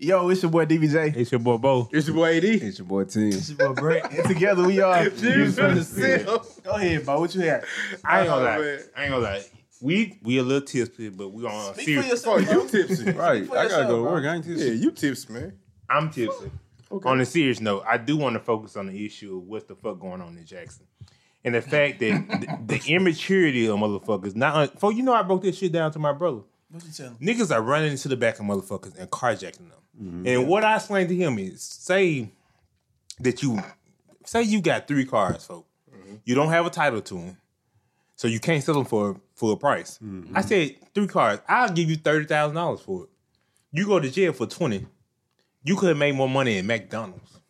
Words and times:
Yo, 0.00 0.28
it's 0.28 0.42
your 0.42 0.50
boy 0.52 0.64
DBJ. 0.64 1.16
It's 1.16 1.32
your 1.32 1.40
boy 1.40 1.56
Bo. 1.56 1.88
It's 1.92 2.06
your 2.06 2.14
boy 2.14 2.36
AD. 2.36 2.44
It's 2.44 2.78
your 2.78 2.86
boy 2.86 3.02
T. 3.04 3.30
It's 3.30 3.48
your 3.50 3.74
boy 3.74 3.80
Brent. 3.80 4.12
And 4.12 4.28
together 4.28 4.64
we 4.64 4.80
are. 4.80 5.08
Jimmy 5.10 5.50
from 5.50 5.74
the 5.74 5.82
cell. 5.82 6.46
Go 6.62 6.70
ahead, 6.70 7.04
Bo. 7.04 7.18
What 7.18 7.34
you 7.34 7.40
had? 7.40 7.64
I 8.04 8.20
ain't 8.20 8.28
gonna 8.28 8.40
Oh, 8.40 8.44
lie. 8.44 8.58
man. 8.58 8.80
I 8.96 9.02
ain't 9.02 9.10
gonna 9.10 9.22
lie. 9.24 9.42
We 9.80 10.18
we 10.22 10.38
a 10.38 10.42
little 10.44 10.64
tipsy, 10.66 11.08
but 11.08 11.30
we 11.30 11.44
on 11.44 11.74
Speak 11.74 11.76
for 11.76 11.82
serious. 12.02 12.08
yourself. 12.10 12.36
Oh, 12.40 12.44
fuck, 12.44 12.72
you 12.72 12.86
tipsy. 12.86 13.10
Right. 13.10 13.42
I 13.42 13.46
gotta 13.46 13.62
yourself, 13.64 13.88
go 13.88 13.96
to 13.96 14.02
bro. 14.02 14.12
work. 14.12 14.24
I 14.24 14.34
ain't 14.36 14.44
tipsy. 14.44 14.64
Yeah, 14.66 14.72
you 14.72 14.90
tipsy, 14.92 15.32
man. 15.32 15.58
I'm 15.90 16.10
tipsy. 16.10 16.50
On 17.04 17.20
a 17.20 17.26
serious 17.26 17.60
note, 17.60 17.82
I 17.86 17.96
do 17.98 18.16
want 18.16 18.34
to 18.34 18.40
focus 18.40 18.76
on 18.76 18.86
the 18.86 19.04
issue 19.04 19.36
of 19.36 19.42
what's 19.48 19.64
the 19.66 19.74
fuck 19.74 19.98
going 19.98 20.20
on 20.20 20.38
in 20.38 20.44
Jackson. 20.46 20.86
And 21.44 21.56
the 21.56 21.60
fact 21.60 21.98
that 21.98 22.56
the, 22.66 22.78
the 22.78 22.92
immaturity 22.94 23.66
of 23.66 23.76
motherfuckers, 23.78 24.36
not 24.36 24.78
for 24.78 24.92
you 24.92 25.02
know 25.02 25.12
I 25.12 25.22
broke 25.22 25.42
this 25.42 25.58
shit 25.58 25.72
down 25.72 25.90
to 25.92 25.98
my 25.98 26.12
brother. 26.12 26.42
What 26.70 26.84
you 26.84 26.92
telling? 26.92 27.16
Niggas 27.16 27.52
are 27.52 27.62
running 27.62 27.90
into 27.90 28.06
the 28.06 28.16
back 28.16 28.38
of 28.38 28.46
motherfuckers 28.46 28.96
and 28.96 29.10
carjacking 29.10 29.56
them. 29.70 29.72
Mm-hmm. 30.00 30.26
And 30.26 30.48
what 30.48 30.64
I 30.64 30.76
explained 30.76 31.08
to 31.08 31.16
him 31.16 31.38
is 31.38 31.62
say 31.62 32.30
that 33.20 33.42
you 33.42 33.58
say 34.24 34.42
you 34.42 34.60
got 34.60 34.86
three 34.86 35.04
cars, 35.04 35.44
folks. 35.44 35.68
Mm-hmm. 35.92 36.16
You 36.24 36.34
don't 36.34 36.50
have 36.50 36.66
a 36.66 36.70
title 36.70 37.00
to 37.00 37.14
them. 37.14 37.36
So 38.14 38.26
you 38.26 38.40
can't 38.40 38.62
sell 38.62 38.74
them 38.74 38.84
for 38.84 39.20
full 39.34 39.56
price. 39.56 39.98
Mm-hmm. 40.02 40.36
I 40.36 40.40
said 40.40 40.76
three 40.94 41.06
cars. 41.06 41.40
I'll 41.48 41.72
give 41.72 41.88
you 41.88 41.96
thirty 41.96 42.26
thousand 42.26 42.56
dollars 42.56 42.80
for 42.80 43.04
it. 43.04 43.10
You 43.72 43.86
go 43.86 44.00
to 44.00 44.10
jail 44.10 44.32
for 44.32 44.46
twenty. 44.46 44.86
You 45.64 45.76
could 45.76 45.88
have 45.88 45.98
made 45.98 46.14
more 46.14 46.28
money 46.28 46.58
at 46.58 46.64
McDonald's 46.64 47.40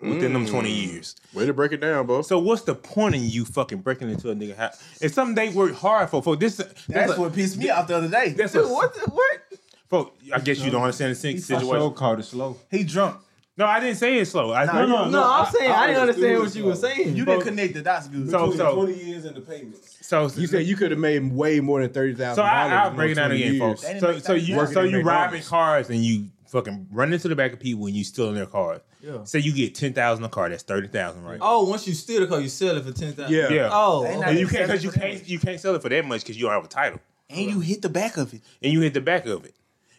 within 0.00 0.32
them 0.32 0.46
twenty 0.46 0.70
mm. 0.70 0.92
years. 0.92 1.16
Way 1.34 1.46
to 1.46 1.52
break 1.52 1.72
it 1.72 1.78
down, 1.78 2.06
bro. 2.06 2.22
So 2.22 2.38
what's 2.38 2.62
the 2.62 2.74
point 2.74 3.14
in 3.14 3.24
you 3.24 3.44
fucking 3.44 3.78
breaking 3.78 4.10
into 4.10 4.30
a 4.30 4.34
nigga 4.34 4.56
house? 4.56 4.82
It's 5.00 5.14
something 5.14 5.34
they 5.34 5.48
work 5.48 5.74
hard 5.74 6.10
for. 6.10 6.22
For 6.22 6.36
this, 6.36 6.56
That's 6.88 7.16
what 7.16 7.32
pissed 7.32 7.56
me 7.56 7.70
off 7.70 7.88
the 7.88 7.96
other 7.96 8.08
day. 8.08 8.30
That's 8.30 8.52
Dude, 8.52 8.66
a- 8.66 8.68
what? 8.68 8.94
The, 8.94 9.10
what? 9.10 9.40
For, 9.88 10.10
I 10.34 10.38
guess 10.40 10.58
you 10.60 10.70
don't 10.70 10.82
understand 10.82 11.12
the 11.12 11.14
si- 11.16 11.28
I 11.30 11.36
situation. 11.38 11.68
so 11.68 11.90
called 11.90 12.18
it 12.20 12.24
slow. 12.24 12.56
He 12.70 12.84
drunk. 12.84 13.20
No, 13.56 13.66
I 13.66 13.80
didn't 13.80 13.96
say 13.96 14.18
it 14.18 14.26
slow. 14.26 14.52
I, 14.52 14.66
Nah, 14.66 14.84
no, 14.86 15.04
you- 15.06 15.10
No, 15.10 15.24
I'm 15.24 15.52
saying 15.52 15.70
I, 15.70 15.86
didn't 15.88 16.02
understand 16.02 16.32
it, 16.34 16.38
what 16.40 16.54
you 16.54 16.64
were 16.64 16.76
saying. 16.76 17.16
You 17.16 17.24
didn't 17.24 17.42
connect 17.42 17.74
the 17.74 17.82
dots 17.82 18.06
good. 18.06 18.30
So, 18.30 18.52
so, 18.52 18.74
Twenty 18.74 19.02
years 19.02 19.24
in 19.24 19.34
the 19.34 19.40
payments. 19.40 19.96
so, 20.06 20.28
You 20.36 20.46
said 20.46 20.64
you 20.66 20.76
could 20.76 20.92
have 20.92 21.00
made 21.00 21.32
way 21.32 21.58
more 21.60 21.80
than 21.80 21.90
thirty 21.90 22.14
thousand. 22.14 22.36
So 22.36 22.42
I, 22.42 22.68
I'll 22.68 22.90
break 22.92 23.12
it 23.12 23.14
down 23.14 23.32
again, 23.32 23.58
folks. 23.58 23.82
So, 23.98 24.18
so 24.20 24.34
you, 24.34 24.56
work 24.56 24.70
so 24.72 24.82
you 24.82 25.00
robbing 25.00 25.42
cars 25.42 25.90
and 25.90 26.04
you 26.04 26.26
fucking 26.46 26.86
run 26.92 27.12
into 27.12 27.28
the 27.28 27.34
back 27.36 27.52
of 27.52 27.58
people 27.60 27.86
and 27.86 27.96
you 27.96 28.04
stealing 28.04 28.34
their 28.36 28.46
cars. 28.46 28.80
Yeah. 29.02 29.24
Say 29.24 29.40
you 29.40 29.52
get 29.52 29.74
ten 29.74 29.92
thousand 29.92 30.24
a 30.24 30.28
car, 30.28 30.48
that's 30.48 30.62
thirty 30.62 30.86
thousand, 30.88 31.24
right? 31.24 31.38
Oh, 31.40 31.64
once 31.68 31.86
you 31.88 31.94
steal 31.94 32.20
the 32.20 32.26
car, 32.28 32.40
you 32.40 32.48
sell 32.48 32.76
it 32.76 32.84
for 32.84 32.92
ten 32.92 33.12
thousand. 33.12 33.34
Yeah. 33.34 33.48
yeah. 33.50 33.68
Oh, 33.72 34.02
They 34.04 34.12
and 34.14 34.38
you 34.38 34.46
can't 34.46 34.66
because 34.68 34.84
you 34.84 34.90
can't 34.92 35.28
you 35.28 35.38
can't 35.40 35.58
sell 35.60 35.74
it 35.74 35.82
for 35.82 35.88
that 35.88 36.04
much 36.04 36.20
because 36.22 36.36
you 36.36 36.44
don't 36.44 36.52
have 36.52 36.64
a 36.64 36.68
title 36.68 37.00
And 37.28 37.40
you 37.50 37.58
hit 37.60 37.82
the 37.82 37.88
back 37.88 38.16
of 38.16 38.32
it. 38.34 38.40
and 38.62 38.72
you 38.72 38.80
hit 38.82 38.94
the 38.94 39.00
back 39.00 39.26
of 39.26 39.44
it. 39.44 39.54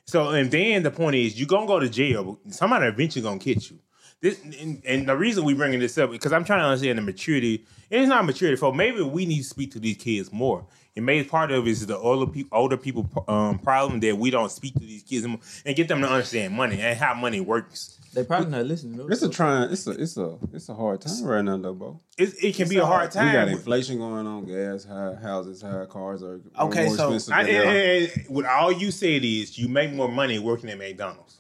So 0.09 0.29
and 0.29 0.49
then 0.49 0.81
the 0.81 0.89
point 0.89 1.15
is 1.15 1.39
you 1.39 1.45
gonna 1.45 1.67
go 1.67 1.79
to 1.79 1.88
jail. 1.88 2.39
Somebody 2.49 2.88
eventually 2.88 3.21
gonna 3.21 3.39
catch 3.39 3.69
you. 3.69 3.77
This 4.21 4.41
and, 4.43 4.81
and 4.83 5.07
the 5.07 5.15
reason 5.15 5.45
we 5.45 5.53
bringing 5.53 5.79
this 5.79 5.99
up 5.99 6.09
because 6.09 6.33
I'm 6.33 6.43
trying 6.43 6.61
to 6.61 6.65
understand 6.65 6.97
the 6.97 7.03
maturity. 7.03 7.67
And 7.91 8.02
it's 8.02 8.09
not 8.09 8.25
maturity, 8.25 8.57
for 8.57 8.73
maybe 8.73 9.03
we 9.03 9.27
need 9.27 9.37
to 9.37 9.43
speak 9.43 9.71
to 9.73 9.80
these 9.80 9.97
kids 9.97 10.33
more. 10.33 10.65
And 10.95 11.05
maybe 11.05 11.27
part 11.27 11.52
of 11.52 11.67
it 11.67 11.69
is 11.69 11.85
the 11.85 11.97
older 11.97 12.30
people, 12.30 12.57
older 12.57 12.75
people 12.75 13.07
um, 13.27 13.59
problem 13.59 13.99
that 13.99 14.17
we 14.17 14.31
don't 14.31 14.52
speak 14.52 14.73
to 14.73 14.80
these 14.80 15.03
kids 15.03 15.25
and 15.25 15.75
get 15.75 15.87
them 15.87 16.02
to 16.02 16.09
understand 16.09 16.55
money 16.55 16.81
and 16.81 16.97
how 16.97 17.13
money 17.13 17.39
works. 17.39 17.98
They 18.13 18.23
probably 18.23 18.49
not 18.49 18.65
listening. 18.65 18.97
Though. 18.97 19.07
It's 19.07 19.21
a 19.21 19.29
trying. 19.29 19.71
It's 19.71 19.85
a. 19.88 19.91
It's 19.91 20.17
a. 20.17 20.38
It's 20.53 20.69
a 20.69 20.73
hard 20.73 21.02
time 21.02 21.23
right 21.23 21.43
now, 21.43 21.57
though, 21.57 21.73
bro. 21.73 21.99
It, 22.17 22.33
it 22.43 22.55
can 22.55 22.67
be 22.67 22.77
a 22.77 22.85
hard 22.85 23.11
time. 23.11 23.27
We 23.27 23.31
got 23.33 23.47
inflation 23.49 23.97
going 23.97 24.25
on. 24.27 24.45
Gas 24.45 24.83
high. 24.85 25.15
Houses 25.21 25.61
high. 25.61 25.85
Cars 25.85 26.23
are 26.23 26.39
Okay, 26.59 26.85
more 26.87 26.95
so 26.95 27.13
expensive 27.13 27.33
I, 27.33 27.43
than 27.43 27.55
and, 27.55 27.63
ever. 27.65 27.69
and- 27.77 28.11
and 28.27 28.35
what 28.35 28.45
all 28.45 28.71
you 28.71 28.91
said 28.91 29.23
is 29.23 29.57
you 29.57 29.67
make 29.69 29.91
more 29.93 30.07
money 30.09 30.39
working 30.39 30.69
at 30.69 30.77
McDonald's. 30.77 31.35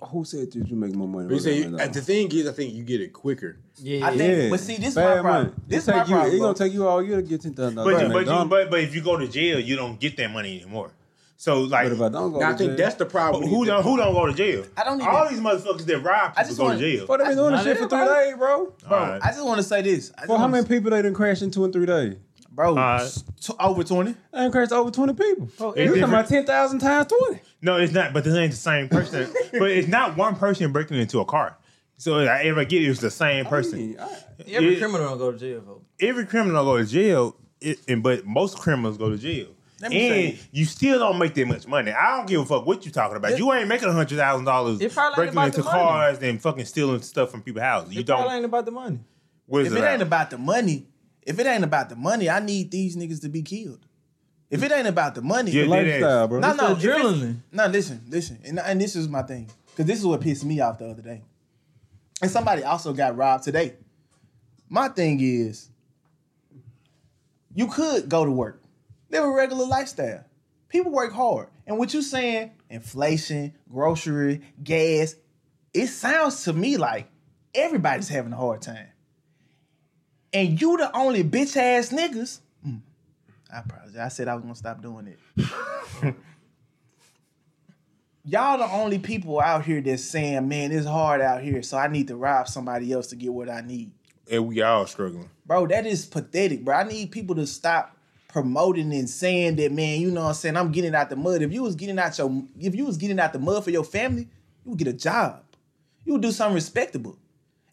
Who 0.00 0.24
said 0.24 0.52
that 0.52 0.68
you 0.68 0.76
make 0.76 0.94
more 0.94 1.08
money? 1.08 1.34
You 1.34 1.40
say, 1.40 1.58
working 1.62 1.76
right 1.76 1.92
the 1.92 2.00
thing 2.00 2.30
is, 2.30 2.46
I 2.46 2.52
think 2.52 2.72
you 2.72 2.84
get 2.84 3.00
it 3.00 3.12
quicker. 3.12 3.58
yeah, 3.78 4.06
I 4.06 4.16
think- 4.16 4.48
but 4.50 4.60
see, 4.60 4.76
this 4.76 4.90
is 4.90 4.96
my 4.96 5.02
Bad 5.02 5.20
problem. 5.22 5.44
money. 5.46 5.56
This 5.66 5.76
It 5.88 5.90
is 5.90 5.96
my 5.96 6.02
you, 6.04 6.08
problem, 6.12 6.32
It's 6.34 6.40
gonna 6.40 6.54
take 6.54 6.72
you 6.72 6.86
all 6.86 7.02
year 7.02 7.16
to 7.16 7.22
get 7.22 7.40
ten 7.40 7.52
thousand 7.54 7.74
But, 7.74 7.84
dollars. 7.90 8.02
you, 8.02 8.24
but, 8.24 8.48
but 8.48 8.70
but 8.70 8.80
if 8.80 8.94
you 8.94 9.00
go 9.02 9.16
to 9.16 9.26
jail, 9.26 9.58
you 9.58 9.74
don't 9.74 9.98
get 9.98 10.16
that 10.18 10.30
money 10.30 10.60
anymore. 10.62 10.92
So 11.40 11.60
like, 11.62 11.84
But 11.86 11.92
if 11.92 12.00
I 12.02 12.08
don't 12.08 12.32
go, 12.32 12.40
Now, 12.40 12.50
I 12.50 12.54
think 12.56 12.70
jail- 12.70 12.76
that's 12.78 12.96
the 12.96 13.06
problem. 13.06 13.44
who 13.48 13.64
don't 13.64 13.82
who 13.84 13.96
don't 13.96 14.12
go 14.12 14.26
to 14.26 14.32
jail? 14.34 14.64
I 14.76 14.82
don't 14.82 15.00
even- 15.00 15.06
All 15.08 15.28
these 15.28 15.38
motherfuckers 15.38 15.86
that 15.86 15.98
rob 16.00 16.32
I 16.36 16.42
people 16.42 16.44
just 16.48 16.58
go 16.58 16.64
wanna- 16.64 16.78
to 16.78 16.96
jail. 16.96 17.06
Bro, 17.06 17.16
they 17.18 17.24
been 17.26 17.36
doing 17.36 17.50
Not 17.52 17.64
this 17.64 17.78
shit 17.78 17.82
for 17.84 17.88
three 17.88 17.98
everybody. 18.00 18.26
days, 18.30 18.36
bro. 18.38 18.72
Bro, 18.88 18.98
Alright. 18.98 19.20
I 19.24 19.28
just 19.28 19.44
want 19.44 19.58
to 19.58 19.62
say 19.62 19.82
this. 19.82 20.10
I 20.16 20.22
just 20.22 20.26
For 20.26 20.36
how 20.38 20.48
many 20.48 20.66
people 20.66 20.90
they 20.90 21.00
done 21.00 21.14
crashed 21.14 21.42
in 21.42 21.50
two 21.52 21.62
and 21.64 21.72
three 21.72 21.86
days? 21.86 22.16
Bro, 22.50 22.70
Alright. 22.70 23.02
s- 23.02 23.22
t- 23.40 23.52
over 23.60 23.84
20. 23.84 24.12
They 24.32 24.38
done 24.38 24.50
crashed 24.50 24.72
over 24.72 24.90
twenty 24.90 25.12
people. 25.14 25.48
Bro, 25.56 25.72
It's 25.72 25.78
you 25.94 26.00
talking 26.00 26.02
about 26.12 26.28
ten 26.28 26.44
thousand 26.44 26.80
times 26.80 27.06
twenty? 27.06 27.40
No, 27.62 27.76
it's 27.76 27.92
not. 27.92 28.12
But 28.12 28.24
this 28.24 28.34
ain't 28.34 28.50
the 28.50 28.56
same 28.58 28.88
person. 28.88 29.28
but 29.52 29.70
it's 29.70 29.86
not 29.86 30.16
one 30.16 30.34
person 30.34 30.72
breaking 30.72 30.96
into 30.98 31.20
a 31.20 31.24
car. 31.24 31.56
So 31.98 32.18
I 32.18 32.42
ever 32.46 32.64
get 32.64 32.82
it, 32.82 32.86
it's 32.88 32.98
the 33.00 33.12
same 33.12 33.44
person. 33.44 33.96
every 34.44 34.72
Yeah. 34.72 34.78
criminal 34.80 35.08
don't 35.10 35.18
go 35.18 35.30
to 35.30 35.38
jail, 35.38 35.62
folks. 35.64 35.84
Every 36.00 36.26
criminal 36.26 36.64
go 36.64 36.78
to 36.78 36.84
jail, 36.84 37.36
it, 37.60 37.78
and 37.86 38.02
but 38.02 38.26
most 38.26 38.58
criminals 38.58 38.98
go 38.98 39.08
to 39.10 39.16
jail. 39.18 39.46
Let 39.80 39.90
me 39.92 40.08
And 40.28 40.38
say- 40.38 40.44
you 40.50 40.64
still 40.64 40.98
don't 40.98 41.18
make 41.18 41.34
that 41.34 41.46
much 41.46 41.66
money. 41.66 41.92
I 41.92 42.16
don't 42.16 42.26
give 42.26 42.40
a 42.40 42.44
fuck 42.44 42.66
what 42.66 42.84
you 42.84 42.90
talking 42.90 43.16
about. 43.16 43.32
It- 43.32 43.38
you 43.38 43.52
ain't 43.52 43.68
making 43.68 43.88
hundred 43.92 44.16
thousand 44.16 44.44
dollars 44.44 44.80
It 44.80 44.92
probably 44.92 45.24
ain't 45.26 45.34
breaking 45.34 45.46
into 45.46 45.58
the 45.58 45.64
money. 45.64 45.78
cars 45.78 46.18
and 46.20 46.42
fucking 46.42 46.64
stealing 46.64 47.02
stuff 47.02 47.30
from 47.30 47.42
people's 47.42 47.62
houses. 47.62 47.94
You 47.94 48.00
It 48.00 48.06
probably 48.06 48.24
don't. 48.26 48.34
ain't 48.36 48.44
about 48.44 48.64
the 48.64 48.72
money. 48.72 48.98
What 49.46 49.62
is 49.62 49.72
If 49.72 49.78
it 49.78 49.84
at? 49.84 49.92
ain't 49.94 50.02
about 50.02 50.30
the 50.30 50.38
money, 50.38 50.88
if 51.22 51.38
it 51.38 51.46
ain't 51.46 51.62
about 51.64 51.88
the 51.90 51.96
money, 51.96 52.28
I 52.28 52.40
need 52.40 52.70
these 52.70 52.96
niggas 52.96 53.20
to 53.22 53.28
be 53.28 53.42
killed. 53.42 53.86
If 54.50 54.62
it 54.62 54.72
ain't 54.72 54.88
about 54.88 55.14
the 55.14 55.22
money, 55.22 55.50
Yeah, 55.52 55.66
no, 55.66 55.72
dead 55.76 55.86
ass. 55.88 56.00
Lifestyle, 56.02 56.28
bro. 56.28 56.40
no, 56.40 56.50
It's 56.50 56.62
if 56.62 56.70
it's- 56.70 56.84
adrenaline. 57.04 57.36
No, 57.52 57.66
listen, 57.66 58.00
listen, 58.08 58.38
and, 58.44 58.58
and 58.58 58.80
this 58.80 58.96
is 58.96 59.06
my 59.08 59.22
thing, 59.22 59.50
because 59.70 59.86
this 59.86 59.98
is 60.00 60.06
what 60.06 60.20
pissed 60.22 60.44
me 60.44 60.58
off 60.60 60.78
the 60.78 60.88
other 60.88 61.02
day. 61.02 61.22
And 62.20 62.30
somebody 62.30 62.64
also 62.64 62.92
got 62.92 63.16
robbed 63.16 63.44
today. 63.44 63.74
My 64.68 64.88
thing 64.88 65.20
is, 65.20 65.68
you 67.54 67.66
could 67.68 68.08
go 68.08 68.24
to 68.24 68.30
work, 68.30 68.60
live 69.10 69.24
a 69.24 69.30
regular 69.30 69.66
lifestyle. 69.66 70.24
People 70.68 70.92
work 70.92 71.12
hard, 71.12 71.48
and 71.66 71.78
what 71.78 71.94
you 71.94 72.02
saying, 72.02 72.52
inflation, 72.68 73.54
grocery, 73.70 74.42
gas, 74.62 75.16
it 75.72 75.86
sounds 75.86 76.44
to 76.44 76.52
me 76.52 76.76
like 76.76 77.08
everybody's 77.54 78.08
having 78.08 78.32
a 78.32 78.36
hard 78.36 78.60
time. 78.62 78.88
And 80.32 80.60
you 80.60 80.76
the 80.76 80.94
only 80.94 81.24
bitch 81.24 81.56
ass 81.56 81.90
niggas. 81.90 82.40
Mm, 82.66 82.80
I 83.52 83.60
apologize. 83.60 83.96
I 83.96 84.08
said 84.08 84.28
I 84.28 84.34
was 84.34 84.42
gonna 84.42 84.54
stop 84.54 84.82
doing 84.82 85.06
it. 85.06 85.18
Y'all 88.24 88.58
the 88.58 88.70
only 88.70 88.98
people 88.98 89.40
out 89.40 89.64
here 89.64 89.80
that's 89.80 90.04
saying, 90.04 90.46
man, 90.48 90.70
it's 90.70 90.86
hard 90.86 91.22
out 91.22 91.42
here, 91.42 91.62
so 91.62 91.78
I 91.78 91.88
need 91.88 92.08
to 92.08 92.16
rob 92.16 92.46
somebody 92.46 92.92
else 92.92 93.06
to 93.06 93.16
get 93.16 93.32
what 93.32 93.48
I 93.48 93.62
need. 93.62 93.90
And 94.30 94.46
we 94.46 94.60
all 94.60 94.86
struggling. 94.86 95.30
Bro, 95.46 95.68
that 95.68 95.86
is 95.86 96.04
pathetic, 96.04 96.62
bro. 96.62 96.76
I 96.76 96.84
need 96.84 97.10
people 97.10 97.36
to 97.36 97.46
stop 97.46 97.96
promoting 98.28 98.92
and 98.92 99.08
saying 99.08 99.56
that, 99.56 99.72
man, 99.72 100.00
you 100.00 100.10
know 100.10 100.22
what 100.22 100.28
I'm 100.28 100.34
saying, 100.34 100.56
I'm 100.56 100.70
getting 100.70 100.94
out 100.94 101.10
the 101.10 101.16
mud. 101.16 101.42
If 101.42 101.52
you 101.52 101.62
was 101.62 101.74
getting 101.74 101.98
out 101.98 102.16
your 102.18 102.42
if 102.60 102.74
you 102.74 102.84
was 102.84 102.96
getting 102.96 103.18
out 103.18 103.32
the 103.32 103.38
mud 103.38 103.64
for 103.64 103.70
your 103.70 103.84
family, 103.84 104.28
you 104.64 104.70
would 104.70 104.78
get 104.78 104.88
a 104.88 104.92
job. 104.92 105.42
You 106.04 106.12
would 106.14 106.22
do 106.22 106.30
something 106.30 106.54
respectable. 106.54 107.18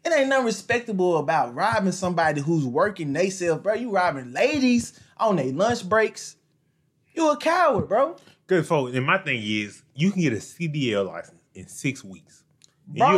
It 0.04 0.14
ain't 0.14 0.30
nothing 0.30 0.46
respectable 0.46 1.18
about 1.18 1.56
robbing 1.56 1.92
somebody 1.92 2.42
who's 2.42 2.66
working 2.66 3.12
they 3.14 3.30
self, 3.30 3.64
bro. 3.64 3.74
You 3.74 3.90
robbing 3.92 4.34
ladies 4.34 5.00
on 5.18 5.36
their 5.38 5.52
lunch 5.52 5.88
breaks. 5.88 6.36
You 7.14 7.32
a 7.32 7.38
coward, 7.38 7.88
bro. 7.88 8.16
Good 8.48 8.68
folks. 8.68 8.96
And 8.96 9.06
my 9.06 9.18
thing 9.18 9.42
is, 9.44 9.82
you 9.96 10.12
can 10.12 10.22
get 10.22 10.34
a 10.34 10.38
CDL 10.38 11.08
license 11.08 11.42
in 11.56 11.68
six 11.68 12.04
weeks. 12.04 12.44
And 12.88 12.98
Bro, 12.98 13.12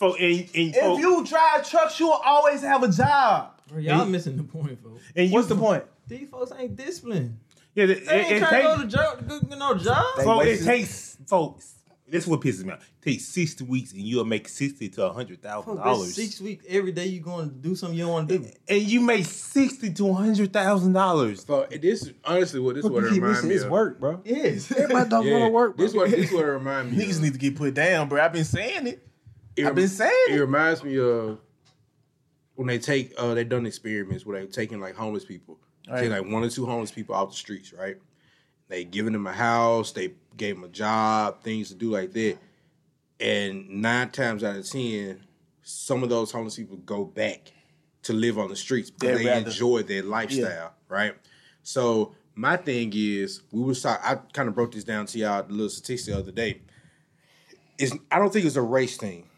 you'll- 0.00 0.14
and, 0.16 0.40
and, 0.40 0.50
if 0.54 0.76
folk- 0.76 0.98
you 1.00 1.24
drive 1.24 1.68
trucks, 1.68 1.98
you'll 1.98 2.10
always 2.12 2.60
have 2.60 2.82
a 2.82 2.88
job. 2.90 3.52
Bro, 3.68 3.78
y'all 3.78 4.02
And- 4.02 4.12
missing 4.12 4.36
the 4.36 4.42
point, 4.42 4.82
folks. 4.82 5.00
and 5.16 5.28
you, 5.28 5.32
What's 5.32 5.48
the 5.48 5.56
point? 5.56 5.84
These 6.06 6.28
folks 6.28 6.52
ain't 6.58 6.76
disciplined. 6.76 7.38
Yeah, 7.74 7.84
it, 7.84 8.06
They 8.06 8.20
ain't 8.20 8.30
it, 8.32 8.36
it 8.36 8.38
trying 8.40 8.62
to 8.62 8.68
go 8.76 8.82
to 8.82 8.86
job, 8.88 9.18
to 9.18 9.46
go- 9.46 9.56
no 9.56 9.74
job. 9.78 10.04
They 10.18 10.24
folks, 10.24 10.46
it 10.46 10.64
takes, 10.64 11.16
folks. 11.26 11.74
This 12.06 12.24
is 12.24 12.28
what 12.28 12.42
pisses 12.42 12.64
me 12.64 12.72
off. 12.72 12.80
It 13.00 13.10
takes 13.12 13.24
sixty 13.24 13.64
weeks, 13.64 13.92
and 13.92 14.02
you'll 14.02 14.26
make 14.26 14.46
sixty 14.46 14.90
to 14.90 15.06
a 15.06 15.12
hundred 15.14 15.40
thousand 15.40 15.76
dollars. 15.76 16.14
Six 16.14 16.38
weeks 16.42 16.62
every 16.68 16.92
day 16.92 17.06
you 17.06 17.20
going 17.20 17.48
to 17.48 17.54
do 17.54 17.74
something 17.74 17.96
you 17.96 18.04
don't 18.04 18.12
want 18.12 18.28
to 18.28 18.38
do. 18.40 18.48
and 18.68 18.82
you 18.82 19.00
make 19.00 19.24
sixty 19.24 19.90
to 19.94 20.08
a 20.10 20.12
hundred 20.12 20.52
thousand 20.52 20.92
dollars. 20.92 21.44
So 21.46 21.66
this 21.70 22.10
honestly, 22.26 22.60
what 22.60 22.74
this 22.74 22.84
what 22.84 23.04
it 23.04 23.12
reminds 23.12 23.44
me 23.44 23.54
his 23.54 23.62
of. 23.62 23.70
work, 23.70 23.98
bro. 23.98 24.20
Yes. 24.24 24.70
Everybody 24.70 25.08
don't 25.08 25.26
Yeah, 25.26 25.32
want 25.32 25.44
to 25.44 25.48
work. 25.52 25.76
Bro. 25.78 25.86
This 25.86 25.94
what 25.94 26.10
this 26.10 26.30
what 26.30 26.44
it 26.44 26.48
reminds 26.48 26.94
me. 26.94 27.02
Niggas 27.02 27.16
of. 27.16 27.22
need 27.22 27.32
to 27.32 27.38
get 27.38 27.56
put 27.56 27.72
down, 27.72 28.10
bro. 28.10 28.22
I've 28.22 28.32
been 28.34 28.44
saying 28.44 28.88
it. 28.88 29.08
It 29.56 29.64
I've 29.66 29.74
been 29.74 29.88
saying 29.88 30.12
It 30.28 30.36
it. 30.36 30.40
reminds 30.40 30.84
me 30.84 30.98
of 30.98 31.38
when 32.56 32.66
they 32.68 32.78
take 32.78 33.14
uh 33.16 33.32
they 33.32 33.44
done 33.44 33.64
experiments 33.64 34.26
where 34.26 34.38
they 34.38 34.46
taking 34.48 34.80
like 34.80 34.94
homeless 34.96 35.24
people, 35.24 35.58
Right. 35.88 36.02
take 36.02 36.10
like 36.10 36.30
one 36.32 36.44
or 36.44 36.48
two 36.50 36.66
homeless 36.66 36.90
people 36.92 37.14
off 37.14 37.30
the 37.30 37.36
streets, 37.36 37.72
right? 37.72 37.96
They 38.68 38.84
giving 38.84 39.12
them 39.12 39.26
a 39.26 39.32
house, 39.32 39.92
they 39.92 40.12
gave 40.36 40.54
them 40.56 40.64
a 40.64 40.68
job, 40.68 41.42
things 41.42 41.68
to 41.68 41.74
do 41.74 41.90
like 41.90 42.12
that, 42.12 42.38
and 43.20 43.68
nine 43.68 44.10
times 44.10 44.42
out 44.44 44.56
of 44.56 44.68
ten, 44.68 45.20
some 45.62 46.02
of 46.02 46.08
those 46.08 46.30
homeless 46.32 46.56
people 46.56 46.76
go 46.78 47.04
back 47.04 47.52
to 48.02 48.12
live 48.12 48.38
on 48.38 48.48
the 48.48 48.56
streets 48.56 48.90
because 48.90 49.18
They'd 49.18 49.24
they 49.26 49.30
rather- 49.30 49.46
enjoy 49.46 49.82
their 49.82 50.02
lifestyle, 50.02 50.74
right? 50.88 51.14
So 51.62 52.14
my 52.34 52.56
thing 52.56 52.92
is, 52.94 53.42
we 53.52 53.62
was 53.62 53.82
talk, 53.82 54.00
I 54.02 54.14
kind 54.32 54.48
of 54.48 54.54
broke 54.54 54.72
this 54.72 54.84
down 54.84 55.06
to 55.06 55.18
y'all 55.18 55.42
the 55.42 55.52
little 55.52 55.68
statistics 55.68 56.06
the 56.06 56.18
other 56.18 56.32
day. 56.32 56.62
Is 57.78 57.96
I 58.10 58.18
don't 58.18 58.32
think 58.32 58.46
it's 58.46 58.56
a 58.56 58.62
race 58.62 58.96
thing. 58.96 59.28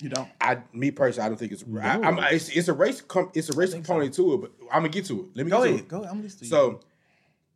You 0.00 0.08
don't. 0.10 0.28
I, 0.40 0.58
me 0.72 0.90
personally, 0.92 1.26
I 1.26 1.28
don't 1.28 1.38
think 1.38 1.52
it's. 1.52 1.64
I, 1.80 1.98
I'm, 2.00 2.18
it's, 2.32 2.48
it's 2.50 2.68
a 2.68 2.72
race. 2.72 3.00
Com, 3.00 3.30
it's 3.34 3.48
a 3.50 3.56
race 3.56 3.74
component 3.74 4.14
to 4.14 4.34
it, 4.34 4.36
but 4.40 4.52
I'm 4.72 4.80
gonna 4.82 4.88
get 4.90 5.06
to 5.06 5.20
it. 5.20 5.26
Let 5.34 5.44
me 5.46 5.50
Go 5.50 5.58
get 5.58 5.64
to 5.64 5.68
ahead. 5.70 5.80
it. 5.80 5.88
Go. 5.88 6.04
I'm 6.04 6.22
listening. 6.22 6.48
So, 6.50 6.80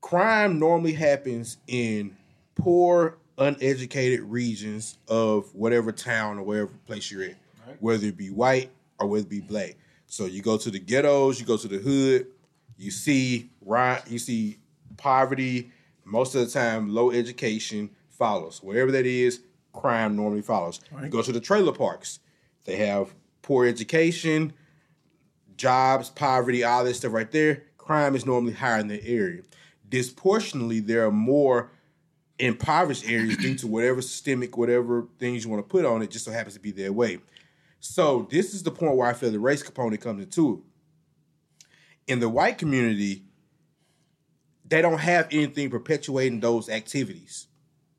crime 0.00 0.58
normally 0.58 0.92
happens 0.92 1.58
in 1.68 2.16
poor, 2.56 3.18
uneducated 3.38 4.20
regions 4.22 4.98
of 5.08 5.54
whatever 5.54 5.92
town 5.92 6.38
or 6.38 6.42
wherever 6.42 6.70
place 6.86 7.10
you're 7.10 7.22
in, 7.24 7.36
whether 7.80 8.06
it 8.06 8.16
be 8.16 8.30
white 8.30 8.70
or 8.98 9.06
whether 9.06 9.22
it 9.24 9.30
be 9.30 9.40
black. 9.40 9.76
So 10.06 10.26
you 10.26 10.42
go 10.42 10.58
to 10.58 10.70
the 10.70 10.78
ghettos, 10.78 11.40
you 11.40 11.46
go 11.46 11.56
to 11.56 11.68
the 11.68 11.78
hood, 11.78 12.26
you 12.76 12.90
see 12.90 13.50
ri- 13.64 14.00
you 14.08 14.18
see 14.18 14.58
poverty. 14.96 15.70
Most 16.04 16.34
of 16.34 16.44
the 16.44 16.50
time, 16.50 16.92
low 16.92 17.10
education 17.12 17.88
follows. 18.10 18.62
Wherever 18.62 18.90
that 18.92 19.06
is, 19.06 19.40
crime 19.72 20.16
normally 20.16 20.42
follows. 20.42 20.80
You 21.00 21.08
go 21.08 21.22
to 21.22 21.32
the 21.32 21.40
trailer 21.40 21.72
parks, 21.72 22.18
they 22.64 22.76
have 22.76 23.14
poor 23.42 23.66
education, 23.66 24.52
jobs, 25.56 26.10
poverty, 26.10 26.64
all 26.64 26.84
that 26.84 26.94
stuff 26.94 27.12
right 27.12 27.30
there, 27.30 27.64
crime 27.78 28.14
is 28.14 28.26
normally 28.26 28.52
higher 28.52 28.78
in 28.78 28.88
the 28.88 29.04
area. 29.06 29.42
Disproportionately, 29.88 30.80
there 30.80 31.06
are 31.06 31.12
more 31.12 31.70
impoverished 32.38 33.08
areas 33.08 33.36
due 33.36 33.54
to 33.56 33.66
whatever 33.66 34.00
systemic, 34.00 34.56
whatever 34.56 35.06
things 35.18 35.44
you 35.44 35.50
want 35.50 35.62
to 35.62 35.70
put 35.70 35.84
on 35.84 36.02
it, 36.02 36.10
just 36.10 36.24
so 36.24 36.32
happens 36.32 36.54
to 36.54 36.60
be 36.60 36.70
their 36.70 36.92
way. 36.92 37.18
So 37.80 38.28
this 38.30 38.54
is 38.54 38.62
the 38.62 38.70
point 38.70 38.96
where 38.96 39.08
I 39.08 39.12
feel 39.12 39.30
the 39.30 39.38
race 39.38 39.62
component 39.62 40.00
comes 40.00 40.22
into 40.22 40.54
it. 40.54 42.12
In 42.12 42.20
the 42.20 42.28
white 42.28 42.58
community, 42.58 43.24
they 44.64 44.82
don't 44.82 44.98
have 44.98 45.28
anything 45.30 45.70
perpetuating 45.70 46.40
those 46.40 46.68
activities. 46.68 47.48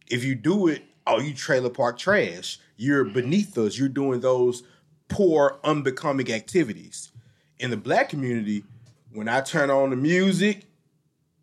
If 0.07 0.23
you 0.23 0.35
do 0.35 0.67
it, 0.67 0.83
oh, 1.05 1.19
you 1.19 1.33
trailer 1.33 1.69
park 1.69 1.97
trash. 1.97 2.59
You're 2.77 3.05
beneath 3.05 3.57
us. 3.57 3.77
You're 3.77 3.89
doing 3.89 4.19
those 4.19 4.63
poor, 5.07 5.59
unbecoming 5.63 6.31
activities. 6.31 7.11
In 7.59 7.69
the 7.69 7.77
black 7.77 8.09
community, 8.09 8.63
when 9.11 9.27
I 9.27 9.41
turn 9.41 9.69
on 9.69 9.91
the 9.91 9.95
music, 9.95 10.65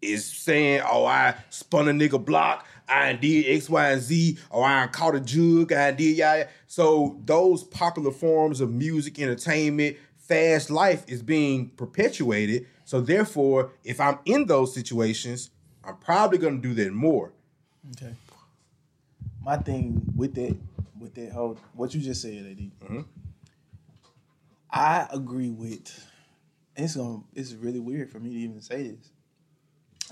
is 0.02 0.24
saying, 0.24 0.82
oh, 0.90 1.04
I 1.04 1.34
spun 1.50 1.88
a 1.88 1.92
nigga 1.92 2.24
block, 2.24 2.66
I 2.88 3.12
did 3.12 3.46
X, 3.46 3.68
Y, 3.68 3.90
and 3.90 4.00
Z, 4.00 4.38
or 4.50 4.64
I 4.64 4.86
caught 4.86 5.14
a 5.14 5.20
jug, 5.20 5.72
I 5.72 5.92
did 5.92 6.16
yeah. 6.16 6.48
So 6.66 7.20
those 7.24 7.62
popular 7.64 8.10
forms 8.10 8.60
of 8.60 8.72
music, 8.72 9.18
entertainment, 9.18 9.96
fast 10.16 10.70
life 10.70 11.04
is 11.06 11.22
being 11.22 11.70
perpetuated. 11.70 12.66
So 12.84 13.00
therefore, 13.00 13.72
if 13.84 14.00
I'm 14.00 14.18
in 14.24 14.46
those 14.46 14.74
situations, 14.74 15.50
I'm 15.84 15.96
probably 15.98 16.38
gonna 16.38 16.58
do 16.58 16.74
that 16.74 16.92
more. 16.92 17.32
Okay. 17.92 18.14
My 19.42 19.56
thing 19.56 20.02
with 20.16 20.34
that, 20.34 20.56
with 21.00 21.14
that 21.14 21.32
whole 21.32 21.58
what 21.74 21.94
you 21.94 22.00
just 22.00 22.22
said, 22.22 22.34
AD. 22.34 22.58
Mm-hmm. 22.58 23.00
I 24.70 25.08
agree 25.12 25.50
with. 25.50 26.06
And 26.76 26.84
it's 26.84 26.96
gonna. 26.96 27.22
It's 27.34 27.52
really 27.54 27.80
weird 27.80 28.10
for 28.10 28.20
me 28.20 28.30
to 28.30 28.36
even 28.38 28.60
say 28.60 28.82
this. 28.90 29.10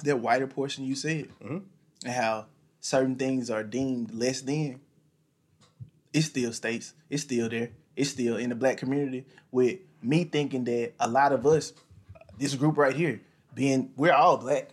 That 0.05 0.19
whiter 0.21 0.47
portion 0.47 0.85
you 0.85 0.95
said, 0.95 1.29
Mm-hmm. 1.43 1.59
and 2.05 2.13
how 2.15 2.47
certain 2.81 3.17
things 3.17 3.51
are 3.51 3.63
deemed 3.63 4.13
less 4.13 4.41
than. 4.41 4.81
It 6.13 6.23
still 6.23 6.53
states. 6.53 6.95
It's 7.11 7.23
still 7.23 7.49
there. 7.49 7.71
It's 7.95 8.11
still 8.11 8.37
in 8.37 8.49
the 8.49 8.55
black 8.55 8.79
community. 8.79 9.27
With 9.51 9.81
me 10.03 10.25
thinking 10.25 10.65
that 10.65 10.95
a 10.99 11.09
lot 11.09 11.33
of 11.33 11.47
us, 11.47 11.73
this 12.39 12.55
group 12.55 12.77
right 12.79 12.95
here, 12.95 13.21
being 13.55 13.93
we're 13.97 14.13
all 14.13 14.37
black. 14.39 14.71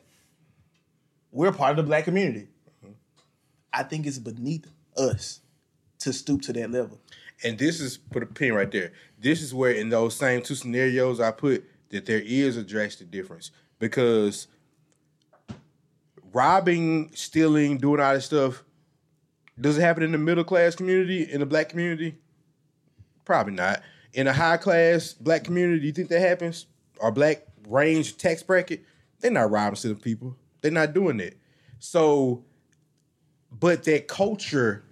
We're 1.32 1.52
part 1.52 1.72
of 1.72 1.78
the 1.78 1.84
black 1.84 2.06
community. 2.06 2.48
I 3.74 3.84
think 3.84 4.08
it's 4.08 4.20
beneath 4.20 4.66
us 4.96 5.42
to 6.00 6.14
stoop 6.14 6.42
to 6.44 6.54
that 6.54 6.72
level. 6.72 7.00
And 7.44 7.58
this 7.58 7.80
is 7.82 7.98
put 7.98 8.24
a 8.24 8.26
pin 8.26 8.54
right 8.54 8.72
there. 8.72 8.94
This 9.20 9.42
is 9.42 9.54
where 9.54 9.72
in 9.72 9.90
those 9.90 10.16
same 10.16 10.42
two 10.42 10.56
scenarios 10.56 11.20
I 11.20 11.32
put 11.32 11.66
that 11.90 12.06
there 12.06 12.22
is 12.24 12.58
a 12.58 12.64
drastic 12.64 13.12
difference 13.12 13.52
because 13.80 14.48
robbing, 16.32 17.12
stealing, 17.14 17.78
doing 17.78 18.00
all 18.00 18.14
this 18.14 18.26
stuff 18.26 18.64
does 19.60 19.78
it 19.78 19.82
happen 19.82 20.04
in 20.04 20.12
the 20.12 20.18
middle 20.18 20.44
class 20.44 20.76
community, 20.76 21.24
in 21.32 21.40
the 21.40 21.46
black 21.46 21.70
community? 21.70 22.18
Probably 23.24 23.54
not. 23.54 23.82
In 24.14 24.28
a 24.28 24.34
high 24.34 24.58
class 24.58 25.14
black 25.14 25.44
community, 25.44 25.86
you 25.86 25.94
think 25.94 26.10
that 26.10 26.20
happens? 26.20 26.68
Or 27.00 27.12
black 27.12 27.44
range 27.68 28.18
tax 28.18 28.44
bracket? 28.44 28.84
They're 29.20 29.32
not 29.32 29.52
robbing 29.52 29.96
people. 29.96 30.36
They're 30.62 30.72
not 30.72 30.94
doing 30.94 31.20
it. 31.20 31.38
So, 31.80 32.44
but 33.52 33.84
that 33.84 34.08
culture 34.08 34.84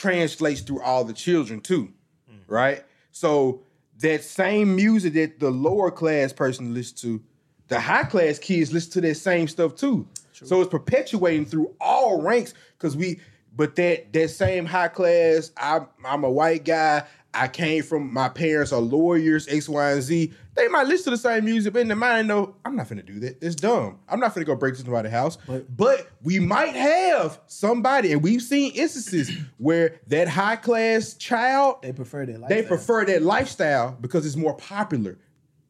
translates 0.00 0.62
through 0.62 0.80
all 0.80 1.04
the 1.04 1.12
children 1.12 1.60
too, 1.60 1.92
mm. 2.30 2.40
right? 2.48 2.82
So 3.12 3.62
that 3.98 4.24
same 4.24 4.74
music 4.74 5.12
that 5.14 5.40
the 5.40 5.50
lower 5.50 5.90
class 5.90 6.32
person 6.32 6.72
listens 6.72 7.00
to, 7.02 7.22
the 7.68 7.78
high 7.78 8.04
class 8.04 8.38
kids 8.38 8.72
listen 8.72 8.92
to 8.92 9.00
that 9.02 9.16
same 9.16 9.46
stuff 9.46 9.74
too. 9.74 10.08
So 10.32 10.62
it's 10.62 10.70
perpetuating 10.70 11.44
through 11.44 11.74
all 11.82 12.22
ranks 12.22 12.54
because 12.78 12.96
we, 12.96 13.20
but 13.54 13.76
that 13.76 14.10
that 14.14 14.28
same 14.30 14.64
high 14.64 14.88
class, 14.88 15.52
I'm 15.58 15.86
I'm 16.02 16.24
a 16.24 16.30
white 16.30 16.64
guy. 16.64 17.02
I 17.32 17.46
came 17.48 17.82
from 17.84 18.12
my 18.12 18.28
parents 18.28 18.72
are 18.72 18.80
lawyers, 18.80 19.46
X, 19.48 19.68
Y, 19.68 19.92
and 19.92 20.02
Z. 20.02 20.32
They 20.56 20.68
might 20.68 20.88
listen 20.88 21.04
to 21.04 21.10
the 21.10 21.16
same 21.16 21.44
music, 21.44 21.72
but 21.72 21.82
in 21.82 21.88
their 21.88 21.96
mind, 21.96 22.26
know 22.26 22.56
I'm 22.64 22.74
not 22.74 22.88
gonna 22.88 23.02
do 23.04 23.20
that. 23.20 23.42
It's 23.42 23.54
dumb. 23.54 24.00
I'm 24.08 24.18
not 24.18 24.34
gonna 24.34 24.44
go 24.44 24.56
break 24.56 24.72
into 24.72 24.82
somebody's 24.82 25.12
house. 25.12 25.38
But, 25.46 25.76
but 25.76 26.08
we 26.22 26.40
might 26.40 26.74
have 26.74 27.40
somebody, 27.46 28.12
and 28.12 28.22
we've 28.22 28.42
seen 28.42 28.72
instances 28.74 29.30
where 29.58 30.00
that 30.08 30.28
high 30.28 30.56
class 30.56 31.14
child 31.14 31.82
They 31.82 31.92
prefer 31.92 32.26
that. 32.26 32.48
they 32.48 32.62
prefer 32.62 33.04
that 33.04 33.22
lifestyle 33.22 33.96
because 34.00 34.26
it's 34.26 34.36
more 34.36 34.54
popular, 34.54 35.16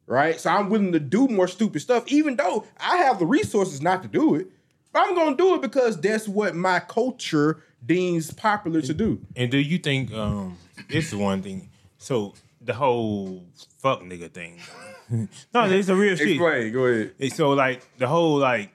right? 0.07 0.39
So 0.39 0.49
I'm 0.49 0.69
willing 0.69 0.93
to 0.93 0.99
do 0.99 1.27
more 1.27 1.47
stupid 1.47 1.81
stuff, 1.81 2.03
even 2.07 2.35
though 2.37 2.65
I 2.79 2.97
have 2.97 3.19
the 3.19 3.25
resources 3.27 3.81
not 3.81 4.01
to 4.01 4.07
do 4.07 4.35
it. 4.35 4.47
But 4.93 5.07
I'm 5.07 5.15
gonna 5.15 5.37
do 5.37 5.55
it 5.55 5.61
because 5.61 6.01
that's 6.01 6.27
what 6.27 6.53
my 6.55 6.79
culture 6.79 7.63
deems 7.85 8.31
popular 8.31 8.81
to 8.81 8.93
do. 8.93 9.21
And 9.35 9.49
do 9.49 9.57
you 9.57 9.77
think 9.77 10.11
um 10.11 10.57
this 10.89 11.07
is 11.07 11.15
one 11.15 11.41
thing? 11.41 11.69
So 11.97 12.33
the 12.61 12.73
whole 12.73 13.45
fuck 13.79 14.01
nigga 14.01 14.31
thing. 14.31 14.59
no, 15.53 15.63
it's 15.65 15.89
a 15.89 15.95
real 15.95 16.15
shit. 16.15 16.31
Explain. 16.31 16.71
Go 16.71 16.85
ahead. 16.85 17.13
And 17.19 17.33
so 17.33 17.51
like 17.51 17.81
the 17.97 18.07
whole 18.07 18.37
like 18.37 18.71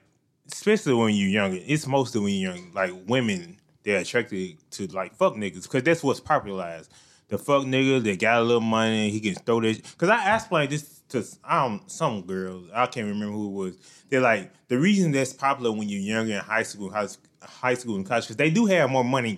especially 0.51 0.93
when 0.93 1.13
you're 1.13 1.29
younger, 1.29 1.59
it's 1.65 1.87
mostly 1.87 2.21
when 2.21 2.33
you're 2.33 2.53
young, 2.53 2.71
like 2.73 2.93
women 3.07 3.57
they're 3.87 3.99
attracted 3.99 4.57
to 4.69 4.85
like 4.87 5.15
fuck 5.15 5.35
niggas 5.35 5.63
because 5.63 5.83
that's 5.83 6.03
what's 6.03 6.19
popularized. 6.19 6.91
The 7.29 7.37
fuck 7.37 7.63
nigga 7.63 8.03
that 8.03 8.19
got 8.19 8.41
a 8.41 8.43
little 8.43 8.59
money, 8.59 9.09
he 9.09 9.21
can 9.21 9.35
throw 9.35 9.61
this. 9.61 9.79
Because 9.79 10.09
I 10.09 10.17
asked 10.17 10.51
like 10.51 10.69
this 10.69 11.01
to 11.09 11.25
um 11.45 11.81
some 11.87 12.23
girls, 12.23 12.69
I 12.73 12.85
can't 12.87 13.07
remember 13.07 13.33
who 13.33 13.47
it 13.47 13.65
was. 13.65 13.77
They're 14.09 14.21
like 14.21 14.51
the 14.67 14.77
reason 14.77 15.13
that's 15.13 15.31
popular 15.31 15.71
when 15.71 15.87
you're 15.87 16.01
younger 16.01 16.33
in 16.33 16.39
high 16.39 16.63
school, 16.63 16.91
high, 16.91 17.07
high 17.41 17.75
school 17.75 17.95
and 17.95 18.05
college, 18.05 18.25
because 18.25 18.35
they 18.35 18.49
do 18.49 18.65
have 18.65 18.89
more 18.89 19.05
money 19.05 19.31
in 19.31 19.37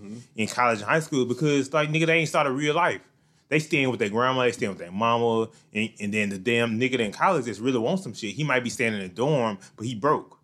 cash 0.00 0.22
in 0.36 0.46
college 0.48 0.78
and 0.80 0.88
high 0.88 1.00
school 1.00 1.24
because 1.24 1.72
like 1.72 1.90
nigga 1.90 2.06
they 2.06 2.18
ain't 2.18 2.28
started 2.28 2.50
real 2.50 2.74
life. 2.74 3.00
They 3.48 3.58
staying 3.58 3.90
with 3.90 3.98
their 3.98 4.08
grandma, 4.08 4.42
they 4.42 4.52
staying 4.52 4.70
with 4.70 4.78
their 4.78 4.92
mama, 4.92 5.48
and, 5.74 5.90
and 5.98 6.14
then 6.14 6.28
the 6.28 6.38
damn 6.38 6.78
nigga 6.78 7.00
in 7.00 7.10
college 7.10 7.46
just 7.46 7.60
really 7.60 7.78
wants 7.80 8.04
some 8.04 8.14
shit. 8.14 8.34
He 8.34 8.44
might 8.44 8.62
be 8.62 8.70
staying 8.70 8.94
in 8.94 9.00
a 9.00 9.08
dorm, 9.08 9.58
but 9.76 9.86
he 9.86 9.96
broke. 9.96 10.38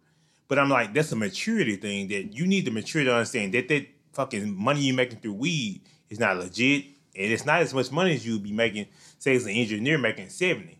But 0.48 0.58
I'm 0.58 0.68
like, 0.68 0.92
that's 0.92 1.12
a 1.12 1.16
maturity 1.16 1.76
thing 1.76 2.08
that 2.08 2.34
you 2.34 2.46
need 2.46 2.64
to 2.64 2.72
mature 2.72 3.04
to 3.04 3.12
understand 3.12 3.54
that 3.54 3.68
that 3.68 3.86
fucking 4.12 4.52
money 4.56 4.80
you 4.80 4.92
making 4.94 5.20
through 5.20 5.34
weed 5.34 5.82
is 6.10 6.18
not 6.18 6.36
legit, 6.36 6.84
and 7.14 7.32
it's 7.32 7.46
not 7.46 7.62
as 7.62 7.72
much 7.72 7.92
money 7.92 8.14
as 8.14 8.26
you 8.26 8.34
would 8.34 8.42
be 8.42 8.52
making, 8.52 8.86
say, 9.18 9.36
as 9.36 9.46
an 9.46 9.52
engineer 9.52 9.98
making 9.98 10.28
seventy. 10.28 10.78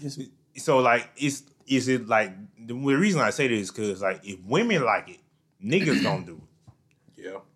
Yes, 0.00 0.18
So 0.56 0.78
like, 0.78 1.08
is 1.16 1.44
is 1.66 1.86
it 1.86 2.08
like 2.08 2.32
the, 2.58 2.74
the 2.74 2.74
reason 2.74 3.20
I 3.20 3.30
say 3.30 3.46
this 3.46 3.60
is 3.60 3.70
because 3.70 4.02
like 4.02 4.20
if 4.24 4.40
women 4.44 4.84
like 4.84 5.08
it, 5.08 5.20
niggas 5.64 6.02
gonna 6.02 6.26
do 6.26 6.34
it. 6.34 6.49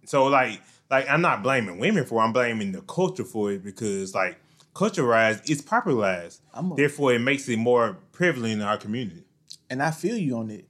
Yeah. 0.04 0.10
So 0.10 0.24
like 0.26 0.60
like 0.90 1.08
I'm 1.08 1.20
not 1.20 1.42
blaming 1.42 1.78
women 1.78 2.04
for 2.04 2.20
it, 2.20 2.24
I'm 2.26 2.32
blaming 2.32 2.72
the 2.72 2.82
culture 2.82 3.24
for 3.24 3.52
it 3.52 3.62
because 3.64 4.14
like 4.14 4.38
culturalized 4.74 5.48
it's 5.50 5.62
popularized. 5.62 6.40
A- 6.54 6.62
Therefore 6.76 7.12
it 7.14 7.20
makes 7.20 7.48
it 7.48 7.56
more 7.58 7.96
prevalent 8.12 8.54
in 8.54 8.62
our 8.62 8.76
community. 8.78 9.24
and 9.70 9.82
I 9.82 9.90
feel 9.90 10.16
you 10.16 10.36
on 10.36 10.50
it, 10.50 10.68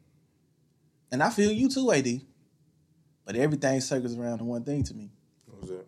and 1.11 1.23
I 1.23 1.31
feel 1.31 1.50
you 1.53 1.69
too, 1.69 1.91
AD. 1.93 2.21
But 3.25 3.37
everything 3.37 3.81
circles 3.81 4.17
around 4.19 4.38
to 4.38 4.45
one 4.45 4.64
thing 4.64 4.83
to 4.85 4.95
me: 4.95 5.11
What 5.47 5.61
was 5.62 5.71
that? 5.71 5.87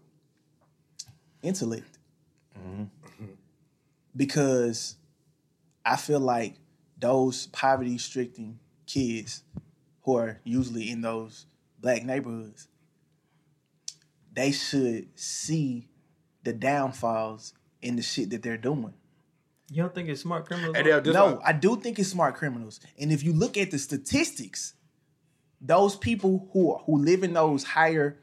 intellect. 1.43 1.99
Mm-hmm. 2.59 2.85
Because 4.17 4.97
I 5.85 5.97
feel 5.97 6.21
like 6.21 6.55
those 6.99 7.49
poverty-stricken 7.49 8.59
kids 8.87 9.43
who 10.05 10.17
are 10.17 10.41
usually 10.43 10.91
in 10.91 11.03
those 11.03 11.45
black 11.79 12.03
neighborhoods, 12.05 12.69
they 14.37 14.52
should 14.52 15.09
see 15.19 15.88
the 16.45 16.52
downfalls 16.52 17.55
in 17.83 17.97
the 17.97 18.02
shit 18.02 18.31
that 18.31 18.43
they're 18.43 18.57
doing. 18.57 18.95
You 19.71 19.83
don't 19.83 19.95
think 19.95 20.09
it's 20.09 20.21
smart 20.21 20.47
criminals? 20.47 20.76
And 20.76 20.87
they'll 20.87 21.12
no, 21.12 21.40
I 21.45 21.52
do 21.52 21.75
think 21.76 21.99
it's 21.99 22.11
smart 22.11 22.37
criminals. 22.37 22.78
And 23.00 23.11
if 23.11 23.25
you 23.25 23.33
look 23.33 23.57
at 23.57 23.73
the 23.73 23.78
statistics, 23.78 24.75
those 25.61 25.97
people 25.97 26.49
who 26.52 26.73
are, 26.73 26.78
who 26.85 26.99
live 26.99 27.25
in 27.25 27.33
those 27.33 27.64
higher 27.64 28.19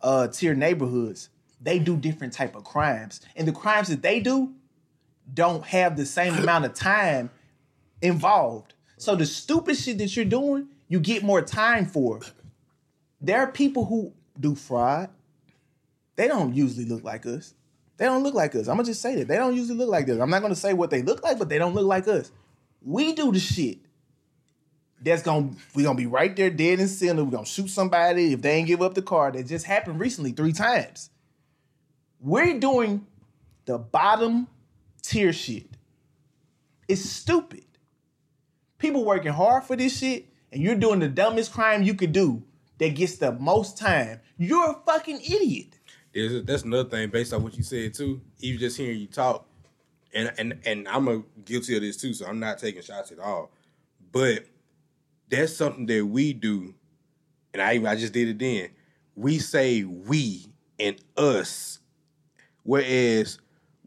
uh 0.00 0.28
tier 0.28 0.54
neighborhoods, 0.54 1.28
they 1.60 1.78
do 1.78 1.96
different 1.96 2.32
type 2.32 2.56
of 2.56 2.64
crimes. 2.64 3.20
And 3.36 3.46
the 3.46 3.52
crimes 3.52 3.88
that 3.88 4.00
they 4.00 4.20
do 4.20 4.54
don't 5.34 5.64
have 5.66 5.96
the 5.96 6.06
same 6.06 6.34
amount 6.42 6.64
of 6.64 6.72
time 6.72 7.30
involved. 8.00 8.74
So 8.96 9.14
the 9.14 9.26
stupid 9.26 9.76
shit 9.76 9.98
that 9.98 10.16
you're 10.16 10.24
doing, 10.24 10.68
you 10.86 11.00
get 11.00 11.22
more 11.22 11.42
time 11.42 11.84
for. 11.84 12.20
There 13.20 13.40
are 13.40 13.50
people 13.50 13.84
who 13.86 14.14
do 14.38 14.54
fraud. 14.54 15.10
They 16.18 16.26
don't 16.26 16.52
usually 16.52 16.84
look 16.84 17.04
like 17.04 17.26
us. 17.26 17.54
They 17.96 18.06
don't 18.06 18.24
look 18.24 18.34
like 18.34 18.52
us. 18.56 18.66
I'm 18.66 18.74
gonna 18.74 18.88
just 18.88 19.00
say 19.00 19.14
that. 19.14 19.28
They 19.28 19.36
don't 19.36 19.54
usually 19.54 19.78
look 19.78 19.88
like 19.88 20.06
this. 20.06 20.18
I'm 20.18 20.28
not 20.28 20.42
gonna 20.42 20.56
say 20.56 20.72
what 20.72 20.90
they 20.90 21.00
look 21.00 21.22
like, 21.22 21.38
but 21.38 21.48
they 21.48 21.58
don't 21.58 21.76
look 21.76 21.86
like 21.86 22.08
us. 22.08 22.32
We 22.82 23.12
do 23.12 23.30
the 23.30 23.38
shit. 23.38 23.78
That's 25.00 25.22
gonna 25.22 25.52
we 25.76 25.84
gonna 25.84 25.96
be 25.96 26.06
right 26.06 26.34
there 26.34 26.50
dead 26.50 26.80
in 26.80 26.88
center. 26.88 27.22
We're 27.22 27.30
gonna 27.30 27.46
shoot 27.46 27.70
somebody 27.70 28.32
if 28.32 28.42
they 28.42 28.56
ain't 28.56 28.66
give 28.66 28.82
up 28.82 28.94
the 28.94 29.02
car. 29.02 29.30
That 29.30 29.46
just 29.46 29.64
happened 29.64 30.00
recently 30.00 30.32
three 30.32 30.52
times. 30.52 31.10
We're 32.18 32.58
doing 32.58 33.06
the 33.66 33.78
bottom 33.78 34.48
tier 35.02 35.32
shit. 35.32 35.68
It's 36.88 37.08
stupid. 37.08 37.64
People 38.78 39.04
working 39.04 39.32
hard 39.32 39.62
for 39.62 39.76
this 39.76 39.96
shit, 39.96 40.26
and 40.50 40.60
you're 40.60 40.74
doing 40.74 40.98
the 40.98 41.08
dumbest 41.08 41.52
crime 41.52 41.84
you 41.84 41.94
could 41.94 42.10
do 42.10 42.42
that 42.78 42.96
gets 42.96 43.18
the 43.18 43.30
most 43.34 43.78
time. 43.78 44.18
You're 44.36 44.72
a 44.72 44.80
fucking 44.84 45.20
idiot. 45.20 45.77
There's 46.18 46.44
that's 46.44 46.62
another 46.62 46.88
thing 46.88 47.10
based 47.10 47.32
on 47.32 47.42
what 47.42 47.56
you 47.56 47.62
said 47.62 47.94
too. 47.94 48.20
Even 48.40 48.58
just 48.60 48.76
hearing 48.76 48.98
you 48.98 49.06
talk, 49.06 49.46
and 50.12 50.32
and 50.38 50.58
and 50.64 50.88
I'm 50.88 51.08
a 51.08 51.22
guilty 51.44 51.76
of 51.76 51.82
this 51.82 51.96
too, 51.96 52.12
so 52.14 52.26
I'm 52.26 52.40
not 52.40 52.58
taking 52.58 52.82
shots 52.82 53.12
at 53.12 53.18
all. 53.18 53.50
But 54.10 54.46
that's 55.30 55.54
something 55.54 55.86
that 55.86 56.04
we 56.04 56.32
do, 56.32 56.74
and 57.52 57.62
I 57.62 57.90
I 57.90 57.94
just 57.96 58.12
did 58.12 58.28
it 58.28 58.38
then. 58.38 58.70
We 59.14 59.38
say 59.38 59.84
we 59.84 60.46
and 60.78 60.96
us, 61.16 61.78
whereas 62.62 63.38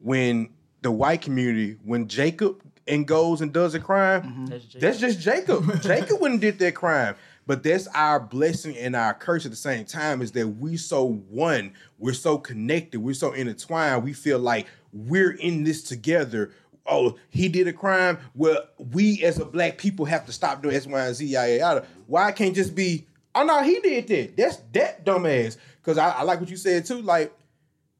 when 0.02 0.50
the 0.82 0.92
white 0.92 1.22
community, 1.22 1.78
when 1.84 2.08
Jacob 2.08 2.62
and 2.88 3.08
goes 3.08 3.42
and 3.42 3.54
does 3.54 3.76
a 3.76 3.80
crime, 3.80 4.22
mm-hmm. 4.24 4.46
That's 4.46 4.66
Jacob. 4.66 4.82
that's 4.82 5.00
just 5.00 5.20
Jacob. 5.20 5.82
Jacob 5.82 6.22
wouldn't 6.22 6.42
did 6.42 6.60
that 6.60 6.76
crime. 6.76 7.16
But 7.48 7.64
that's 7.64 7.88
our 7.88 8.20
blessing 8.20 8.78
and 8.78 8.96
our 8.96 9.14
curse 9.14 9.46
at 9.46 9.52
the 9.52 9.58
same 9.58 9.86
time 9.86 10.22
is 10.22 10.32
that 10.34 10.48
we 10.48 10.78
so 10.78 11.06
one, 11.30 11.74
we're 11.98 12.14
so 12.14 12.38
connected, 12.38 13.00
we're 13.00 13.14
so 13.14 13.34
intertwined. 13.34 14.04
We 14.04 14.14
feel 14.14 14.40
like 14.40 14.68
we're 14.94 15.32
in 15.32 15.64
this 15.64 15.84
together. 15.84 16.52
Oh, 16.86 17.18
he 17.30 17.48
did 17.50 17.68
a 17.68 17.74
crime. 17.74 18.20
Well, 18.36 18.60
we 18.78 19.24
as 19.24 19.40
a 19.40 19.46
black 19.46 19.78
people 19.78 20.06
have 20.06 20.26
to 20.28 20.32
stop 20.32 20.62
doing 20.62 20.76
X, 20.76 20.86
Y, 20.88 21.06
and 21.06 21.16
Z, 21.16 21.26
yada 21.26 21.58
yada. 21.58 21.88
Why 22.08 22.32
can't 22.32 22.56
just 22.56 22.76
be? 22.76 23.08
Oh 23.34 23.44
no, 23.44 23.64
he 23.64 23.80
did 23.80 24.08
that. 24.08 24.38
That's 24.38 24.58
that 24.74 25.06
dumbass. 25.06 25.58
Because 25.82 25.98
I, 25.98 26.10
I 26.10 26.24
like 26.24 26.40
what 26.40 26.50
you 26.50 26.58
said 26.58 26.86
too. 26.86 27.02
Like 27.02 27.34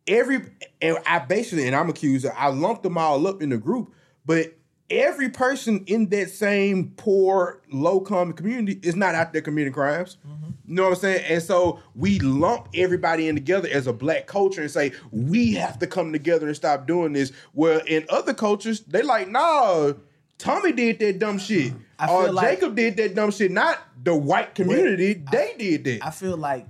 every 0.08 0.42
and 0.82 0.98
I 1.06 1.20
basically 1.20 1.68
and 1.68 1.76
I'm 1.76 1.90
accused. 1.90 2.26
I 2.26 2.48
lumped 2.50 2.84
them 2.84 2.98
all 2.98 3.26
up 3.28 3.42
in 3.42 3.50
the 3.50 3.58
group, 3.58 3.94
but 4.26 4.54
every 4.92 5.30
person 5.30 5.84
in 5.88 6.10
that 6.10 6.30
same 6.30 6.94
poor, 6.98 7.62
low 7.72 8.00
income 8.00 8.34
community 8.34 8.80
is 8.84 8.96
not 8.96 9.16
out 9.16 9.34
there 9.34 9.42
committing 9.42 9.74
crimes. 9.74 10.18
Mm-hmm. 10.28 10.52
You 10.68 10.76
know 10.76 10.84
what 10.84 10.90
I'm 10.90 10.96
saying? 10.96 11.26
And 11.28 11.42
so 11.42 11.80
we 11.96 12.20
lump 12.20 12.70
everybody 12.74 13.28
in 13.28 13.36
together 13.36 13.70
as 13.72 13.88
a 13.88 13.94
black 13.94 14.28
culture 14.28 14.62
and 14.62 14.70
say 14.70 14.92
we 15.12 15.54
have 15.54 15.80
to 15.80 15.88
come 15.88 16.12
together 16.12 16.48
and 16.48 16.56
stop 16.56 16.86
doing 16.86 17.14
this. 17.14 17.32
Where 17.54 17.80
in 17.80 18.06
other 18.10 18.34
cultures, 18.34 18.82
they 18.82 19.02
like, 19.02 19.30
nah, 19.30 19.94
Tommy 20.38 20.72
did 20.72 21.00
that 21.00 21.20
dumb 21.20 21.38
mm-hmm. 21.38 21.70
shit. 21.70 21.74
I 21.98 22.08
feel 22.08 22.16
or 22.16 22.32
like- 22.32 22.60
Jacob 22.60 22.76
did 22.76 22.98
that 22.98 23.16
dumb 23.16 23.32
shit. 23.32 23.52
Not 23.52 23.80
the 24.04 24.16
white 24.16 24.56
community. 24.56 25.24
they 25.32 25.56
did 25.58 25.84
that. 25.86 26.06
I 26.06 26.12
feel 26.12 26.38
like 26.38 26.68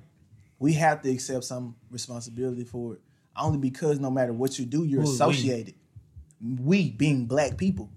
we 0.60 0.74
have 0.74 1.02
to 1.02 1.12
accept 1.12 1.44
some 1.44 1.76
responsibility 1.90 2.64
for 2.64 2.94
it. 2.94 3.02
Only 3.36 3.58
because 3.58 4.00
no 4.00 4.12
matter 4.12 4.34
what 4.34 4.60
you 4.60 4.66
do, 4.66 4.84
you're 4.84 5.02
Who's 5.02 5.10
we? 5.10 5.16
associated. 5.16 5.76
We? 6.42 6.92
being 6.92 7.26
black 7.26 7.58
people. 7.58 7.90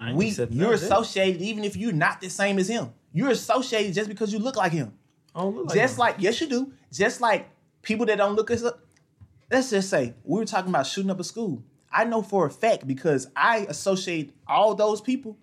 I 0.00 0.08
ain't 0.08 0.16
We 0.16 0.30
you're 0.30 0.46
none 0.48 0.74
of 0.74 0.80
that. 0.80 0.86
associated 0.86 1.42
even 1.42 1.64
if 1.64 1.76
you're 1.76 1.92
not 1.92 2.20
the 2.20 2.30
same 2.30 2.58
as 2.58 2.68
him. 2.68 2.92
You're 3.12 3.30
associated 3.30 3.94
just 3.94 4.08
because 4.08 4.32
you 4.32 4.38
look 4.38 4.56
like 4.56 4.72
him. 4.72 4.94
I 5.34 5.40
don't 5.40 5.54
look 5.54 5.66
like 5.66 5.76
just 5.76 5.94
him. 5.94 6.00
like 6.00 6.16
yes, 6.18 6.40
you 6.40 6.48
do. 6.48 6.72
Just 6.92 7.20
like 7.20 7.48
people 7.82 8.06
that 8.06 8.16
don't 8.16 8.34
look 8.34 8.50
as 8.50 8.64
up. 8.64 8.80
Let's 9.50 9.70
just 9.70 9.90
say 9.90 10.14
we 10.24 10.38
were 10.38 10.46
talking 10.46 10.70
about 10.70 10.86
shooting 10.86 11.10
up 11.10 11.20
a 11.20 11.24
school. 11.24 11.62
I 11.92 12.04
know 12.04 12.22
for 12.22 12.46
a 12.46 12.50
fact 12.50 12.86
because 12.86 13.28
I 13.36 13.66
associate 13.68 14.32
all 14.46 14.74
those 14.74 15.00
people 15.00 15.36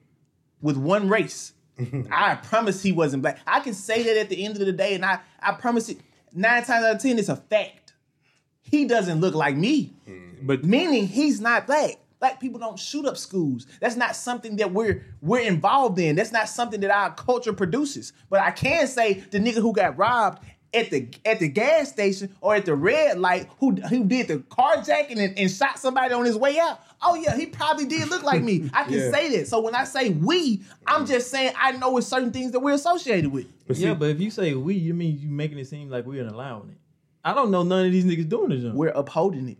with 0.61 0.77
one 0.77 1.09
race. 1.09 1.53
I 2.11 2.35
promise 2.35 2.81
he 2.81 2.91
wasn't 2.91 3.21
black. 3.21 3.39
I 3.45 3.59
can 3.59 3.73
say 3.73 4.03
that 4.03 4.17
at 4.17 4.29
the 4.29 4.43
end 4.43 4.55
of 4.55 4.65
the 4.65 4.71
day, 4.71 4.95
and 4.95 5.05
I, 5.05 5.19
I 5.39 5.51
promise 5.51 5.89
it. 5.89 5.99
Nine 6.33 6.63
times 6.63 6.85
out 6.85 6.95
of 6.95 7.01
ten, 7.01 7.19
it's 7.19 7.29
a 7.29 7.35
fact. 7.35 7.93
He 8.61 8.85
doesn't 8.85 9.21
look 9.21 9.35
like 9.35 9.55
me, 9.55 9.93
mm. 10.07 10.35
But 10.41 10.63
meaning 10.63 11.07
he's 11.07 11.39
not 11.39 11.67
black. 11.67 11.99
Black 12.19 12.39
people 12.39 12.59
don't 12.59 12.79
shoot 12.79 13.05
up 13.05 13.15
schools. 13.17 13.67
That's 13.79 13.95
not 13.95 14.15
something 14.15 14.55
that 14.57 14.71
we're 14.73 15.05
we're 15.21 15.41
involved 15.41 15.99
in. 15.99 16.15
That's 16.15 16.31
not 16.31 16.49
something 16.49 16.79
that 16.81 16.89
our 16.91 17.13
culture 17.13 17.53
produces. 17.53 18.13
But 18.29 18.39
I 18.39 18.51
can 18.51 18.87
say 18.87 19.23
the 19.31 19.39
nigga 19.39 19.55
who 19.61 19.71
got 19.73 19.97
robbed 19.97 20.43
at 20.73 20.89
the 20.89 21.07
at 21.25 21.39
the 21.39 21.47
gas 21.47 21.89
station 21.89 22.35
or 22.41 22.55
at 22.55 22.65
the 22.65 22.73
red 22.75 23.19
light 23.19 23.47
who 23.59 23.75
who 23.75 24.03
did 24.03 24.27
the 24.29 24.37
carjacking 24.39 25.17
and, 25.19 25.37
and 25.37 25.49
shot 25.51 25.77
somebody 25.79 26.13
on 26.13 26.25
his 26.25 26.35
way 26.35 26.57
out. 26.59 26.79
Oh 27.03 27.13
yeah, 27.15 27.35
he 27.37 27.45
probably 27.45 27.85
did 27.85 28.09
look 28.09 28.23
like 28.23 28.41
me. 28.41 28.69
I 28.73 28.83
can 28.83 28.93
Yeah. 28.93 29.11
say 29.11 29.37
that. 29.37 29.47
So 29.47 29.61
when 29.61 29.75
I 29.75 29.83
say 29.83 30.09
we, 30.09 30.63
I'm 30.87 31.05
just 31.05 31.29
saying 31.29 31.53
I 31.55 31.73
know 31.73 31.97
it's 31.97 32.07
certain 32.07 32.31
things 32.31 32.51
that 32.51 32.59
we're 32.61 32.73
associated 32.73 33.31
with. 33.31 33.45
But 33.67 33.77
yeah, 33.77 33.91
see- 33.93 33.95
but 33.99 34.09
if 34.09 34.19
you 34.19 34.31
say 34.31 34.55
we, 34.55 34.73
you 34.73 34.93
mean 34.95 35.19
you 35.19 35.29
making 35.29 35.59
it 35.59 35.67
seem 35.67 35.89
like 35.91 36.05
we're 36.07 36.27
allowing 36.27 36.69
it. 36.71 36.77
I 37.23 37.33
don't 37.33 37.51
know 37.51 37.61
none 37.61 37.85
of 37.85 37.91
these 37.91 38.05
niggas 38.05 38.27
doing 38.27 38.49
this. 38.49 38.63
junk. 38.63 38.73
We're 38.75 38.89
upholding 38.89 39.49
it. 39.49 39.57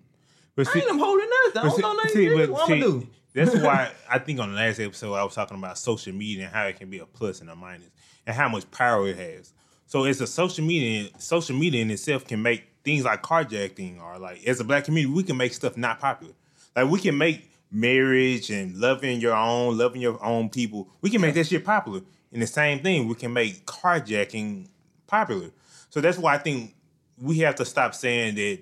But 0.57 0.67
I 0.67 0.71
see- 0.73 0.79
ain't 0.79 0.87
them 0.89 0.99
holding 0.99 1.29
nothing. 1.29 1.61
I 1.61 1.63
don't 1.63 1.75
see- 1.75 1.81
know 1.81 1.97
of 1.97 2.09
see, 2.09 2.35
but 2.35 2.49
What 2.49 2.61
I'm 2.69 2.79
gonna 2.79 2.91
do? 2.91 3.07
That's 3.33 3.55
why 3.63 3.91
I 4.09 4.19
think 4.19 4.39
on 4.39 4.49
the 4.49 4.55
last 4.55 4.79
episode 4.79 5.13
I 5.13 5.23
was 5.23 5.35
talking 5.35 5.57
about 5.57 5.77
social 5.77 6.11
media 6.13 6.45
and 6.45 6.53
how 6.53 6.65
it 6.65 6.77
can 6.77 6.89
be 6.89 6.99
a 6.99 7.05
plus 7.05 7.39
and 7.39 7.49
a 7.49 7.55
minus, 7.55 7.89
and 8.25 8.35
how 8.35 8.49
much 8.49 8.69
power 8.71 9.07
it 9.07 9.17
has. 9.17 9.53
So 9.85 10.03
it's 10.03 10.19
a 10.19 10.27
social 10.27 10.65
media. 10.65 11.09
Social 11.17 11.55
media 11.55 11.81
in 11.81 11.89
itself 11.91 12.25
can 12.27 12.41
make 12.41 12.65
things 12.83 13.05
like 13.05 13.21
carjacking 13.21 14.01
or 14.01 14.17
like 14.17 14.45
as 14.45 14.59
a 14.59 14.63
black 14.63 14.85
community, 14.85 15.13
we 15.13 15.23
can 15.23 15.37
make 15.37 15.53
stuff 15.53 15.77
not 15.77 15.99
popular. 15.99 16.33
Like 16.75 16.89
we 16.89 16.99
can 16.99 17.17
make 17.17 17.49
marriage 17.71 18.49
and 18.49 18.75
loving 18.77 19.19
your 19.21 19.35
own, 19.35 19.77
loving 19.77 20.01
your 20.01 20.23
own 20.23 20.49
people. 20.49 20.89
We 21.01 21.09
can 21.09 21.21
make 21.21 21.35
that 21.35 21.47
shit 21.47 21.63
popular. 21.63 22.01
And 22.33 22.41
the 22.41 22.47
same 22.47 22.79
thing, 22.79 23.07
we 23.07 23.15
can 23.15 23.31
make 23.33 23.65
carjacking 23.65 24.67
popular. 25.05 25.51
So 25.89 26.01
that's 26.01 26.17
why 26.17 26.35
I 26.35 26.37
think 26.37 26.75
we 27.21 27.39
have 27.39 27.55
to 27.55 27.65
stop 27.65 27.95
saying 27.95 28.35
that 28.35 28.59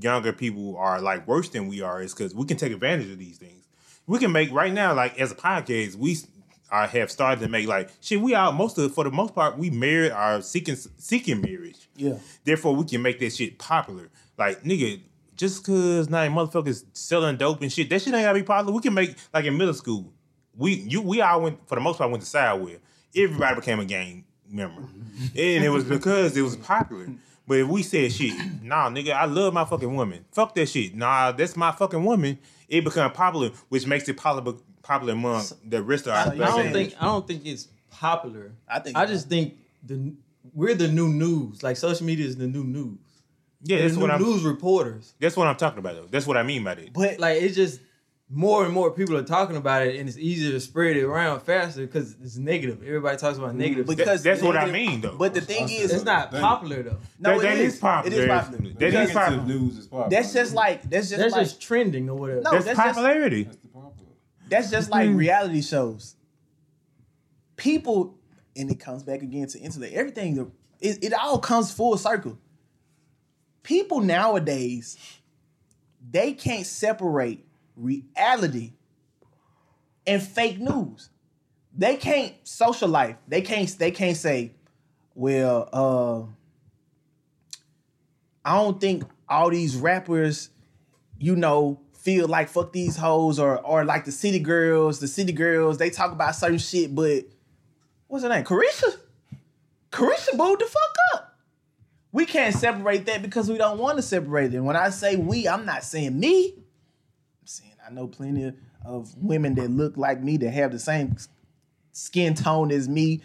younger 0.00 0.32
people 0.32 0.76
are 0.76 1.00
like 1.00 1.26
worse 1.26 1.48
than 1.48 1.68
we 1.68 1.82
are 1.82 2.02
is 2.02 2.14
because 2.14 2.34
we 2.34 2.44
can 2.44 2.56
take 2.56 2.72
advantage 2.72 3.10
of 3.10 3.18
these 3.18 3.38
things. 3.38 3.64
We 4.06 4.18
can 4.18 4.32
make 4.32 4.52
right 4.52 4.72
now, 4.72 4.94
like 4.94 5.18
as 5.18 5.32
a 5.32 5.34
podcast, 5.34 5.96
we 5.96 6.16
are, 6.70 6.86
have 6.86 7.10
started 7.10 7.40
to 7.42 7.48
make 7.48 7.66
like 7.66 7.90
shit. 8.00 8.20
We 8.20 8.34
are 8.34 8.52
most 8.52 8.78
of 8.78 8.92
for 8.94 9.04
the 9.04 9.10
most 9.10 9.34
part 9.34 9.58
we 9.58 9.70
married 9.70 10.12
are 10.12 10.42
seeking 10.42 10.76
seeking 10.98 11.40
marriage. 11.40 11.88
Yeah. 11.96 12.18
Therefore, 12.44 12.74
we 12.74 12.84
can 12.84 13.02
make 13.02 13.18
that 13.20 13.32
shit 13.32 13.58
popular. 13.58 14.08
Like 14.38 14.62
nigga, 14.62 15.00
just 15.36 15.64
cause 15.64 16.08
now 16.08 16.26
motherfuckers 16.28 16.84
selling 16.92 17.36
dope 17.36 17.62
and 17.62 17.72
shit, 17.72 17.88
that 17.90 18.02
shit 18.02 18.14
ain't 18.14 18.24
gotta 18.24 18.38
be 18.38 18.44
popular. 18.44 18.72
We 18.72 18.82
can 18.82 18.94
make 18.94 19.16
like 19.32 19.44
in 19.44 19.56
middle 19.56 19.74
school. 19.74 20.12
We 20.56 20.74
you 20.74 21.02
we 21.02 21.20
all 21.20 21.42
went 21.42 21.68
for 21.68 21.74
the 21.74 21.80
most 21.80 21.98
part 21.98 22.10
went 22.10 22.22
to 22.22 22.28
Sidewell. 22.28 22.76
Everybody 23.14 23.56
became 23.56 23.80
a 23.80 23.84
gang 23.84 24.24
member, 24.48 24.82
mm-hmm. 24.82 25.26
and 25.36 25.64
it 25.64 25.70
was 25.70 25.84
because 25.84 26.36
it 26.36 26.42
was 26.42 26.56
popular. 26.56 27.08
But 27.46 27.58
if 27.58 27.68
we 27.68 27.82
said 27.82 28.12
shit, 28.12 28.34
nah, 28.62 28.90
nigga, 28.90 29.12
I 29.12 29.26
love 29.26 29.54
my 29.54 29.64
fucking 29.64 29.94
woman. 29.94 30.24
Fuck 30.32 30.54
that 30.56 30.66
shit. 30.68 30.94
Nah, 30.94 31.32
that's 31.32 31.56
my 31.56 31.70
fucking 31.72 32.02
woman. 32.04 32.38
It 32.68 32.82
become 32.84 33.12
popular, 33.12 33.50
which 33.68 33.86
makes 33.86 34.08
it 34.08 34.16
popular 34.16 34.56
popular 34.82 35.12
among 35.12 35.44
the 35.64 35.82
rest 35.82 36.06
of 36.06 36.14
our. 36.14 36.24
So 36.36 36.42
I 36.42 36.62
don't 36.62 36.72
think 36.72 36.94
I 37.00 37.04
don't 37.04 37.26
think 37.26 37.46
it's 37.46 37.68
popular. 37.90 38.52
I 38.68 38.80
think 38.80 38.96
I 38.96 39.06
just 39.06 39.28
think 39.28 39.54
the 39.84 40.14
we're 40.54 40.74
the 40.74 40.88
new 40.88 41.08
news. 41.08 41.62
Like 41.62 41.76
social 41.76 42.06
media 42.06 42.26
is 42.26 42.36
the 42.36 42.46
new 42.48 42.64
news. 42.64 42.98
yeah, 43.62 43.76
We're 43.76 43.82
that's 43.82 43.96
what 43.96 44.10
I'm. 44.10 44.22
news 44.22 44.42
reporters. 44.42 45.14
That's 45.20 45.36
what 45.36 45.46
I'm 45.46 45.56
talking 45.56 45.78
about 45.78 45.94
though. 45.94 46.06
That's 46.10 46.26
what 46.26 46.36
I 46.36 46.42
mean 46.42 46.64
by 46.64 46.74
that. 46.74 46.92
But 46.92 47.18
Like 47.20 47.40
it's 47.42 47.54
just 47.54 47.80
more 48.28 48.64
and 48.64 48.74
more 48.74 48.90
people 48.90 49.16
are 49.16 49.22
talking 49.22 49.56
about 49.56 49.86
it, 49.86 50.00
and 50.00 50.08
it's 50.08 50.18
easier 50.18 50.50
to 50.50 50.60
spread 50.60 50.96
it 50.96 51.04
around 51.04 51.40
faster 51.40 51.82
because 51.82 52.16
it's 52.20 52.36
negative. 52.36 52.82
Everybody 52.82 53.16
talks 53.16 53.38
about 53.38 53.54
negative. 53.54 53.86
Because 53.86 54.22
that's 54.22 54.42
what 54.42 54.56
I 54.56 54.66
mean 54.70 55.00
though. 55.00 55.16
but 55.16 55.32
the 55.32 55.40
thing 55.40 55.68
is, 55.68 55.92
it's 55.92 56.04
not 56.04 56.32
Dang. 56.32 56.40
popular 56.40 56.82
though. 56.82 56.98
no, 57.20 57.38
That- 57.38 57.42
that 57.42 57.58
it 57.58 57.60
is 57.60 57.78
popular. 57.78 58.16
It 58.16 58.22
is 58.22 58.28
popular. 58.28 58.68
That 58.70 58.78
Because 58.78 59.08
is 59.08 59.14
popular. 59.14 59.44
news 59.44 59.78
is 59.78 59.86
popular. 59.86 60.10
That's 60.10 60.32
just 60.32 60.54
like 60.54 60.82
that's 60.82 61.08
just 61.08 61.20
That's 61.20 61.32
like 61.34 61.44
just 61.44 61.60
trending 61.60 62.10
or 62.10 62.16
whatever. 62.16 62.40
No, 62.40 62.50
that's, 62.50 62.64
that's 62.64 62.78
just- 62.78 62.94
popularity. 62.94 63.44
That's 63.44 63.56
the 63.58 63.68
popular. 63.68 64.10
That's 64.48 64.70
just 64.70 64.90
like 64.90 65.08
mm. 65.08 65.16
reality 65.16 65.62
shows. 65.62 66.16
People, 67.56 68.18
and 68.56 68.70
it 68.70 68.80
comes 68.80 69.02
back 69.02 69.22
again 69.22 69.46
to 69.48 69.58
intellect. 69.58 69.94
Everything, 69.94 70.52
it, 70.80 71.02
it 71.02 71.12
all 71.14 71.38
comes 71.38 71.72
full 71.72 71.96
circle. 71.96 72.38
People 73.62 74.00
nowadays, 74.00 74.96
they 76.10 76.32
can't 76.32 76.66
separate 76.66 77.45
reality 77.76 78.72
and 80.06 80.22
fake 80.22 80.58
news. 80.58 81.10
They 81.76 81.96
can't 81.96 82.34
social 82.44 82.88
life. 82.88 83.16
They 83.28 83.42
can't. 83.42 83.68
They 83.78 83.90
can't 83.90 84.16
say, 84.16 84.52
"Well, 85.14 85.68
uh, 85.72 86.22
I 88.48 88.56
don't 88.56 88.80
think 88.80 89.04
all 89.28 89.50
these 89.50 89.76
rappers, 89.76 90.50
you 91.18 91.36
know, 91.36 91.80
feel 91.92 92.28
like 92.28 92.48
fuck 92.48 92.72
these 92.72 92.96
hoes 92.96 93.38
or 93.38 93.58
or 93.60 93.84
like 93.84 94.04
the 94.04 94.12
city 94.12 94.38
girls. 94.38 95.00
The 95.00 95.08
city 95.08 95.32
girls 95.32 95.76
they 95.76 95.90
talk 95.90 96.12
about 96.12 96.34
certain 96.34 96.58
shit, 96.58 96.94
but 96.94 97.24
what's 98.06 98.22
her 98.24 98.30
name? 98.30 98.44
Caresha. 98.44 98.96
Caresha 99.90 100.36
booed 100.36 100.60
the 100.60 100.66
fuck 100.66 100.96
up. 101.14 101.38
We 102.12 102.24
can't 102.24 102.54
separate 102.54 103.06
that 103.06 103.20
because 103.20 103.50
we 103.50 103.58
don't 103.58 103.78
want 103.78 103.98
to 103.98 104.02
separate 104.02 104.54
it. 104.54 104.56
And 104.56 104.64
when 104.64 104.76
I 104.76 104.90
say 104.90 105.16
we, 105.16 105.48
I'm 105.48 105.66
not 105.66 105.84
saying 105.84 106.18
me. 106.18 106.54
I 107.86 107.92
know 107.92 108.08
plenty 108.08 108.52
of 108.84 109.14
women 109.16 109.54
that 109.54 109.70
look 109.70 109.96
like 109.96 110.20
me 110.22 110.36
that 110.38 110.50
have 110.50 110.72
the 110.72 110.78
same 110.78 111.16
skin 111.92 112.34
tone 112.34 112.72
as 112.72 112.88
me, 112.88 113.22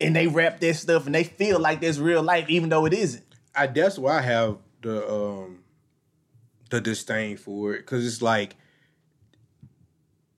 and 0.00 0.14
they 0.14 0.26
rap 0.26 0.60
that 0.60 0.74
stuff 0.74 1.06
and 1.06 1.14
they 1.14 1.24
feel 1.24 1.58
like 1.58 1.80
that's 1.80 1.98
real 1.98 2.22
life, 2.22 2.48
even 2.48 2.68
though 2.68 2.84
it 2.84 2.92
isn't. 2.92 3.24
I 3.54 3.66
that's 3.66 3.98
why 3.98 4.18
I 4.18 4.22
have 4.22 4.58
the 4.82 5.10
um 5.10 5.60
the 6.70 6.80
disdain 6.80 7.36
for 7.36 7.74
it 7.74 7.78
because 7.78 8.06
it's 8.06 8.22
like 8.22 8.56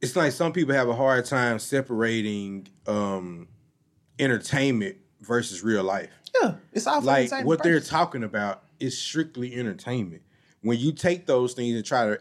it's 0.00 0.16
like 0.16 0.32
some 0.32 0.52
people 0.52 0.74
have 0.74 0.88
a 0.88 0.94
hard 0.94 1.24
time 1.24 1.58
separating 1.58 2.68
um 2.86 3.48
entertainment 4.18 4.96
versus 5.20 5.62
real 5.62 5.84
life. 5.84 6.10
Yeah, 6.40 6.54
it's 6.72 6.86
all 6.86 7.00
for 7.00 7.06
Like 7.06 7.30
the 7.30 7.42
what 7.42 7.62
they're 7.62 7.80
talking 7.80 8.22
about 8.22 8.62
is 8.80 8.98
strictly 8.98 9.54
entertainment. 9.54 10.22
When 10.62 10.78
you 10.78 10.92
take 10.92 11.26
those 11.26 11.54
things 11.54 11.74
and 11.76 11.84
try 11.84 12.06
to 12.06 12.20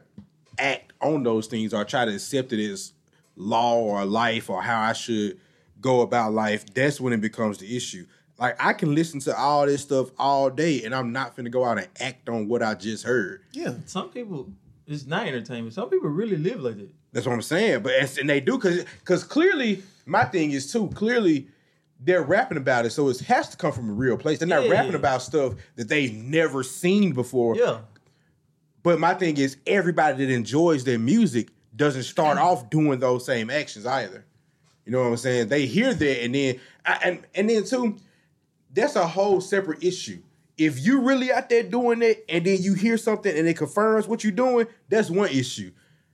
act 0.58 0.94
on 1.02 1.24
those 1.24 1.48
things 1.48 1.74
or 1.74 1.84
try 1.86 2.06
to 2.06 2.14
accept 2.14 2.54
it 2.54 2.72
as 2.72 2.94
law 3.36 3.76
or 3.80 4.06
life 4.06 4.50
or 4.50 4.62
how 4.62 4.82
I 4.82 4.94
should 4.94 5.40
go 5.82 6.02
about 6.02 6.34
life, 6.34 6.66
that's 6.74 7.00
when 7.02 7.14
it 7.14 7.22
becomes 7.22 7.58
the 7.58 7.76
issue. 7.76 8.06
Like 8.38 8.56
I 8.60 8.74
can 8.74 8.94
listen 8.96 9.20
to 9.22 9.38
all 9.38 9.66
this 9.66 9.82
stuff 9.82 10.10
all 10.18 10.50
day 10.50 10.84
and 10.84 10.94
I'm 10.94 11.12
not 11.12 11.36
finna 11.38 11.52
go 11.52 11.64
out 11.64 11.78
and 11.78 11.88
act 12.00 12.28
on 12.30 12.48
what 12.48 12.62
I 12.64 12.74
just 12.76 13.04
heard. 13.06 13.42
Yeah, 13.52 13.74
Some 13.86 14.10
people, 14.10 14.50
it's 14.88 15.06
not 15.06 15.28
entertainment. 15.28 15.74
Some 15.74 15.90
people 15.90 16.10
really 16.10 16.38
live 16.38 16.60
like 16.62 16.78
that. 16.78 16.90
That's 17.14 17.26
what 17.26 17.34
I'm 17.34 17.42
saying. 17.42 17.82
But 17.84 18.18
and 18.20 18.30
they 18.30 18.42
do 18.42 18.58
because 18.58 18.84
because 19.00 19.24
clearly 19.24 19.84
my 20.06 20.26
thing 20.26 20.52
is 20.52 20.72
too 20.72 20.90
clearly 20.90 21.48
they're 22.02 22.24
rapping 22.24 22.58
about 22.58 22.86
it, 22.86 22.90
so 22.90 23.08
it 23.08 23.20
has 23.22 23.50
to 23.50 23.58
come 23.58 23.72
from 23.72 23.90
a 23.90 23.94
real 23.94 24.18
place. 24.18 24.38
They're 24.40 24.48
not 24.50 24.66
Yeah. 24.66 24.72
rapping 24.72 24.96
about 24.96 25.22
stuff 25.22 25.54
that 25.78 25.88
they've 25.88 26.14
never 26.14 26.62
seen 26.62 27.14
before. 27.14 27.56
Yeah. 27.56 27.80
But 28.86 29.00
my 29.00 29.16
thing 29.16 29.38
is 29.38 29.58
everybody 29.66 30.24
that 30.24 30.32
enjoys 30.32 30.84
their 30.84 31.00
music 31.00 31.48
doesn't 31.76 32.04
start 32.04 32.38
off 32.38 32.70
doing 32.70 33.00
those 33.00 33.26
same 33.26 33.50
actions 33.50 33.84
either. 33.88 34.24
You 34.86 34.92
know 34.92 35.00
what 35.00 35.08
I'm 35.08 35.18
saying? 35.18 35.48
They 35.48 35.66
hear 35.66 35.92
that 35.92 36.24
and 36.24 36.36
then 36.36 36.60
and 36.86 37.26
and 37.34 37.50
then 37.50 37.64
too, 37.66 37.98
that's 38.72 38.96
a 38.96 39.08
whole 39.08 39.42
separate 39.42 39.84
issue. 39.84 40.20
If 40.56 40.86
you 40.86 41.02
really 41.02 41.32
out 41.32 41.50
there 41.50 41.64
doing 41.64 42.04
it 42.04 42.26
and 42.30 42.46
then 42.46 42.62
you 42.62 42.76
hear 42.76 42.96
something 43.00 43.36
and 43.36 43.48
it 43.48 43.58
confirms 43.58 44.08
what 44.08 44.24
you're 44.24 44.32
doing, 44.32 44.68
that's 44.88 45.10
one 45.10 45.30
issue. 45.30 45.72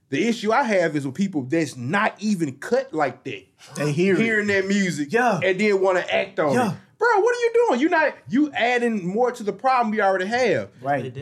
The 0.08 0.26
issue 0.26 0.50
I 0.50 0.62
have 0.62 0.96
is 0.96 1.04
with 1.04 1.14
people 1.14 1.42
that's 1.42 1.76
not 1.76 2.14
even 2.20 2.54
cut 2.56 2.94
like 2.94 3.22
that. 3.24 3.46
they 3.76 3.92
hear 3.92 4.14
it. 4.14 4.20
Hearing 4.20 4.46
that 4.46 4.66
music 4.66 5.12
Yeah. 5.12 5.40
and 5.44 5.60
then 5.60 5.78
want 5.82 5.98
to 5.98 6.14
act 6.14 6.40
on 6.40 6.54
Yeah. 6.54 6.72
it. 6.72 6.76
Bro, 6.98 7.20
what 7.20 7.36
are 7.36 7.40
you 7.40 7.52
doing? 7.68 7.80
You're 7.80 7.90
not 7.90 8.14
you 8.30 8.50
adding 8.52 9.06
more 9.06 9.30
to 9.30 9.42
the 9.42 9.52
problem 9.52 9.90
we 9.90 10.00
already 10.00 10.24
have. 10.26 10.70
Their 10.80 10.88
Right. 10.90 11.14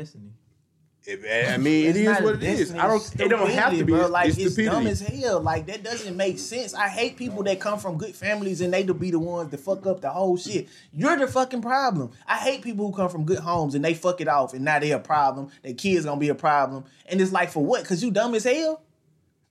It- 1.06 1.48
I 1.50 1.56
mean, 1.56 1.86
it 1.86 1.96
It's 1.96 2.20
what 2.20 2.34
it 2.36 2.42
is. 2.42 2.74
I 2.74 2.86
don't. 2.86 3.20
It 3.20 3.28
don't 3.28 3.50
have 3.50 3.72
to 3.76 3.84
be. 3.84 3.92
bro. 3.92 4.06
Like 4.08 4.28
it's 4.28 4.38
it's 4.38 4.56
dumb 4.56 4.86
as 4.86 5.00
hell. 5.00 5.40
Like 5.40 5.66
that 5.66 5.82
doesn't 5.82 6.14
make 6.16 6.38
sense. 6.38 6.74
I 6.74 6.88
hate 6.88 7.16
people 7.16 7.42
that 7.44 7.58
come 7.58 7.78
from 7.78 7.96
good 7.96 8.14
families 8.14 8.60
and 8.60 8.72
they 8.72 8.84
to 8.84 8.92
be 8.94 9.10
the 9.10 9.18
ones 9.18 9.50
that 9.50 9.60
fuck 9.60 9.86
up 9.86 10.02
the 10.02 10.10
whole 10.10 10.36
shit. 10.36 10.68
You're 10.92 11.16
the 11.16 11.26
fucking 11.26 11.62
problem. 11.62 12.10
I 12.26 12.36
hate 12.36 12.62
people 12.62 12.86
who 12.86 12.92
come 12.94 13.08
from 13.08 13.24
good 13.24 13.38
homes 13.38 13.74
and 13.74 13.84
they 13.84 13.94
fuck 13.94 14.20
it 14.20 14.28
off 14.28 14.52
and 14.52 14.64
now 14.64 14.78
they 14.78 14.90
a 14.92 14.98
problem. 14.98 15.50
Their 15.62 15.72
kids 15.74 16.04
gonna 16.04 16.20
be 16.20 16.28
a 16.28 16.34
problem. 16.34 16.84
And 17.06 17.20
it's 17.20 17.32
like 17.32 17.50
for 17.50 17.64
what? 17.64 17.84
Cause 17.84 18.02
you 18.02 18.10
dumb 18.10 18.34
as 18.34 18.44
hell. 18.44 18.82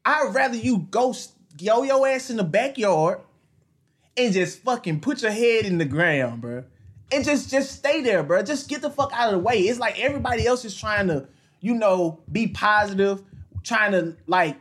I'd 0.05 0.31
rather 0.33 0.55
you 0.55 0.87
go 0.91 1.15
yo 1.57 1.83
your 1.83 2.07
ass 2.07 2.29
in 2.29 2.37
the 2.37 2.43
backyard 2.43 3.21
and 4.15 4.33
just 4.33 4.59
fucking 4.59 4.99
put 4.99 5.21
your 5.23 5.31
head 5.31 5.65
in 5.65 5.77
the 5.77 5.85
ground, 5.85 6.41
bro. 6.41 6.63
And 7.11 7.25
just 7.25 7.49
just 7.49 7.71
stay 7.71 8.01
there, 8.01 8.21
bro. 8.21 8.43
Just 8.43 8.69
get 8.69 8.81
the 8.81 8.89
fuck 8.91 9.11
out 9.13 9.33
of 9.33 9.33
the 9.33 9.39
way. 9.39 9.61
It's 9.61 9.79
like 9.79 9.99
everybody 9.99 10.45
else 10.45 10.63
is 10.63 10.75
trying 10.75 11.07
to, 11.07 11.27
you 11.61 11.73
know, 11.75 12.19
be 12.31 12.47
positive, 12.47 13.21
trying 13.63 13.91
to 13.91 14.15
like 14.27 14.57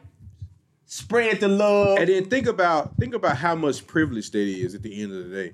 spread 0.87 1.41
the 1.41 1.49
love. 1.49 1.99
And 1.99 2.09
then 2.09 2.25
think 2.27 2.47
about 2.47 2.97
think 2.99 3.15
about 3.15 3.37
how 3.37 3.55
much 3.55 3.87
privilege 3.87 4.31
that 4.31 4.39
is 4.39 4.75
at 4.75 4.83
the 4.83 5.03
end 5.03 5.13
of 5.13 5.29
the 5.29 5.35
day. 5.35 5.53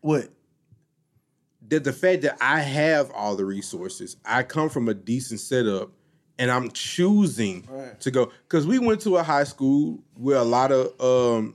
what? 0.00 0.28
That 1.68 1.84
the 1.84 1.92
fact 1.92 2.22
that 2.22 2.36
I 2.40 2.60
have 2.60 3.10
all 3.12 3.36
the 3.36 3.44
resources, 3.44 4.16
I 4.24 4.42
come 4.42 4.68
from 4.68 4.88
a 4.88 4.94
decent 4.94 5.40
setup, 5.40 5.90
and 6.38 6.50
I'm 6.50 6.70
choosing 6.72 7.66
Right. 7.70 7.98
to 8.00 8.10
go 8.10 8.32
because 8.48 8.66
we 8.66 8.78
went 8.78 9.00
to 9.02 9.16
a 9.16 9.22
high 9.22 9.44
school 9.44 10.02
where 10.16 10.36
a 10.38 10.44
lot 10.44 10.72
of 10.72 11.00
um 11.00 11.54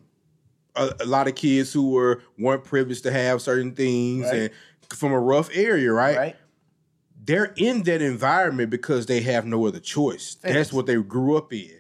a, 0.76 0.94
a 1.02 1.06
lot 1.06 1.28
of 1.28 1.36
kids 1.36 1.74
who 1.74 1.90
were 1.92 2.22
weren't 2.40 2.63
privileged 2.63 3.04
to 3.04 3.12
have 3.12 3.42
certain 3.42 3.74
things 3.74 4.26
Right. 4.28 4.34
and 4.44 4.50
from 4.98 5.12
a 5.12 5.20
rough 5.20 5.50
area, 5.54 5.92
right? 5.92 6.18
Right? 6.18 6.36
They're 7.28 7.54
in 7.58 7.84
that 7.84 8.02
environment 8.02 8.70
because 8.72 9.06
they 9.06 9.22
have 9.22 9.46
no 9.46 9.68
other 9.68 9.80
choice. 9.80 10.36
That's 10.42 10.74
what 10.74 10.86
they 10.88 10.96
grew 10.96 11.38
up 11.38 11.54
in. 11.54 11.80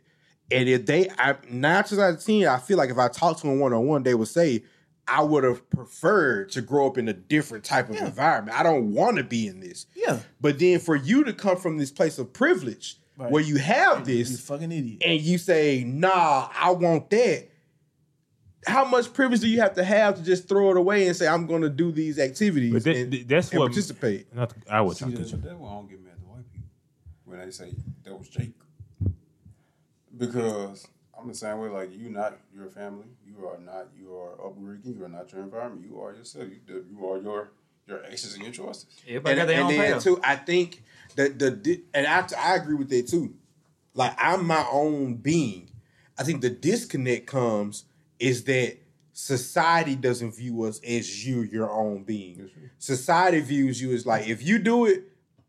And 0.51 0.69
if 0.69 0.85
they, 0.85 1.09
I, 1.17 1.35
nine 1.49 1.83
times 1.83 1.97
out 1.99 2.13
of 2.13 2.23
ten, 2.23 2.45
I 2.47 2.57
feel 2.57 2.77
like 2.77 2.89
if 2.89 2.97
I 2.97 3.07
talked 3.07 3.41
to 3.41 3.47
them 3.47 3.59
one 3.59 3.73
on 3.73 3.85
one, 3.87 4.03
they 4.03 4.13
would 4.13 4.27
say, 4.29 4.63
"I 5.07 5.21
would 5.23 5.43
have 5.43 5.69
preferred 5.69 6.51
to 6.51 6.61
grow 6.61 6.87
up 6.87 6.97
in 6.97 7.07
a 7.09 7.13
different 7.13 7.63
type 7.65 7.89
of 7.89 7.95
Yeah. 7.95 8.05
environment. 8.05 8.57
I 8.57 8.63
don't 8.63 8.93
want 8.93 9.17
to 9.17 9.23
be 9.23 9.47
in 9.47 9.59
this." 9.59 9.87
Yeah. 9.95 10.19
But 10.39 10.59
then 10.59 10.79
for 10.79 10.95
you 10.95 11.23
to 11.25 11.33
come 11.33 11.57
from 11.57 11.77
this 11.77 11.91
place 11.91 12.17
of 12.17 12.31
privilege, 12.31 12.97
Right. 13.17 13.31
where 13.31 13.43
you 13.43 13.57
have 13.57 14.07
You 14.07 14.23
this, 14.23 14.39
fucking 14.39 14.71
idiot. 14.71 15.01
and 15.03 15.19
you 15.19 15.37
say, 15.37 15.83
"Nah, 15.85 16.49
I 16.55 16.71
want 16.71 17.09
that." 17.09 17.49
How 18.65 18.83
much 18.85 19.13
privilege 19.13 19.39
do 19.41 19.47
you 19.47 19.59
have 19.61 19.75
to 19.75 19.83
have 19.83 20.15
to 20.15 20.23
just 20.23 20.49
throw 20.49 20.71
it 20.71 20.77
away 20.77 21.07
and 21.07 21.15
say, 21.15 21.27
"I'm 21.27 21.45
going 21.45 21.61
to 21.61 21.69
do 21.69 21.91
these 21.91 22.17
activities 22.19 22.73
But 22.73 22.83
that- 22.85 22.95
and, 22.97 23.13
that's 23.29 23.51
and 23.51 23.59
what 23.59 23.67
participate"? 23.67 24.33
Not, 24.35 24.53
I 24.69 24.81
would 24.81 24.97
See, 24.97 25.05
talk 25.05 25.13
that's, 25.13 25.29
to 25.31 25.37
that's 25.37 25.55
why 25.55 25.69
I 25.69 25.73
don't 25.73 25.89
get 25.89 26.03
mad 26.03 26.13
at 26.19 26.27
white 26.27 26.51
people 26.51 26.69
when 27.25 27.39
they 27.39 27.51
say 27.51 27.73
that 28.03 28.17
was 28.17 28.27
Jake. 28.29 28.53
Because 30.17 30.87
I'm 31.17 31.27
the 31.27 31.33
same 31.35 31.59
way. 31.59 31.69
Like 31.69 31.91
you, 31.95 32.09
not 32.09 32.37
your 32.55 32.69
family. 32.69 33.05
You 33.25 33.47
are 33.47 33.59
not 33.59 33.87
your 33.99 34.33
upbringing. 34.43 34.95
You 34.97 35.05
are 35.05 35.09
not 35.09 35.31
your 35.31 35.43
environment. 35.43 35.85
You 35.87 36.01
are 36.01 36.13
yourself. 36.13 36.47
You, 36.67 36.85
you 36.89 37.07
are 37.07 37.19
your 37.19 37.49
your 37.85 38.03
actions 38.03 38.33
and 38.33 38.43
your 38.43 38.51
choices. 38.51 38.87
Everybody 39.07 39.31
and, 39.31 39.39
got 39.39 39.45
their 39.47 39.55
and 39.61 39.65
own 39.69 39.77
then 39.77 39.93
path. 39.93 40.03
too, 40.03 40.19
I 40.23 40.35
think 40.35 40.83
that 41.15 41.37
the 41.39 41.51
di- 41.51 41.83
and 41.93 42.07
I 42.07 42.27
I 42.37 42.55
agree 42.55 42.75
with 42.75 42.89
that 42.89 43.07
too. 43.07 43.35
Like 43.93 44.15
I'm 44.17 44.45
my 44.45 44.65
own 44.71 45.15
being. 45.15 45.69
I 46.17 46.23
think 46.23 46.41
the 46.41 46.49
disconnect 46.49 47.27
comes 47.27 47.83
is 48.19 48.43
that 48.45 48.77
society 49.13 49.95
doesn't 49.95 50.35
view 50.35 50.63
us 50.63 50.79
as 50.83 51.25
you, 51.25 51.41
your 51.41 51.69
own 51.71 52.03
being. 52.03 52.49
Society 52.77 53.39
views 53.39 53.81
you 53.81 53.93
as 53.93 54.05
like 54.05 54.27
if 54.27 54.43
you 54.43 54.59
do 54.59 54.85
it, 54.85 55.03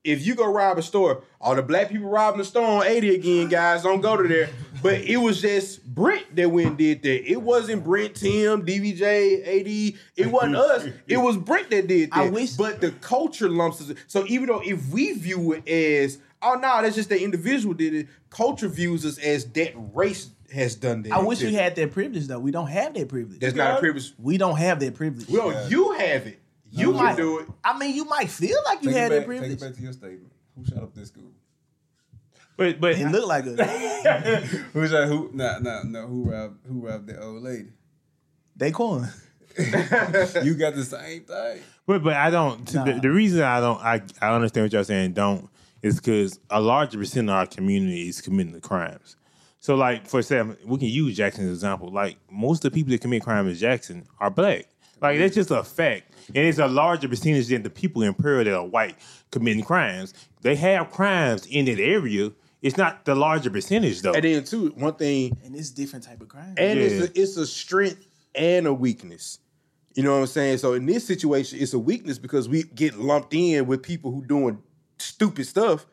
if 0.05 0.25
you 0.27 0.35
go 0.35 0.51
rob 0.51 0.79
a 0.79 0.83
store, 0.83 1.23
all 1.41 1.55
the 1.55 1.63
black 1.63 1.91
people 1.91 2.09
robbing 2.09 2.39
the 2.39 2.45
store 2.45 2.65
on 2.81 2.87
80 2.87 3.15
again, 3.17 3.49
guys, 3.49 3.83
don't 3.83 4.01
go 4.01 4.17
to 4.17 4.27
there. 4.29 4.49
But 4.81 5.01
it 5.01 5.17
was 5.17 5.41
just 5.43 5.85
Brent 5.93 6.37
that 6.37 6.49
went 6.53 6.69
and 6.69 6.79
did 6.79 7.03
that. 7.03 7.29
It 7.29 7.43
wasn't 7.43 7.83
Brent, 7.83 8.15
Tim, 8.15 8.65
DBJ, 8.65 9.41
AD. 9.43 9.99
It 10.17 10.31
wasn't 10.31 10.55
us. 10.55 10.87
It 11.09 11.17
was 11.17 11.37
Brent 11.37 11.69
that 11.71 11.89
did 11.89 12.11
that. 12.13 12.17
I 12.17 12.31
wish- 12.31 12.53
But 12.53 12.81
the 12.81 12.93
culture 12.93 13.49
lumps 13.49 13.81
us. 13.81 13.93
So 14.07 14.25
even 14.29 14.47
though 14.47 14.61
if 14.65 14.89
we 14.91 15.15
view 15.15 15.53
it 15.55 15.69
as, 15.69 16.19
oh 16.41 16.55
no, 16.55 16.81
that's 16.81 16.95
just 16.95 17.09
the 17.09 17.21
individual 17.21 17.75
did 17.75 17.93
it, 17.93 18.07
culture 18.31 18.69
views 18.69 19.05
us 19.05 19.19
as 19.19 19.47
that 19.47 19.73
race 19.93 20.31
has 20.53 20.75
done 20.75 21.03
that. 21.03 21.13
I 21.13 21.19
wish 21.23 21.43
we 21.43 21.55
had 21.55 21.77
that 21.77 21.93
privilege 21.93 22.27
though. 22.27 22.39
We 22.39 22.51
don't 22.51 22.69
have 22.69 22.95
that 22.95 23.09
privilege. 23.09 23.41
That's 23.41 23.55
not 23.55 23.77
a 23.77 23.81
privilege. 23.81 24.13
we 24.19 24.39
don't 24.39 24.57
have 24.57 24.81
that 24.81 24.95
privilege. 24.95 25.29
Well, 25.29 25.69
you 25.69 25.93
have 25.93 26.27
it. 26.27 26.41
You 26.71 26.89
You 26.89 26.93
can 26.95 27.03
might- 27.05 27.17
do 27.17 27.39
it. 27.41 27.49
I 27.65 27.79
mean, 27.79 27.95
you 27.95 28.05
might 28.05 28.29
feel 28.31 28.59
like 28.65 28.83
you 28.83 28.91
Take 28.91 28.97
had 28.99 29.13
it 29.13 29.15
that 29.15 29.19
back, 29.21 29.21
take 29.21 29.27
privilege. 29.27 29.53
it 29.53 29.61
back 29.61 29.75
to 29.75 29.83
your 29.83 29.93
statement. 29.93 30.33
Who 30.57 30.65
shot 30.65 30.83
up 30.83 30.95
this 30.95 31.09
school? 31.09 31.31
But 32.57 32.81
but 32.81 32.99
It 32.99 33.09
looked 33.09 33.29
like 33.29 33.47
a 33.47 33.65
Who 34.73 34.87
shot 34.89 35.07
who? 35.09 35.31
Nah, 35.33 35.59
nah, 35.61 35.83
no. 35.85 36.07
Who 36.07 36.31
robbed? 36.31 36.67
Who 36.67 36.87
robbed 36.87 37.07
the 37.07 37.23
old 37.23 37.43
lady? 37.43 37.69
They 38.57 38.73
Daquan. 38.73 39.09
You 40.45 40.55
got 40.55 40.75
the 40.75 40.85
same 40.85 41.23
thing. 41.25 41.63
But 41.87 42.03
but 42.03 42.15
I 42.15 42.31
don't. 42.31 42.67
to 42.69 42.73
The, 42.79 42.85
Nah. 42.95 43.01
the 43.01 43.11
reason 43.11 43.43
I 43.43 43.61
don't 43.61 43.81
I 43.81 44.03
I 44.21 44.35
understand 44.35 44.65
what 44.65 44.73
y'all 44.73 44.85
saying 44.85 45.13
don't 45.13 45.49
is 45.83 45.97
because 45.97 46.39
a 46.51 46.61
larger 46.61 46.99
percent 46.99 47.29
of 47.29 47.35
our 47.37 47.47
community 47.47 48.09
is 48.09 48.21
committing 48.21 48.53
the 48.53 48.61
crimes. 48.61 49.17
So 49.61 49.75
like 49.75 50.07
for 50.07 50.21
example, 50.21 50.57
we 50.67 50.79
can 50.79 50.89
use 50.89 51.17
Jackson's 51.17 51.51
example. 51.51 51.91
Like 51.91 52.17
most 52.31 52.65
of 52.65 52.71
the 52.73 52.75
people 52.75 52.91
that 52.93 53.01
commit 53.01 53.23
crime 53.23 53.49
in 53.49 53.55
Jackson 53.55 54.07
are 54.21 54.31
black. 54.31 54.67
Like 55.01 55.19
that's 55.19 55.35
just 55.37 55.51
a 55.53 55.63
fact, 55.63 56.13
and 56.29 56.39
it's 56.39 56.59
a 56.59 56.67
larger 56.67 57.09
percentage 57.09 57.47
than 57.49 57.63
the 57.63 57.71
people 57.71 58.03
in 58.03 58.15
Pearl 58.15 58.43
that 58.43 58.53
are 58.53 58.67
white 58.67 58.97
committing 59.31 59.63
crimes. 59.63 60.13
They 60.43 60.57
have 60.57 60.91
crimes 60.91 61.47
in 61.47 61.67
that 61.67 61.79
area. 61.79 62.33
It's 62.63 62.77
not 62.77 63.05
the 63.05 63.15
larger 63.15 63.51
percentage 63.51 64.03
though. 64.03 64.13
And 64.13 64.25
then 64.25 64.43
too, 64.43 64.71
one 64.77 64.95
thing 64.95 65.39
And 65.45 65.55
it's 65.55 65.71
different 65.71 66.05
type 66.05 66.21
of 66.21 66.29
crime. 66.29 66.55
and 66.59 66.79
Yeah. 66.81 66.85
it's 66.87 67.07
a, 67.17 67.21
it's 67.23 67.37
a 67.37 67.47
strength 67.47 68.05
and 68.35 68.67
a 68.67 68.75
weakness. 68.75 69.39
You 69.95 70.03
know 70.03 70.15
what 70.15 70.21
I'm 70.21 70.27
saying? 70.27 70.59
So 70.59 70.75
in 70.75 70.85
this 70.87 71.07
situation, 71.07 71.61
it's 71.61 71.73
a 71.75 71.79
weakness 71.79 72.19
because 72.19 72.49
we 72.49 72.65
get 72.65 72.99
lumped 72.99 73.33
in 73.35 73.67
with 73.67 73.83
people 73.85 74.11
who 74.13 74.25
doing 74.25 74.61
stupid 74.99 75.47
stuff. 75.47 75.87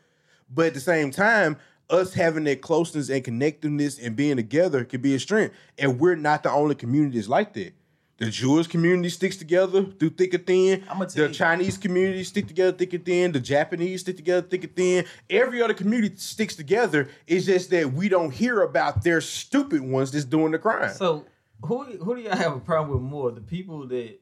But 0.50 0.68
at 0.68 0.74
the 0.74 0.80
same 0.80 1.12
time, 1.12 1.58
us 1.90 2.14
having 2.14 2.44
that 2.46 2.62
closeness 2.62 3.10
and 3.10 3.24
connectiveness 3.24 4.04
and 4.04 4.16
being 4.16 4.38
together 4.38 4.84
can 4.84 5.02
be 5.02 5.16
a 5.16 5.20
strength. 5.20 5.56
And 5.78 6.00
we're 6.00 6.16
not 6.16 6.44
the 6.44 6.52
only 6.52 6.76
community 6.76 7.18
that's 7.18 7.30
like 7.30 7.54
that. 7.54 7.74
The 8.18 8.30
Jewish 8.30 8.68
community 8.68 9.10
sticks 9.10 9.36
together 9.36 9.84
through 9.84 10.12
thick 10.12 10.34
and 10.34 10.48
thin. 10.48 10.86
The 11.14 11.28
you. 11.28 11.30
Chinese 11.30 11.78
community 11.78 12.24
stick 12.24 12.48
together 12.48 12.72
thick 12.72 12.94
and 12.94 13.04
thin. 13.06 13.34
The 13.34 13.42
Japanese 13.42 14.02
stick 14.02 14.16
together 14.16 14.48
thick 14.48 14.64
and 14.64 14.76
thin. 14.76 15.06
Every 15.30 15.62
other 15.62 15.74
community 15.74 16.16
sticks 16.16 16.56
together. 16.56 17.10
It's 17.28 17.46
just 17.46 17.72
that 17.72 17.92
we 17.92 18.08
don't 18.08 18.32
hear 18.32 18.62
about 18.62 19.04
their 19.04 19.20
stupid 19.20 19.82
ones 19.82 20.12
that's 20.12 20.24
doing 20.24 20.54
the 20.54 20.60
crime. 20.60 20.94
So 20.94 21.26
who 21.64 21.84
who 21.84 22.16
do 22.16 22.22
y'all 22.22 22.38
have 22.38 22.56
a 22.56 22.60
problem 22.62 22.94
with 22.94 23.02
more? 23.02 23.32
The 23.32 23.42
people 23.42 23.86
that 23.88 24.18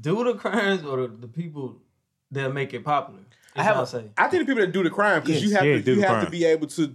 do 0.00 0.22
the 0.22 0.34
crimes 0.34 0.84
or 0.84 1.08
the 1.08 1.28
people 1.28 1.78
that 2.30 2.54
make 2.54 2.74
it 2.74 2.84
popular? 2.84 3.20
I 3.56 3.62
have 3.62 3.76
I'll 3.76 3.86
say. 3.86 4.10
I 4.16 4.28
think 4.28 4.42
the 4.46 4.46
people 4.52 4.64
that 4.64 4.72
do 4.72 4.82
the 4.82 4.90
crime 4.90 5.20
because 5.20 5.42
Yes. 5.42 5.50
you 5.50 5.56
have 5.56 5.64
Yeah, 5.66 5.74
to 5.74 5.82
do 5.82 5.94
you 5.94 6.00
the 6.02 6.06
have 6.06 6.24
to 6.24 6.30
be 6.30 6.44
able 6.44 6.66
to. 6.68 6.94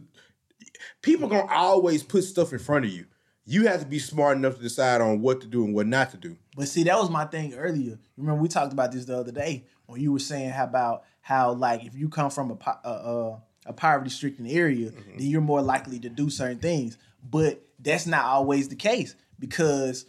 People 1.01 1.27
gonna 1.29 1.51
always 1.51 2.03
put 2.03 2.23
stuff 2.23 2.51
in 2.53 2.59
front 2.59 2.85
of 2.85 2.91
you. 2.91 3.05
You 3.45 3.67
have 3.67 3.79
to 3.81 3.85
be 3.85 3.99
smart 3.99 4.37
enough 4.37 4.55
to 4.55 4.61
decide 4.61 5.01
on 5.01 5.21
what 5.21 5.41
to 5.41 5.47
do 5.47 5.63
and 5.65 5.75
what 5.75 5.85
not 5.85 6.09
to 6.11 6.17
do. 6.17 6.35
But 6.55 6.67
see, 6.67 6.83
that 6.83 6.97
was 6.97 7.09
my 7.11 7.25
thing 7.25 7.53
earlier. 7.53 7.99
Remember, 8.17 8.41
we 8.41 8.47
talked 8.47 8.73
about 8.73 8.91
this 8.91 9.05
the 9.05 9.17
other 9.17 9.31
day 9.31 9.65
when 9.85 10.01
you 10.01 10.11
were 10.11 10.19
saying 10.19 10.49
how 10.49 10.63
about 10.63 11.03
how 11.21 11.53
like 11.53 11.83
if 11.85 11.95
you 11.95 12.09
come 12.09 12.31
from 12.31 12.51
a 12.51 12.55
po- 12.55 12.79
a, 12.83 12.89
a, 12.89 13.43
a 13.67 13.73
poverty-stricken 13.73 14.47
area, 14.47 14.89
Mm-hmm. 14.89 15.17
then 15.17 15.27
you're 15.27 15.41
more 15.41 15.61
likely 15.61 15.99
to 15.99 16.09
do 16.09 16.29
certain 16.29 16.57
things. 16.59 16.97
But 17.23 17.61
that's 17.79 18.07
not 18.07 18.25
always 18.25 18.69
the 18.69 18.75
case 18.75 19.15
because 19.37 20.05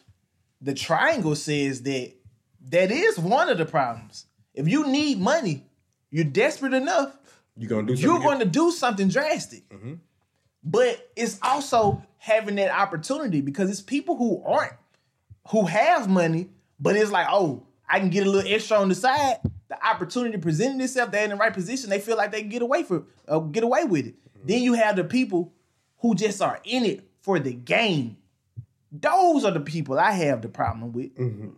the 0.62 0.72
triangle 0.74 1.34
says 1.34 1.82
that 1.82 2.12
that 2.70 2.90
is 2.90 3.18
one 3.18 3.48
of 3.50 3.58
the 3.58 3.66
problems. 3.66 4.26
If 4.54 4.66
you 4.68 4.86
need 4.86 5.18
money, 5.20 5.65
you're 6.16 6.24
desperate 6.24 6.72
enough, 6.72 7.14
You 7.58 7.68
gonna 7.68 7.86
do 7.86 7.94
something. 7.94 8.10
you're 8.10 8.22
going 8.22 8.38
to 8.38 8.46
do 8.46 8.70
something 8.70 9.08
drastic. 9.08 9.68
Mm-hmm. 9.68 9.94
But 10.64 11.10
it's 11.14 11.38
also 11.42 12.02
having 12.16 12.54
that 12.54 12.70
opportunity 12.70 13.42
because 13.42 13.68
it's 13.68 13.82
people 13.82 14.16
who 14.16 14.42
aren't, 14.42 14.72
who 15.50 15.66
have 15.66 16.08
money, 16.08 16.48
but 16.80 16.96
it's 16.96 17.10
like, 17.10 17.26
oh, 17.30 17.66
I 17.86 18.00
can 18.00 18.08
get 18.08 18.26
a 18.26 18.30
little 18.30 18.50
extra 18.50 18.78
on 18.78 18.88
the 18.88 18.94
side. 18.94 19.40
The 19.68 19.86
opportunity 19.86 20.38
presenting 20.38 20.80
itself, 20.80 21.10
they're 21.10 21.24
in 21.24 21.30
the 21.30 21.36
right 21.36 21.52
position. 21.52 21.90
They 21.90 22.00
feel 22.00 22.16
like 22.16 22.32
they 22.32 22.40
can 22.40 22.48
get 22.48 22.62
away 22.62 22.82
for, 22.82 23.04
uh, 23.28 23.40
get 23.40 23.62
away 23.62 23.84
with 23.84 24.06
it. 24.06 24.14
Mm-hmm. 24.14 24.46
Then 24.46 24.62
you 24.62 24.72
have 24.72 24.96
the 24.96 25.04
people 25.04 25.52
who 25.98 26.14
just 26.14 26.40
are 26.40 26.60
in 26.64 26.86
it 26.86 27.06
for 27.20 27.38
the 27.38 27.52
game. 27.52 28.16
Those 28.90 29.44
are 29.44 29.52
the 29.52 29.60
people 29.60 29.98
I 29.98 30.12
have 30.12 30.40
the 30.40 30.48
problem 30.48 30.92
with 30.92 31.14
mm-hmm. 31.14 31.50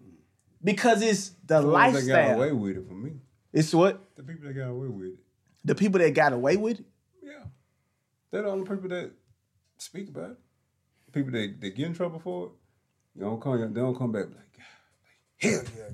because 0.65 1.01
it's 1.01 1.29
the 1.47 1.61
The 1.61 1.69
ones 1.69 2.07
that 2.07 2.27
got 2.29 2.35
away 2.35 2.51
with 2.51 2.77
it 2.79 2.89
for 2.89 2.95
me. 2.95 3.13
It's 3.53 3.73
what 3.75 4.15
The 4.17 4.23
people 4.23 4.47
that 4.47 4.55
got 4.55 4.69
away 4.71 4.89
with 4.89 5.07
it. 5.09 5.19
the 5.65 5.75
people 5.75 5.99
that 6.01 6.11
got 6.15 6.33
away 6.33 6.57
with 6.57 6.81
it. 6.81 6.87
Yeah. 7.23 7.45
They're 8.31 8.43
the 8.43 8.49
only 8.49 8.69
people 8.69 8.89
that 8.91 9.11
speak 9.79 10.09
about 10.09 10.31
it. 10.33 10.37
The 11.07 11.13
people 11.13 11.33
that, 11.33 11.61
that 11.61 11.77
get 11.77 11.87
in 11.87 11.95
trouble 11.95 12.19
for 12.19 12.47
it, 12.47 12.53
you 13.17 13.23
don't 13.23 13.41
come 13.41 13.59
they 13.73 13.81
don't 13.81 13.97
come 13.97 14.13
back 14.13 14.27
like, 14.27 14.59
hell 15.39 15.63
yeah, 15.77 15.85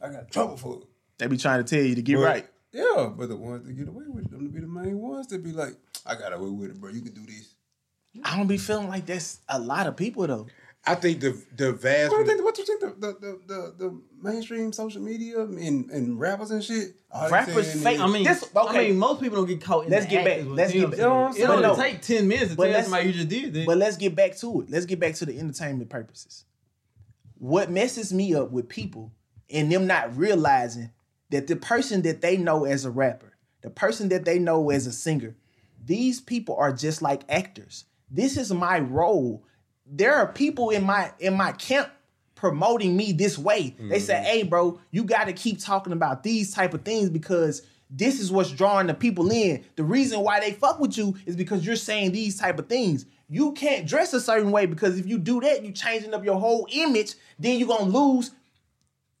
I 0.00 0.06
got 0.08 0.10
I 0.10 0.20
got 0.20 0.30
trouble 0.30 0.56
for 0.56 0.76
it. 0.78 0.82
They 1.18 1.26
be 1.26 1.36
trying 1.36 1.62
to 1.62 1.76
tell 1.76 1.84
you 1.84 1.94
to 1.94 2.02
get 2.02 2.16
But- 2.16 2.22
right. 2.24 2.48
Yeah, 2.74 3.12
but 3.14 3.28
the 3.28 3.36
ones 3.36 3.66
that 3.66 3.74
get 3.74 3.86
away 3.88 4.04
with 4.08 4.24
it, 4.24 4.30
them 4.30 4.46
to 4.46 4.48
be 4.48 4.60
the 4.60 4.66
main 4.66 4.98
ones 4.98 5.26
that 5.26 5.44
be 5.44 5.52
like, 5.52 5.74
I 6.06 6.14
got 6.14 6.32
away 6.32 6.48
with 6.48 6.70
it, 6.70 6.80
bro. 6.80 6.88
You 6.90 7.02
can 7.02 7.12
do 7.12 7.26
this. 7.26 7.54
I 8.24 8.34
don't 8.38 8.46
be 8.46 8.56
feeling 8.56 8.88
like 8.88 9.04
that's 9.04 9.40
a 9.46 9.58
lot 9.58 9.86
of 9.86 9.94
people 9.94 10.26
though. 10.26 10.46
I 10.84 10.96
think 10.96 11.20
the 11.20 11.40
the 11.56 11.72
vast. 11.72 12.10
What 12.10 12.18
do 12.18 12.22
you 12.24 12.36
think? 12.36 12.44
What 12.44 12.54
do 12.56 12.62
you 12.62 12.66
think 12.66 12.80
the 12.80 12.86
the, 12.88 13.12
the, 13.20 13.40
the, 13.46 13.74
the 13.78 14.00
mainstream 14.20 14.72
social 14.72 15.00
media 15.00 15.40
and, 15.40 15.88
and 15.90 16.18
rappers 16.18 16.50
and 16.50 16.62
shit? 16.62 16.94
Rappers 17.30 17.70
saying 17.72 17.84
fake- 17.84 17.94
is- 17.96 18.00
I 18.00 18.06
mean, 18.08 18.24
This- 18.24 18.50
I 18.56 18.72
mean, 18.78 18.98
most 18.98 19.20
people 19.20 19.36
don't 19.38 19.46
get 19.46 19.60
caught 19.60 19.84
in 19.84 19.90
Let's 19.92 20.06
the 20.06 20.10
get 20.10 20.24
back- 20.24 20.32
act 20.32 20.40
is 20.40 20.46
what 20.48 20.56
let's 20.56 20.72
get 20.72 20.90
back- 20.90 20.98
You 20.98 21.02
know 21.04 21.10
what 21.10 21.24
I'm 21.24 21.30
It 21.30 21.34
saying? 21.36 21.50
only 21.64 21.82
take 21.82 22.02
ten 22.02 22.26
minutes 22.28 22.50
to 22.50 22.56
But 22.56 22.64
tell 22.64 22.72
let's- 22.72 22.86
somebody 22.88 23.06
you 23.08 23.12
just 23.12 23.28
did 23.28 23.52
this. 23.54 23.66
But 23.66 23.76
let's 23.78 23.96
get 23.96 24.16
back 24.16 24.36
to 24.38 24.62
it. 24.62 24.70
Let's 24.70 24.86
get 24.86 24.98
back 24.98 25.14
to 25.14 25.26
the 25.26 25.38
entertainment 25.38 25.88
purposes. 25.90 26.44
What 27.38 27.70
messes 27.70 28.12
me 28.12 28.34
up 28.34 28.50
with 28.50 28.68
people 28.68 29.12
and 29.50 29.70
them 29.70 29.86
not 29.86 30.16
realizing 30.16 30.90
that 31.30 31.46
the 31.46 31.56
person 31.56 32.02
that 32.02 32.22
they 32.22 32.36
know 32.36 32.64
as 32.64 32.84
a 32.84 32.90
rapper, 32.90 33.36
the 33.62 33.70
person 33.70 34.08
that 34.10 34.24
they 34.24 34.38
know 34.38 34.70
as 34.70 34.86
a 34.86 34.92
singer, 34.92 35.36
these 35.84 36.20
people 36.20 36.56
are 36.56 36.72
just 36.72 37.02
like 37.02 37.22
actors. 37.28 37.84
This 38.10 38.36
is 38.36 38.52
my 38.52 38.78
role. 38.80 39.44
There 39.94 40.14
are 40.14 40.26
people 40.26 40.70
in 40.70 40.84
my 40.84 41.12
in 41.18 41.36
my 41.36 41.52
camp 41.52 41.90
promoting 42.34 42.96
me 42.96 43.12
this 43.12 43.38
way. 43.38 43.76
They 43.78 44.00
say, 44.00 44.14
mm-hmm. 44.14 44.24
"Hey, 44.24 44.42
bro, 44.42 44.80
you 44.90 45.04
got 45.04 45.26
to 45.26 45.32
keep 45.32 45.60
talking 45.60 45.92
about 45.92 46.22
these 46.22 46.52
type 46.52 46.74
of 46.74 46.82
things 46.82 47.10
because 47.10 47.62
this 47.94 48.20
is 48.20 48.32
what's 48.32 48.50
drawing 48.50 48.86
the 48.86 48.94
people 48.94 49.30
in. 49.30 49.64
The 49.76 49.84
reason 49.84 50.20
why 50.20 50.40
they 50.40 50.52
fuck 50.52 50.80
with 50.80 50.96
you 50.96 51.14
is 51.26 51.36
because 51.36 51.64
you're 51.64 51.76
saying 51.76 52.12
these 52.12 52.38
type 52.38 52.58
of 52.58 52.68
things. 52.68 53.04
You 53.28 53.52
can't 53.52 53.86
dress 53.86 54.14
a 54.14 54.20
certain 54.20 54.50
way 54.50 54.66
because 54.66 54.98
if 54.98 55.06
you 55.06 55.18
do 55.18 55.40
that, 55.42 55.62
you're 55.62 55.72
changing 55.72 56.14
up 56.14 56.24
your 56.24 56.38
whole 56.38 56.66
image. 56.72 57.14
Then 57.38 57.58
you're 57.58 57.68
gonna 57.68 57.84
lose. 57.84 58.30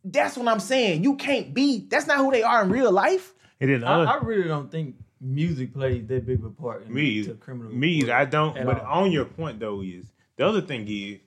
That's 0.04 0.36
what 0.36 0.48
I'm 0.48 0.60
saying. 0.60 1.04
You 1.04 1.16
can't 1.16 1.52
be. 1.52 1.86
That's 1.88 2.06
not 2.06 2.18
who 2.18 2.30
they 2.30 2.42
are 2.42 2.62
in 2.62 2.70
real 2.70 2.90
life. 2.90 3.34
And 3.60 3.70
then 3.70 3.84
I, 3.84 4.04
I 4.04 4.16
really 4.16 4.48
don't 4.48 4.70
think 4.70 4.96
music 5.20 5.72
plays 5.72 6.06
that 6.06 6.26
big 6.26 6.40
of 6.40 6.46
a 6.46 6.50
part 6.50 6.86
in 6.86 6.92
me, 6.92 7.22
to 7.24 7.34
criminal. 7.34 7.72
me, 7.72 8.02
work 8.02 8.12
I 8.12 8.24
don't. 8.24 8.54
But 8.54 8.82
all. 8.84 9.04
on 9.04 9.12
your 9.12 9.24
point 9.24 9.60
though 9.60 9.82
is 9.82 10.11
the 10.36 10.46
other 10.46 10.60
thing 10.60 10.86
is 10.88 11.20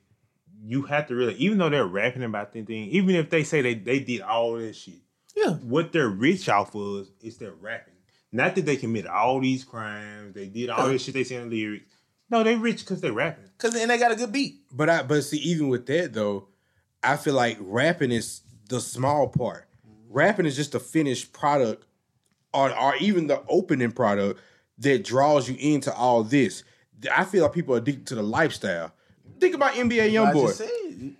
you 0.63 0.83
have 0.83 1.07
to 1.07 1.15
really, 1.15 1.35
even 1.35 1.57
though 1.57 1.69
they're 1.69 1.85
rapping 1.85 2.23
about 2.23 2.51
the 2.53 2.63
thing, 2.63 2.89
even 2.89 3.15
if 3.15 3.29
they 3.29 3.43
say 3.43 3.61
they 3.61 3.73
they 3.75 3.99
did 3.99 4.21
all 4.21 4.53
this 4.55 4.77
shit, 4.77 5.01
Yeah. 5.35 5.53
what 5.55 5.91
they're 5.91 6.09
rich 6.09 6.49
off 6.49 6.75
of 6.75 7.07
is 7.21 7.37
their 7.37 7.53
rapping. 7.53 7.93
Not 8.31 8.55
that 8.55 8.65
they 8.65 8.75
commit 8.75 9.07
all 9.07 9.39
these 9.39 9.63
crimes, 9.63 10.33
they 10.35 10.47
did 10.47 10.69
all 10.69 10.87
this 10.89 11.03
shit 11.03 11.13
they 11.13 11.23
say 11.23 11.35
in 11.35 11.49
the 11.49 11.55
lyrics. 11.55 11.91
No, 12.29 12.43
they 12.43 12.55
rich 12.55 12.79
because 12.79 13.01
they 13.01 13.11
rapping. 13.11 13.45
Cause 13.57 13.73
then 13.73 13.87
they 13.87 13.97
got 13.99 14.11
a 14.11 14.15
good 14.15 14.31
beat. 14.31 14.61
But 14.71 14.89
I 14.89 15.03
but 15.03 15.23
see, 15.23 15.37
even 15.37 15.69
with 15.69 15.85
that 15.85 16.13
though, 16.13 16.47
I 17.03 17.17
feel 17.17 17.35
like 17.35 17.57
rapping 17.61 18.11
is 18.11 18.41
the 18.67 18.81
small 18.81 19.27
part. 19.27 19.67
Rapping 20.09 20.45
is 20.47 20.55
just 20.55 20.71
the 20.71 20.79
finished 20.79 21.31
product, 21.33 21.85
or 22.53 22.75
or 22.77 22.95
even 22.95 23.27
the 23.27 23.43
opening 23.47 23.91
product 23.91 24.39
that 24.79 25.03
draws 25.03 25.47
you 25.47 25.55
into 25.59 25.93
all 25.93 26.23
this. 26.23 26.63
I 27.11 27.23
feel 27.25 27.43
like 27.43 27.53
people 27.53 27.75
are 27.75 27.79
addicted 27.79 28.07
to 28.07 28.15
the 28.15 28.23
lifestyle. 28.23 28.91
Think 29.39 29.55
about 29.55 29.73
NBA 29.73 30.11
YoungBoy. 30.13 31.15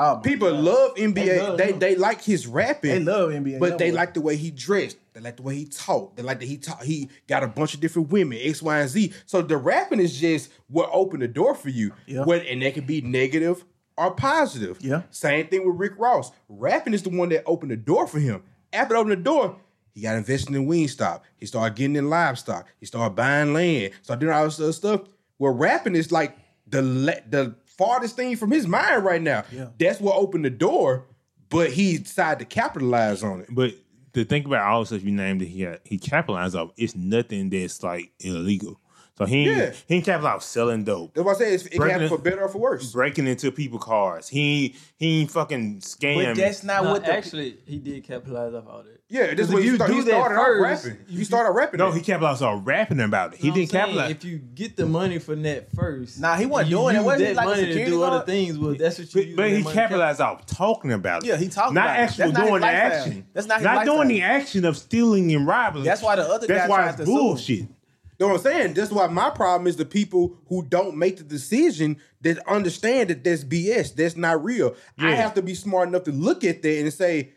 Oh, 0.00 0.20
People 0.22 0.52
God. 0.52 0.60
love 0.60 0.94
NBA. 0.94 1.14
They 1.14 1.40
love 1.40 1.58
They 1.58 1.72
they 1.72 1.96
like 1.96 2.22
his 2.22 2.46
rapping. 2.46 2.90
They 3.04 3.12
love 3.12 3.30
NBA 3.30 3.58
but 3.58 3.78
they 3.78 3.90
YoungBoy. 3.90 3.94
like 3.94 4.14
the 4.14 4.20
way 4.20 4.36
he 4.36 4.52
dressed. 4.52 4.96
They 5.12 5.20
like 5.20 5.36
the 5.36 5.42
way 5.42 5.56
he 5.56 5.64
talked. 5.64 6.16
They 6.16 6.22
like 6.22 6.38
that 6.38 6.46
he 6.46 6.56
talk. 6.56 6.84
He 6.84 7.08
got 7.26 7.42
a 7.42 7.48
bunch 7.48 7.74
of 7.74 7.80
different 7.80 8.10
women, 8.10 8.38
X, 8.40 8.62
Y, 8.62 8.78
and 8.78 8.88
Z. 8.88 9.12
So 9.26 9.42
the 9.42 9.56
rapping 9.56 9.98
is 9.98 10.16
just 10.20 10.52
what 10.68 10.88
opened 10.92 11.22
the 11.22 11.28
door 11.28 11.56
for 11.56 11.68
you. 11.68 11.92
Yeah. 12.06 12.22
What 12.22 12.46
and 12.46 12.62
that 12.62 12.74
can 12.74 12.86
be 12.86 13.00
negative 13.00 13.64
or 13.96 14.12
positive. 14.12 14.78
Yeah. 14.80 15.02
Same 15.10 15.48
thing 15.48 15.66
with 15.66 15.76
Rick 15.76 15.94
Ross. 15.98 16.30
Rapping 16.48 16.94
is 16.94 17.02
the 17.02 17.10
one 17.10 17.30
that 17.30 17.42
opened 17.44 17.72
the 17.72 17.76
door 17.76 18.06
for 18.06 18.20
him. 18.20 18.44
After 18.72 18.94
it 18.94 18.98
opened 18.98 19.12
the 19.12 19.16
door, 19.16 19.56
he 19.90 20.02
got 20.02 20.14
invested 20.14 20.54
in 20.54 20.68
Wingstop. 20.68 21.22
He 21.38 21.46
started 21.46 21.74
getting 21.74 21.96
in 21.96 22.08
livestock. 22.08 22.68
He 22.78 22.86
started 22.86 23.16
buying 23.16 23.52
land. 23.52 23.94
Started 24.02 24.20
doing 24.20 24.32
all 24.32 24.44
this 24.44 24.60
other 24.60 24.72
stuff. 24.72 25.00
Well, 25.38 25.52
rapping 25.52 25.94
is 25.96 26.10
like 26.12 26.36
the 26.66 26.82
le- 26.82 27.20
the 27.28 27.54
farthest 27.64 28.16
thing 28.16 28.36
from 28.36 28.50
his 28.50 28.66
mind 28.66 29.04
right 29.04 29.22
now. 29.22 29.44
Yeah. 29.52 29.68
That's 29.78 30.00
what 30.00 30.16
opened 30.16 30.44
the 30.44 30.50
door, 30.50 31.06
but 31.48 31.70
he 31.70 31.98
decided 31.98 32.40
to 32.40 32.44
capitalize 32.44 33.22
on 33.22 33.40
it. 33.40 33.48
But 33.50 33.74
to 34.14 34.24
think 34.24 34.46
about 34.46 34.62
all 34.66 34.80
the 34.80 34.86
stuff 34.86 35.02
you 35.04 35.12
named 35.12 35.40
that 35.40 35.48
he 35.48 35.62
had, 35.62 35.80
he 35.84 35.98
capitalized 35.98 36.56
off, 36.56 36.70
it's 36.76 36.96
nothing 36.96 37.50
that's 37.50 37.82
like 37.82 38.10
illegal. 38.20 38.80
So 39.16 39.24
he 39.26 39.48
ain't, 39.48 39.56
Yeah. 39.58 39.72
he 39.86 39.94
ain't 39.96 40.04
capitalized 40.04 40.36
off 40.36 40.42
selling 40.44 40.84
dope. 40.84 41.12
That's 41.14 41.24
why 41.26 41.32
I 41.32 41.36
say 41.36 41.54
it's, 41.54 41.66
it 41.66 41.72
can 41.72 41.88
happen 41.90 42.08
for 42.08 42.18
better 42.18 42.42
or 42.42 42.48
for 42.48 42.58
worse. 42.58 42.92
breaking 42.92 43.26
into 43.26 43.50
people's 43.50 43.82
cars. 43.82 44.28
He 44.28 44.76
he 44.96 45.20
ain't 45.22 45.30
fucking 45.30 45.80
scam. 45.80 46.24
But 46.24 46.36
that's 46.36 46.62
not 46.64 46.84
No, 46.84 46.92
what 46.92 47.04
the 47.04 47.12
actually 47.12 47.58
he 47.66 47.78
did 47.78 48.04
capitalize 48.04 48.54
off 48.54 48.66
all 48.68 48.82
that. 48.84 48.97
Yeah, 49.10 49.32
this 49.34 49.46
is 49.46 49.48
if 49.48 49.54
what 49.54 49.62
you 49.62 49.74
start, 49.76 49.90
he 49.90 49.96
do 49.96 50.02
that 50.04 50.10
started 50.10 50.34
off 50.36 50.46
first, 50.46 50.84
rapping. 50.84 51.00
you- 51.08 51.18
He 51.18 51.24
started 51.24 51.50
rapping. 51.52 51.78
no, 51.78 51.88
it. 51.88 51.94
he 51.94 52.00
capitalized 52.02 52.42
off 52.42 52.60
rapping 52.66 53.00
about 53.00 53.32
it. 53.32 53.38
He 53.38 53.46
You 53.46 53.50
know 53.52 53.54
didn't 53.56 53.72
what 53.72 53.78
I'm 53.80 53.86
saying? 53.86 53.96
capitalize. 53.96 54.10
If 54.10 54.24
you 54.24 54.38
get 54.38 54.76
the 54.76 54.84
money 54.86 55.18
from 55.18 55.42
that 55.44 55.72
first, 55.74 56.20
Nah, 56.20 56.36
he 56.36 56.44
wasn't 56.44 56.70
doing 56.70 56.96
it. 56.96 57.02
Wasn't 57.02 57.20
he 57.22 57.26
that 57.28 57.36
like 57.36 57.46
money 57.46 57.62
to 57.62 57.66
security 57.68 57.90
do 57.90 58.02
other 58.02 58.26
things. 58.26 58.58
Well, 58.58 58.74
that's 58.78 58.98
what 58.98 59.14
you. 59.14 59.34
But, 59.34 59.36
but 59.36 59.50
he 59.50 59.62
capitalized 59.64 60.20
off 60.20 60.44
talking 60.44 60.92
about 60.92 61.22
it. 61.24 61.28
Yeah, 61.28 61.36
he 61.38 61.48
talked. 61.48 61.72
not 61.72 61.84
about 61.86 61.94
it. 61.94 61.96
Not 61.96 62.02
actually 62.02 62.30
That's 62.32 62.36
doing 62.38 62.52
his 62.52 62.60
the 62.60 62.66
lifestyle. 62.66 63.00
action. 63.00 63.26
That's 63.32 63.46
not 63.46 63.56
his 63.58 63.64
not 63.64 63.84
doing 63.86 64.08
the 64.08 64.22
action 64.22 64.64
of 64.66 64.76
stealing 64.76 65.32
and 65.34 65.46
robbing. 65.46 65.82
That's 65.84 66.02
why 66.02 66.16
the 66.16 66.28
other 66.28 66.46
That's 66.46 66.62
guy 66.64 66.68
why 66.68 66.76
tried 66.76 66.88
it's 66.88 66.96
to 66.98 67.04
bullshit. 67.06 67.58
You 67.60 68.26
know 68.26 68.32
what 68.32 68.44
I'm 68.46 68.52
saying? 68.52 68.74
That's 68.74 68.90
why 68.90 69.06
my 69.06 69.30
problem 69.30 69.68
is 69.68 69.76
the 69.76 69.84
people 69.86 70.36
who 70.48 70.64
don't 70.64 70.96
make 70.96 71.16
the 71.18 71.22
decision 71.24 71.96
that 72.22 72.38
understand 72.48 73.08
that 73.10 73.22
that's 73.24 73.44
BS. 73.44 73.94
That's 73.94 74.16
not 74.16 74.44
real. 74.44 74.74
I 74.98 75.12
have 75.12 75.32
to 75.34 75.42
be 75.42 75.54
smart 75.54 75.88
enough 75.88 76.02
to 76.04 76.10
look 76.12 76.42
at 76.44 76.60
that 76.62 76.78
and 76.80 76.92
say, 76.92 77.30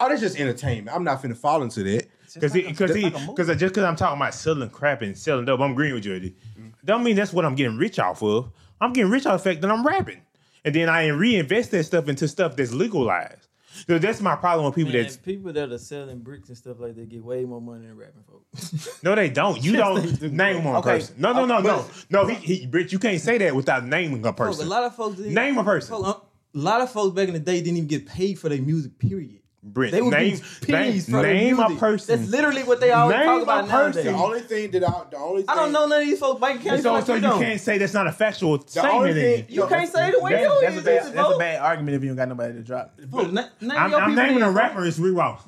"Oh, 0.00 0.08
that's 0.08 0.20
just 0.20 0.38
entertainment. 0.38 0.94
I'm 0.96 1.04
not 1.04 1.22
finna 1.22 1.36
fall 1.36 1.62
into 1.62 1.82
that." 1.84 2.06
Because 2.34 2.54
like 2.54 2.66
because 2.66 2.90
it's 2.90 3.14
like 3.14 3.26
because 3.26 3.48
just 3.58 3.72
because 3.74 3.84
I'm 3.84 3.96
talking 3.96 4.18
about 4.20 4.34
selling 4.34 4.68
crap 4.70 5.02
and 5.02 5.16
selling 5.16 5.44
dope, 5.44 5.60
I'm 5.60 5.72
agreeing 5.72 5.94
with 5.94 6.04
you. 6.04 6.14
Eddie. 6.16 6.36
Don't 6.84 7.02
mean 7.02 7.16
that's 7.16 7.32
what 7.32 7.44
I'm 7.44 7.54
getting 7.54 7.78
rich 7.78 7.98
off 7.98 8.22
of. 8.22 8.50
I'm 8.80 8.92
getting 8.92 9.10
rich 9.10 9.26
off 9.26 9.42
the 9.42 9.50
fact 9.50 9.62
that 9.62 9.70
I'm 9.70 9.86
rapping, 9.86 10.20
and 10.64 10.74
then 10.74 10.88
I 10.88 11.06
reinvest 11.08 11.70
that 11.70 11.84
stuff 11.84 12.08
into 12.08 12.28
stuff 12.28 12.56
that's 12.56 12.72
legalized. 12.72 13.48
So 13.86 13.98
that's 13.98 14.22
my 14.22 14.36
problem 14.36 14.64
with 14.66 14.74
people 14.74 14.92
Man, 14.92 15.02
that 15.04 15.18
people 15.22 15.52
that 15.52 15.70
are 15.70 15.76
selling 15.78 16.20
bricks 16.20 16.48
and 16.48 16.56
stuff 16.56 16.78
like 16.80 16.94
that 16.96 17.08
get 17.10 17.22
way 17.22 17.44
more 17.44 17.60
money 17.60 17.86
than 17.86 17.96
rapping 17.96 18.22
folks. 18.30 19.02
no, 19.02 19.14
they 19.14 19.28
don't. 19.28 19.62
You 19.62 19.76
don't 19.76 20.22
name 20.32 20.64
one 20.64 20.76
Okay. 20.76 20.90
person. 20.92 21.16
No, 21.18 21.32
no, 21.34 21.44
no, 21.44 21.58
Okay, 21.58 21.68
no, 22.10 22.22
no. 22.22 22.26
He, 22.26 22.56
he, 22.56 22.66
Rich, 22.70 22.92
you 22.92 22.98
can't 22.98 23.20
say 23.20 23.36
that 23.38 23.54
without 23.54 23.84
naming 23.84 24.20
a 24.24 24.32
Folks, 24.32 24.56
person. 24.56 24.66
a 24.66 24.70
lot 24.70 24.84
of 24.84 24.94
folks 24.96 25.16
didn't- 25.18 25.34
Name 25.34 25.58
a 25.58 25.64
person. 25.64 25.90
Folks, 25.90 26.20
a 26.54 26.58
lot 26.58 26.80
of 26.80 26.90
folks 26.90 27.14
back 27.14 27.28
in 27.28 27.34
the 27.34 27.40
day 27.40 27.58
didn't 27.60 27.76
even 27.76 27.86
get 27.86 28.06
paid 28.06 28.38
for 28.38 28.48
their 28.48 28.62
music. 28.62 28.98
Period. 28.98 29.40
Brent, 29.68 29.92
They 29.92 30.00
would 30.00 30.12
name, 30.12 30.36
get 30.36 30.68
pennies 30.68 31.08
name, 31.08 31.16
for 31.16 31.22
their 31.22 31.34
name 31.34 31.58
a 31.58 31.74
person. 31.74 32.16
That's 32.20 32.30
literally 32.30 32.62
what 32.62 32.78
they 32.80 32.92
always 32.92 33.16
Name 33.16 33.26
talk 33.26 33.40
a 33.40 33.42
about 33.42 33.68
person. 33.68 34.06
The 34.06 34.12
only 34.12 34.40
thing 34.40 34.70
that 34.70 34.84
I, 34.84 35.02
the 35.10 35.16
only 35.16 35.42
thing, 35.42 35.50
I 35.50 35.54
don't 35.56 35.72
know 35.72 35.86
none 35.88 36.02
of 36.02 36.06
these 36.08 36.20
folks 36.20 36.40
bank 36.40 36.60
accounts. 36.60 36.82
so, 36.84 36.92
like 36.92 37.04
so 37.06 37.14
you 37.16 37.20
don't. 37.20 37.40
can't 37.40 37.60
say 37.60 37.76
that's 37.76 37.92
not 37.92 38.06
a 38.06 38.12
factual 38.12 38.52
only 38.52 38.66
statement. 38.68 39.14
thing- 39.14 39.14
then. 39.14 39.44
You 39.48 39.66
can't 39.66 39.90
say 39.92 40.12
the 40.12 40.20
way 40.20 40.32
That's, 40.32 40.44
you 40.44 40.60
that's, 40.62 40.74
a 40.74 40.78
is. 40.78 40.84
bad, 40.84 40.96
It's 41.06 41.10
that's 41.10 41.34
a 41.34 41.38
bad 41.38 41.60
argument 41.62 41.96
if 41.96 42.02
you 42.04 42.08
don't 42.10 42.16
got 42.16 42.28
nobody 42.28 42.54
to 42.54 42.62
drop. 42.62 42.98
Folks, 43.10 43.32
na- 43.32 43.48
name 43.60 43.72
I'm, 43.72 43.94
I'm 43.94 44.14
naming 44.14 44.42
a 44.42 44.50
rapper. 44.52 44.84
It's 44.86 44.98
Rick 44.98 45.16
Ross. 45.16 45.42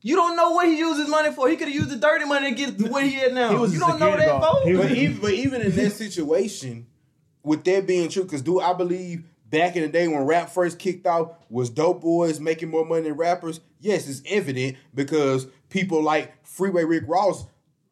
You 0.00 0.16
don't 0.16 0.34
know 0.34 0.50
what 0.52 0.66
he 0.66 0.78
used 0.78 0.98
his 0.98 1.08
money 1.08 1.30
for. 1.32 1.48
He 1.48 1.56
could 1.56 1.68
have 1.68 1.74
used 1.76 1.90
the 1.90 1.96
dirty 1.96 2.24
money 2.24 2.50
to 2.50 2.56
get 2.56 2.78
to 2.78 2.88
where 2.88 3.04
he 3.04 3.20
at 3.20 3.34
now. 3.34 3.64
He 3.64 3.74
you 3.74 3.78
don't 3.78 4.00
know 4.00 4.16
that, 4.16 4.26
guard. 4.26 4.42
folks. 4.42 4.64
But 4.78 4.90
even, 4.92 5.18
but 5.20 5.32
even 5.32 5.60
in 5.62 5.76
that 5.76 5.90
situation, 5.90 6.86
with 7.44 7.62
that 7.64 7.86
being 7.86 8.08
true, 8.08 8.24
because 8.24 8.42
do 8.42 8.60
I 8.60 8.72
believe 8.72 9.24
back 9.52 9.76
in 9.76 9.82
the 9.82 9.88
day 9.88 10.08
when 10.08 10.24
rap 10.24 10.48
first 10.48 10.78
kicked 10.80 11.06
off, 11.06 11.32
was 11.48 11.70
dope 11.70 12.00
boys 12.00 12.40
making 12.40 12.70
more 12.70 12.84
money 12.84 13.02
than 13.02 13.12
rappers? 13.12 13.60
Yes, 13.80 14.08
it's 14.08 14.22
evident 14.26 14.76
because 14.94 15.46
people 15.68 16.02
like 16.02 16.44
Freeway 16.44 16.84
Rick 16.84 17.04
Ross 17.06 17.44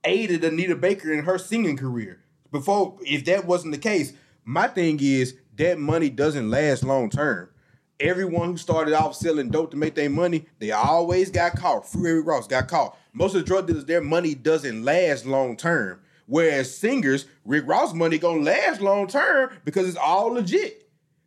aided 0.02 0.42
Anita 0.42 0.74
Baker 0.74 1.12
in 1.12 1.24
her 1.24 1.38
singing 1.38 1.76
career. 1.76 2.20
Before, 2.50 2.96
if 3.02 3.26
that 3.26 3.44
wasn't 3.44 3.72
the 3.72 3.78
case, 3.78 4.14
my 4.44 4.66
thing 4.66 4.98
is 5.00 5.36
that 5.56 5.78
money 5.78 6.08
doesn't 6.08 6.50
last 6.50 6.82
long 6.82 7.10
term. 7.10 7.50
Everyone 8.00 8.52
who 8.52 8.56
started 8.56 8.94
off 8.94 9.14
selling 9.14 9.50
dope 9.50 9.72
to 9.72 9.76
make 9.76 9.94
their 9.94 10.08
money, 10.08 10.46
they 10.58 10.70
always 10.70 11.30
got 11.30 11.56
caught. 11.56 11.86
Freeway 11.86 12.12
Rick 12.12 12.26
Ross 12.26 12.46
got 12.46 12.68
caught. 12.68 12.96
Most 13.12 13.34
of 13.34 13.42
the 13.42 13.46
drug 13.46 13.66
dealers, 13.66 13.84
their 13.84 14.00
money 14.00 14.34
doesn't 14.34 14.82
last 14.82 15.26
long 15.26 15.58
term. 15.58 16.00
Whereas 16.24 16.74
singers, 16.74 17.26
Rick 17.44 17.64
Ross 17.66 17.92
money 17.92 18.16
gonna 18.16 18.40
last 18.40 18.80
long 18.80 19.08
term 19.08 19.50
because 19.66 19.86
it's 19.86 19.98
all 19.98 20.28
legit. 20.28 20.79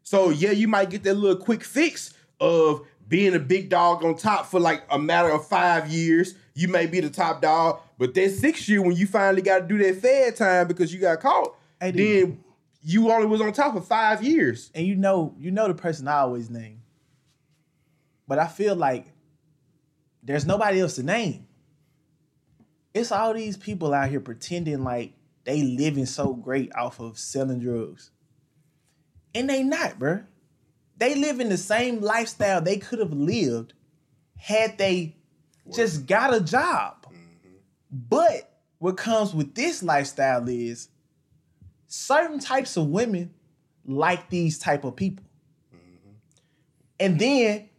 So 0.03 0.29
yeah, 0.29 0.51
you 0.51 0.67
might 0.67 0.89
get 0.89 1.03
that 1.03 1.15
little 1.15 1.37
quick 1.37 1.63
fix 1.63 2.13
of 2.39 2.85
being 3.07 3.33
a 3.33 3.39
big 3.39 3.69
dog 3.69 4.03
on 4.03 4.15
top 4.15 4.45
for 4.45 4.59
like 4.59 4.83
a 4.89 4.99
matter 4.99 5.29
of 5.29 5.47
five 5.47 5.89
years. 5.89 6.35
You 6.55 6.67
may 6.67 6.85
be 6.85 6.99
the 6.99 7.09
top 7.09 7.41
dog, 7.41 7.79
but 7.97 8.13
that 8.13 8.31
sixth 8.31 8.67
year 8.69 8.81
when 8.81 8.95
you 8.95 9.07
finally 9.07 9.41
got 9.41 9.59
to 9.59 9.67
do 9.67 9.77
that 9.79 10.01
fed 10.01 10.35
time 10.35 10.67
because 10.67 10.93
you 10.93 10.99
got 10.99 11.19
caught, 11.19 11.55
dude. 11.91 11.95
then 11.95 12.43
you 12.83 13.09
only 13.11 13.27
was 13.27 13.41
on 13.41 13.53
top 13.53 13.73
for 13.73 13.81
five 13.81 14.23
years. 14.23 14.69
and 14.75 14.85
you 14.85 14.95
know, 14.95 15.33
you 15.39 15.51
know 15.51 15.67
the 15.67 15.73
person 15.73 16.07
I 16.07 16.19
always 16.19 16.49
name. 16.49 16.81
But 18.27 18.39
I 18.39 18.47
feel 18.47 18.75
like 18.75 19.05
there's 20.21 20.45
nobody 20.45 20.79
else 20.79 20.95
to 20.95 21.03
name. 21.03 21.47
It's 22.93 23.11
all 23.11 23.33
these 23.33 23.57
people 23.57 23.93
out 23.93 24.09
here 24.09 24.19
pretending 24.19 24.83
like 24.83 25.13
they 25.45 25.61
living 25.61 26.05
so 26.05 26.33
great 26.33 26.73
off 26.75 26.99
of 26.99 27.17
selling 27.17 27.59
drugs. 27.59 28.11
And 29.35 29.49
they 29.49 29.63
not, 29.63 29.99
bro. 29.99 30.21
They 30.97 31.15
live 31.15 31.39
in 31.39 31.49
the 31.49 31.57
same 31.57 32.01
lifestyle 32.01 32.61
they 32.61 32.77
could 32.77 32.99
have 32.99 33.13
lived 33.13 33.73
had 34.37 34.77
they 34.77 35.15
just 35.73 36.05
got 36.05 36.33
a 36.33 36.39
job. 36.39 37.05
Mm-hmm. 37.07 37.57
But 37.91 38.59
what 38.77 38.97
comes 38.97 39.33
with 39.33 39.55
this 39.55 39.81
lifestyle 39.81 40.47
is 40.47 40.89
certain 41.87 42.39
types 42.39 42.77
of 42.77 42.87
women 42.87 43.33
like 43.85 44.29
these 44.29 44.59
type 44.59 44.83
of 44.83 44.95
people. 44.95 45.25
Mm-hmm. 45.73 46.11
And 46.99 47.19
then 47.19 47.69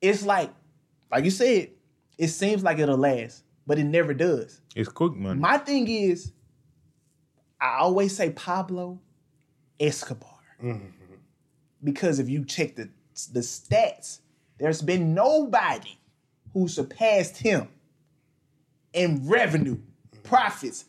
it's 0.00 0.24
like, 0.24 0.50
like 1.10 1.24
you 1.24 1.30
said, 1.30 1.70
it 2.18 2.28
seems 2.28 2.62
like 2.62 2.78
it'll 2.78 2.96
last, 2.96 3.42
but 3.66 3.78
it 3.78 3.84
never 3.84 4.14
does. 4.14 4.60
It's 4.74 4.88
quick 4.88 5.14
money. 5.14 5.40
My 5.40 5.58
thing 5.58 5.88
is, 5.88 6.32
I 7.60 7.78
always 7.78 8.16
say 8.16 8.30
Pablo 8.30 9.00
Escobar. 9.80 10.35
Because 11.82 12.18
if 12.18 12.28
you 12.28 12.44
check 12.44 12.76
the 12.76 12.88
the 13.32 13.40
stats, 13.40 14.20
there's 14.58 14.82
been 14.82 15.14
nobody 15.14 15.98
who 16.52 16.68
surpassed 16.68 17.38
him 17.38 17.68
in 18.92 19.28
revenue, 19.28 19.78
profits. 20.22 20.86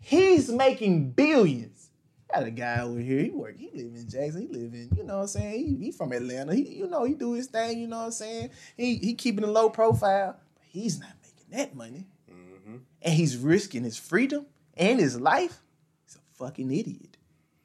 He's 0.00 0.48
making 0.50 1.10
billions. 1.10 1.90
Got 2.32 2.44
a 2.44 2.50
guy 2.50 2.80
over 2.80 2.98
here. 3.00 3.22
He 3.22 3.30
work. 3.30 3.56
He 3.58 3.70
live 3.74 3.94
in 3.94 4.08
Jackson. 4.08 4.42
He 4.42 4.48
live 4.48 4.74
in. 4.74 4.90
You 4.94 5.02
know 5.02 5.16
what 5.16 5.22
I'm 5.22 5.28
saying. 5.28 5.66
He, 5.66 5.84
he 5.86 5.92
from 5.92 6.12
Atlanta. 6.12 6.54
He 6.54 6.76
you 6.76 6.86
know 6.86 7.04
he 7.04 7.14
do 7.14 7.32
his 7.32 7.46
thing. 7.46 7.78
You 7.78 7.86
know 7.86 7.98
what 7.98 8.04
I'm 8.04 8.10
saying. 8.12 8.50
He 8.76 8.96
he 8.96 9.14
keeping 9.14 9.44
a 9.44 9.50
low 9.50 9.70
profile. 9.70 10.36
But 10.54 10.64
he's 10.68 11.00
not 11.00 11.12
making 11.22 11.58
that 11.58 11.74
money. 11.74 12.06
Mm-hmm. 12.30 12.76
And 13.02 13.14
he's 13.14 13.36
risking 13.36 13.84
his 13.84 13.96
freedom 13.96 14.46
and 14.76 15.00
his 15.00 15.18
life. 15.20 15.60
He's 16.04 16.16
a 16.16 16.38
fucking 16.38 16.70
idiot. 16.70 17.17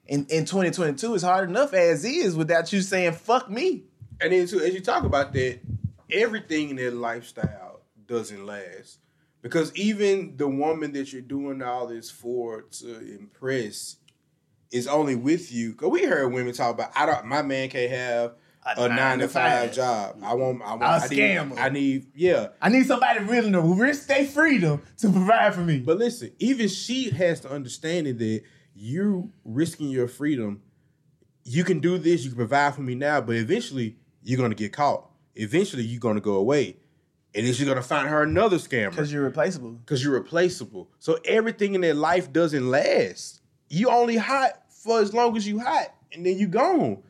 And 0.08 0.30
in 0.30 0.44
2022, 0.44 1.14
is 1.14 1.22
hard 1.22 1.48
enough 1.48 1.72
as 1.72 2.04
is 2.04 2.36
without 2.36 2.72
you 2.72 2.82
saying 2.82 3.12
fuck 3.12 3.48
me. 3.48 3.84
And 4.20 4.32
then 4.32 4.46
too, 4.46 4.60
as 4.60 4.74
you 4.74 4.80
talk 4.80 5.04
about 5.04 5.32
that, 5.32 5.60
everything 6.10 6.70
in 6.70 6.76
their 6.76 6.90
lifestyle 6.90 7.80
doesn't 8.06 8.44
last. 8.44 8.98
Because 9.42 9.74
even 9.76 10.36
the 10.36 10.48
woman 10.48 10.92
that 10.92 11.12
you're 11.12 11.22
doing 11.22 11.62
all 11.62 11.86
this 11.86 12.10
for 12.10 12.62
to 12.62 12.98
impress 13.14 13.96
is 14.70 14.88
only 14.88 15.16
with 15.16 15.52
you. 15.52 15.74
Cause 15.74 15.90
we 15.90 16.04
heard 16.04 16.32
women 16.32 16.52
talk 16.54 16.74
about 16.74 16.90
I 16.96 17.06
don't 17.06 17.26
my 17.26 17.42
man 17.42 17.68
can't 17.68 17.90
have 17.90 18.34
a, 18.64 18.88
nine, 18.88 19.18
to 19.18 19.28
five, 19.28 19.74
job. 19.74 20.16
I 20.22 20.34
want 20.34 20.62
I 20.62 20.70
want 20.70 20.82
I'll 20.82 21.02
I 21.02 21.08
need. 21.08 21.58
I 21.58 21.68
need 21.68 22.06
yeah. 22.14 22.48
I 22.60 22.70
need 22.70 22.86
somebody 22.86 23.24
willing 23.24 23.52
to 23.52 23.60
risk 23.60 24.06
their 24.08 24.24
freedom 24.24 24.82
to 24.98 25.10
provide 25.10 25.54
for 25.54 25.60
me. 25.60 25.80
But 25.80 25.98
listen, 25.98 26.32
even 26.38 26.68
she 26.68 27.10
has 27.10 27.40
to 27.40 27.50
understand 27.50 28.06
it 28.06 28.18
that 28.18 28.42
you 28.74 29.32
risking 29.44 29.88
your 29.88 30.08
freedom, 30.08 30.62
you 31.44 31.64
can 31.64 31.80
do 31.80 31.98
this, 31.98 32.24
you 32.24 32.30
can 32.30 32.36
provide 32.36 32.74
for 32.74 32.82
me 32.82 32.94
now, 32.94 33.20
but 33.20 33.36
eventually 33.36 33.96
you're 34.22 34.40
gonna 34.40 34.54
get 34.54 34.72
caught. 34.72 35.10
Eventually 35.34 35.82
you're 35.82 36.00
gonna 36.00 36.20
go 36.20 36.34
away. 36.34 36.76
And 37.34 37.46
then 37.46 37.52
she's 37.52 37.66
gonna 37.66 37.82
find 37.82 38.08
her 38.08 38.22
another 38.22 38.58
scammer. 38.58 38.90
Because 38.90 39.12
you're 39.12 39.24
replaceable. 39.24 39.72
Because 39.72 40.02
you're 40.02 40.14
replaceable. 40.14 40.90
So 40.98 41.18
everything 41.24 41.74
in 41.74 41.80
their 41.80 41.94
life 41.94 42.32
doesn't 42.32 42.70
last. 42.70 43.40
You 43.68 43.90
only 43.90 44.16
hot 44.16 44.62
for 44.68 45.00
as 45.00 45.12
long 45.12 45.36
as 45.36 45.46
you 45.46 45.58
hot, 45.58 45.94
and 46.12 46.24
then 46.24 46.38
you 46.38 46.46
gone. 46.46 47.02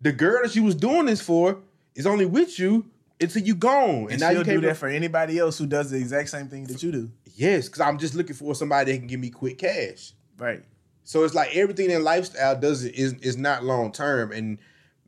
The 0.00 0.12
girl 0.12 0.42
that 0.42 0.52
she 0.52 0.60
was 0.60 0.74
doing 0.74 1.06
this 1.06 1.20
for 1.20 1.58
is 1.94 2.06
only 2.06 2.26
with 2.26 2.58
you 2.58 2.86
until 3.20 3.42
you 3.42 3.54
gone. 3.54 4.08
And, 4.10 4.20
now 4.20 4.30
she'll 4.30 4.38
you 4.38 4.44
do 4.44 4.50
can't 4.52 4.62
that 4.62 4.76
for 4.76 4.88
anybody 4.88 5.38
else 5.38 5.58
who 5.58 5.66
does 5.66 5.90
the 5.90 5.98
exact 5.98 6.30
same 6.30 6.48
thing 6.48 6.64
that 6.64 6.82
you 6.82 6.92
do. 6.92 7.10
Yes, 7.34 7.66
because 7.66 7.80
I'm 7.80 7.98
just 7.98 8.14
looking 8.14 8.34
for 8.34 8.54
somebody 8.54 8.92
that 8.92 8.98
can 8.98 9.06
give 9.06 9.20
me 9.20 9.30
quick 9.30 9.58
cash. 9.58 10.12
Right. 10.38 10.62
So 11.08 11.24
it's 11.24 11.34
like 11.34 11.56
everything 11.56 11.90
in 11.90 12.04
lifestyle 12.04 12.54
does 12.60 12.84
it 12.84 12.94
is 12.94 13.14
is 13.22 13.38
not 13.38 13.64
long 13.64 13.92
term, 13.92 14.30
and 14.30 14.58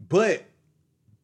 but 0.08 0.44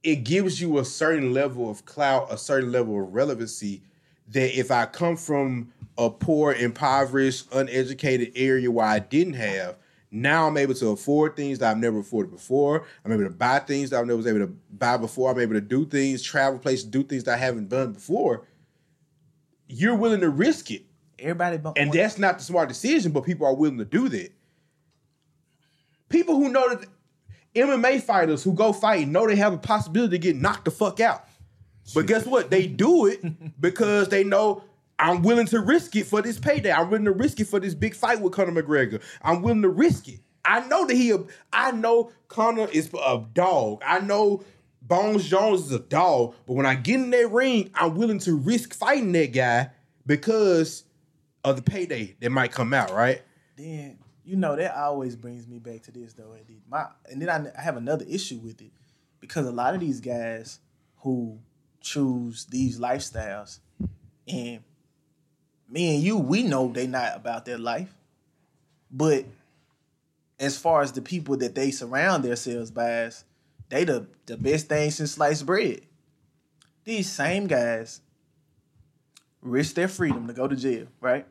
it 0.03 0.17
gives 0.17 0.61
you 0.61 0.77
a 0.77 0.85
certain 0.85 1.33
level 1.33 1.71
of 1.71 1.87
clout, 1.87 2.31
a 2.31 2.37
certain 2.37 2.71
level 2.71 3.03
of 3.03 3.15
relevancy. 3.15 3.81
That 4.29 4.55
if 4.55 4.71
I 4.71 4.85
come 4.85 5.17
from 5.17 5.73
a 5.97 6.11
poor, 6.11 6.53
impoverished, 6.53 7.47
uneducated 7.55 8.33
area 8.37 8.71
where 8.71 8.85
I 8.85 8.99
didn't 8.99 9.33
have, 9.33 9.77
now 10.11 10.47
I'm 10.47 10.59
able 10.59 10.75
to 10.75 10.89
afford 10.89 11.37
things 11.37 11.59
that 11.61 11.71
I've 11.71 11.79
never 11.79 12.01
afforded 12.01 12.31
before. 12.31 12.85
I'm 13.03 13.13
able 13.13 13.25
to 13.25 13.31
buy 13.31 13.61
things 13.61 13.89
that 13.91 13.97
I 13.97 14.03
never 14.03 14.19
was 14.19 14.27
able 14.27 14.41
to 14.41 14.55
buy 14.73 14.99
before. 14.99 15.31
I'm 15.31 15.41
able 15.41 15.55
to 15.55 15.63
do 15.63 15.87
things, 15.87 16.23
travel 16.23 16.59
places, 16.59 16.85
do 16.85 17.03
things 17.03 17.25
that 17.25 17.33
I 17.33 17.39
haven't 17.39 17.71
done 17.71 17.95
before. 17.95 18.47
You're 19.69 19.97
willing 19.97 20.21
to 20.21 20.29
risk 20.29 20.71
it. 20.71 20.83
Everybody 21.19 21.59
And 21.77 21.91
that's 21.95 22.19
not 22.19 22.37
the 22.37 22.45
smart 22.45 22.69
decision, 22.69 23.13
but 23.13 23.25
people 23.25 23.47
are 23.47 23.55
willing 23.55 23.79
to 23.79 23.87
do 23.87 24.11
that. 24.11 24.36
People 26.09 26.37
who 26.37 26.49
know 26.49 26.75
that 26.75 26.89
MMA 27.55 28.03
fighters 28.03 28.45
who 28.45 28.53
go 28.53 28.73
fight 28.73 29.09
know 29.09 29.27
they 29.27 29.37
have 29.37 29.53
a 29.53 29.59
possibility 29.59 30.13
to 30.13 30.19
get 30.19 30.37
knocked 30.37 30.67
the 30.67 30.71
fuck 30.71 31.01
out. 31.01 31.27
But 31.95 32.07
guess 32.07 32.27
what? 32.27 32.51
They 32.51 32.67
do 32.67 33.07
it 33.07 33.21
because 33.61 34.09
they 34.09 34.25
know 34.25 34.63
I'm 34.99 35.23
willing 35.23 35.47
to 35.47 35.61
risk 35.61 35.97
it 35.97 36.07
for 36.07 36.23
this 36.23 36.39
payday. 36.39 36.73
I'm 36.73 36.91
willing 36.91 37.05
to 37.07 37.13
risk 37.13 37.41
it 37.41 37.47
for 37.47 37.61
this 37.61 37.75
big 37.75 37.95
fight 37.95 38.21
with 38.21 38.33
Conor 38.33 38.63
McGregor. 38.63 39.03
I'm 39.23 39.43
willing 39.43 39.63
to 39.63 39.69
risk 39.69 40.09
it. 40.09 40.21
I 40.45 40.67
know 40.69 40.87
that 40.87 40.95
he. 40.95 41.15
I 41.53 41.73
know 41.73 42.13
Conor 42.29 42.69
is 42.73 42.91
a 42.95 43.25
dog. 43.35 43.83
I 43.85 44.01
know 44.01 44.45
Bones 44.81 45.29
Jones 45.29 45.63
is 45.63 45.73
a 45.73 45.81
dog. 45.81 46.35
But 46.47 46.55
when 46.55 46.67
I 46.67 46.77
get 46.77 46.97
in 46.97 47.11
that 47.11 47.33
ring, 47.33 47.71
I'm 47.75 47.97
willing 47.97 48.21
to 48.21 48.37
risk 48.37 48.75
fighting 48.75 49.13
that 49.13 49.33
guy 49.33 49.71
because 50.07 50.85
of 51.45 51.57
the 51.57 51.63
payday 51.63 52.17
that 52.21 52.31
might 52.31 52.53
come 52.53 52.73
out. 52.73 52.91
Right? 52.91 53.23
then 53.57 53.99
you 54.27 54.37
know 54.37 54.57
that 54.57 54.77
always 54.77 55.17
brings 55.17 55.47
me 55.47 55.59
back 55.59 55.83
to 55.85 55.93
this 55.93 56.13
though. 56.15 56.37
And 57.11 57.23
then 57.23 57.31
I, 57.31 57.59
I 57.59 57.63
have 57.63 57.77
another 57.77 58.05
issue 58.09 58.39
with 58.39 58.61
it 58.61 58.73
because 59.21 59.47
a 59.47 59.53
lot 59.53 59.75
of 59.75 59.81
these 59.81 60.01
guys 60.01 60.59
who 60.99 61.39
choose 61.81 62.47
these 62.47 62.81
lifestyles, 62.81 63.61
and 64.27 64.61
me 65.71 65.95
and 65.95 66.03
you, 66.03 66.19
we 66.19 66.43
know 66.43 66.69
they 66.73 66.87
not 66.89 67.17
about 67.17 67.45
their 67.45 67.59
life, 67.59 67.95
but 68.91 69.25
as 70.41 70.59
far 70.59 70.83
as 70.83 70.93
the 70.93 71.03
people 71.03 71.37
that 71.39 71.55
they 71.55 71.71
surround 71.71 72.25
themselves 72.25 72.71
by, 72.71 73.11
they 73.69 73.85
the 73.85 74.07
the 74.27 74.37
best 74.37 74.69
thing 74.69 74.91
since 74.91 75.13
sliced 75.13 75.47
bread. 75.47 75.83
these 76.85 77.11
same 77.11 77.47
guys 77.47 78.01
risk 79.43 79.75
their 79.75 79.89
freedom 79.89 80.27
to 80.27 80.33
go 80.33 80.49
to 80.49 80.57
jail, 80.57 80.87
right? 81.01 81.27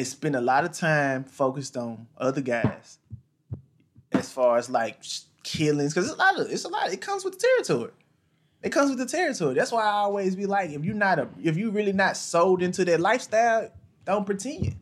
They 0.00 0.04
spend 0.04 0.34
a 0.34 0.40
lot 0.40 0.64
of 0.64 0.72
time 0.72 1.24
focused 1.24 1.76
on 1.76 2.06
other 2.16 2.40
guys 2.40 2.96
as 4.12 4.32
far 4.32 4.56
as 4.56 4.70
like 4.70 5.04
killings, 5.42 5.92
because 5.92 6.08
it's 6.08 6.18
a 6.18 6.18
lot 6.18 6.40
of 6.40 6.50
it's 6.50 6.64
a 6.64 6.68
lot. 6.68 6.90
It 6.90 7.02
comes 7.02 7.22
with 7.22 7.38
the 7.38 7.46
territory. 7.46 7.90
It 8.62 8.70
comes 8.70 8.88
with 8.88 8.98
the 8.98 9.04
territory. 9.04 9.52
That's 9.52 9.70
why 9.70 9.82
I 9.82 9.90
always 9.90 10.34
be 10.34 10.46
like, 10.46 10.70
if 10.70 10.86
you're 10.86 10.94
not 10.94 11.18
a, 11.18 11.28
if 11.42 11.58
you 11.58 11.70
really 11.70 11.92
not 11.92 12.16
sold 12.16 12.62
into 12.62 12.82
that 12.86 12.98
lifestyle, 12.98 13.70
don't 14.06 14.24
pretend. 14.24 14.76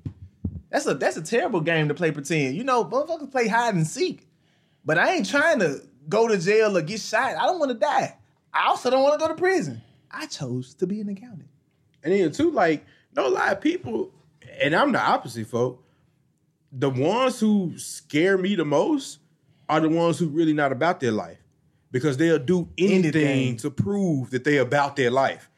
That's 0.70 0.87
a 0.87 0.94
that's 0.94 1.16
a 1.16 1.22
terrible 1.22 1.62
game 1.62 1.88
to 1.88 1.94
play 1.94 2.12
pretend. 2.12 2.54
You 2.54 2.62
know, 2.62 2.85
motherfuckers 2.85 3.33
play 3.33 3.48
hide 3.48 3.74
and 3.74 3.88
seek. 3.88 4.24
But 4.85 4.98
I 4.98 5.14
ain't 5.14 5.28
trying 5.28 5.59
to 5.59 5.83
go 6.09 6.28
to 6.28 6.38
jail 6.38 6.78
or 6.78 6.83
get 6.83 7.00
shot. 7.00 7.35
I 7.35 7.44
don't 7.44 7.59
want 7.59 7.72
to 7.72 7.76
die. 7.76 8.16
I 8.54 8.68
also 8.68 8.88
don't 8.88 9.02
want 9.02 9.18
to 9.18 9.26
go 9.26 9.26
to 9.26 9.35
prison. 9.35 9.83
I 10.12 10.26
chose 10.26 10.74
to 10.74 10.87
be 10.87 11.00
an 11.00 11.09
accountant. 11.09 11.48
And 12.04 12.12
then 12.14 12.31
too, 12.31 12.52
like, 12.52 12.87
no 13.16 13.26
lie, 13.26 13.57
people, 13.57 14.12
and 14.61 14.75
I'm 14.75 14.92
the 14.92 15.01
opposite, 15.01 15.47
folk. 15.47 15.85
The 16.73 16.90
ones 16.90 17.40
who 17.40 17.75
scare 17.79 18.37
me 18.37 18.55
the 18.55 18.64
most 18.64 19.18
are 19.68 19.81
the 19.81 19.88
ones 19.88 20.18
who 20.18 20.29
really 20.29 20.53
not 20.53 20.73
about 20.73 21.01
their 21.01 21.12
life. 21.12 21.38
Because 21.90 22.18
they'll 22.18 22.38
do 22.38 22.68
anything, 22.77 23.14
Anything. 23.14 23.57
to 23.59 23.71
prove 23.71 24.31
that 24.31 24.44
they 24.44 24.59
about 24.59 24.97
their 24.97 25.11
life. 25.11 25.49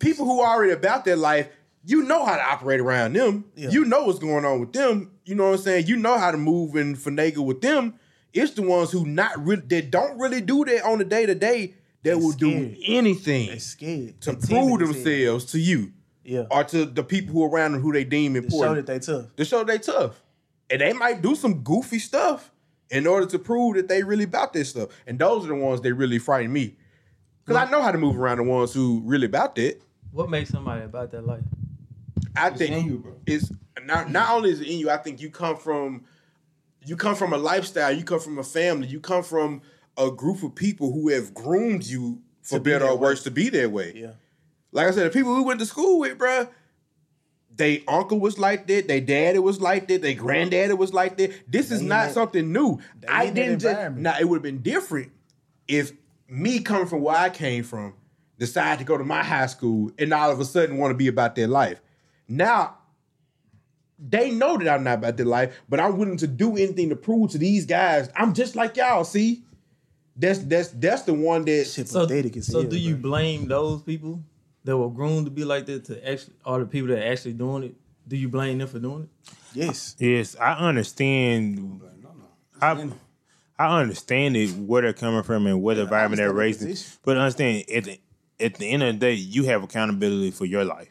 People 0.00 0.24
who 0.24 0.40
are 0.40 0.56
already 0.56 0.72
about 0.72 1.04
their 1.04 1.14
life, 1.16 1.48
you 1.84 2.02
know 2.02 2.24
how 2.26 2.34
to 2.34 2.42
operate 2.42 2.80
around 2.80 3.12
them. 3.14 3.44
Yeah. 3.54 3.70
You 3.70 3.84
know 3.84 4.04
what's 4.04 4.18
going 4.18 4.44
on 4.44 4.58
with 4.58 4.72
them. 4.72 5.12
You 5.24 5.36
know 5.36 5.44
what 5.44 5.58
I'm 5.58 5.58
saying? 5.58 5.86
You 5.86 5.96
know 5.96 6.18
how 6.18 6.32
to 6.32 6.36
move 6.36 6.74
and 6.74 6.96
finagle 6.96 7.44
with 7.46 7.60
them. 7.60 7.94
It's 8.32 8.54
the 8.54 8.62
ones 8.62 8.90
who 8.90 9.06
not 9.06 9.38
really 9.44 9.62
that 9.68 9.90
don't 9.92 10.18
really 10.18 10.40
do 10.40 10.64
that 10.64 10.82
on 10.84 10.98
the 10.98 11.04
day 11.04 11.26
to 11.26 11.34
day 11.36 11.74
that 12.02 12.18
will 12.18 12.32
do 12.32 12.74
anything 12.84 13.48
to 13.56 13.76
They 13.78 14.14
prove 14.22 14.40
timid 14.42 14.82
as 14.82 14.88
hell. 14.88 15.02
themselves 15.04 15.44
to 15.52 15.58
you 15.60 15.92
Yeah, 16.26 16.44
or 16.50 16.64
to 16.64 16.84
the 16.84 17.04
people 17.04 17.32
who 17.32 17.44
are 17.44 17.48
around 17.48 17.72
them 17.72 17.80
who 17.82 17.92
they 17.92 18.04
deem 18.04 18.36
important. 18.36 18.60
to 18.60 18.66
show 18.66 18.74
that 18.74 18.86
they 18.86 18.98
tough. 18.98 19.36
To 19.36 19.44
show 19.44 19.64
they 19.64 19.78
tough. 19.78 20.22
And 20.68 20.80
they 20.80 20.92
might 20.92 21.22
do 21.22 21.34
some 21.36 21.62
goofy 21.62 21.98
stuff 22.00 22.50
in 22.90 23.06
order 23.06 23.26
to 23.26 23.38
prove 23.38 23.76
that 23.76 23.88
they 23.88 24.02
really 24.02 24.24
about 24.24 24.52
this 24.52 24.70
stuff. 24.70 24.88
And 25.06 25.18
those 25.18 25.44
are 25.44 25.48
the 25.48 25.54
ones 25.54 25.80
that 25.82 25.94
really 25.94 26.18
frighten 26.18 26.52
me. 26.52 26.76
Because 27.44 27.64
I 27.66 27.70
know 27.70 27.80
how 27.80 27.92
to 27.92 27.98
move 27.98 28.18
around 28.18 28.38
the 28.38 28.42
ones 28.42 28.74
who 28.74 29.02
really 29.04 29.26
about 29.26 29.54
that. 29.54 29.80
What 30.10 30.28
makes 30.28 30.50
somebody 30.50 30.82
about 30.82 31.12
that 31.12 31.24
life? 31.26 31.44
I 32.34 32.48
It's 32.48 32.58
think 32.58 32.74
in 32.74 32.86
you, 32.86 32.98
bro. 32.98 33.14
it's 33.26 33.52
not 33.84 34.10
not 34.10 34.30
only 34.30 34.50
is 34.50 34.60
it 34.60 34.66
in 34.66 34.78
you, 34.78 34.90
I 34.90 34.96
think 34.96 35.20
you 35.20 35.30
come 35.30 35.56
from 35.56 36.04
you 36.84 36.96
come 36.96 37.14
from 37.14 37.32
a 37.32 37.36
lifestyle, 37.38 37.92
you 37.92 38.04
come 38.04 38.20
from 38.20 38.38
a 38.38 38.42
family, 38.42 38.88
you 38.88 39.00
come 39.00 39.22
from 39.22 39.62
a 39.96 40.10
group 40.10 40.42
of 40.42 40.54
people 40.54 40.92
who 40.92 41.08
have 41.08 41.34
groomed 41.34 41.84
you 41.84 42.20
for 42.42 42.58
To 42.58 42.60
be 42.64 42.70
better 42.70 42.84
that 42.84 42.92
or 42.92 42.98
worse 42.98 43.22
to 43.24 43.30
be 43.30 43.48
that 43.50 43.70
way. 43.70 43.92
Yeah, 43.94 44.12
like 44.76 44.88
I 44.88 44.90
said, 44.92 45.06
the 45.06 45.10
people 45.10 45.34
we 45.34 45.42
went 45.42 45.58
to 45.60 45.66
school 45.66 45.98
with, 46.00 46.16
bruh, 46.18 46.48
they 47.54 47.82
uncle 47.88 48.20
was 48.20 48.38
like 48.38 48.66
that, 48.66 48.86
they 48.86 49.00
daddy 49.00 49.38
was 49.38 49.60
like 49.60 49.88
that, 49.88 50.02
they 50.02 50.14
granddaddy 50.14 50.74
was 50.74 50.92
like 50.92 51.16
that. 51.16 51.32
This 51.50 51.70
is 51.70 51.80
They 51.80 51.86
not 51.86 52.06
that- 52.08 52.14
something 52.14 52.52
new. 52.52 52.78
I 53.08 53.30
didn't 53.30 53.60
just 53.60 53.70
environment. 53.72 54.02
now 54.02 54.16
it 54.20 54.24
would 54.28 54.36
have 54.36 54.42
been 54.42 54.62
different 54.62 55.10
if 55.66 55.92
me 56.28 56.60
coming 56.60 56.86
from 56.86 57.00
where 57.00 57.16
I 57.16 57.30
came 57.30 57.64
from 57.64 57.94
decided 58.38 58.80
to 58.80 58.84
go 58.84 58.98
to 58.98 59.04
my 59.04 59.22
high 59.22 59.46
school 59.46 59.90
and 59.98 60.12
all 60.12 60.30
of 60.30 60.38
a 60.40 60.44
sudden 60.44 60.76
want 60.76 60.90
to 60.90 60.96
be 60.96 61.08
about 61.08 61.34
their 61.34 61.46
life. 61.48 61.80
Now 62.28 62.76
they 63.98 64.30
know 64.30 64.58
that 64.58 64.68
I'm 64.68 64.84
not 64.84 64.98
about 64.98 65.16
their 65.16 65.24
life, 65.24 65.58
but 65.70 65.80
I'm 65.80 65.96
willing 65.96 66.18
to 66.18 66.26
do 66.26 66.50
anything 66.58 66.90
to 66.90 66.96
prove 66.96 67.30
to 67.30 67.38
these 67.38 67.64
guys 67.64 68.10
I'm 68.14 68.34
just 68.34 68.54
like 68.54 68.76
y'all. 68.76 69.04
See, 69.04 69.44
that's 70.14 70.40
that's 70.40 70.68
that's 70.68 71.02
the 71.02 71.14
one 71.14 71.46
that 71.46 71.64
shit 71.66 71.88
So, 71.88 72.06
pathetic 72.06 72.36
as 72.36 72.46
so 72.46 72.60
hell, 72.60 72.68
do 72.70 72.78
you 72.78 72.96
blame 72.96 73.48
those 73.48 73.80
people 73.82 74.22
that 74.66 74.76
were 74.76 74.90
groomed 74.90 75.26
to 75.26 75.30
be 75.30 75.44
like 75.44 75.64
that 75.66 75.84
to 75.86 76.08
actually, 76.08 76.34
or 76.44 76.58
the 76.60 76.66
people 76.66 76.88
that 76.88 76.98
are 76.98 77.12
actually 77.12 77.34
doing 77.34 77.62
it? 77.64 77.74
Do 78.06 78.16
you 78.16 78.28
blame 78.28 78.58
them 78.58 78.68
for 78.68 78.78
doing 78.78 79.04
it? 79.04 79.32
Yes, 79.54 79.96
Yes, 79.98 80.36
I 80.38 80.52
understand. 80.52 81.56
No, 81.56 82.10
no. 82.12 82.26
I 82.60 82.88
I 83.58 83.80
understand 83.80 84.36
it 84.36 84.50
where 84.50 84.82
they're 84.82 84.92
coming 84.92 85.22
from 85.22 85.46
and 85.46 85.62
what 85.62 85.78
environment 85.78 86.18
they're 86.18 86.28
understand 86.28 86.60
the 86.62 86.66
raised 86.68 86.88
in. 86.96 86.98
But 87.04 87.16
understand 87.16 87.64
at 87.74 87.84
the 87.84 88.00
at 88.38 88.54
the 88.54 88.66
end 88.66 88.82
of 88.82 88.94
the 88.94 88.98
day, 88.98 89.14
you 89.14 89.44
have 89.44 89.62
accountability 89.62 90.30
for 90.32 90.44
your 90.44 90.64
life. 90.64 90.90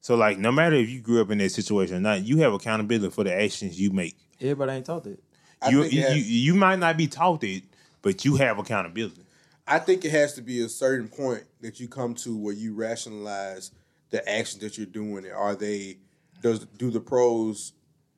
So 0.00 0.16
like, 0.16 0.38
no 0.38 0.52
matter 0.52 0.76
if 0.76 0.90
you 0.90 1.00
grew 1.00 1.22
up 1.22 1.30
in 1.30 1.38
that 1.38 1.50
situation 1.50 1.96
or 1.96 2.00
not, 2.00 2.24
you 2.24 2.38
have 2.38 2.52
accountability 2.52 3.10
for 3.10 3.24
the 3.24 3.32
actions 3.34 3.80
you 3.80 3.90
make. 3.90 4.16
Everybody 4.40 4.72
ain't 4.72 4.86
taught 4.86 5.04
that. 5.04 5.18
I 5.62 5.70
You 5.70 5.82
think 5.82 5.94
it 5.94 5.96
you, 5.96 6.16
you 6.16 6.40
you 6.40 6.54
might 6.54 6.78
not 6.78 6.96
be 6.96 7.06
taught 7.06 7.42
it, 7.44 7.62
but 8.02 8.24
you 8.24 8.36
have 8.36 8.58
accountability. 8.58 9.23
I 9.66 9.78
think 9.78 10.04
it 10.04 10.10
has 10.10 10.34
to 10.34 10.42
be 10.42 10.60
a 10.60 10.68
certain 10.68 11.08
point 11.08 11.44
that 11.60 11.80
you 11.80 11.88
come 11.88 12.14
to 12.16 12.36
where 12.36 12.54
you 12.54 12.74
rationalize 12.74 13.70
the 14.10 14.26
actions 14.28 14.62
that 14.62 14.76
you're 14.76 14.86
doing. 14.86 15.30
Are 15.30 15.54
they 15.54 15.98
does 16.42 16.66
do 16.76 16.90
the 16.90 17.00
pros 17.00 17.72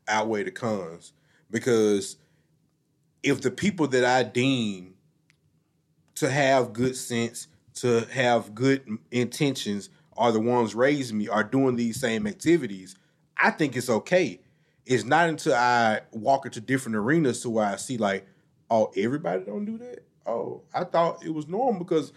outweigh 0.09 0.43
the 0.43 0.51
cons? 0.51 1.13
Because 1.51 2.17
if 3.23 3.41
the 3.41 3.51
people 3.51 3.87
that 3.89 4.05
I 4.05 4.25
deem 4.25 4.95
to 6.17 6.31
have 6.31 6.73
good 6.73 6.97
sense, 6.97 7.47
to 7.75 8.01
have 8.11 8.55
good 8.55 8.99
intentions, 9.11 9.91
are 10.17 10.33
the 10.33 10.41
ones 10.41 10.75
raising 10.75 11.19
me, 11.19 11.29
are 11.29 11.45
doing 11.45 11.77
these 11.77 12.01
same 12.01 12.27
activities, 12.27 12.97
I 13.37 13.51
think 13.51 13.77
it's 13.77 13.91
okay. 13.91 14.41
It's 14.85 15.05
not 15.05 15.29
until 15.29 15.55
I 15.55 16.01
walk 16.13 16.47
into 16.47 16.61
different 16.61 16.97
arenas 16.97 17.43
to 17.43 17.51
where 17.51 17.67
I 17.67 17.77
see 17.77 17.99
like, 17.99 18.27
oh, 18.71 18.93
everybody 18.97 19.45
don't 19.45 19.65
do 19.65 19.79
that. 19.79 20.05
Oh, 20.27 20.63
I 20.75 20.85
thought 20.85 21.25
it 21.25 21.33
was 21.33 21.47
normal 21.47 21.85
because 21.85 22.13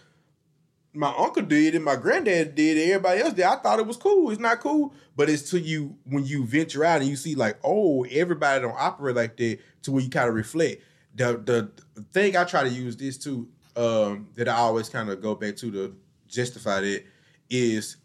my 0.94 1.14
uncle 1.16 1.44
did 1.44 1.76
it, 1.76 1.82
my 1.82 1.96
granddad 1.96 2.56
did 2.56 2.78
it, 2.78 2.90
everybody 2.90 3.22
else 3.22 3.34
did. 3.34 3.46
I 3.46 3.56
thought 3.58 3.80
it 3.80 3.86
was 3.86 3.98
cool. 3.98 4.32
It's 4.32 4.40
not 4.40 4.60
cool, 4.60 4.94
but 5.16 5.30
it's 5.30 5.52
to 5.52 5.60
you 5.60 5.96
when 6.06 6.26
you 6.26 6.46
venture 6.46 6.84
out 6.84 7.02
and 7.02 7.10
you 7.10 7.16
see 7.16 7.36
like, 7.36 7.58
oh, 7.64 8.04
everybody 8.06 8.62
don't 8.62 8.76
operate 8.78 9.16
like 9.16 9.38
that. 9.38 9.60
To 9.84 9.92
where 9.92 10.04
you 10.04 10.10
kind 10.10 10.28
of 10.28 10.36
reflect. 10.36 10.84
The 11.16 11.38
the 11.38 12.04
thing 12.12 12.36
I 12.36 12.44
try 12.44 12.64
to 12.64 12.70
use 12.70 12.98
this 12.98 13.18
too, 13.18 13.48
um, 13.76 14.30
that 14.36 14.50
I 14.50 14.56
always 14.56 14.90
kind 14.90 15.10
of 15.10 15.22
go 15.22 15.36
back 15.36 15.56
to 15.58 15.72
to 15.72 15.96
justify 16.28 16.82
that 16.82 17.04
is, 17.50 17.98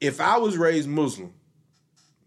if 0.00 0.20
I 0.20 0.38
was 0.38 0.56
raised 0.56 0.88
Muslim, 0.88 1.32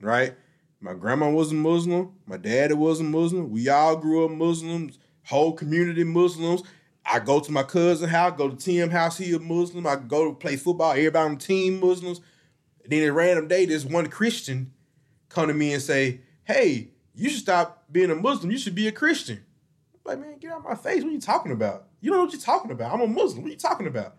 right? 0.01 0.35
My 0.81 0.93
grandma 0.93 1.29
was 1.29 1.51
a 1.51 1.55
Muslim. 1.55 2.13
My 2.25 2.37
daddy 2.37 2.73
was 2.73 3.01
a 3.01 3.03
Muslim. 3.03 3.49
We 3.49 3.67
all 3.69 3.97
grew 3.97 4.25
up 4.25 4.31
Muslims. 4.31 4.97
Whole 5.25 5.53
community 5.53 6.03
Muslims. 6.03 6.63
I 7.11 7.19
go 7.19 7.39
to 7.39 7.51
my 7.51 7.63
cousin 7.63 8.09
house, 8.09 8.37
go 8.37 8.49
to 8.49 8.55
Tim 8.55 8.89
house, 8.89 9.17
he 9.17 9.33
a 9.33 9.39
Muslim. 9.39 9.87
I 9.87 9.95
go 9.95 10.29
to 10.29 10.35
play 10.35 10.55
football, 10.55 10.91
everybody 10.91 11.25
on 11.25 11.35
the 11.35 11.39
team 11.39 11.79
Muslims. 11.79 12.21
then 12.85 13.07
a 13.07 13.11
random 13.11 13.47
day, 13.47 13.65
this 13.65 13.83
one 13.83 14.07
Christian 14.07 14.71
come 15.27 15.47
to 15.47 15.53
me 15.53 15.73
and 15.73 15.81
say, 15.81 16.21
Hey, 16.43 16.89
you 17.15 17.29
should 17.29 17.41
stop 17.41 17.85
being 17.91 18.11
a 18.11 18.15
Muslim. 18.15 18.51
You 18.51 18.57
should 18.57 18.75
be 18.75 18.87
a 18.87 18.91
Christian. 18.91 19.43
I'm 19.93 20.19
like, 20.19 20.19
man, 20.19 20.39
get 20.39 20.51
out 20.51 20.59
of 20.59 20.63
my 20.65 20.75
face. 20.75 21.03
What 21.03 21.09
are 21.09 21.13
you 21.13 21.21
talking 21.21 21.51
about? 21.51 21.87
You 22.01 22.11
don't 22.11 22.19
know 22.19 22.23
what 22.25 22.33
you're 22.33 22.41
talking 22.41 22.71
about. 22.71 22.93
I'm 22.93 23.01
a 23.01 23.07
Muslim. 23.07 23.43
What 23.43 23.49
are 23.49 23.51
you 23.51 23.57
talking 23.57 23.87
about? 23.87 24.15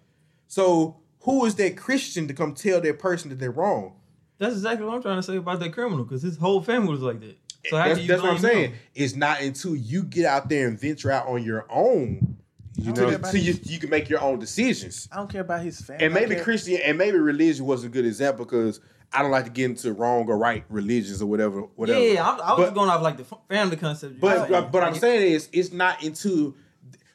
So 0.47 1.01
who 1.21 1.45
is 1.45 1.55
that 1.57 1.77
Christian 1.77 2.29
to 2.29 2.35
come 2.35 2.55
tell 2.55 2.81
that 2.81 2.99
person 2.99 3.31
that 3.31 3.39
they're 3.39 3.51
wrong? 3.51 3.95
That's 4.39 4.55
exactly 4.55 4.87
what 4.87 4.95
I'm 4.95 5.03
trying 5.03 5.19
to 5.19 5.23
say 5.23 5.37
about 5.37 5.61
that 5.61 5.73
criminal 5.73 6.05
because 6.05 6.23
his 6.23 6.37
whole 6.37 6.63
family 6.63 6.91
was 6.91 7.03
like 7.03 7.21
that. 7.21 7.37
So 7.69 7.77
how 7.77 7.89
that's 7.89 8.07
that's 8.07 8.23
what 8.23 8.33
I'm 8.33 8.39
saying. 8.39 8.73
It's 8.95 9.15
not 9.15 9.43
until 9.43 9.77
you 9.77 10.03
get 10.03 10.25
out 10.25 10.49
there 10.49 10.67
and 10.67 10.81
venture 10.81 11.11
out 11.11 11.27
on 11.27 11.43
your 11.43 11.67
own, 11.69 12.30
you 12.77 12.93
know, 12.93 13.09
about 13.09 13.33
till 13.33 13.41
you, 13.41 13.59
you 13.65 13.79
can 13.79 13.91
make 13.91 14.09
your 14.09 14.21
own 14.21 14.39
decisions. 14.39 15.09
I 15.13 15.17
don't 15.17 15.31
care 15.31 15.41
about 15.41 15.63
his 15.63 15.81
family. 15.81 16.05
And 16.05 16.15
maybe 16.15 16.37
Christian 16.37 16.79
and 16.85 16.97
maybe 16.97 17.19
religion 17.19 17.67
was 17.67 17.85
a 17.85 17.89
good 17.89 18.07
example 18.07 18.45
because 18.45 18.81
I 19.13 19.23
don't 19.23 19.31
like 19.33 19.45
to 19.45 19.51
get 19.51 19.65
into 19.67 19.93
wrong 19.93 20.29
or 20.29 20.39
right 20.39 20.65
religions 20.69 21.21
or 21.21 21.27
whatever. 21.27 21.63
Whatever. 21.63 21.99
Yeah, 22.01 22.13
yeah, 22.15 22.29
I, 22.29 22.37
I 22.37 22.59
was 22.59 22.69
But- 22.69 22.75
going 22.75 22.91
off 22.91 23.03
like 23.03 23.17
the 23.17 23.27
family 23.49 23.77
concept. 23.77 24.21
But 24.21 24.49
were 24.49 24.61
but, 24.61 24.73
but 24.73 24.83
I'm 24.85 24.95
saying 24.95 25.33
is 25.33 25.49
it's 25.53 25.73
not 25.73 26.03
into 26.03 26.55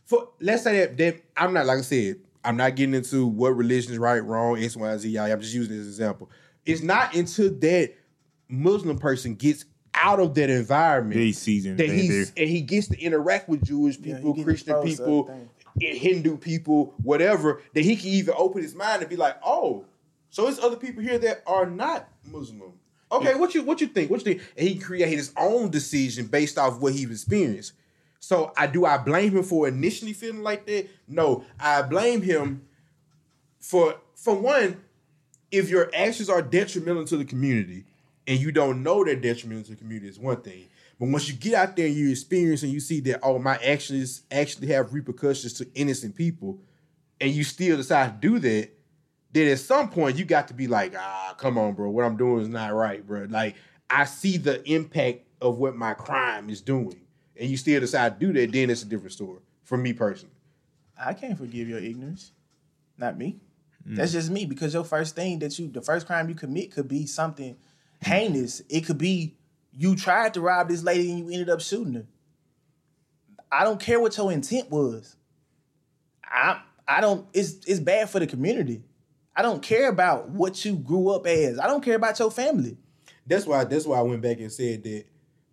for 0.06 0.30
let's 0.42 0.64
say 0.64 0.80
that, 0.80 0.98
that 0.98 1.22
I'm 1.38 1.54
not 1.54 1.66
like 1.66 1.80
I 1.80 1.82
said 1.82 2.18
I'm 2.44 2.58
not 2.58 2.76
getting 2.76 2.94
into 2.94 3.26
what 3.26 3.56
religion 3.56 3.92
is 3.94 3.98
right 3.98 4.20
wrong 4.20 4.62
X 4.62 4.76
Y 4.76 4.98
Z 4.98 5.18
I 5.18 5.32
I'm 5.32 5.42
just 5.42 5.54
using 5.54 5.76
this 5.78 5.88
example. 5.88 6.30
It's 6.66 6.82
not 6.82 7.16
until 7.16 7.52
that 7.60 7.94
Muslim 8.50 9.00
person 9.00 9.36
gets 9.36 9.66
out 10.06 10.20
of 10.20 10.36
that 10.36 10.50
environment 10.52 11.16
They 11.16 11.32
season 11.32 11.78
that 11.78 11.88
they- 11.88 11.98
he's 11.98 12.32
and 12.38 12.48
he 12.48 12.62
gets 12.62 12.88
to 12.90 13.00
interact 13.02 13.50
with 13.50 13.64
Jewish 13.66 14.00
people, 14.00 14.34
he 14.34 14.38
get 14.40 14.46
Christian 14.46 14.76
people, 14.84 15.32
Hindu 15.80 16.38
people, 16.38 16.94
whatever. 17.02 17.62
That 17.74 17.84
he 17.84 17.96
can 17.96 18.10
even 18.10 18.36
open 18.38 18.62
his 18.62 18.76
mind 18.76 19.02
and 19.02 19.10
be 19.10 19.16
like, 19.16 19.36
oh, 19.44 19.86
so 20.30 20.44
there's 20.44 20.60
other 20.60 20.76
people 20.76 21.02
here 21.02 21.18
that 21.18 21.42
are 21.48 21.66
not 21.66 22.08
Muslim. 22.24 22.74
Okay, 23.12 23.34
what 23.36 23.56
you 23.56 23.64
what 23.64 23.82
you 23.82 23.88
think? 23.88 24.12
What 24.12 24.20
you 24.26 24.36
think? 24.36 24.42
And 24.58 24.68
he 24.68 24.76
created 24.76 25.16
his 25.16 25.32
own 25.38 25.70
decision 25.72 26.28
based 26.28 26.58
off 26.58 26.80
what 26.80 26.94
he's 26.94 27.10
experienced. 27.10 27.74
So 28.20 28.52
I 28.58 28.68
do 28.68 28.86
I 28.86 28.98
blame 28.98 29.36
him 29.36 29.44
for 29.44 29.68
initially 29.68 30.14
feeling 30.14 30.44
like 30.44 30.66
that? 30.68 30.88
No, 31.08 31.44
I 31.60 31.82
blame 31.82 32.22
him 32.22 32.62
for 33.60 33.96
for 34.14 34.36
one, 34.36 34.82
if 35.52 35.70
your 35.70 35.90
actions 35.96 36.30
are 36.30 36.42
detrimental 36.42 37.06
to 37.06 37.18
the 37.18 37.26
community 37.26 37.86
and 38.28 38.40
you 38.40 38.52
don't 38.52 38.84
know 38.84 39.04
they're 39.04 39.16
detrimental 39.16 39.64
to 39.66 39.72
the 39.72 39.78
community 39.78 40.10
is 40.10 40.20
one 40.20 40.42
thing. 40.42 40.68
But 41.00 41.10
once 41.10 41.28
you 41.28 41.36
get 41.36 41.54
out 41.54 41.76
there 41.76 41.88
and 41.88 41.96
you 41.96 42.10
experience 42.10 42.64
and 42.64 42.72
you 42.72 42.80
see 42.80 43.00
that, 43.02 43.20
oh, 43.22 43.38
my 43.38 43.58
actions 43.58 44.22
actually 44.32 44.68
have 44.68 44.94
repercussions 44.94 45.54
to 45.54 45.68
innocent 45.76 46.16
people, 46.16 46.60
and 47.20 47.32
you 47.32 47.44
still 47.44 47.78
decide 47.78 48.22
to 48.22 48.28
do 48.28 48.40
that, 48.40 48.70
then 49.32 49.50
at 49.50 49.60
some 49.60 49.90
point 49.90 50.18
you 50.18 50.26
got 50.26 50.48
to 50.48 50.54
be 50.54 50.68
like, 50.68 50.94
ah, 50.98 51.36
come 51.38 51.58
on, 51.58 51.74
bro, 51.74 51.90
what 51.90 52.06
I'm 52.06 52.18
doing 52.18 52.42
is 52.42 52.48
not 52.48 52.74
right, 52.74 53.06
bro. 53.06 53.28
Like 53.30 53.56
I 53.90 54.06
see 54.06 54.38
the 54.38 54.64
impact 54.70 55.22
of 55.42 55.58
what 55.58 55.76
my 55.76 55.94
crime 55.94 56.50
is 56.50 56.62
doing, 56.62 57.02
and 57.36 57.50
you 57.50 57.58
still 57.58 57.80
decide 57.82 58.20
to 58.20 58.26
do 58.28 58.34
that, 58.34 58.52
then 58.52 58.70
it's 58.70 58.84
a 58.84 58.86
different 58.86 59.12
story 59.12 59.40
for 59.64 59.78
me 59.78 59.94
personally. 59.94 60.34
I 60.98 61.14
can't 61.14 61.38
forgive 61.38 61.68
your 61.68 61.80
ignorance. 61.80 62.32
Not 62.98 63.18
me. 63.18 63.40
That's 63.88 64.14
just 64.14 64.32
me 64.32 64.46
because 64.46 64.74
your 64.74 64.84
first 64.84 65.16
thing 65.16 65.38
that 65.40 65.60
you, 65.60 65.68
the 65.68 65.82
first 65.82 66.08
crime 66.08 66.28
you 66.28 66.34
commit 66.34 66.72
could 66.72 66.88
be 66.88 67.06
something 67.06 67.56
heinous. 68.02 68.62
It 68.70 68.86
could 68.86 68.98
be 68.98 69.36
you 69.72 69.96
tried 69.96 70.34
to 70.36 70.42
rob 70.42 70.70
this 70.70 70.84
lady 70.84 71.12
and 71.12 71.20
you 71.20 71.30
ended 71.30 71.50
up 71.50 71.62
shooting 71.62 71.94
her. 71.96 72.06
I 73.52 73.64
don't 73.64 73.80
care 73.80 74.00
what 74.00 74.18
your 74.18 74.32
intent 74.32 74.70
was. 74.70 75.16
I 76.24 76.62
I 76.88 77.02
don't. 77.02 77.28
It's 77.34 77.56
it's 77.66 77.80
bad 77.80 78.10
for 78.10 78.20
the 78.20 78.28
community. 78.28 78.84
I 79.36 79.42
don't 79.42 79.62
care 79.62 79.90
about 79.90 80.30
what 80.30 80.64
you 80.64 80.76
grew 80.76 81.10
up 81.10 81.28
as. 81.28 81.60
I 81.60 81.68
don't 81.68 81.84
care 81.84 81.96
about 81.96 82.18
your 82.20 82.32
family. 82.32 82.78
That's 83.28 83.46
why 83.46 83.64
that's 83.64 83.86
why 83.86 84.00
I 84.00 84.04
went 84.04 84.22
back 84.22 84.40
and 84.40 84.52
said 84.52 84.84
that 84.84 85.06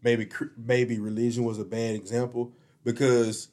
maybe 0.03 0.29
maybe 0.57 0.99
religion 0.99 1.45
was 1.45 1.59
a 1.59 1.65
bad 1.65 1.95
example 1.95 2.53
because 2.85 3.49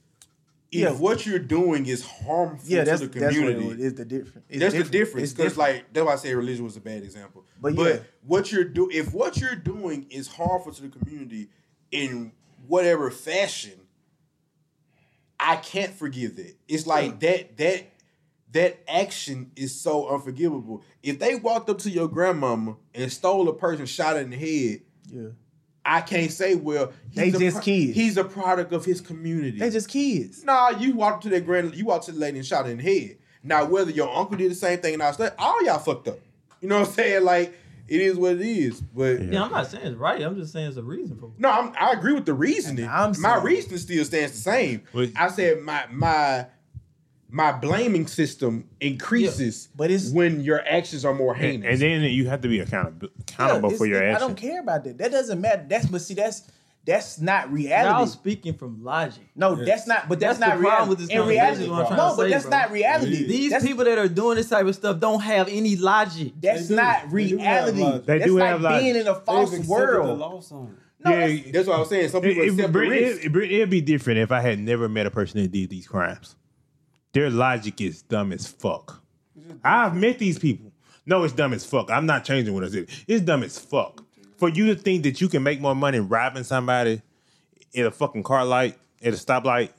Yeah. 0.72 0.92
what 0.92 1.26
you're 1.26 1.40
doing 1.40 1.86
is 1.88 2.06
harmful 2.06 2.68
Yeah, 2.70 2.84
that's 2.84 3.02
to 3.02 3.08
the 3.08 3.20
that's 3.20 3.36
what 3.36 3.42
community, 3.48 3.70
it 3.72 3.80
is. 3.80 3.94
The 3.96 4.06
difference. 4.06 4.46
It's 4.50 4.60
that's 4.60 4.74
different. 4.74 4.92
the 4.92 4.98
difference. 4.98 5.34
Because 5.34 5.58
like 5.58 5.86
that's 5.92 6.06
why 6.06 6.14
I 6.14 6.16
say 6.18 6.34
religion 6.36 6.64
was 6.64 6.78
a 6.78 6.82
bad 6.82 7.04
example. 7.04 7.46
But 7.60 7.76
But, 7.76 7.96
yeah. 7.96 8.00
what 8.26 8.52
you're 8.52 8.64
do 8.66 8.90
if 8.92 9.14
what 9.14 9.38
you're 9.38 9.56
doing 9.56 10.06
is 10.10 10.28
harmful 10.28 10.72
to 10.74 10.82
the 10.84 10.90
community 10.90 11.50
in 11.92 12.32
whatever 12.68 13.10
fashion, 13.10 13.80
I 15.40 15.56
can't 15.56 15.94
forgive 15.94 16.36
that. 16.36 16.56
It's 16.68 16.86
like 16.86 17.20
that 17.22 17.58
that 17.58 17.86
that 18.52 18.80
action 18.88 19.52
is 19.56 19.80
so 19.80 20.08
unforgivable. 20.10 20.84
If 21.04 21.20
they 21.20 21.36
walked 21.36 21.70
up 21.70 21.78
to 21.80 21.90
your 21.90 22.08
grandmama 22.08 22.78
and 22.94 23.12
stole 23.12 23.48
a 23.48 23.54
person, 23.54 23.86
shot 23.86 24.18
in 24.18 24.32
the 24.32 24.38
head, 24.38 24.82
yeah, 25.08 25.30
I 25.98 26.02
can't 26.02 26.32
say, 26.32 26.56
well, 26.56 26.92
They 27.14 27.26
he's 27.26 27.36
a 27.36 27.40
just 27.40 27.56
pro- 27.58 27.64
kids. 27.64 27.96
He's 27.96 28.18
a 28.18 28.24
product 28.24 28.72
of 28.74 28.86
his 28.86 29.02
community. 29.02 29.58
they 29.60 29.70
just 29.70 29.90
kids. 29.90 30.44
Nah, 30.44 30.70
you 30.70 30.94
walked 30.96 31.18
up 31.18 31.22
to 31.24 31.30
that 31.30 31.46
grand, 31.46 31.76
you 31.76 31.86
walked 31.86 32.06
to 32.06 32.12
the 32.12 32.20
lady 32.20 32.38
and 32.38 32.46
shot 32.46 32.66
her 32.66 32.72
in 32.72 32.78
the 32.78 32.84
head. 32.84 33.18
Now, 33.44 33.66
whether 33.66 33.92
your 33.92 34.16
uncle 34.16 34.38
did 34.38 34.52
the 34.52 34.56
same 34.56 34.80
thing 34.80 34.94
and 34.96 35.04
I 35.04 35.12
said, 35.12 35.34
all 35.40 35.64
y'all 35.64 35.80
fucked 35.80 36.08
up. 36.10 36.20
You 36.62 36.68
know 36.70 36.80
what 36.80 36.90
I'm 36.90 36.94
saying? 36.94 37.24
Like, 37.24 37.54
it 37.88 38.02
is 38.02 38.18
what 38.18 38.34
it 38.34 38.42
is. 38.42 38.82
But 38.82 39.22
Yeah, 39.24 39.44
I'm 39.44 39.52
not 39.52 39.66
saying 39.68 39.88
it's 39.88 39.96
right. 39.98 40.22
I'm 40.22 40.36
just 40.36 40.54
saying 40.54 40.68
it's 40.68 40.78
a 40.78 40.84
reason 40.84 41.18
for 41.18 41.28
it. 41.28 41.32
no, 41.40 41.50
I'm, 41.50 41.74
I 41.80 41.92
agree 41.94 42.14
with 42.14 42.26
the 42.26 42.34
reasoning. 42.36 42.88
I'm 42.88 43.14
my 43.20 43.38
reasoning 43.42 43.80
still 43.80 44.06
stands 44.06 44.34
the 44.34 44.38
same. 44.40 44.84
Wait. 44.94 45.14
I 45.16 45.30
said 45.30 45.62
my 45.62 45.86
my 45.90 46.46
my 47.32 47.52
blaming 47.52 48.08
system 48.08 48.68
increases 48.80 49.70
but 49.76 49.92
it's- 49.92 50.10
when 50.12 50.42
your 50.42 50.66
actions 50.68 51.06
are 51.06 51.14
more 51.14 51.34
And, 51.36 51.42
heinous. 51.64 51.74
and 51.74 51.82
then 51.82 52.02
you 52.04 52.28
have 52.28 52.42
to 52.42 52.48
be 52.48 52.60
accountable 52.60 53.10
accountable 53.22 53.72
Yeah, 53.72 53.78
for 53.78 53.86
your 53.86 54.04
actions. 54.04 54.24
I 54.24 54.28
don't 54.28 54.36
care 54.38 54.60
about 54.62 54.84
that. 54.86 54.98
That 54.98 55.12
doesn't 55.12 55.40
matter. 55.40 55.66
That's 55.68 55.86
but 55.86 56.02
see 56.02 56.14
that's 56.16 56.44
that's 56.86 57.20
not 57.22 57.48
Y'all 57.50 57.54
reality. 57.56 58.10
speaking 58.12 58.54
from 58.56 58.84
logic. 58.84 59.22
No, 59.36 59.54
that's 59.54 59.86
not. 59.86 60.10
But 60.10 60.20
that's, 60.20 60.40
That's 60.40 60.50
not 60.50 60.58
the 60.58 60.64
problem 60.64 60.72
reality. 60.72 60.90
with 60.90 61.00
this 61.00 61.10
In 61.10 61.18
conversation, 61.18 61.44
reality, 61.44 61.70
what 61.70 61.92
I'm 61.92 61.98
no, 61.98 62.10
to 62.12 62.16
but 62.18 62.24
say, 62.24 62.30
that's 62.32 62.44
bro. 62.46 62.58
not 62.58 62.72
reality. 62.72 63.28
These 63.28 63.52
that's, 63.52 63.66
people 63.66 63.86
that 63.86 63.98
are 64.00 64.08
doing 64.08 64.38
this 64.38 64.50
type 64.50 64.66
of 64.66 64.74
stuff 64.74 65.00
don't 65.00 65.20
have 65.22 65.50
any 65.50 65.76
logic. 65.76 66.32
That's 66.42 66.64
They 66.64 66.68
do. 66.70 66.76
not 66.82 67.12
They 67.12 67.28
do 67.28 67.38
have 67.38 67.76
reality. 67.76 67.82
logic. 67.84 68.06
They 68.06 68.20
do 68.20 68.40
like 68.40 68.48
have 68.50 68.62
logic. 68.62 68.82
being 68.82 68.96
in 68.96 69.08
a 69.08 69.16
false 69.16 69.52
They've 69.52 69.60
accepted 69.60 69.70
world. 69.70 70.08
The 70.10 70.14
loss 70.14 70.52
on 70.52 70.68
it. 70.68 70.74
No, 71.06 71.12
yeah, 71.12 71.20
that's- 71.28 71.52
That's 71.54 71.68
what 71.68 71.76
I 71.76 71.80
was 71.80 71.90
saying. 71.90 72.10
Some 72.10 72.24
it, 72.24 72.28
people 72.30 72.44
accept 72.44 72.74
the 72.74 72.80
risk. 72.80 73.26
it, 73.26 73.36
it, 73.36 73.52
it'd 73.52 73.70
be 73.70 73.82
different 73.82 74.20
if 74.20 74.32
I 74.32 74.40
had 74.42 74.58
never 74.60 74.90
met 74.90 75.06
a 75.06 75.12
person 75.12 75.42
that 75.44 75.52
did 75.52 75.70
these 75.70 75.88
crimes. 75.88 76.36
Their 77.14 77.30
logic 77.30 77.82
is 77.82 78.02
dumb 78.04 78.32
as 78.32 78.48
fuck. 78.48 79.02
I've 79.64 79.96
met 79.96 80.20
these 80.20 80.38
people. 80.38 80.72
No, 81.06 81.24
it's 81.24 81.34
dumb 81.34 81.54
as 81.54 81.66
fuck. 81.66 81.90
I'm 81.90 82.06
not 82.06 82.24
changing 82.24 82.54
what 82.54 82.64
I 82.64 82.70
said. 82.70 82.88
It's 83.08 83.24
dumb 83.24 83.44
as 83.44 83.58
fuck. 83.58 84.04
For 84.38 84.48
you 84.48 84.68
to 84.68 84.76
think 84.76 85.04
that 85.04 85.20
you 85.20 85.28
can 85.28 85.42
make 85.44 85.60
more 85.60 85.76
money 85.76 86.00
robbing 86.00 86.44
somebody 86.44 87.02
in 87.74 87.86
a 87.86 87.92
fucking 87.92 88.24
car 88.24 88.46
light 88.46 88.78
at 89.02 89.14
a 89.14 89.18
stoplight 89.18 89.70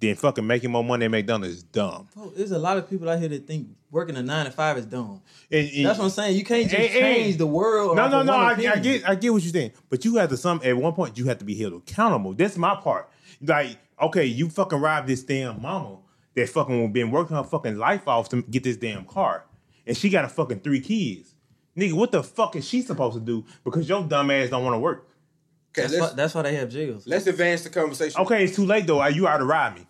than 0.00 0.16
fucking 0.16 0.44
making 0.46 0.72
more 0.72 0.82
money 0.82 1.04
at 1.04 1.10
McDonald's 1.10 1.56
is 1.56 1.62
dumb. 1.62 2.08
There's 2.36 2.50
a 2.50 2.58
lot 2.58 2.76
of 2.76 2.90
people 2.90 3.08
out 3.08 3.20
here 3.20 3.28
that 3.28 3.46
think 3.46 3.68
working 3.90 4.16
a 4.16 4.22
nine 4.22 4.46
to 4.46 4.50
five 4.50 4.76
is 4.76 4.86
dumb. 4.86 5.22
And- 5.50 5.70
and- 5.70 5.86
That's 5.86 5.98
what 5.98 6.06
I'm 6.06 6.10
saying. 6.10 6.36
You 6.36 6.44
can't 6.44 6.68
just 6.68 6.74
hey. 6.90 7.00
change 7.00 7.36
the 7.36 7.46
world. 7.46 7.96
No, 7.96 8.08
no, 8.08 8.22
no. 8.24 8.32
I, 8.32 8.50
I 8.54 8.78
get, 8.78 9.08
I 9.08 9.14
get 9.14 9.32
what 9.32 9.42
you're 9.44 9.52
saying, 9.52 9.72
but 9.88 10.04
you 10.04 10.16
have 10.16 10.30
to 10.30 10.36
some 10.36 10.60
at 10.64 10.76
one 10.76 10.92
point 10.94 11.16
you 11.16 11.26
have 11.26 11.38
to 11.38 11.44
be 11.44 11.54
held 11.54 11.74
accountable. 11.74 12.34
That's 12.34 12.56
my 12.56 12.74
part. 12.74 13.08
Like, 13.40 13.78
okay, 14.00 14.24
you 14.26 14.50
fucking 14.50 14.80
robbed 14.80 15.06
this 15.06 15.22
damn 15.22 15.62
mama 15.62 15.98
that 16.34 16.48
fucking 16.48 16.92
been 16.92 17.10
working 17.10 17.36
her 17.36 17.44
fucking 17.44 17.76
life 17.76 18.08
off 18.08 18.28
to 18.30 18.42
get 18.42 18.64
this 18.64 18.76
damn 18.76 19.04
car, 19.04 19.44
and 19.86 19.96
she 19.96 20.08
got 20.10 20.24
a 20.24 20.28
fucking 20.28 20.60
three 20.60 20.80
kids. 20.80 21.34
Nigga, 21.76 21.94
what 21.94 22.12
the 22.12 22.22
fuck 22.22 22.54
is 22.56 22.66
she 22.68 22.82
supposed 22.82 23.14
to 23.14 23.20
do? 23.20 23.44
Because 23.64 23.88
your 23.88 24.02
dumb 24.04 24.30
ass 24.30 24.50
don't 24.50 24.62
want 24.64 24.74
to 24.74 24.78
work. 24.78 25.08
Okay, 25.76 25.88
That's 25.88 25.98
why, 26.00 26.12
that's 26.14 26.34
why 26.34 26.42
they 26.42 26.54
have 26.56 26.68
jails. 26.68 27.06
let's 27.06 27.26
advance 27.26 27.64
the 27.64 27.70
conversation. 27.70 28.20
Okay, 28.20 28.44
it's 28.44 28.54
too 28.54 28.66
late 28.66 28.86
though. 28.86 29.04
You 29.06 29.26
already 29.26 29.44
ride 29.44 29.74
me. 29.76 29.86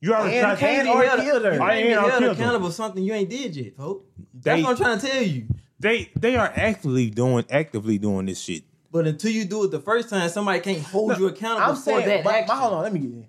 You 0.00 0.12
already 0.12 0.36
And- 0.38 0.58
tried 0.58 0.68
and 0.70 0.88
to- 0.88 0.92
or 0.94 1.02
held- 1.04 1.20
killed 1.20 1.44
her. 1.44 1.54
you 1.54 1.60
I 1.62 1.72
ain't 1.74 1.86
ain't 1.86 1.88
been 2.00 2.08
held 2.10 2.20
killed 2.22 2.36
accountable 2.36 2.66
for 2.68 2.72
something 2.72 3.02
you 3.02 3.12
ain't 3.14 3.30
did 3.30 3.54
yet, 3.56 3.76
folks. 3.76 4.04
That's 4.34 4.62
what 4.62 4.70
I'm 4.70 4.76
trying 4.76 4.98
to 4.98 5.06
tell 5.06 5.22
you. 5.22 5.46
They 5.78 6.10
they 6.16 6.36
are 6.36 6.52
actively 6.54 7.10
doing 7.10 7.44
actively 7.50 7.98
doing 7.98 8.26
this 8.26 8.40
shit. 8.40 8.64
But 8.90 9.06
until 9.06 9.30
you 9.30 9.44
do 9.44 9.64
it 9.64 9.70
the 9.70 9.80
first 9.80 10.08
time, 10.08 10.28
somebody 10.30 10.60
can't 10.60 10.82
hold 10.82 11.16
you 11.18 11.26
accountable 11.26 11.70
I'm 11.70 11.76
for 11.76 11.82
saying, 11.82 12.06
that 12.08 12.24
but, 12.24 12.34
action. 12.34 12.46
but 12.48 12.56
hold 12.56 12.72
on, 12.74 12.82
let 12.82 12.92
me 12.92 12.98
get 13.00 13.10
in. 13.10 13.26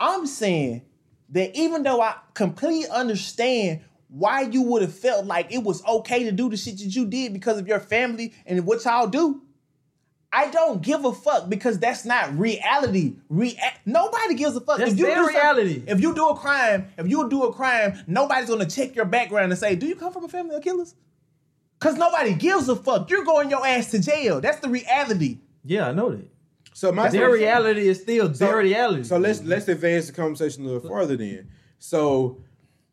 I'm 0.00 0.26
saying 0.26 0.82
that 1.32 1.56
even 1.56 1.82
though 1.82 2.00
I 2.00 2.14
completely 2.34 2.88
understand 2.88 3.80
why 4.08 4.42
you 4.42 4.62
would 4.62 4.82
have 4.82 4.94
felt 4.94 5.26
like 5.26 5.52
it 5.52 5.62
was 5.62 5.84
okay 5.86 6.24
to 6.24 6.32
do 6.32 6.50
the 6.50 6.56
shit 6.56 6.78
that 6.78 6.94
you 6.94 7.06
did 7.06 7.32
because 7.32 7.58
of 7.58 7.66
your 7.66 7.80
family 7.80 8.34
and 8.46 8.66
what 8.66 8.84
y'all 8.84 9.06
do, 9.06 9.42
I 10.34 10.50
don't 10.50 10.82
give 10.82 11.04
a 11.04 11.12
fuck 11.12 11.48
because 11.48 11.78
that's 11.78 12.04
not 12.04 12.38
reality. 12.38 13.16
Rea- 13.28 13.58
nobody 13.84 14.34
gives 14.34 14.56
a 14.56 14.60
fuck. 14.60 14.78
That's 14.78 14.92
if 14.92 14.98
you 14.98 15.06
do 15.06 15.28
reality. 15.28 15.82
If 15.86 16.00
you 16.00 16.14
do 16.14 16.28
a 16.28 16.36
crime, 16.36 16.88
if 16.96 17.06
you 17.06 17.28
do 17.28 17.44
a 17.44 17.52
crime, 17.52 17.98
nobody's 18.06 18.48
gonna 18.48 18.66
check 18.66 18.94
your 18.94 19.04
background 19.04 19.52
and 19.52 19.58
say, 19.58 19.76
"Do 19.76 19.86
you 19.86 19.94
come 19.94 20.12
from 20.12 20.24
a 20.24 20.28
family 20.28 20.54
of 20.56 20.62
killers?" 20.62 20.94
Because 21.78 21.96
nobody 21.96 22.34
gives 22.34 22.68
a 22.68 22.76
fuck. 22.76 23.10
You're 23.10 23.24
going 23.24 23.50
your 23.50 23.66
ass 23.66 23.90
to 23.90 23.98
jail. 23.98 24.40
That's 24.40 24.60
the 24.60 24.68
reality. 24.68 25.38
yeah, 25.64 25.88
I 25.88 25.92
know 25.92 26.10
that. 26.10 26.28
So 26.74 26.92
my 26.92 27.08
Their 27.08 27.30
reality 27.30 27.88
is 27.88 28.00
still 28.00 28.28
their 28.28 28.58
reality. 28.58 29.04
So 29.04 29.18
let's 29.18 29.42
let's 29.42 29.68
advance 29.68 30.06
the 30.06 30.12
conversation 30.12 30.64
a 30.64 30.68
little 30.68 30.88
further 30.88 31.16
then. 31.16 31.48
So 31.78 32.42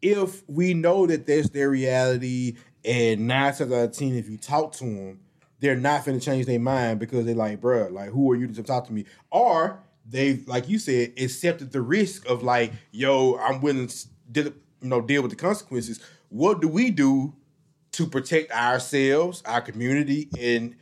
if 0.02 0.48
we 0.50 0.74
know 0.74 1.06
that 1.08 1.26
that's 1.26 1.50
their 1.50 1.70
reality, 1.70 2.58
and 2.84 3.28
nine 3.28 3.54
times 3.54 3.72
out 3.72 3.72
of 3.72 3.92
ten, 3.92 4.16
if 4.16 4.30
you 4.30 4.38
talk 4.38 4.74
to 4.74 4.84
them, 4.84 5.20
they're 5.60 5.76
not 5.76 6.06
gonna 6.06 6.20
change 6.20 6.46
their 6.46 6.60
mind 6.60 7.00
because 7.00 7.26
they're 7.26 7.36
like, 7.36 7.62
bruh, 7.62 7.92
like 7.92 8.10
who 8.10 8.32
are 8.32 8.36
you 8.36 8.48
to 8.48 8.64
talk 8.64 8.88
to 8.88 8.94
me? 8.94 9.06
Or 9.32 9.80
they've, 10.06 10.46
like 10.48 10.68
you 10.68 10.80
said, 10.80 11.14
accepted 11.18 11.72
the 11.72 11.82
risk 11.82 12.28
of 12.28 12.44
like, 12.44 12.74
yo, 12.92 13.38
I'm 13.38 13.62
willing 13.62 13.88
to 13.88 14.08
deal, 14.32 14.46
you 14.82 14.90
know, 14.90 15.02
deal 15.02 15.22
with 15.22 15.32
the 15.32 15.38
consequences. 15.38 16.00
What 16.30 16.62
do 16.62 16.68
we 16.68 16.92
do 16.92 17.34
to 17.94 18.08
protect 18.08 18.52
ourselves, 18.52 19.42
our 19.46 19.62
community, 19.62 20.30
and 20.40 20.76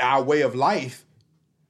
our 0.00 0.22
way 0.22 0.42
of 0.42 0.54
life 0.54 1.04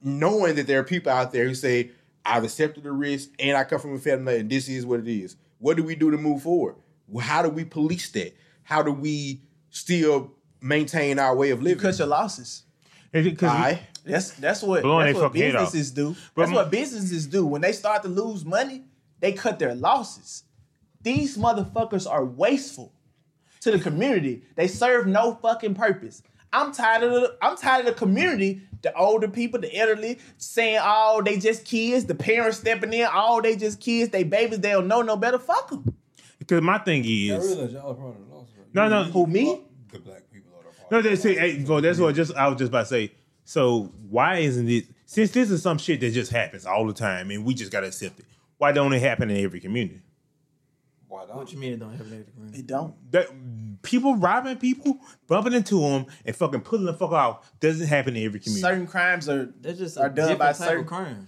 knowing 0.01 0.55
that 0.55 0.67
there 0.67 0.79
are 0.79 0.83
people 0.83 1.11
out 1.11 1.31
there 1.31 1.45
who 1.47 1.55
say, 1.55 1.91
I've 2.25 2.43
accepted 2.43 2.83
the 2.83 2.91
risk 2.91 3.29
and 3.39 3.57
I 3.57 3.63
come 3.63 3.79
from 3.79 3.95
a 3.95 3.99
family 3.99 4.39
and 4.39 4.49
this 4.49 4.67
is 4.69 4.85
what 4.85 4.99
it 4.99 5.07
is. 5.07 5.35
What 5.59 5.77
do 5.77 5.83
we 5.83 5.95
do 5.95 6.11
to 6.11 6.17
move 6.17 6.43
forward? 6.43 6.75
How 7.19 7.41
do 7.41 7.49
we 7.49 7.65
police 7.65 8.09
that? 8.11 8.35
How 8.63 8.81
do 8.83 8.91
we 8.91 9.41
still 9.69 10.31
maintain 10.61 11.19
our 11.19 11.35
way 11.35 11.49
of 11.51 11.61
living? 11.61 11.81
Cut 11.81 11.97
your 11.97 12.07
losses. 12.07 12.63
Because 13.11 13.49
I 13.49 13.81
That's 14.05 14.31
that's 14.31 14.63
what 14.63 14.83
that's 14.83 15.15
what 15.15 15.23
fucking 15.23 15.41
head 15.41 15.55
off. 15.55 15.65
businesses 15.65 15.91
do. 15.91 16.15
But 16.33 16.43
That's 16.43 16.49
m- 16.51 16.55
what 16.55 16.71
businesses 16.71 17.27
do. 17.27 17.45
When 17.45 17.61
they 17.61 17.73
start 17.73 18.03
to 18.03 18.07
lose 18.07 18.45
money, 18.45 18.83
they 19.19 19.33
cut 19.33 19.59
their 19.59 19.75
losses. 19.75 20.43
These 21.01 21.37
motherfuckers 21.37 22.09
are 22.09 22.23
wasteful 22.23 22.93
to 23.61 23.71
the 23.71 23.79
community. 23.79 24.43
They 24.55 24.67
serve 24.67 25.07
no 25.07 25.35
fucking 25.35 25.75
purpose. 25.75 26.23
I'm 26.53 26.71
tired 26.73 27.03
of 27.03 27.11
the, 27.11 27.37
I'm 27.41 27.55
tired 27.57 27.85
of 27.87 27.93
the 27.93 27.99
community, 27.99 28.61
the 28.81 28.93
older 28.95 29.27
people, 29.27 29.59
the 29.59 29.75
elderly, 29.75 30.19
saying, 30.37 30.79
"Oh, 30.81 31.21
they 31.23 31.37
just 31.37 31.65
kids." 31.65 32.05
The 32.05 32.15
parents 32.15 32.57
stepping 32.57 32.93
in, 32.93 33.07
"Oh, 33.13 33.41
they 33.41 33.55
just 33.55 33.79
kids." 33.79 34.11
They 34.11 34.23
babies. 34.23 34.59
They 34.59 34.71
don't 34.71 34.87
know 34.87 35.01
no 35.01 35.15
better. 35.17 35.39
Fuck 35.39 35.69
them. 35.69 35.95
because 36.39 36.61
my 36.61 36.77
thing 36.79 37.03
I 37.03 37.07
is 37.07 37.47
realize 37.55 37.73
y'all 37.73 37.91
are 37.91 37.93
part 37.95 38.15
of 38.15 38.27
the 38.27 38.35
loss. 38.35 38.47
No, 38.73 38.89
no. 38.89 39.03
Who 39.03 39.27
me? 39.27 39.61
The 39.91 39.99
black 39.99 40.23
people 40.31 40.51
are 40.57 40.63
the 40.63 40.77
part. 40.77 40.91
No, 40.91 40.97
of 40.97 41.03
the 41.03 41.09
they 41.09 41.15
say, 41.15 41.35
hey, 41.35 41.63
well, 41.63 41.81
that's 41.81 41.99
what 41.99 42.15
just 42.15 42.33
I 42.35 42.47
was 42.47 42.57
just 42.57 42.69
about 42.69 42.81
to 42.81 42.85
say. 42.87 43.11
So 43.43 43.91
why 44.09 44.37
isn't 44.37 44.69
it 44.69 44.85
since 45.05 45.31
this 45.31 45.51
is 45.51 45.61
some 45.61 45.77
shit 45.77 45.99
that 46.01 46.11
just 46.11 46.31
happens 46.31 46.65
all 46.65 46.85
the 46.87 46.93
time 46.93 47.31
and 47.31 47.43
we 47.45 47.53
just 47.53 47.71
gotta 47.71 47.87
accept 47.87 48.19
it? 48.19 48.25
Why 48.57 48.71
don't 48.71 48.93
it 48.93 49.01
happen 49.01 49.29
in 49.29 49.43
every 49.43 49.59
community? 49.59 50.01
Why 51.11 51.25
not? 51.25 51.35
what 51.35 51.51
you 51.51 51.59
mean 51.59 51.73
it 51.73 51.79
don't 51.79 51.91
have 51.91 52.07
anything? 52.09 52.51
They 52.51 52.61
don't. 52.61 52.93
That 53.11 53.27
people 53.81 54.15
robbing 54.15 54.55
people, 54.55 54.97
bumping 55.27 55.51
into 55.51 55.81
them, 55.81 56.05
and 56.25 56.33
fucking 56.33 56.61
pulling 56.61 56.85
the 56.85 56.93
fuck 56.93 57.11
out 57.11 57.43
doesn't 57.59 57.87
happen 57.87 58.15
in 58.15 58.23
every 58.23 58.39
community. 58.39 58.61
Certain 58.61 58.87
crimes 58.87 59.27
are 59.27 59.53
They're 59.59 59.73
just 59.73 59.97
are 59.97 60.07
done 60.07 60.37
by 60.37 60.47
type 60.47 60.55
certain 60.55 60.79
of 60.81 60.87
crime. 60.87 61.27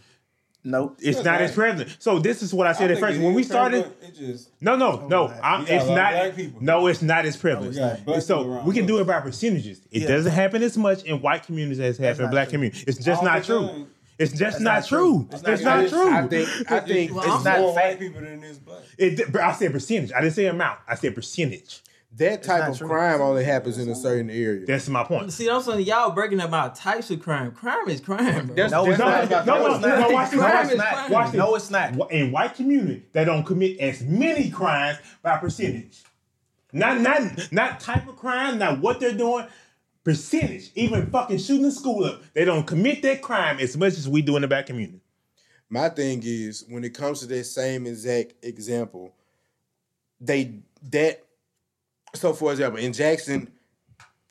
Nope. 0.64 1.00
It's 1.02 1.18
That's 1.18 1.26
not 1.26 1.32
right. 1.34 1.42
as 1.42 1.52
prevalent. 1.54 1.98
So 2.00 2.20
this 2.20 2.42
is 2.42 2.54
what 2.54 2.66
I 2.68 2.72
said 2.72 2.90
I 2.90 2.94
at 2.94 3.00
first. 3.02 3.20
When 3.20 3.34
we 3.34 3.44
started, 3.44 3.86
it 4.02 4.16
just 4.16 4.50
no, 4.62 4.78
no, 4.78 5.02
oh, 5.04 5.08
no. 5.10 5.28
I'm, 5.44 5.64
You 5.64 5.68
got 5.68 6.14
a 6.14 6.28
it's 6.30 6.48
not. 6.54 6.62
No, 6.62 6.88
it's 6.88 7.02
not 7.02 7.26
as 7.26 7.36
prevalent. 7.36 8.06
we 8.08 8.22
so 8.22 8.62
we 8.64 8.74
can 8.74 8.86
do 8.86 9.00
it 9.00 9.04
by 9.06 9.20
percentages. 9.20 9.82
It 9.92 10.04
Yeah. 10.04 10.08
doesn't 10.08 10.32
happen 10.32 10.64
as 10.64 10.78
much 10.78 11.04
in 11.04 11.22
white 11.22 11.44
communities 11.46 11.82
as 11.82 12.00
it 12.00 12.04
happens 12.04 12.20
in 12.22 12.30
black 12.30 12.48
true. 12.48 12.54
communities. 12.54 12.86
It's 12.88 13.04
just 13.04 13.20
All 13.20 13.26
not 13.26 13.42
the 13.42 13.46
true. 13.46 13.68
time. 13.68 13.88
It's 14.20 14.32
just 14.34 14.60
not, 14.62 14.74
not 14.76 14.86
true. 14.86 15.28
true. 15.28 15.28
It's, 15.32 15.44
It's 15.48 15.64
not, 15.64 15.82
not 15.84 15.90
true. 15.90 16.14
I 16.14 16.28
think 16.28 16.72
I 16.72 16.80
think 16.82 17.16
Well, 17.16 17.24
It's 17.26 17.34
I'm 17.34 17.44
not 17.44 17.60
more 17.60 17.76
fact. 17.76 17.88
white 17.88 18.00
people 18.00 18.22
than 18.22 18.40
this 18.42 18.58
black. 18.58 18.80
It, 18.98 19.36
I 19.36 19.52
said 19.54 19.72
percentage. 19.72 20.12
I 20.14 20.22
didn't 20.22 20.34
say 20.36 20.46
amount. 20.46 20.80
I 20.88 20.96
said 20.96 21.16
percentage. 21.16 21.82
that 22.18 22.44
type 22.44 22.70
of 22.70 22.78
true. 22.78 22.88
crime 22.88 23.22
only 23.22 23.44
happens 23.44 23.80
in 23.80 23.90
a 23.90 23.96
certain 23.96 24.30
area. 24.30 24.66
That's 24.68 24.88
my 24.88 25.04
point. 25.04 25.34
See, 25.34 25.50
I'm 25.50 25.62
saying 25.64 25.82
y'all 25.88 26.12
breaking 26.12 26.42
about 26.42 26.76
types 26.76 27.10
of 27.10 27.22
crime. 27.22 27.52
Crime 27.54 27.90
is 27.90 28.02
crime, 28.02 28.46
bro. 28.48 28.56
That's- 28.56 28.72
No, 28.72 28.86
it's 28.86 29.00
that's 29.00 29.30
not. 29.30 29.30
not- 29.32 29.46
no, 29.48 29.68
no, 29.68 29.74
it's 29.76 29.86
not. 29.86 30.00
no, 30.00 30.10
watch 30.12 30.30
this. 30.30 30.40
Watch 30.40 30.68
this. 30.70 31.10
Watch 31.10 31.32
this. 31.32 31.38
No, 31.40 31.56
it's 31.56 31.70
not. 31.72 32.12
In 32.12 32.32
white 32.32 32.54
community, 32.54 33.04
they 33.14 33.26
don't 33.26 33.44
commit 33.44 33.80
as 33.80 34.04
many 34.04 34.52
crimes 34.52 35.00
by 35.24 35.38
percentage. 35.38 36.04
Not 36.72 37.02
not 37.02 37.52
not 37.52 37.80
type 37.80 38.08
of 38.08 38.16
crime, 38.16 38.58
not 38.60 38.80
what 38.80 39.00
they're 39.00 39.14
doing. 39.14 39.46
Percentage. 40.04 40.72
Even 40.76 41.10
fucking 41.10 41.38
shooting 41.38 41.64
the 41.64 41.72
school 41.72 42.04
up. 42.04 42.22
They 42.34 42.46
don't 42.46 42.68
commit 42.68 43.02
that 43.04 43.22
crime 43.22 43.60
as 43.60 43.78
much 43.78 43.94
as 43.94 44.08
we 44.10 44.22
do 44.22 44.36
in 44.36 44.42
the 44.42 44.48
black 44.48 44.66
community. 44.66 45.00
My 45.70 45.90
thing 45.90 46.22
is 46.24 46.66
when 46.68 46.84
it 46.84 46.94
comes 46.94 47.22
to 47.22 47.28
that 47.28 47.46
same 47.46 47.88
exact 47.88 48.34
example, 48.44 49.14
they 50.20 50.60
that 50.92 51.24
so 52.14 52.34
for 52.34 52.52
example 52.52 52.80
in 52.80 52.94
Jackson, 52.94 53.52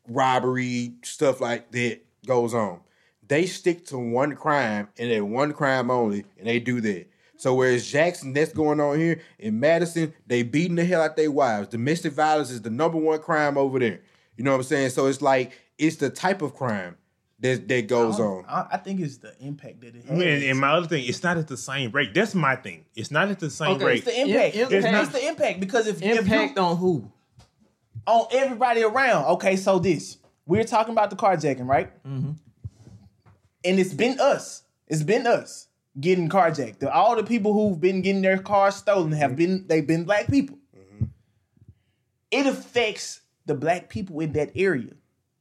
robbery 0.09 0.95
stuff 1.03 1.41
like 1.41 1.71
that 1.73 2.01
goes 2.27 2.55
on. 2.55 2.81
They 3.27 3.47
stick 3.47 3.87
to 3.87 3.99
one 3.99 4.37
crime 4.37 4.89
and 4.99 5.11
that 5.11 5.25
one 5.25 5.53
crime 5.53 5.91
only, 5.91 6.25
and 6.39 6.47
they 6.47 6.61
do 6.61 6.81
that. 6.83 7.07
So 7.39 7.55
whereas 7.55 7.91
Jackson, 7.91 8.33
that's 8.33 8.53
going 8.53 8.79
on 8.79 9.01
here 9.01 9.21
in 9.39 9.59
Madison, 9.59 10.15
they 10.27 10.45
beating 10.45 10.77
the 10.77 10.85
hell 10.85 11.03
out 11.03 11.17
their 11.17 11.31
wives. 11.31 11.69
Domestic 11.69 12.13
violence 12.13 12.51
is 12.51 12.63
the 12.63 12.71
number 12.71 12.99
one 12.99 13.19
crime 13.19 13.59
over 13.59 13.81
there. 13.81 14.01
You 14.37 14.45
know 14.45 14.53
what 14.53 14.59
I'm 14.59 14.63
saying? 14.65 14.91
So 14.91 15.07
it's 15.07 15.23
like 15.23 15.53
it's 15.79 15.97
the 15.97 16.11
type 16.11 16.43
of 16.43 16.55
crime 16.55 16.97
that 17.41 17.69
that 17.69 17.89
goes 17.89 18.19
on. 18.21 18.45
I, 18.49 18.67
I 18.73 18.77
think 18.79 19.01
it's 19.01 19.19
the 19.19 19.35
impact 19.41 19.81
that 19.83 19.95
it 19.97 20.03
has. 20.05 20.11
And, 20.11 20.21
and 20.21 20.59
my 20.61 20.71
other 20.73 20.87
thing, 20.87 21.05
it's 21.07 21.23
not 21.23 21.37
at 21.37 21.49
the 21.49 21.57
same 21.57 21.91
rate. 21.91 22.15
That's 22.15 22.35
my 22.35 22.57
thing. 22.57 22.85
It's 22.95 23.11
not 23.11 23.29
at 23.29 23.39
the 23.41 23.51
same 23.51 23.77
Okay, 23.77 23.85
rate. 23.85 23.97
it's 23.99 24.07
the 24.07 24.21
impact. 24.21 24.57
Im- 24.57 24.73
It's, 24.73 24.87
impact- 24.87 25.13
the 25.13 25.27
impact 25.29 25.61
because 25.61 25.87
if, 25.87 26.03
if 26.03 26.19
Impact 26.21 26.57
you, 26.57 26.63
on 26.63 26.77
who? 26.77 27.11
on 28.07 28.27
everybody 28.33 28.83
around. 28.83 29.25
Okay, 29.27 29.57
so 29.57 29.79
this 29.79 30.19
we're 30.47 30.65
talking 30.65 30.93
about 30.93 31.11
the 31.11 31.17
carjacking, 31.17 31.67
right? 31.69 31.93
Mm-hmm. 32.05 32.33
And 33.65 33.79
it's 33.79 33.95
been 33.95 34.19
us. 34.19 34.63
It's 34.89 35.03
been 35.05 35.27
us 35.27 35.69
getting 36.01 36.29
carjacked. 36.29 36.79
The- 36.81 36.93
All 36.93 37.15
the 37.17 37.23
people 37.25 37.53
who've 37.53 37.81
been 37.81 38.03
getting 38.03 38.23
their 38.23 38.39
cars 38.39 38.77
stolen 38.77 39.13
have 39.13 39.37
been 39.37 39.67
they've 39.69 39.87
been 39.87 40.05
black 40.05 40.29
people. 40.29 40.59
It 42.31 42.47
affects 42.47 43.21
the 43.47 43.55
black 43.55 43.89
people 43.89 44.21
in 44.21 44.33
that 44.33 44.53
area. 44.55 44.93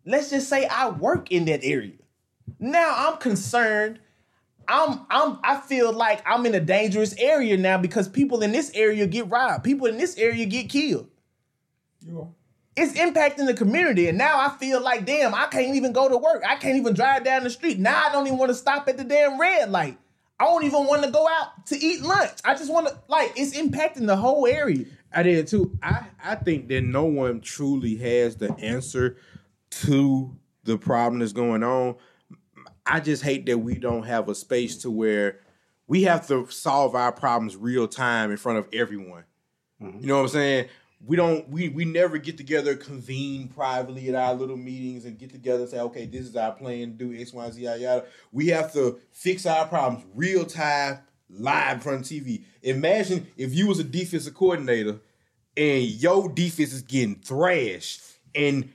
Let's 0.06 0.30
just 0.32 0.50
say 0.50 0.66
I 0.66 0.90
work 0.90 1.32
in 1.32 1.46
that 1.46 1.62
area. 1.64 1.94
Now 2.60 2.94
I'm 2.98 3.18
concerned. 3.18 4.00
I'm 4.68 5.02
I'm 5.10 5.40
I 5.44 5.60
feel 5.60 5.92
like 5.94 6.22
I'm 6.26 6.46
in 6.46 6.56
a 6.56 6.60
dangerous 6.60 7.16
area 7.18 7.58
now 7.58 7.78
because 7.78 8.08
people 8.08 8.42
in 8.44 8.52
this 8.52 8.72
area 8.74 9.06
get 9.08 9.30
robbed. 9.30 9.64
People 9.64 9.88
in 9.88 9.98
this 9.98 10.18
area 10.18 10.46
get 10.46 10.70
killed 10.70 11.10
You 12.06 12.20
are. 12.22 12.28
it's 12.76 12.94
impacting 12.94 13.46
the 13.48 13.54
community. 13.54 14.08
And 14.08 14.18
now 14.18 14.40
I 14.40 14.50
feel 14.58 14.82
like, 14.82 15.06
damn, 15.06 15.34
I 15.36 15.48
can't 15.48 15.76
even 15.76 15.92
go 15.94 16.08
to 16.10 16.18
work. 16.18 16.44
I 16.48 16.56
can't 16.56 16.78
even 16.78 16.94
drive 16.94 17.24
down 17.24 17.44
the 17.44 17.50
street. 17.50 17.80
Now 17.80 18.08
I 18.08 18.12
don't 18.12 18.28
even 18.28 18.38
want 18.40 18.50
to 18.50 18.56
stop 18.56 18.88
at 18.88 18.98
the 18.98 19.04
damn 19.04 19.40
red 19.40 19.70
light. 19.72 19.98
I 20.40 20.46
don't 20.46 20.64
even 20.64 20.86
want 20.88 21.04
to 21.04 21.12
go 21.12 21.28
out 21.28 21.68
to 21.68 21.78
eat 21.78 22.02
lunch. 22.02 22.40
I 22.44 22.56
just 22.56 22.72
want 22.72 22.88
to, 22.88 22.98
like, 23.08 23.34
it's 23.36 23.56
impacting 23.56 24.08
the 24.08 24.16
whole 24.16 24.48
area. 24.48 24.86
I 25.14 25.24
did 25.24 25.48
too. 25.48 25.78
I, 25.84 26.06
I 26.24 26.36
think 26.36 26.68
that 26.70 26.82
no 26.82 27.06
one 27.06 27.42
truly 27.42 27.96
has 27.98 28.38
the 28.38 28.54
answer 28.60 29.18
to 29.70 30.38
the 30.64 30.78
problem 30.78 31.20
that's 31.20 31.34
going 31.34 31.64
on. 31.64 31.96
I 32.86 33.00
just 33.00 33.24
hate 33.24 33.46
that 33.46 33.58
we 33.58 33.76
don't 33.76 34.04
have 34.04 34.30
a 34.30 34.36
space 34.36 34.78
to 34.78 34.92
where 34.92 35.40
we 35.88 36.04
have 36.04 36.28
to 36.28 36.48
solve 36.50 36.96
our 36.96 37.12
problems 37.12 37.56
real 37.56 37.88
time 37.88 38.32
in 38.32 38.38
front 38.38 38.60
of 38.60 38.68
everyone. 38.74 39.26
Mm-hmm. 39.82 40.00
You 40.00 40.08
know 40.08 40.18
what 40.18 40.24
I'm 40.24 40.28
saying? 40.30 40.70
We 41.04 41.16
don't 41.16 41.50
we 41.50 41.70
we 41.70 41.84
never 41.84 42.18
get 42.18 42.38
together, 42.38 42.76
convene 42.76 43.48
privately 43.48 44.08
at 44.10 44.16
our 44.16 44.36
little 44.36 44.58
meetings 44.58 45.06
and 45.06 45.18
get 45.18 45.32
together 45.32 45.64
and 45.64 45.70
say, 45.70 45.80
okay, 45.80 46.06
this 46.06 46.22
is 46.22 46.36
our 46.36 46.52
plan, 46.52 46.96
do 46.96 47.14
X, 47.14 47.34
Y, 47.34 47.50
Z, 47.50 47.62
yada 47.62 47.80
yada. 47.80 48.06
We 48.32 48.48
have 48.48 48.72
to 48.74 49.00
fix 49.12 49.46
our 49.46 49.68
problems 49.68 50.06
real 50.14 50.46
time, 50.46 51.00
live 51.30 51.78
in 51.78 51.80
front 51.82 52.02
of 52.02 52.08
TV. 52.08 52.44
Imagine 52.64 53.28
if 53.38 53.54
you 53.54 53.68
was 53.68 53.80
a 53.80 53.84
defensive 53.84 54.34
coordinator 54.34 55.00
and 55.58 55.84
your 55.84 56.30
defense 56.30 56.74
is 56.74 56.82
getting 56.82 57.16
thrashed 57.16 58.02
and 58.36 58.72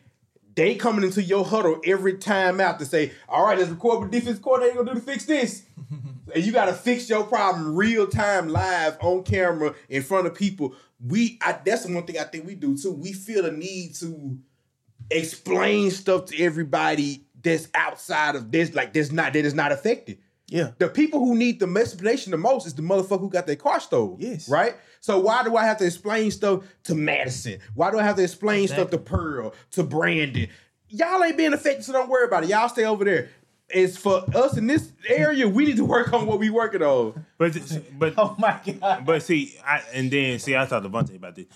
they 0.55 0.74
coming 0.74 1.05
into 1.05 1.22
your 1.22 1.45
huddle 1.45 1.80
every 1.84 2.16
time 2.16 2.61
out 2.61 2.78
to 2.78 2.87
say, 2.87 3.12
all 3.28 3.45
right, 3.45 3.59
let's 3.59 3.70
record 3.70 4.01
what 4.01 4.11
defense 4.11 4.39
coordinator 4.39 4.76
gonna 4.76 4.95
do 4.95 5.01
to 5.01 5.05
fix 5.05 5.26
this. 5.26 5.64
and 6.34 6.45
you 6.45 6.51
gotta 6.51 6.72
fix 6.72 7.09
your 7.09 7.24
problem 7.24 7.76
real 7.76 8.07
time, 8.07 8.49
live 8.49 8.97
on 9.01 9.22
camera 9.22 9.74
in 9.89 10.03
front 10.03 10.26
of 10.26 10.34
people. 10.34 10.74
We 11.07 11.39
I, 11.43 11.59
that's 11.64 11.84
the 11.84 11.95
one 11.95 12.05
thing 12.05 12.18
I 12.18 12.24
think 12.24 12.47
we 12.47 12.55
do 12.55 12.76
too. 12.76 12.93
We 12.93 13.12
feel 13.12 13.43
the 13.43 13.53
need 13.53 13.95
to 13.97 14.39
explain 15.11 15.91
stuff 15.91 16.26
to 16.26 16.43
everybody 16.43 17.26
that's 17.43 17.68
outside 17.74 18.34
of 18.34 18.51
this, 18.51 18.74
like 18.74 18.95
that's 18.95 19.12
not 19.12 19.34
that 19.34 19.45
is 19.45 19.55
not 19.55 19.72
affected. 19.72 20.18
Yeah. 20.49 20.70
The 20.78 20.88
people 20.88 21.18
who 21.20 21.34
need 21.34 21.59
the 21.59 21.66
explanation 21.78 22.30
the 22.30 22.36
most 22.36 22.66
is 22.66 22.74
the 22.74 22.82
motherfucker 22.82 23.20
who 23.20 23.30
got 23.30 23.47
their 23.47 23.57
car 23.57 23.80
stolen. 23.80 24.16
Yes. 24.20 24.49
Right? 24.49 24.76
So 25.01 25.18
why 25.18 25.42
do 25.42 25.57
I 25.57 25.64
have 25.64 25.78
to 25.78 25.86
explain 25.86 26.30
stuff 26.30 26.64
to 26.84 26.94
Madison? 26.94 27.59
Why 27.74 27.90
do 27.90 27.99
I 27.99 28.03
have 28.03 28.16
to 28.16 28.22
explain 28.22 28.68
stuff 28.68 28.90
to 28.90 28.99
Pearl, 28.99 29.55
to 29.72 29.82
Brandon? 29.82 30.49
Y'all 30.88 31.22
ain't 31.22 31.36
being 31.36 31.53
affected, 31.53 31.84
so 31.84 31.92
don't 31.92 32.09
worry 32.09 32.26
about 32.26 32.44
it. 32.44 32.51
Y'all 32.51 32.68
stay 32.68 32.84
over 32.84 33.05
there. 33.05 33.28
It's 33.68 33.97
for 33.97 34.24
us 34.36 34.57
in 34.57 34.68
this 34.68 34.92
area, 35.09 35.49
we 35.49 35.64
need 35.64 35.76
to 35.78 35.84
work 35.84 36.12
on 36.12 36.26
what 36.26 36.38
we 36.38 36.51
working 36.51 36.82
on. 36.82 37.26
But 37.36 37.57
but 37.99 38.14
Oh 38.18 38.36
my 38.38 38.61
God. 38.80 39.05
But 39.05 39.22
see, 39.24 39.59
I 39.64 39.82
and 39.92 40.09
then 40.09 40.38
see, 40.38 40.57
I 40.57 40.64
talked 40.66 40.84
to 40.84 40.88
Devontae 40.90 41.16
about 41.16 41.34
this. 41.34 41.47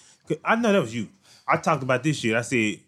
I 0.45 0.57
know 0.57 0.73
that 0.73 0.83
was 0.83 0.95
you. 0.95 1.09
I 1.47 1.57
talked 1.57 1.85
about 1.85 2.03
this 2.03 2.19
shit. 2.19 2.35
I 2.35 2.43
said, 2.43 2.81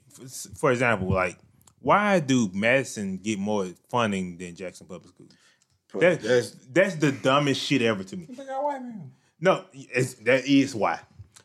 for 0.56 0.72
example, 0.72 1.08
like, 1.08 1.38
why 1.80 2.20
do 2.20 2.50
Madison 2.52 3.18
get 3.18 3.38
more 3.38 3.68
funding 3.88 4.36
than 4.38 4.54
Jackson 4.56 4.86
Public 4.86 5.08
Schools? 5.08 5.32
That, 6.00 6.20
That's- 6.22 6.56
that's 6.72 6.94
the 6.96 7.12
dumbest 7.12 7.60
shit 7.62 7.82
ever 7.82 8.02
to 8.04 8.16
me. 8.16 8.26
They 8.28 8.44
got 8.44 8.62
white 8.64 8.80
people. 8.82 9.10
No, 9.40 9.64
it's, 9.72 10.14
that 10.14 10.46
is 10.46 10.74
why. 10.74 11.00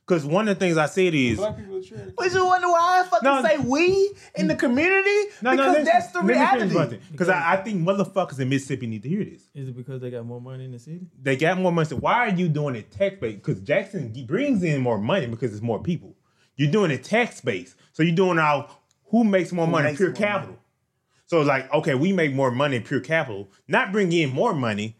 Because 0.06 0.24
one 0.24 0.48
of 0.48 0.58
the 0.58 0.60
things 0.66 0.78
I 0.78 0.86
said 0.86 1.14
is, 1.14 1.36
Black 1.38 1.58
people 1.58 1.76
are 1.78 1.82
charity. 1.82 2.14
But 2.16 2.32
you 2.34 2.46
wonder 2.46 2.70
why 2.70 3.02
I 3.04 3.10
fucking 3.10 3.26
No. 3.30 3.44
say 3.44 3.58
we 3.58 4.14
in 4.36 4.48
the 4.48 4.56
community? 4.56 5.10
no, 5.42 5.52
because 5.52 5.58
no, 5.58 5.68
listen, 5.72 5.84
that's 5.84 6.12
the 6.14 6.20
let 6.20 6.28
me 6.28 6.34
finish 6.34 6.50
reality. 6.52 6.76
one 6.76 6.90
thing. 6.92 7.00
Because 7.12 7.28
I, 7.28 7.54
I 7.54 7.58
think 7.58 7.82
motherfuckers 7.82 8.40
in 8.40 8.48
Mississippi 8.48 8.88
need 8.88 9.04
to 9.04 9.10
hear 9.10 9.26
this. 9.26 9.50
Is 9.54 9.68
it 9.68 9.76
because 9.76 10.00
they 10.00 10.10
got 10.10 10.26
more 10.26 10.40
money 10.40 10.64
in 10.64 10.72
the 10.72 10.80
city? 10.80 11.02
they 11.22 11.36
got 11.36 11.58
more 11.58 11.74
money. 11.74 11.90
So 11.90 11.98
why 11.98 12.14
are 12.20 12.30
you 12.30 12.48
doing 12.48 12.76
it 12.76 12.90
tax 12.90 13.18
based? 13.20 13.44
Because 13.44 13.60
Jackson 13.62 14.14
brings 14.26 14.64
in 14.64 14.80
more 14.80 14.98
money 14.98 15.26
because 15.28 15.52
it's 15.52 15.62
more 15.62 15.82
people. 15.84 16.16
You're 16.56 16.72
doing 16.72 16.92
it 16.92 17.04
tax 17.04 17.42
based. 17.42 17.76
So 17.92 18.02
you're 18.04 18.16
doing 18.16 18.40
out 18.40 18.72
who 19.10 19.26
makes 19.26 19.52
more 19.52 19.68
money, 19.68 19.88
makes 19.90 19.98
pure 19.98 20.10
more 20.12 20.16
capital. 20.18 20.58
So 21.28 21.40
it's 21.40 21.48
like, 21.48 21.72
okay, 21.74 21.94
we 21.94 22.14
make 22.14 22.34
more 22.34 22.52
money 22.52 22.78
in 22.78 22.84
pure 22.84 23.02
capital, 23.02 23.50
not 23.68 23.92
bring 23.92 24.12
in 24.14 24.34
more 24.34 24.54
money, 24.54 24.96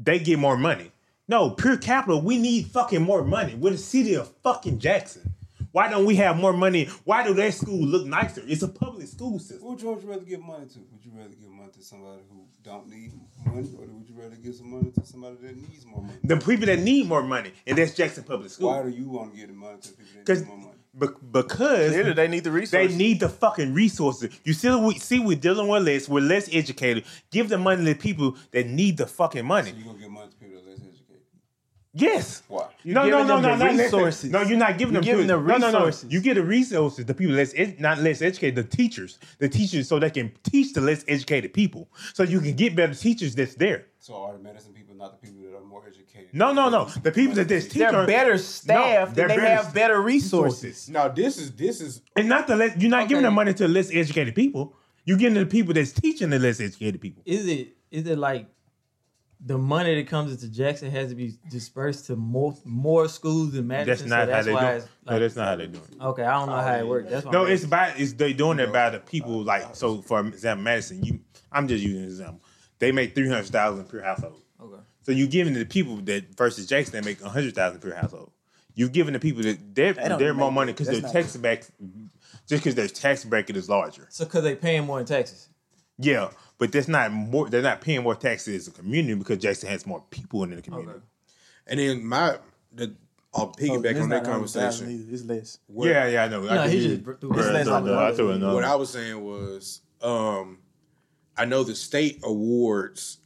they 0.00 0.18
get 0.20 0.38
more 0.38 0.56
money. 0.56 0.92
No, 1.28 1.50
pure 1.50 1.76
capital, 1.76 2.22
we 2.22 2.38
need 2.38 2.66
fucking 2.68 3.02
more 3.02 3.24
money. 3.24 3.56
We're 3.56 3.72
the 3.72 3.78
city 3.78 4.14
of 4.14 4.32
fucking 4.44 4.78
Jackson. 4.78 5.34
Why 5.72 5.88
don't 5.90 6.06
we 6.06 6.16
have 6.16 6.36
more 6.36 6.52
money? 6.52 6.86
Why 7.04 7.26
do 7.26 7.34
their 7.34 7.50
school 7.52 7.84
look 7.84 8.06
nicer? 8.06 8.42
It's 8.46 8.62
a 8.62 8.68
public 8.68 9.08
school 9.08 9.38
system. 9.40 9.60
One 9.60 9.74
would 9.74 10.02
you 10.02 10.08
rather 10.08 10.24
give 10.24 10.40
money 10.40 10.66
to? 10.66 10.78
Would 10.78 11.04
you 11.04 11.10
rather 11.14 11.34
give 11.34 11.50
money 11.50 11.70
to 11.76 11.82
somebody 11.82 12.22
who 12.30 12.44
don't 12.62 12.88
need 12.88 13.12
money, 13.44 13.68
or 13.76 13.86
would 13.86 14.08
you 14.08 14.14
rather 14.14 14.36
give 14.36 14.54
some 14.54 14.70
money 14.70 14.90
to 14.92 15.04
somebody 15.04 15.36
that 15.42 15.56
needs 15.56 15.84
more 15.84 16.00
money? 16.00 16.16
The 16.22 16.36
people 16.36 16.66
that 16.66 16.78
need 16.78 17.08
more 17.08 17.22
money, 17.22 17.52
and 17.66 17.76
that's 17.76 17.94
Jackson 17.94 18.22
Public 18.22 18.50
School. 18.50 18.68
Why 18.68 18.84
do 18.84 18.88
you 18.88 19.08
want 19.08 19.32
to 19.32 19.38
give 19.38 19.48
the 19.48 19.54
money 19.54 19.78
to 19.82 19.88
people 19.88 20.22
that 20.24 20.38
need 20.38 20.46
more 20.46 20.56
money? 20.56 20.75
Because 20.98 21.92
Clearly, 21.92 22.12
they 22.14 22.28
need 22.28 22.44
the 22.44 22.50
resources. 22.50 22.90
They 22.90 22.96
need 22.96 23.20
the 23.20 23.28
fucking 23.28 23.74
resources. 23.74 24.38
You 24.44 24.52
see, 24.52 24.74
we 24.74 24.94
see 24.98 25.18
we're 25.18 25.36
dealing 25.36 25.68
with 25.68 25.82
less. 25.84 26.08
We're 26.08 26.20
less 26.20 26.48
educated. 26.52 27.04
Give 27.30 27.48
the 27.48 27.58
money 27.58 27.84
to 27.84 27.94
people 27.94 28.36
that 28.52 28.66
need 28.66 28.96
the 28.96 29.06
fucking 29.06 29.44
money. 29.44 29.72
You 29.76 29.84
gonna 29.84 29.98
give 29.98 30.10
money 30.10 30.30
to 30.30 30.36
people 30.36 30.56
that 30.56 30.68
less 30.68 30.78
educated? 30.78 30.92
Yes. 31.92 32.42
Why? 32.48 32.68
You're 32.82 32.94
no, 32.94 33.02
no, 33.02 33.06
giving 33.08 33.26
no, 33.28 33.40
them 33.42 33.58
no, 33.58 33.76
the 33.76 33.82
resources. 33.82 34.30
No, 34.30 34.42
you're 34.42 34.58
not 34.58 34.76
giving 34.78 34.94
You're 34.94 35.02
them. 35.02 35.10
giving 35.10 35.28
to- 35.28 35.34
the 35.36 35.40
no, 35.40 35.56
no, 35.56 35.70
no. 35.70 35.78
resources. 35.78 36.12
You 36.12 36.20
get 36.20 36.34
the 36.34 36.42
resources. 36.44 37.04
The 37.06 37.14
people 37.14 37.34
less, 37.34 37.52
ed- 37.56 37.80
not 37.80 37.98
less 37.98 38.20
educated. 38.22 38.54
The 38.56 38.76
teachers, 38.76 39.18
the 39.38 39.48
teachers, 39.48 39.88
so 39.88 39.98
they 39.98 40.10
can 40.10 40.32
teach 40.44 40.72
the 40.74 40.80
less 40.82 41.04
educated 41.08 41.52
people. 41.54 41.88
So 42.14 42.22
you 42.22 42.40
can 42.40 42.54
get 42.54 42.74
better 42.76 42.94
teachers 42.94 43.34
that's 43.34 43.54
there. 43.54 43.86
So 43.98 44.14
are 44.14 44.32
the 44.34 44.38
medicine 44.38 44.72
people 44.72 44.94
not 44.94 45.20
the 45.20 45.26
people 45.26 45.42
that 45.42 45.45
are 45.45 45.45
more 45.45 45.45
educated? 45.98 46.34
No, 46.34 46.52
no, 46.52 46.68
no. 46.68 46.84
The 46.84 47.12
people 47.12 47.34
that 47.36 47.48
this 47.48 47.68
teacher 47.68 47.90
they're 47.90 48.06
better 48.06 48.38
staffed 48.38 49.14
they're 49.14 49.24
and 49.24 49.32
they 49.32 49.36
better 49.36 49.62
have 49.64 49.74
better 49.74 50.00
resources. 50.00 50.88
Now 50.88 51.08
this 51.08 51.38
is 51.38 51.52
this 51.52 51.80
is 51.80 52.02
And 52.16 52.28
not 52.28 52.46
the 52.46 52.56
less. 52.56 52.76
You're 52.76 52.90
not 52.90 53.08
giving 53.08 53.24
the 53.24 53.30
money 53.30 53.54
to 53.54 53.68
less 53.68 53.90
educated 53.94 54.34
people. 54.34 54.74
You're 55.04 55.18
giving 55.18 55.34
the 55.34 55.46
people 55.46 55.72
that's 55.74 55.92
teaching 55.92 56.30
the 56.30 56.38
less 56.38 56.60
educated 56.60 57.00
people. 57.00 57.22
Is 57.26 57.46
it 57.46 57.76
is 57.90 58.06
it 58.06 58.18
like 58.18 58.48
the 59.40 59.58
money 59.58 59.94
that 59.94 60.08
comes 60.08 60.32
into 60.32 60.48
Jackson 60.48 60.90
has 60.90 61.10
to 61.10 61.14
be 61.14 61.34
dispersed 61.50 62.06
to 62.06 62.16
more 62.16 62.56
more 62.64 63.08
schools 63.08 63.52
than 63.52 63.66
Madison. 63.66 64.08
That's 64.08 64.28
not 64.28 64.28
so 64.28 64.32
how 64.34 64.42
they 64.42 64.50
do. 64.50 64.54
why 64.54 64.72
it. 64.72 64.76
it's 64.76 64.88
no, 65.06 65.18
that's 65.18 65.36
not 65.36 65.46
how 65.46 65.56
they 65.56 65.66
do 65.66 65.78
it. 65.78 66.00
okay. 66.02 66.22
I 66.22 66.38
don't 66.38 66.48
know 66.48 66.56
how 66.56 66.74
it 66.74 66.86
works. 66.86 67.10
That's 67.10 67.26
No, 67.26 67.44
it's 67.44 67.62
asking. 67.64 67.70
by 67.70 67.94
it's 67.96 68.12
they 68.14 68.32
doing 68.32 68.58
it 68.58 68.72
by 68.72 68.90
the 68.90 69.00
people 69.00 69.42
like 69.44 69.74
so. 69.76 70.02
For 70.02 70.26
example, 70.26 70.64
Madison, 70.64 71.04
you 71.04 71.20
I'm 71.52 71.68
just 71.68 71.84
using 71.84 72.02
an 72.02 72.08
example. 72.08 72.40
They 72.78 72.92
make 72.92 73.14
three 73.14 73.28
hundred 73.28 73.46
thousand 73.46 73.88
per 73.88 74.02
household. 74.02 74.42
Okay. 75.08 75.12
So 75.12 75.18
you 75.18 75.26
giving 75.26 75.54
to 75.54 75.58
the 75.60 75.66
people 75.66 75.96
that 75.96 76.36
versus 76.36 76.66
Jackson 76.66 76.92
that 76.94 77.04
make 77.04 77.20
a 77.22 77.28
hundred 77.28 77.54
thousand 77.54 77.80
per 77.80 77.94
household. 77.94 78.30
You 78.74 78.88
giving 78.88 79.14
the 79.14 79.20
people 79.20 79.42
that 79.42 79.74
they're 79.74 79.92
they 79.94 80.16
they're 80.18 80.34
more 80.34 80.52
money 80.52 80.72
because 80.72 80.88
their 80.88 81.00
not- 81.00 81.12
tax 81.12 81.36
back 81.36 81.64
just 82.46 82.62
because 82.62 82.74
their 82.74 82.88
tax 82.88 83.24
bracket 83.24 83.56
is 83.56 83.68
larger. 83.68 84.06
So 84.10 84.24
because 84.24 84.42
they 84.44 84.54
paying 84.54 84.84
more 84.84 85.00
in 85.00 85.06
taxes. 85.06 85.48
Yeah, 85.98 86.30
but 86.58 86.72
that's 86.72 86.88
not 86.88 87.10
more. 87.10 87.48
They're 87.48 87.62
not 87.62 87.80
paying 87.80 88.02
more 88.02 88.14
taxes 88.14 88.54
as 88.62 88.68
a 88.68 88.70
community 88.70 89.14
because 89.14 89.38
Jackson 89.38 89.70
has 89.70 89.86
more 89.86 90.04
people 90.10 90.42
in 90.44 90.50
the 90.50 90.60
community. 90.60 90.90
Okay. 90.98 91.00
And 91.68 91.80
then 91.80 92.04
my 92.04 92.38
the 92.72 92.94
I'll 93.34 93.44
Oh, 93.44 93.52
piggyback 93.58 93.90
it's 93.92 94.00
on 94.00 94.08
that 94.10 94.24
conversation. 94.24 95.08
It's 95.10 95.24
less. 95.24 95.58
What- 95.66 95.88
Yeah, 95.88 96.06
yeah, 96.06 96.24
I 96.24 96.28
know. 96.28 96.46
I 96.48 96.54
No, 96.54 96.62
can 96.62 96.70
he 96.70 96.78
hear 96.78 96.88
just 96.96 97.06
you. 97.06 97.16
threw 97.18 97.32
it. 97.32 97.38
It's 97.38 97.48
less 97.48 97.66
no, 97.66 97.80
no, 97.80 97.98
I 97.98 98.12
threw 98.14 98.30
another 98.30 98.54
What. 98.54 98.64
I 98.64 98.74
was 98.76 98.90
saying 98.90 99.22
was, 99.24 99.80
um, 100.02 100.58
I 101.36 101.44
know 101.44 101.62
the 101.64 101.74
state 101.74 102.20
awards, 102.24 103.18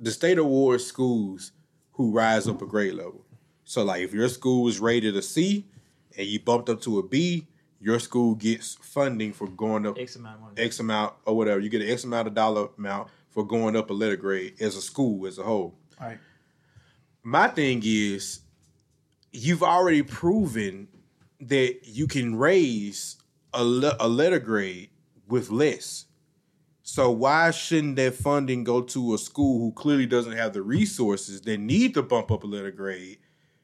the 0.00 0.10
state 0.10 0.38
awards 0.38 0.84
schools 0.84 1.52
who 1.92 2.10
rise 2.10 2.48
up 2.48 2.62
a 2.62 2.66
grade 2.66 2.94
level. 2.94 3.24
So, 3.64 3.84
like, 3.84 4.02
if 4.02 4.12
your 4.12 4.28
school 4.28 4.66
is 4.66 4.80
rated 4.80 5.14
a 5.16 5.22
C 5.22 5.66
and 6.16 6.26
you 6.26 6.40
bumped 6.40 6.68
up 6.68 6.80
to 6.82 6.98
a 6.98 7.06
B, 7.06 7.46
your 7.78 7.98
school 7.98 8.34
gets 8.34 8.74
funding 8.74 9.32
for 9.32 9.46
going 9.48 9.86
up 9.86 9.98
X 9.98 10.16
amount 10.16 10.36
of 10.36 10.40
money. 10.40 10.54
X 10.58 10.80
amount 10.80 11.14
or 11.24 11.36
whatever. 11.36 11.60
You 11.60 11.68
get 11.68 11.82
an 11.82 11.88
X 11.90 12.04
amount 12.04 12.28
of 12.28 12.34
dollar 12.34 12.68
amount 12.76 13.08
for 13.30 13.44
going 13.46 13.76
up 13.76 13.90
a 13.90 13.92
letter 13.92 14.16
grade 14.16 14.54
as 14.60 14.76
a 14.76 14.82
school 14.82 15.26
as 15.26 15.38
a 15.38 15.42
whole. 15.42 15.78
All 16.00 16.08
right. 16.08 16.18
My 17.22 17.48
thing 17.48 17.82
is, 17.84 18.40
you've 19.32 19.62
already 19.62 20.02
proven 20.02 20.88
that 21.40 21.80
you 21.84 22.06
can 22.06 22.34
raise 22.34 23.16
a, 23.54 23.62
le- 23.62 23.96
a 24.00 24.08
letter 24.08 24.38
grade 24.38 24.90
with 25.28 25.50
less. 25.50 26.06
So 26.92 27.08
why 27.08 27.52
shouldn't 27.52 27.94
that 27.96 28.14
funding 28.14 28.64
go 28.64 28.82
to 28.82 29.14
a 29.14 29.18
school 29.18 29.60
who 29.60 29.70
clearly 29.70 30.06
doesn't 30.06 30.32
have 30.32 30.54
the 30.54 30.62
resources 30.62 31.40
that 31.42 31.58
need 31.58 31.94
to 31.94 32.02
bump 32.02 32.32
up 32.32 32.42
a 32.42 32.48
letter 32.48 32.72
grade 32.72 33.18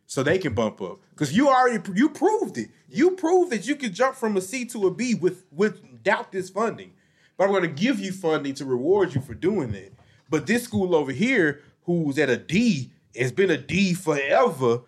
so 0.07 0.23
they 0.23 0.39
can 0.39 0.55
bump 0.55 0.81
up? 0.81 1.01
Because 1.11 1.37
you 1.37 1.49
already 1.49 1.83
you 1.97 2.09
proved 2.09 2.57
it. 2.57 2.69
You 2.89 3.17
proved 3.17 3.51
that 3.51 3.67
you 3.67 3.75
can 3.75 3.93
jump 3.93 4.15
from 4.15 4.37
a 4.37 4.41
C 4.41 4.65
to 4.67 4.87
a 4.87 4.95
B 4.95 5.17
with 5.17 5.43
without 5.51 6.31
this 6.31 6.51
funding. 6.51 6.93
But 7.37 7.47
I'm 7.47 7.51
going 7.51 7.63
to 7.63 7.69
give 7.69 7.99
you 7.99 8.13
funding 8.13 8.55
to 8.55 8.65
reward 8.65 9.13
you 9.13 9.21
for 9.21 9.35
doing 9.35 9.73
that. 9.73 9.93
But 10.31 10.47
this 10.47 10.63
school 10.63 10.95
over 10.95 11.11
here, 11.11 11.63
who's 11.83 12.21
at 12.21 12.31
a 12.31 12.37
D, 12.37 12.93
has 13.17 13.33
been 13.33 13.51
a 13.51 13.59
D 13.59 13.93
forever, 13.93 14.83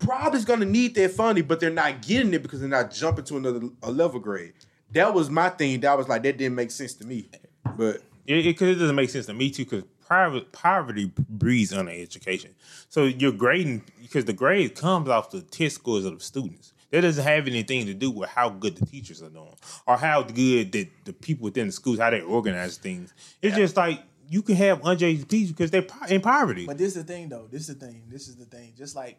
probably 0.00 0.40
is 0.40 0.44
going 0.44 0.58
to 0.58 0.66
need 0.66 0.96
that 0.96 1.12
funding, 1.12 1.44
but 1.44 1.60
they're 1.60 1.70
not 1.70 2.02
getting 2.02 2.34
it 2.34 2.42
because 2.42 2.58
they're 2.58 2.68
not 2.68 2.90
jumping 2.90 3.26
to 3.26 3.36
another 3.36 3.60
a 3.80 3.92
level 3.92 4.18
grade. 4.18 4.54
That 4.90 5.14
was 5.14 5.30
my 5.30 5.50
thing. 5.50 5.78
That 5.82 5.96
was 5.96 6.08
like 6.08 6.24
that 6.24 6.36
didn't 6.36 6.56
make 6.56 6.72
sense 6.72 6.94
to 6.94 7.06
me. 7.06 7.30
But 7.64 8.02
It, 8.26 8.46
it, 8.46 8.62
it 8.62 8.74
doesn't 8.74 8.96
make 8.96 9.10
sense 9.10 9.26
to 9.26 9.34
me 9.34 9.50
too. 9.50 9.64
Because 9.64 9.84
private 10.06 10.50
poverty 10.52 11.12
breeds 11.28 11.72
under 11.72 11.92
education. 11.92 12.54
So 12.88 13.04
you're 13.04 13.32
grading 13.32 13.84
because 14.02 14.24
the 14.24 14.32
grade 14.32 14.74
comes 14.74 15.08
off 15.08 15.30
the 15.30 15.40
test 15.40 15.76
scores 15.76 16.04
of 16.04 16.18
the 16.18 16.24
students. 16.24 16.72
That 16.90 17.02
doesn't 17.02 17.22
have 17.22 17.46
anything 17.46 17.86
to 17.86 17.94
do 17.94 18.10
with 18.10 18.28
how 18.28 18.48
good 18.48 18.76
the 18.76 18.84
teachers 18.84 19.22
are 19.22 19.28
doing 19.28 19.54
or 19.86 19.96
how 19.96 20.24
good 20.24 20.72
that 20.72 20.88
the 21.04 21.12
people 21.12 21.44
within 21.44 21.68
the 21.68 21.72
schools 21.72 22.00
how 22.00 22.10
they 22.10 22.20
organize 22.20 22.76
things. 22.78 23.14
It's 23.40 23.56
just 23.56 23.76
like 23.76 24.02
you 24.28 24.42
can 24.42 24.56
have 24.56 24.80
uneducated 24.84 25.28
teachers 25.28 25.52
because 25.52 25.70
they're 25.70 25.86
in 26.08 26.20
poverty. 26.20 26.66
But 26.66 26.78
this 26.78 26.96
is 26.96 27.04
the 27.04 27.12
thing, 27.12 27.28
though. 27.28 27.46
This 27.50 27.68
is 27.68 27.78
the 27.78 27.86
thing. 27.86 28.02
This 28.08 28.28
is 28.28 28.36
the 28.36 28.44
thing. 28.44 28.72
Just 28.76 28.96
like 28.96 29.18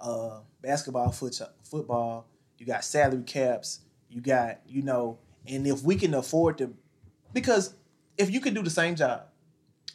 uh, 0.00 0.40
basketball, 0.60 1.12
foot, 1.12 1.40
football, 1.62 2.26
you 2.58 2.66
got 2.66 2.84
salary 2.84 3.22
caps. 3.22 3.80
You 4.08 4.20
got, 4.20 4.60
you 4.66 4.82
know, 4.82 5.18
and 5.46 5.66
if 5.66 5.82
we 5.82 5.96
can 5.96 6.14
afford 6.14 6.58
to, 6.58 6.74
because 7.34 7.74
if 8.16 8.30
you 8.30 8.40
can 8.40 8.54
do 8.54 8.62
the 8.62 8.70
same 8.70 8.96
job, 8.96 9.24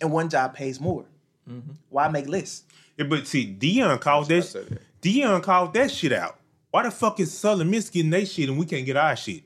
and 0.02 0.12
one 0.12 0.30
job 0.30 0.54
pays 0.54 0.80
more, 0.80 1.06
mm-hmm. 1.50 1.72
why 1.90 2.08
make 2.10 2.28
less? 2.28 2.64
Yeah, 2.98 3.06
but 3.06 3.26
see, 3.26 3.56
Deion 3.58 4.00
called 4.00 4.28
that. 4.28 4.44
said 4.44 4.68
that. 4.68 4.82
Deion 5.02 5.42
called 5.42 5.74
that 5.74 5.90
shit 5.90 6.14
out. 6.14 6.40
Why 6.72 6.84
the 6.84 6.92
fuck 6.92 7.20
is 7.20 7.34
Southern 7.34 7.72
Miss 7.72 7.90
getting 7.90 8.12
their 8.12 8.26
shit 8.26 8.50
and 8.50 8.60
we 8.60 8.66
can't 8.66 8.86
get 8.86 8.98
our 8.98 9.16
shit? 9.16 9.44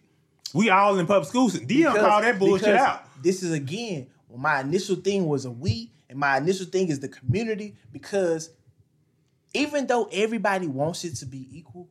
We 0.54 0.70
all 0.70 1.00
in 1.00 1.08
public 1.08 1.30
schools. 1.30 1.58
Deion 1.58 1.68
Because- 1.94 1.98
called 1.98 2.24
that 2.24 2.39
bullshit 2.39 2.76
out. 2.76 3.06
This 3.24 3.41
is 3.41 3.52
again, 3.52 4.08
my 4.36 4.60
initial 4.60 4.98
thing 4.98 5.28
was 5.28 5.46
a 5.46 5.52
we, 5.52 5.91
and 6.10 6.20
my 6.20 6.38
initial 6.38 6.66
thing 6.66 6.89
is 6.89 7.00
the 7.00 7.08
community 7.08 7.76
because 7.91 8.50
even 9.54 9.88
though 9.88 10.10
everybody 10.12 10.68
wants 10.68 11.06
it 11.06 11.16
to 11.18 11.26
be 11.26 11.48
equal, 11.52 11.88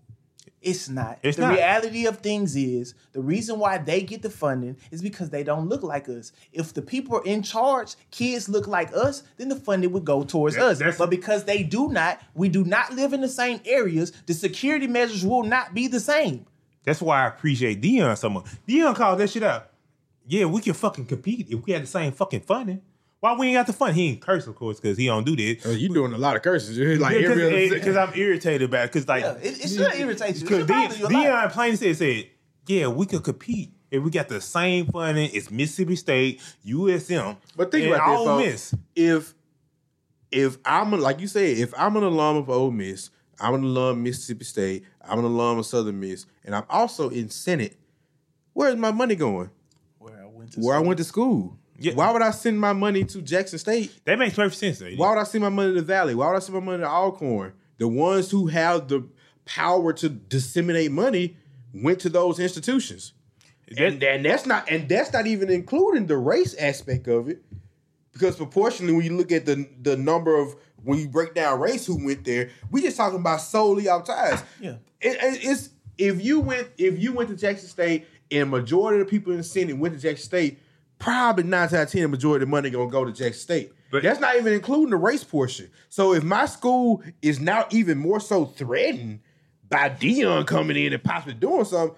it's 0.62 0.88
not. 0.88 1.18
It's 1.22 1.36
the 1.36 1.42
not. 1.48 1.54
reality 1.54 2.06
of 2.06 2.18
things 2.18 2.54
is 2.56 2.94
the 3.12 3.20
reason 3.20 3.58
why 3.58 3.78
they 3.78 4.02
get 4.02 4.22
the 4.22 4.30
funding 4.30 4.76
is 4.90 5.02
because 5.02 5.30
they 5.30 5.42
don't 5.42 5.68
look 5.68 5.82
like 5.82 6.08
us. 6.08 6.32
If 6.52 6.72
the 6.72 6.82
people 6.82 7.16
are 7.16 7.24
in 7.24 7.42
charge, 7.42 7.94
kids 8.10 8.48
look 8.48 8.66
like 8.66 8.94
us, 8.94 9.22
then 9.36 9.48
the 9.48 9.56
funding 9.56 9.92
would 9.92 10.04
go 10.04 10.22
towards 10.22 10.56
That- 10.56 10.80
us. 10.82 10.98
But 10.98 11.10
because 11.10 11.44
they 11.44 11.62
do 11.62 11.88
not, 11.88 12.20
we 12.34 12.48
do 12.48 12.64
not 12.64 12.94
live 12.94 13.12
in 13.12 13.20
the 13.20 13.28
same 13.28 13.60
areas, 13.64 14.12
the 14.26 14.34
security 14.34 14.86
measures 14.86 15.24
will 15.26 15.42
not 15.42 15.74
be 15.74 15.88
the 15.88 16.00
same. 16.00 16.46
That's 16.84 17.00
why 17.02 17.24
I 17.24 17.28
appreciate 17.28 17.80
Deion 17.80 18.16
so 18.16 18.28
much. 18.30 18.44
Deion 18.68 18.94
called 18.94 19.18
that 19.20 19.30
shit 19.30 19.42
out. 19.42 19.68
Yeah, 20.26 20.44
we 20.46 20.60
can 20.60 20.74
fucking 20.74 21.06
compete 21.06 21.48
if 21.50 21.64
we 21.64 21.72
had 21.72 21.82
the 21.82 21.86
same 21.86 22.12
fucking 22.12 22.40
funding. 22.42 22.82
Why 23.22 23.34
we 23.34 23.46
ain't 23.46 23.54
got 23.54 23.68
the 23.68 23.72
fun? 23.72 23.94
He 23.94 24.08
ain't 24.08 24.20
curse, 24.20 24.48
of 24.48 24.56
course, 24.56 24.80
because 24.80 24.98
he 24.98 25.06
don't 25.06 25.24
do 25.24 25.36
this. 25.36 25.64
uh, 25.64 25.68
you 25.68 25.88
doing 25.94 26.12
a 26.12 26.18
lot 26.18 26.34
of 26.34 26.42
curses. 26.42 26.76
Like 26.98 27.18
every 27.18 27.68
other 27.68 27.74
Because 27.76 27.96
I'm 27.96 28.12
irritated 28.16 28.62
about 28.62 28.86
it. 28.86 28.92
Because 28.92 29.06
like, 29.06 29.22
Yeah, 29.22 29.34
it, 29.34 29.64
it 29.64 29.68
should 29.68 29.94
irritate 29.94 30.34
you. 30.34 30.40
It 30.40 30.48
because 30.48 30.58
should 30.58 30.66
bother 30.66 30.96
a 30.96 31.02
lot. 31.04 31.12
Deion 31.12 31.52
plain 31.52 31.76
said 31.76 31.96
said, 31.96 32.28
yeah, 32.66 32.88
we 32.88 33.06
could 33.06 33.22
compete 33.22 33.74
if 33.92 34.02
we 34.02 34.10
got 34.10 34.28
the 34.28 34.40
same 34.40 34.86
funding. 34.86 35.30
It's 35.32 35.52
Mississippi 35.52 35.94
State, 35.94 36.40
USM, 36.66 37.36
But 37.54 37.70
think 37.70 37.84
and 37.84 37.94
about 37.94 38.08
this, 38.08 38.18
Ole. 38.18 38.38
Miss. 38.40 38.74
If 38.96 39.34
if 40.32 40.58
I'm 40.64 40.92
a, 40.92 40.96
like 40.96 41.20
you 41.20 41.28
said, 41.28 41.58
if 41.58 41.72
I'm 41.78 41.94
an 41.94 42.02
alum 42.02 42.38
of 42.38 42.50
Ole 42.50 42.72
Miss, 42.72 43.10
I'm 43.38 43.54
an 43.54 43.62
alum 43.62 43.98
of 43.98 43.98
Mississippi 43.98 44.44
State, 44.44 44.84
I'm 45.00 45.20
an 45.20 45.26
alum 45.26 45.60
of 45.60 45.66
Southern 45.66 46.00
Miss, 46.00 46.26
and 46.44 46.56
I'm 46.56 46.64
also 46.68 47.08
in 47.08 47.30
Senate. 47.30 47.76
Where's 48.52 48.74
my 48.74 48.90
money 48.90 49.14
going? 49.14 49.50
Where 49.98 50.20
I 50.20 50.26
went 50.26 50.52
to 50.54 50.60
Where 50.60 50.74
I 50.74 50.80
went 50.80 50.98
to 50.98 51.04
school. 51.04 51.56
Yeah. 51.82 51.94
Why 51.94 52.10
would 52.12 52.22
I 52.22 52.30
send 52.30 52.60
my 52.60 52.72
money 52.72 53.04
to 53.04 53.22
Jackson 53.22 53.58
State? 53.58 53.92
That 54.04 54.18
makes 54.18 54.34
perfect 54.36 54.58
sense. 54.58 54.78
Though. 54.78 54.90
Why 54.96 55.10
would 55.10 55.18
I 55.18 55.24
send 55.24 55.42
my 55.42 55.48
money 55.50 55.74
to 55.74 55.82
Valley? 55.82 56.14
Why 56.14 56.28
would 56.28 56.36
I 56.36 56.40
send 56.40 56.54
my 56.54 56.60
money 56.64 56.78
to 56.82 56.88
Alcorn? 56.88 57.52
The 57.78 57.88
ones 57.88 58.30
who 58.30 58.46
have 58.46 58.88
the 58.88 59.06
power 59.44 59.92
to 59.94 60.08
disseminate 60.08 60.92
money 60.92 61.36
went 61.74 61.98
to 62.00 62.08
those 62.08 62.38
institutions. 62.38 63.12
and, 63.76 64.02
and 64.02 64.24
that's 64.24 64.46
not 64.46 64.70
and 64.70 64.88
that's 64.88 65.12
not 65.12 65.26
even 65.26 65.50
including 65.50 66.06
the 66.06 66.16
race 66.16 66.54
aspect 66.54 67.08
of 67.08 67.28
it. 67.28 67.42
Because 68.12 68.36
proportionally, 68.36 68.92
when 68.92 69.04
you 69.04 69.16
look 69.16 69.32
at 69.32 69.46
the 69.46 69.66
the 69.80 69.96
number 69.96 70.36
of 70.36 70.54
when 70.84 70.98
you 70.98 71.08
break 71.08 71.34
down 71.34 71.58
race 71.60 71.86
who 71.86 72.04
went 72.04 72.24
there, 72.24 72.50
we 72.70 72.82
just 72.82 72.96
talking 72.96 73.18
about 73.18 73.40
solely 73.40 73.88
our 73.88 74.02
ties. 74.02 74.42
Yeah. 74.60 74.76
It- 75.00 75.16
it- 75.22 75.40
it's 75.44 75.70
if 75.98 76.22
you 76.22 76.40
went 76.40 76.68
if 76.78 76.98
you 76.98 77.12
went 77.12 77.30
to 77.30 77.36
Jackson 77.36 77.68
State 77.68 78.06
and 78.30 78.50
majority 78.50 79.00
of 79.00 79.06
the 79.06 79.10
people 79.10 79.32
in 79.32 79.38
the 79.38 79.44
Senate 79.44 79.76
went 79.78 79.94
to 79.94 80.00
Jackson 80.00 80.24
State, 80.26 80.58
probably 81.03 81.44
nine 81.44 81.64
out 81.64 81.72
of 81.74 81.90
ten, 81.90 82.03
the 82.03 82.09
majority 82.09 82.44
of 82.44 82.48
the 82.48 82.50
money 82.50 82.70
gonna 82.70 82.88
go 82.90 83.05
to 83.05 83.12
Jackson 83.12 83.32
State. 83.34 83.72
But- 83.90 84.03
that's 84.03 84.20
not 84.20 84.36
even 84.36 84.53
including 84.55 84.90
the 84.90 84.96
race 84.96 85.24
portion. 85.24 85.68
So 85.90 86.14
if 86.14 86.22
my 86.22 86.46
school 86.46 87.03
is 87.20 87.40
now 87.40 87.66
even 87.70 87.98
more 87.98 88.20
so 88.20 88.46
threatened 88.46 89.20
by 89.68 89.90
Deion 89.90 90.46
coming 90.46 90.76
in 90.76 90.92
and 90.92 91.03
possibly 91.03 91.34
doing 91.34 91.64
something, 91.64 91.96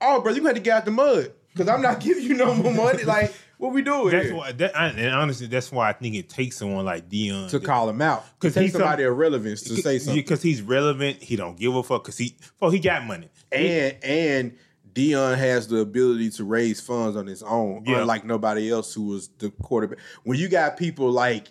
oh, 0.00 0.20
bro, 0.22 0.32
you 0.32 0.44
had 0.46 0.54
to 0.56 0.60
get 0.62 0.76
out 0.78 0.84
the 0.86 0.90
mud 0.90 1.32
because 1.52 1.68
I'm 1.68 1.82
not 1.82 2.00
giving 2.04 2.22
you 2.24 2.34
no 2.34 2.54
more 2.54 2.72
money. 2.72 3.02
Like, 3.04 3.34
what 3.58 3.72
we 3.72 3.82
doing 3.82 4.10
That's 4.10 4.26
here? 4.26 4.36
why. 4.36 4.52
That, 4.52 4.78
I- 4.78 4.88
and 4.90 5.14
honestly, 5.14 5.48
that's 5.48 5.72
why 5.72 5.88
I 5.88 5.92
think 5.92 6.14
it 6.14 6.28
takes 6.28 6.56
someone 6.56 6.84
like 6.84 7.08
Deion 7.10 7.50
to 7.50 7.58
call 7.60 7.88
him 7.90 8.00
out 8.00 8.24
because 8.38 8.54
he's 8.54 8.72
some- 8.72 8.80
somebody 8.82 9.02
of 9.02 9.16
relevance 9.18 9.62
to 9.62 9.76
say 9.76 9.98
something. 9.98 10.14
because 10.22 10.40
he's 10.42 10.62
relevant. 10.62 11.22
He 11.22 11.34
don't 11.36 11.58
give 11.58 11.74
a 11.74 11.82
fuck 11.82 12.04
because 12.04 12.16
he, 12.18 12.36
well, 12.60 12.70
he 12.70 12.78
got 12.78 13.04
money. 13.04 13.28
and 13.52 13.96
and 14.02 14.52
Deion 14.98 15.38
has 15.38 15.68
the 15.68 15.76
ability 15.78 16.28
to 16.30 16.44
raise 16.44 16.80
funds 16.80 17.16
on 17.16 17.26
his 17.28 17.42
own, 17.44 17.84
Yeah. 17.86 18.00
unlike 18.00 18.24
nobody 18.24 18.68
else 18.70 18.92
who 18.92 19.04
was 19.06 19.28
the 19.38 19.50
quarterback. 19.62 19.98
When 20.24 20.36
you 20.38 20.48
got 20.48 20.76
people 20.76 21.10
like 21.12 21.46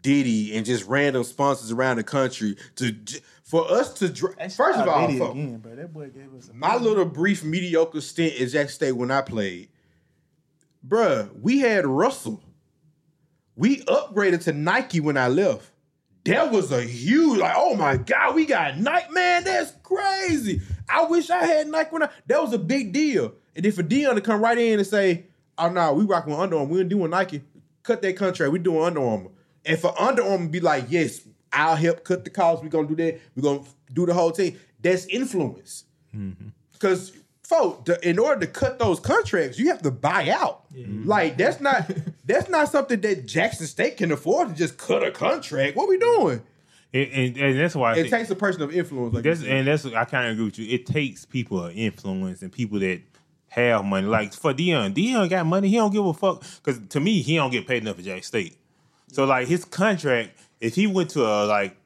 Diddy 0.00 0.56
and 0.56 0.64
just 0.64 0.86
random 0.86 1.24
sponsors 1.24 1.70
around 1.72 1.96
the 1.96 2.04
country 2.04 2.56
to 2.76 2.94
for 3.42 3.70
us 3.70 3.92
to 3.94 4.08
dr- 4.08 4.34
first 4.52 4.78
of 4.78 4.88
all, 4.88 5.06
Diddy 5.06 5.20
again, 5.22 5.56
bro. 5.58 5.76
That 5.76 5.92
boy 5.92 6.08
gave 6.08 6.32
us 6.34 6.48
a 6.48 6.54
my 6.54 6.76
little 6.76 7.04
brief 7.04 7.44
mediocre 7.44 8.00
stint 8.00 8.40
at 8.40 8.48
Jack 8.48 8.70
State 8.70 8.92
when 8.92 9.10
I 9.10 9.20
played, 9.20 9.68
bruh, 10.86 11.28
we 11.40 11.58
had 11.60 11.86
Russell. 11.86 12.42
We 13.56 13.82
upgraded 13.84 14.42
to 14.44 14.52
Nike 14.52 15.00
when 15.00 15.16
I 15.18 15.28
left. 15.28 15.70
That 16.24 16.50
was 16.50 16.72
a 16.72 16.82
huge, 16.82 17.38
like, 17.38 17.52
oh 17.54 17.76
my 17.76 17.98
God, 17.98 18.34
we 18.34 18.46
got 18.46 18.78
Nike. 18.78 19.12
Man, 19.12 19.44
that's 19.44 19.72
crazy. 19.82 20.62
I 20.88 21.04
wish 21.04 21.30
I 21.30 21.44
had 21.44 21.68
Nike 21.68 21.90
when 21.90 22.02
I, 22.04 22.10
that 22.26 22.42
was 22.42 22.52
a 22.52 22.58
big 22.58 22.92
deal. 22.92 23.32
And 23.56 23.64
then 23.64 23.72
for 23.72 23.82
Deion 23.82 24.14
to 24.14 24.20
come 24.20 24.42
right 24.42 24.58
in 24.58 24.78
and 24.78 24.86
say, 24.86 25.26
oh 25.58 25.68
no, 25.70 25.92
we 25.94 26.04
rocking 26.04 26.32
with 26.32 26.40
Under 26.40 26.56
Armour. 26.58 26.72
We 26.72 26.80
ain't 26.80 26.88
doing 26.88 27.10
Nike. 27.10 27.42
Cut 27.82 28.02
that 28.02 28.16
contract. 28.16 28.52
We 28.52 28.58
doing 28.58 28.82
Under 28.82 29.02
Armour. 29.02 29.30
And 29.64 29.78
for 29.78 29.98
Under 30.00 30.22
Armour 30.22 30.46
to 30.46 30.50
be 30.50 30.60
like, 30.60 30.86
yes, 30.88 31.20
I'll 31.52 31.76
help 31.76 32.04
cut 32.04 32.24
the 32.24 32.30
costs. 32.30 32.62
We're 32.62 32.68
gonna 32.68 32.88
do 32.88 32.96
that. 32.96 33.20
We're 33.36 33.42
gonna 33.42 33.68
do 33.92 34.06
the 34.06 34.14
whole 34.14 34.30
thing. 34.30 34.58
That's 34.82 35.06
influence. 35.06 35.84
Mm-hmm. 36.14 36.48
Because 36.72 37.12
folks, 37.44 37.84
the, 37.84 38.08
in 38.08 38.18
order 38.18 38.40
to 38.40 38.46
cut 38.46 38.78
those 38.78 38.98
contracts, 39.00 39.58
you 39.58 39.68
have 39.68 39.82
to 39.82 39.90
buy 39.90 40.30
out. 40.30 40.64
Like 41.06 41.38
that's 41.38 41.60
not 41.60 41.90
that's 42.24 42.48
not 42.48 42.70
something 42.70 43.00
that 43.02 43.26
Jackson 43.26 43.66
State 43.66 43.96
can 43.96 44.10
afford 44.10 44.48
to 44.48 44.54
just 44.54 44.76
cut 44.76 45.04
a 45.04 45.10
contract. 45.10 45.76
What 45.76 45.88
we 45.88 45.98
doing? 45.98 46.42
And, 46.94 47.10
and, 47.10 47.36
and 47.36 47.58
that's 47.58 47.74
why 47.74 47.90
I 47.90 47.92
It 47.92 48.02
think, 48.02 48.10
takes 48.10 48.30
a 48.30 48.36
person 48.36 48.62
of 48.62 48.72
influence. 48.72 49.12
Like 49.14 49.24
that's 49.24 49.42
and 49.42 49.66
that's 49.66 49.84
I 49.84 50.04
kind 50.04 50.28
of 50.28 50.32
agree 50.34 50.44
with 50.44 50.58
you. 50.60 50.72
It 50.72 50.86
takes 50.86 51.24
people 51.24 51.64
of 51.64 51.76
influence 51.76 52.40
and 52.40 52.52
people 52.52 52.78
that 52.78 53.02
have 53.48 53.84
money. 53.84 54.06
Like 54.06 54.32
for 54.32 54.54
Deion, 54.54 54.94
Deion 54.94 55.28
got 55.28 55.44
money. 55.44 55.68
He 55.68 55.74
don't 55.74 55.92
give 55.92 56.06
a 56.06 56.14
fuck 56.14 56.44
because 56.62 56.80
to 56.90 57.00
me 57.00 57.20
he 57.20 57.34
don't 57.34 57.50
get 57.50 57.66
paid 57.66 57.82
enough 57.82 57.98
at 57.98 58.04
Jack 58.04 58.22
State. 58.22 58.56
So 59.10 59.24
like 59.24 59.48
his 59.48 59.64
contract, 59.64 60.38
if 60.60 60.76
he 60.76 60.86
went 60.86 61.10
to 61.10 61.24
a 61.24 61.46
like 61.46 61.76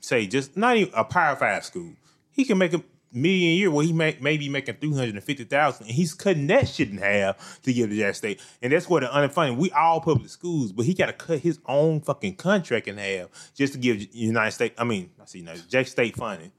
say 0.00 0.26
just 0.28 0.56
not 0.56 0.76
even 0.76 0.94
a 0.94 1.02
Power 1.02 1.34
Five 1.34 1.64
school, 1.64 1.92
he 2.30 2.44
can 2.44 2.56
make 2.56 2.72
a 2.74 2.82
million 3.14 3.50
a 3.50 3.54
year 3.54 3.70
where 3.70 3.84
he 3.86 3.92
may 3.92 4.16
maybe 4.20 4.48
making 4.48 4.74
three 4.76 4.92
hundred 4.92 5.14
and 5.14 5.24
fifty 5.24 5.44
thousand, 5.44 5.86
and 5.86 5.94
he's 5.94 6.12
cutting 6.14 6.46
that 6.48 6.68
shit 6.68 6.90
in 6.90 6.98
half 6.98 7.60
to 7.62 7.72
give 7.72 7.90
to 7.90 7.96
Jack 7.96 8.14
State, 8.16 8.40
and 8.60 8.72
that's 8.72 8.88
where 8.88 9.00
the 9.00 9.06
unfunded, 9.06 9.56
We 9.56 9.70
all 9.70 10.00
public 10.00 10.28
schools, 10.30 10.72
but 10.72 10.84
he 10.84 10.94
got 10.94 11.06
to 11.06 11.12
cut 11.12 11.38
his 11.38 11.58
own 11.66 12.00
fucking 12.00 12.36
contract 12.36 12.88
in 12.88 12.98
half 12.98 13.28
just 13.54 13.74
to 13.74 13.78
give 13.78 14.14
United 14.14 14.50
States. 14.52 14.74
I 14.78 14.84
mean, 14.84 15.10
I 15.22 15.26
see 15.26 15.38
United 15.38 15.68
Jack 15.68 15.86
State 15.86 16.16
funding. 16.16 16.52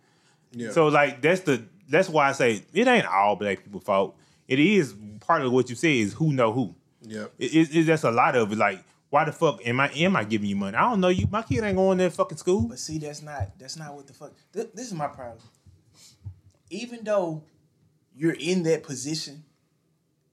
Yeah. 0.52 0.72
So 0.72 0.88
like 0.88 1.22
that's 1.22 1.42
the 1.42 1.66
that's 1.90 2.10
why 2.10 2.30
I 2.30 2.32
say 2.32 2.64
it 2.74 2.88
ain't 2.88 3.06
all 3.06 3.36
black 3.36 3.64
people 3.64 3.80
fault. 3.82 4.18
It 4.48 4.60
is 4.60 4.96
part 5.20 5.42
of 5.42 5.52
what 5.52 5.70
you 5.70 5.76
say 5.76 6.00
is 6.00 6.14
who 6.14 6.32
know 6.32 6.52
who. 6.54 6.76
Yeah. 7.02 7.26
It, 7.38 7.54
it, 7.54 7.76
it- 7.76 7.84
that's 7.88 8.04
a 8.04 8.12
lot 8.12 8.36
of 8.36 8.52
it. 8.52 8.58
Like 8.58 8.84
why 9.10 9.24
the 9.24 9.32
fuck 9.32 9.60
am 9.66 9.80
I 9.80 9.90
am 9.90 10.16
I 10.16 10.24
giving 10.24 10.50
you 10.50 10.56
money? 10.56 10.76
I 10.76 10.90
don't 10.90 11.00
know 11.00 11.08
you. 11.10 11.28
My 11.32 11.42
kid 11.42 11.64
ain't 11.64 11.78
going 11.78 11.98
to 12.00 12.10
fucking 12.10 12.38
school. 12.38 12.68
But 12.68 12.80
see, 12.80 12.98
that's 12.98 13.22
not 13.22 13.58
that's 13.60 13.78
not 13.78 13.94
what 13.94 14.08
the 14.08 14.14
fuck. 14.14 14.34
This, 14.52 14.66
this 14.74 14.88
is 14.88 14.94
my 14.94 15.08
problem. 15.08 15.40
Even 16.70 17.04
though 17.04 17.44
you're 18.16 18.36
in 18.38 18.64
that 18.64 18.84
position, 18.84 19.44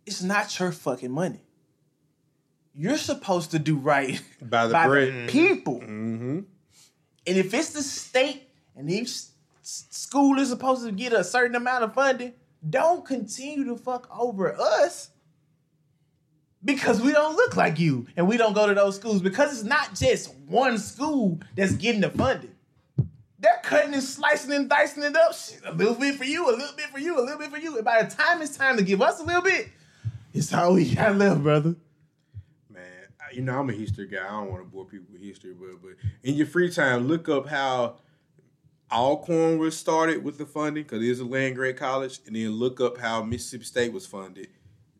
it's 0.06 0.22
not 0.22 0.58
your 0.58 0.72
fucking 0.72 1.10
money. 1.10 1.40
You're 2.74 2.96
supposed 2.96 3.50
to 3.50 3.58
do 3.58 3.76
right 3.76 4.20
By 4.42 4.66
the 4.66 4.88
bread. 4.88 5.28
people. 5.28 5.80
Mm-hmm. 5.80 6.40
And 7.26 7.38
if 7.38 7.52
it's 7.54 7.70
the 7.70 7.82
state 7.82 8.48
and 8.74 8.90
each 8.90 9.12
school 9.62 10.38
is 10.38 10.48
supposed 10.48 10.84
to 10.84 10.92
get 10.92 11.12
a 11.12 11.22
certain 11.22 11.54
amount 11.54 11.84
of 11.84 11.94
funding, 11.94 12.32
don't 12.68 13.04
continue 13.04 13.64
to 13.64 13.76
fuck 13.76 14.08
over 14.16 14.58
us 14.58 15.10
because 16.64 17.00
we 17.00 17.12
don't 17.12 17.36
look 17.36 17.56
like 17.56 17.78
you 17.78 18.06
and 18.16 18.26
we 18.26 18.36
don't 18.36 18.54
go 18.54 18.66
to 18.66 18.74
those 18.74 18.96
schools 18.96 19.20
because 19.20 19.52
it's 19.52 19.68
not 19.68 19.94
just 19.94 20.34
one 20.46 20.78
school 20.78 21.40
that's 21.56 21.72
getting 21.72 22.00
the 22.00 22.10
funding. 22.10 22.51
They're 23.42 23.60
cutting 23.64 23.92
and 23.92 24.02
slicing 24.02 24.52
and 24.52 24.68
dicing 24.68 25.02
it 25.02 25.16
up. 25.16 25.34
Shit, 25.34 25.62
a 25.66 25.72
little 25.72 25.96
bit 25.96 26.14
for 26.14 26.24
you, 26.24 26.48
a 26.48 26.54
little 26.54 26.76
bit 26.76 26.86
for 26.86 27.00
you, 27.00 27.18
a 27.18 27.22
little 27.22 27.38
bit 27.38 27.50
for 27.50 27.58
you. 27.58 27.74
And 27.74 27.84
by 27.84 28.02
the 28.02 28.14
time 28.14 28.40
it's 28.40 28.56
time 28.56 28.76
to 28.76 28.84
give 28.84 29.02
us 29.02 29.18
a 29.20 29.24
little 29.24 29.42
bit, 29.42 29.68
it's 30.32 30.54
all 30.54 30.74
we 30.74 30.94
got 30.94 31.16
left, 31.16 31.42
brother. 31.42 31.74
Man, 32.70 32.82
you 33.32 33.42
know 33.42 33.58
I'm 33.58 33.68
a 33.68 33.72
history 33.72 34.06
guy. 34.06 34.24
I 34.24 34.30
don't 34.30 34.50
want 34.50 34.62
to 34.62 34.68
bore 34.70 34.84
people 34.84 35.08
with 35.12 35.22
history, 35.22 35.54
but 35.58 35.82
but 35.82 35.92
in 36.22 36.34
your 36.36 36.46
free 36.46 36.70
time, 36.70 37.08
look 37.08 37.28
up 37.28 37.48
how 37.48 37.96
Alcorn 38.92 39.58
was 39.58 39.76
started 39.76 40.22
with 40.22 40.38
the 40.38 40.46
funding 40.46 40.84
because 40.84 41.02
it 41.02 41.08
is 41.08 41.18
a 41.18 41.24
land 41.24 41.56
grant 41.56 41.76
college, 41.76 42.20
and 42.26 42.36
then 42.36 42.50
look 42.52 42.80
up 42.80 42.96
how 42.96 43.24
Mississippi 43.24 43.64
State 43.64 43.92
was 43.92 44.06
funded. 44.06 44.48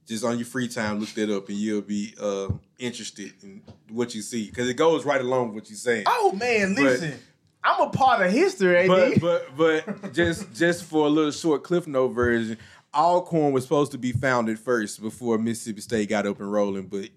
Just 0.05 0.25
on 0.25 0.37
your 0.37 0.47
free 0.47 0.67
time, 0.67 0.99
look 0.99 1.11
that 1.11 1.31
up, 1.31 1.49
and 1.49 1.57
you'll 1.57 1.81
be 1.81 2.13
uh, 2.21 2.49
interested 2.81 3.33
in 3.45 3.63
what 3.89 4.17
you 4.17 4.21
see 4.21 4.47
because 4.47 4.69
it 4.69 4.75
goes 4.75 5.05
right 5.05 5.21
along 5.21 5.49
with 5.49 5.55
what 5.55 5.71
you're 5.71 5.77
saying. 5.77 6.05
Oh 6.09 6.33
man, 6.33 6.75
listen. 6.75 7.21
I'm 7.65 7.81
a 7.81 7.91
part 7.91 8.25
of 8.27 8.33
history, 8.33 8.77
AD. 8.77 8.89
but 8.89 9.21
but 9.21 9.57
but 9.57 10.13
just 10.13 10.53
just 10.53 10.85
for 10.85 11.07
a 11.07 11.09
little 11.11 11.31
short 11.31 11.63
cliff 11.63 11.87
note 11.87 12.09
version, 12.09 12.59
Alcorn 12.95 13.53
was 13.53 13.63
supposed 13.65 13.93
to 13.93 13.99
be 13.99 14.13
founded 14.13 14.59
first 14.59 15.01
before 15.01 15.39
Mississippi 15.39 15.81
State 15.81 16.09
got 16.09 16.27
up 16.27 16.41
and 16.41 16.51
rolling, 16.53 16.87
but 16.87 17.09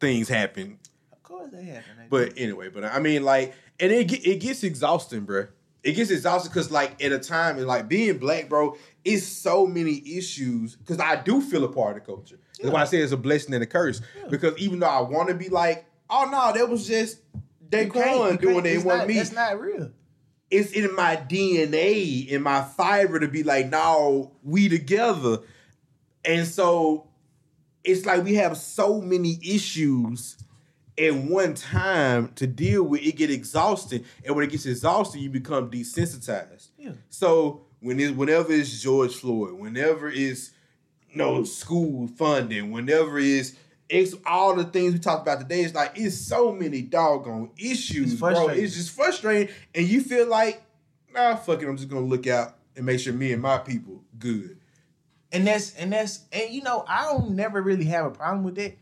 things 0.00 0.28
happened. 0.28 0.78
of 1.12 1.22
course 1.22 1.50
they 1.52 1.64
have. 1.64 1.78
AD. 1.78 2.10
But 2.10 2.32
anyway, 2.36 2.68
but 2.68 2.84
I 2.84 2.98
mean, 2.98 3.24
like, 3.24 3.54
and 3.80 3.92
it 3.92 4.12
it 4.26 4.40
gets 4.40 4.62
exhausting, 4.64 5.20
bro. 5.20 5.46
It 5.82 5.92
gets 5.92 6.10
exhausting 6.10 6.50
because, 6.50 6.70
like, 6.70 7.02
at 7.04 7.12
a 7.12 7.18
time, 7.18 7.58
and 7.58 7.66
like 7.66 7.88
being 7.88 8.16
black, 8.16 8.48
bro, 8.48 8.76
is 9.04 9.26
so 9.26 9.66
many 9.66 10.02
issues. 10.16 10.76
Because 10.76 10.98
I 10.98 11.16
do 11.16 11.42
feel 11.42 11.62
a 11.64 11.68
part 11.68 11.96
of 11.98 12.02
the 12.02 12.06
culture. 12.06 12.38
That's 12.58 12.72
why 12.72 12.80
I 12.80 12.84
say 12.86 12.98
it's 12.98 13.12
a 13.12 13.18
blessing 13.18 13.52
and 13.52 13.62
a 13.62 13.66
curse. 13.66 14.00
Because 14.30 14.56
even 14.56 14.78
though 14.78 14.88
I 14.88 15.02
want 15.02 15.28
to 15.28 15.34
be 15.34 15.50
like, 15.50 15.84
oh 16.08 16.26
no, 16.30 16.58
that 16.58 16.68
was 16.68 16.86
just 16.86 17.18
Daquan 17.74 18.32
you 18.32 18.38
doing 18.38 18.66
it, 18.66 18.84
wasn't 18.84 19.08
me 19.08 19.14
That's 19.14 19.32
not 19.32 19.60
real. 19.60 19.90
it's 20.50 20.72
in 20.72 20.94
my 20.94 21.16
DNA, 21.16 22.28
in 22.28 22.42
my 22.42 22.62
fiber 22.62 23.20
to 23.20 23.28
be 23.28 23.42
like, 23.42 23.68
no, 23.68 24.32
we 24.42 24.68
together. 24.68 25.38
And 26.24 26.46
so 26.46 27.08
it's 27.82 28.06
like 28.06 28.24
we 28.24 28.34
have 28.34 28.56
so 28.56 29.00
many 29.00 29.38
issues 29.42 30.36
at 30.98 31.14
one 31.14 31.54
time 31.54 32.32
to 32.36 32.46
deal 32.46 32.82
with. 32.84 33.02
It 33.02 33.16
get 33.16 33.30
exhausting. 33.30 34.04
And 34.24 34.34
when 34.34 34.44
it 34.44 34.50
gets 34.50 34.66
exhausting, 34.66 35.22
you 35.22 35.30
become 35.30 35.70
desensitized. 35.70 36.68
Yeah. 36.78 36.92
So 37.10 37.62
when 37.80 38.00
it 38.00 38.16
whenever 38.16 38.52
it's 38.52 38.80
George 38.82 39.14
Floyd, 39.14 39.54
whenever 39.54 40.08
it's 40.08 40.52
you 41.10 41.18
know, 41.18 41.44
school 41.44 42.08
funding, 42.08 42.70
whenever 42.72 43.18
it's 43.18 43.52
it's 43.88 44.14
all 44.26 44.54
the 44.54 44.64
things 44.64 44.92
we 44.92 44.98
talked 44.98 45.22
about 45.22 45.40
today. 45.40 45.62
It's 45.62 45.74
like 45.74 45.92
it's 45.96 46.16
so 46.16 46.52
many 46.52 46.82
doggone 46.82 47.50
issues, 47.56 48.12
It's 48.12 48.20
bro. 48.20 48.48
It's 48.48 48.74
just 48.74 48.90
frustrating, 48.90 49.54
and 49.74 49.86
you 49.86 50.00
feel 50.00 50.28
like, 50.28 50.62
nah, 51.12 51.36
fuck 51.36 51.62
it. 51.62 51.68
I'm 51.68 51.76
just 51.76 51.88
gonna 51.88 52.06
look 52.06 52.26
out 52.26 52.56
and 52.76 52.86
make 52.86 53.00
sure 53.00 53.12
me 53.12 53.32
and 53.32 53.42
my 53.42 53.58
people 53.58 54.02
good. 54.18 54.58
And 55.32 55.46
that's 55.46 55.74
and 55.74 55.92
that's 55.92 56.20
and 56.32 56.50
you 56.50 56.62
know 56.62 56.84
I 56.88 57.04
don't 57.04 57.30
never 57.30 57.60
really 57.60 57.84
have 57.86 58.06
a 58.06 58.10
problem 58.10 58.44
with 58.44 58.54
that, 58.56 58.76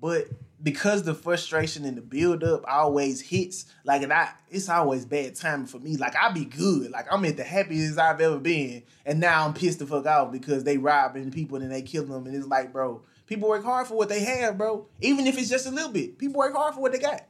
but 0.00 0.28
because 0.62 1.02
the 1.02 1.14
frustration 1.14 1.84
and 1.84 1.96
the 1.96 2.00
build 2.00 2.42
up 2.42 2.64
always 2.66 3.20
hits, 3.20 3.66
like 3.84 4.02
and 4.02 4.12
I, 4.12 4.30
it's 4.50 4.68
always 4.68 5.04
bad 5.04 5.36
timing 5.36 5.66
for 5.66 5.78
me. 5.78 5.96
Like 5.96 6.16
I 6.16 6.32
be 6.32 6.46
good, 6.46 6.90
like 6.90 7.06
I'm 7.12 7.24
at 7.26 7.36
the 7.36 7.44
happiest 7.44 7.98
I've 7.98 8.20
ever 8.20 8.38
been, 8.38 8.82
and 9.04 9.20
now 9.20 9.44
I'm 9.44 9.52
pissed 9.52 9.78
the 9.78 9.86
fuck 9.86 10.06
off 10.06 10.32
because 10.32 10.64
they 10.64 10.78
robbing 10.78 11.30
people 11.30 11.58
and 11.58 11.70
they 11.70 11.82
killing 11.82 12.08
them, 12.08 12.26
and 12.26 12.34
it's 12.34 12.46
like, 12.46 12.72
bro, 12.72 13.02
people 13.26 13.48
work 13.48 13.64
hard 13.64 13.86
for 13.86 13.94
what 13.94 14.08
they 14.08 14.20
have, 14.20 14.58
bro. 14.58 14.86
Even 15.00 15.26
if 15.26 15.38
it's 15.38 15.50
just 15.50 15.66
a 15.66 15.70
little 15.70 15.92
bit, 15.92 16.18
people 16.18 16.38
work 16.38 16.54
hard 16.54 16.74
for 16.74 16.80
what 16.80 16.92
they 16.92 16.98
got. 16.98 17.22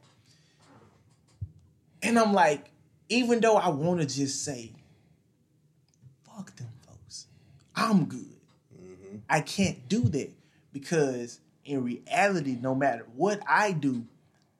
And 2.01 2.19
I'm 2.19 2.33
like, 2.33 2.71
even 3.09 3.39
though 3.39 3.57
I 3.57 3.69
want 3.69 4.01
to 4.01 4.05
just 4.05 4.43
say, 4.43 4.71
fuck 6.25 6.55
them 6.55 6.69
folks, 6.87 7.27
I'm 7.75 8.05
good. 8.05 8.37
Mm-hmm. 8.75 9.17
I 9.29 9.41
can't 9.41 9.87
do 9.89 10.01
that 10.01 10.31
because 10.71 11.39
in 11.63 11.83
reality, 11.83 12.57
no 12.59 12.75
matter 12.75 13.05
what 13.15 13.41
I 13.47 13.71
do, 13.71 14.05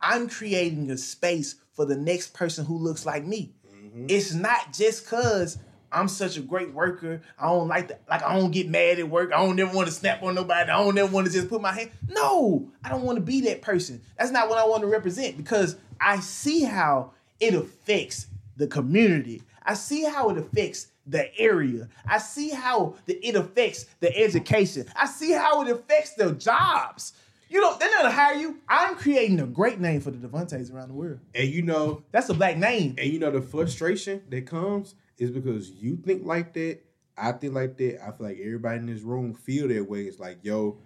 I'm 0.01 0.29
creating 0.29 0.89
a 0.91 0.97
space 0.97 1.55
for 1.73 1.85
the 1.85 1.97
next 1.97 2.33
person 2.33 2.65
who 2.65 2.77
looks 2.77 3.05
like 3.05 3.25
me. 3.25 3.53
Mm-hmm. 3.67 4.07
It's 4.09 4.33
not 4.33 4.73
just 4.73 5.07
cause 5.07 5.57
I'm 5.95 6.07
such 6.07 6.37
a 6.37 6.41
great 6.41 6.73
worker. 6.73 7.21
I 7.39 7.47
don't 7.47 7.67
like 7.67 7.87
that. 7.87 8.01
like 8.09 8.21
I 8.23 8.37
don't 8.37 8.51
get 8.51 8.69
mad 8.69 8.99
at 8.99 9.09
work. 9.09 9.31
I 9.33 9.37
don't 9.37 9.55
never 9.55 9.73
want 9.75 9.87
to 9.87 9.93
snap 9.93 10.21
on 10.21 10.35
nobody. 10.35 10.69
I 10.69 10.77
don't 10.83 10.93
never 10.93 11.11
want 11.11 11.25
to 11.27 11.33
just 11.33 11.49
put 11.49 11.61
my 11.61 11.71
hand. 11.71 11.89
No, 12.09 12.69
I 12.83 12.89
don't 12.89 13.03
want 13.03 13.15
to 13.17 13.21
be 13.23 13.41
that 13.41 13.61
person. 13.61 14.01
That's 14.17 14.31
not 14.31 14.49
what 14.49 14.57
I 14.57 14.65
want 14.67 14.81
to 14.81 14.87
represent 14.87 15.37
because 15.37 15.77
I 15.99 16.19
see 16.19 16.63
how 16.63 17.13
it 17.39 17.53
affects 17.53 18.27
the 18.57 18.67
community. 18.67 19.41
I 19.63 19.73
see 19.73 20.03
how 20.03 20.29
it 20.29 20.37
affects 20.37 20.87
the 21.07 21.35
area. 21.39 21.87
I 22.07 22.17
see 22.17 22.49
how 22.49 22.95
the, 23.05 23.13
it 23.25 23.35
affects 23.35 23.85
the 23.99 24.15
education. 24.17 24.85
I 24.95 25.05
see 25.05 25.31
how 25.31 25.61
it 25.63 25.69
affects 25.69 26.13
the 26.15 26.33
jobs. 26.33 27.13
You 27.47 27.61
know, 27.61 27.77
they're 27.77 27.89
not 27.91 28.03
gonna 28.03 28.13
hire 28.13 28.35
you. 28.35 28.57
I'm 28.67 28.95
creating 28.95 29.39
a 29.39 29.45
great 29.45 29.79
name 29.79 30.01
for 30.01 30.11
the 30.11 30.17
Devontaes 30.27 30.73
around 30.73 30.89
the 30.89 30.93
world. 30.95 31.19
And 31.33 31.47
you 31.47 31.61
know, 31.61 32.03
That's 32.11 32.27
a 32.29 32.33
black 32.33 32.57
name. 32.57 32.95
and 32.97 33.11
you 33.11 33.19
know 33.19 33.31
the 33.31 33.41
frustration 33.41 34.21
that 34.29 34.45
comes 34.47 34.95
is 35.17 35.31
because 35.31 35.69
you 35.71 35.97
think 35.97 36.25
like 36.25 36.53
that, 36.53 36.79
I 37.17 37.31
think 37.31 37.53
like 37.53 37.77
that. 37.77 38.03
I 38.05 38.11
feel 38.11 38.27
like 38.27 38.37
everybody 38.39 38.79
in 38.79 38.85
this 38.87 39.01
room 39.01 39.33
feel 39.33 39.67
that 39.69 39.89
way. 39.89 40.01
It's 40.03 40.19
like, 40.19 40.39
yo, 40.43 40.79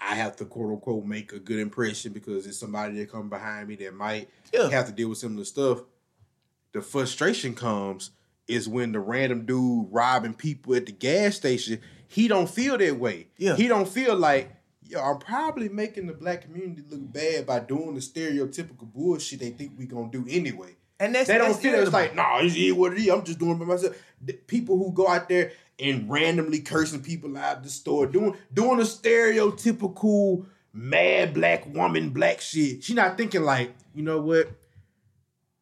I 0.00 0.14
have 0.14 0.36
to 0.36 0.44
quote 0.44 0.70
unquote 0.72 1.04
make 1.04 1.32
a 1.32 1.38
good 1.38 1.58
impression 1.60 2.12
because 2.12 2.46
it's 2.46 2.58
somebody 2.58 2.98
that 2.98 3.10
come 3.10 3.28
behind 3.28 3.68
me 3.68 3.76
that 3.76 3.94
might 3.94 4.28
Yeah. 4.52 4.68
have 4.70 4.86
to 4.86 4.92
deal 4.92 5.08
with 5.10 5.18
similar 5.18 5.44
stuff. 5.44 5.82
The 6.72 6.82
frustration 6.82 7.54
comes 7.54 8.10
is 8.46 8.68
when 8.68 8.92
the 8.92 9.00
random 9.00 9.44
dude 9.46 9.88
robbing 9.90 10.34
people 10.34 10.74
at 10.74 10.86
the 10.86 10.92
gas 10.92 11.36
station, 11.36 11.80
he 12.06 12.28
don't 12.28 12.48
feel 12.48 12.78
that 12.78 12.98
way. 12.98 13.28
Yeah. 13.36 13.56
He 13.56 13.68
don't 13.68 13.88
feel 13.88 14.16
like, 14.16 14.50
yo, 14.82 15.00
I'm 15.02 15.18
probably 15.18 15.68
making 15.68 16.06
the 16.06 16.14
black 16.14 16.42
community 16.42 16.82
look 16.88 17.12
bad 17.12 17.46
by 17.46 17.60
doing 17.60 17.94
the 17.94 18.00
stereotypical 18.00 18.90
bullshit 18.92 19.40
they 19.40 19.50
think 19.50 19.72
we 19.78 19.86
gonna 19.86 20.10
do 20.10 20.24
anyway. 20.28 20.76
And 21.00 21.14
that's 21.14 21.28
They 21.28 21.38
don't 21.38 21.48
that's 21.48 21.60
feel 21.60 21.74
it. 21.74 21.82
It's 21.82 21.92
like, 21.92 22.14
nah, 22.14 22.38
it's 22.40 22.56
is 22.56 22.72
what 22.72 22.92
it 22.92 22.98
is. 22.98 23.08
I'm 23.08 23.24
just 23.24 23.38
doing 23.38 23.52
it 23.52 23.58
by 23.58 23.66
myself. 23.66 23.96
The 24.20 24.32
people 24.32 24.78
who 24.78 24.92
go 24.92 25.08
out 25.08 25.28
there 25.28 25.52
and 25.78 26.10
randomly 26.10 26.60
cursing 26.60 27.02
people 27.02 27.36
out 27.36 27.62
the 27.62 27.68
store, 27.68 28.06
doing 28.06 28.36
doing 28.52 28.80
a 28.80 28.82
stereotypical 28.82 30.46
mad 30.72 31.34
black 31.34 31.72
woman 31.72 32.10
black 32.10 32.40
shit. 32.40 32.82
She 32.82 32.94
not 32.94 33.16
thinking 33.16 33.42
like, 33.42 33.72
you 33.94 34.02
know 34.02 34.20
what? 34.20 34.50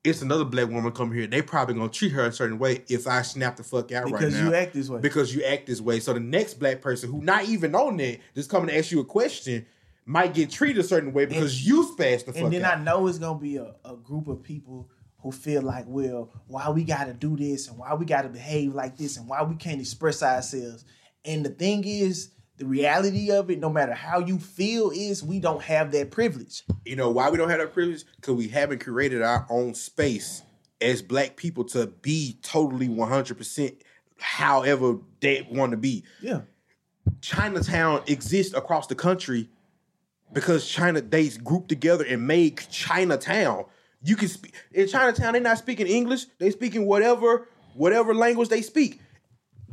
it's 0.08 0.22
another 0.22 0.44
black 0.44 0.68
woman 0.68 0.92
come 0.92 1.12
here. 1.12 1.26
They 1.26 1.42
probably 1.42 1.74
gonna 1.74 1.88
treat 1.88 2.12
her 2.12 2.26
a 2.26 2.32
certain 2.32 2.58
way 2.58 2.84
if 2.88 3.06
I 3.06 3.22
snap 3.22 3.56
the 3.56 3.64
fuck 3.64 3.92
out 3.92 4.04
because 4.04 4.12
right 4.12 4.20
now. 4.20 4.28
Because 4.28 4.40
you 4.40 4.54
act 4.54 4.74
this 4.74 4.88
way. 4.88 5.00
because 5.00 5.34
you 5.34 5.42
act 5.42 5.66
this 5.66 5.80
way. 5.80 6.00
So 6.00 6.12
the 6.12 6.20
next 6.20 6.54
black 6.54 6.80
person 6.80 7.10
who 7.10 7.20
not 7.20 7.44
even 7.46 7.74
on 7.74 7.96
that 7.98 8.20
just 8.34 8.48
coming 8.48 8.68
to 8.68 8.78
ask 8.78 8.90
you 8.92 9.00
a 9.00 9.04
question 9.04 9.66
might 10.04 10.32
get 10.34 10.50
treated 10.50 10.78
a 10.78 10.84
certain 10.84 11.12
way 11.12 11.26
because 11.26 11.66
you 11.66 11.82
spazzed 11.82 12.26
the 12.26 12.32
fuck 12.32 12.42
and 12.42 12.52
then 12.52 12.64
out. 12.64 12.78
I 12.78 12.82
know 12.82 13.06
it's 13.08 13.18
gonna 13.18 13.38
be 13.38 13.56
a, 13.56 13.74
a 13.84 13.96
group 13.96 14.28
of 14.28 14.42
people 14.42 14.88
who 15.26 15.32
feel 15.32 15.60
like, 15.60 15.84
well, 15.88 16.30
why 16.46 16.70
we 16.70 16.84
gotta 16.84 17.12
do 17.12 17.36
this 17.36 17.66
and 17.66 17.76
why 17.76 17.92
we 17.94 18.06
gotta 18.06 18.28
behave 18.28 18.72
like 18.72 18.96
this 18.96 19.16
and 19.16 19.28
why 19.28 19.42
we 19.42 19.56
can't 19.56 19.80
express 19.80 20.22
ourselves. 20.22 20.84
And 21.24 21.44
the 21.44 21.50
thing 21.50 21.82
is, 21.84 22.30
the 22.58 22.64
reality 22.64 23.32
of 23.32 23.50
it, 23.50 23.58
no 23.58 23.68
matter 23.68 23.92
how 23.92 24.20
you 24.20 24.38
feel, 24.38 24.92
is 24.94 25.24
we 25.24 25.40
don't 25.40 25.62
have 25.62 25.90
that 25.90 26.12
privilege. 26.12 26.62
you 26.84 26.94
know 26.94 27.10
why 27.10 27.28
we 27.28 27.38
don't 27.38 27.50
have 27.50 27.58
that 27.58 27.74
privilege? 27.74 28.04
Because 28.14 28.36
we 28.36 28.46
haven't 28.46 28.84
created 28.84 29.20
our 29.20 29.44
own 29.50 29.74
space 29.74 30.42
as 30.80 31.02
black 31.02 31.34
people 31.34 31.64
to 31.64 31.88
be 31.88 32.38
totally 32.42 32.86
100% 32.86 33.76
however 34.20 34.98
they 35.18 35.44
want 35.50 35.72
to 35.72 35.76
be. 35.76 36.04
Yeah. 36.22 36.42
Chinatown 37.20 38.02
exists 38.06 38.54
across 38.54 38.86
the 38.86 38.94
country 38.94 39.50
because 40.32 40.68
China 40.68 41.00
they 41.00 41.28
grouped 41.30 41.68
together 41.68 42.04
and 42.04 42.28
made 42.28 42.58
Chinatown. 42.70 43.64
You 44.06 44.16
can 44.16 44.28
speak 44.28 44.54
in 44.72 44.88
Chinatown. 44.88 45.32
They're 45.32 45.42
not 45.42 45.58
speaking 45.58 45.86
English. 45.86 46.26
They 46.38 46.50
speaking 46.50 46.86
whatever 46.86 47.48
whatever 47.74 48.14
language 48.14 48.48
they 48.48 48.62
speak. 48.62 49.00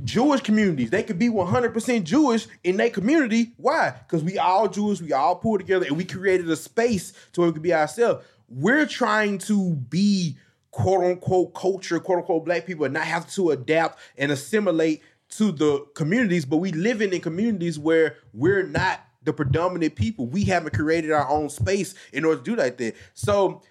Jewish 0.04 0.42
communities 0.42 0.90
they 0.90 1.04
could 1.04 1.20
be 1.20 1.30
one 1.30 1.48
hundred 1.48 1.74
percent 1.74 2.06
Jewish 2.06 2.48
in 2.64 2.78
their 2.78 2.90
community. 2.90 3.54
Why? 3.58 3.92
Because 3.92 4.24
we 4.24 4.38
all 4.38 4.68
Jewish. 4.68 5.02
We 5.02 5.14
all 5.14 5.36
pulled 5.36 5.60
together 5.60 5.86
and 5.86 5.98
we 5.98 6.04
created 6.04 6.50
a 6.50 6.56
space 6.56 7.14
to 7.34 7.42
where 7.42 7.50
we 7.50 7.54
could 7.54 7.62
be 7.62 7.74
ourselves. 7.74 8.26
We're 8.50 8.88
trying 8.88 9.38
to 9.40 9.76
be 9.76 10.38
quote 10.72 11.04
unquote 11.04 11.54
culture, 11.54 12.00
quote 12.00 12.20
unquote 12.20 12.46
black 12.46 12.66
people, 12.66 12.86
and 12.86 12.94
not 12.94 13.06
have 13.06 13.30
to 13.34 13.52
adapt 13.52 14.00
and 14.18 14.32
assimilate 14.32 15.04
to 15.30 15.52
the 15.52 15.86
communities, 15.96 16.46
but 16.46 16.58
we 16.58 16.72
living 16.72 17.14
in 17.14 17.22
communities 17.22 17.80
where 17.80 18.18
we're 18.34 18.64
not 18.64 19.00
the 19.24 19.34
predominant 19.34 19.96
people. 19.96 20.28
We 20.28 20.44
haven't 20.44 20.74
created 20.74 21.12
our 21.12 21.28
own 21.30 21.50
space 21.50 21.96
in 22.12 22.26
order 22.26 22.38
to 22.38 22.44
do 22.44 22.56
like 22.56 22.78
that. 22.78 22.96
So, 23.14 23.62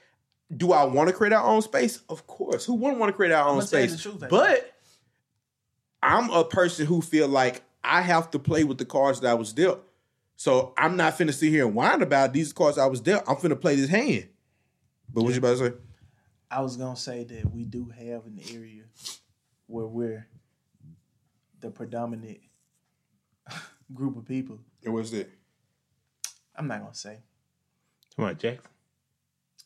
do 0.56 0.72
I 0.72 0.84
want 0.84 1.08
to 1.08 1.14
create 1.14 1.32
our 1.32 1.44
own 1.44 1.62
space? 1.62 2.00
Of 2.08 2.26
course. 2.26 2.64
Who 2.64 2.74
wouldn't 2.74 2.98
want 2.98 3.10
to 3.10 3.16
create 3.16 3.32
our 3.32 3.48
own 3.48 3.58
I'ma 3.58 3.66
tell 3.66 3.80
you 3.80 3.88
space? 3.88 4.02
the 4.04 4.10
truth, 4.10 4.30
but 4.30 4.72
I'm 6.02 6.30
a 6.30 6.44
person 6.44 6.86
who 6.86 7.00
feel 7.00 7.28
like 7.28 7.62
I 7.84 8.00
have 8.02 8.30
to 8.32 8.38
play 8.38 8.64
with 8.64 8.78
the 8.78 8.84
cards 8.84 9.20
that 9.20 9.30
I 9.30 9.34
was 9.34 9.52
dealt. 9.52 9.82
So 10.36 10.74
I'm 10.76 10.96
not 10.96 11.16
finna 11.16 11.32
sit 11.32 11.50
here 11.50 11.66
and 11.66 11.74
whine 11.74 12.02
about 12.02 12.32
these 12.32 12.52
cards 12.52 12.76
I 12.76 12.86
was 12.86 13.00
dealt. 13.00 13.24
I'm 13.28 13.36
finna 13.36 13.60
play 13.60 13.76
this 13.76 13.88
hand. 13.88 14.28
But 15.12 15.22
what 15.22 15.32
you 15.32 15.38
about 15.38 15.58
to 15.58 15.68
say? 15.68 15.74
I 16.50 16.60
was 16.60 16.76
gonna 16.76 16.96
say 16.96 17.24
that 17.24 17.52
we 17.52 17.64
do 17.64 17.90
have 17.96 18.26
an 18.26 18.40
area 18.52 18.84
where 19.66 19.86
we're 19.86 20.26
the 21.60 21.70
predominant 21.70 22.40
group 23.94 24.16
of 24.16 24.26
people. 24.26 24.58
And 24.84 24.92
what's 24.92 25.10
that? 25.10 25.30
I'm 26.56 26.66
not 26.66 26.80
gonna 26.80 26.94
say. 26.94 27.18
Come 28.16 28.26
on, 28.26 28.36
Jackson. 28.36 28.68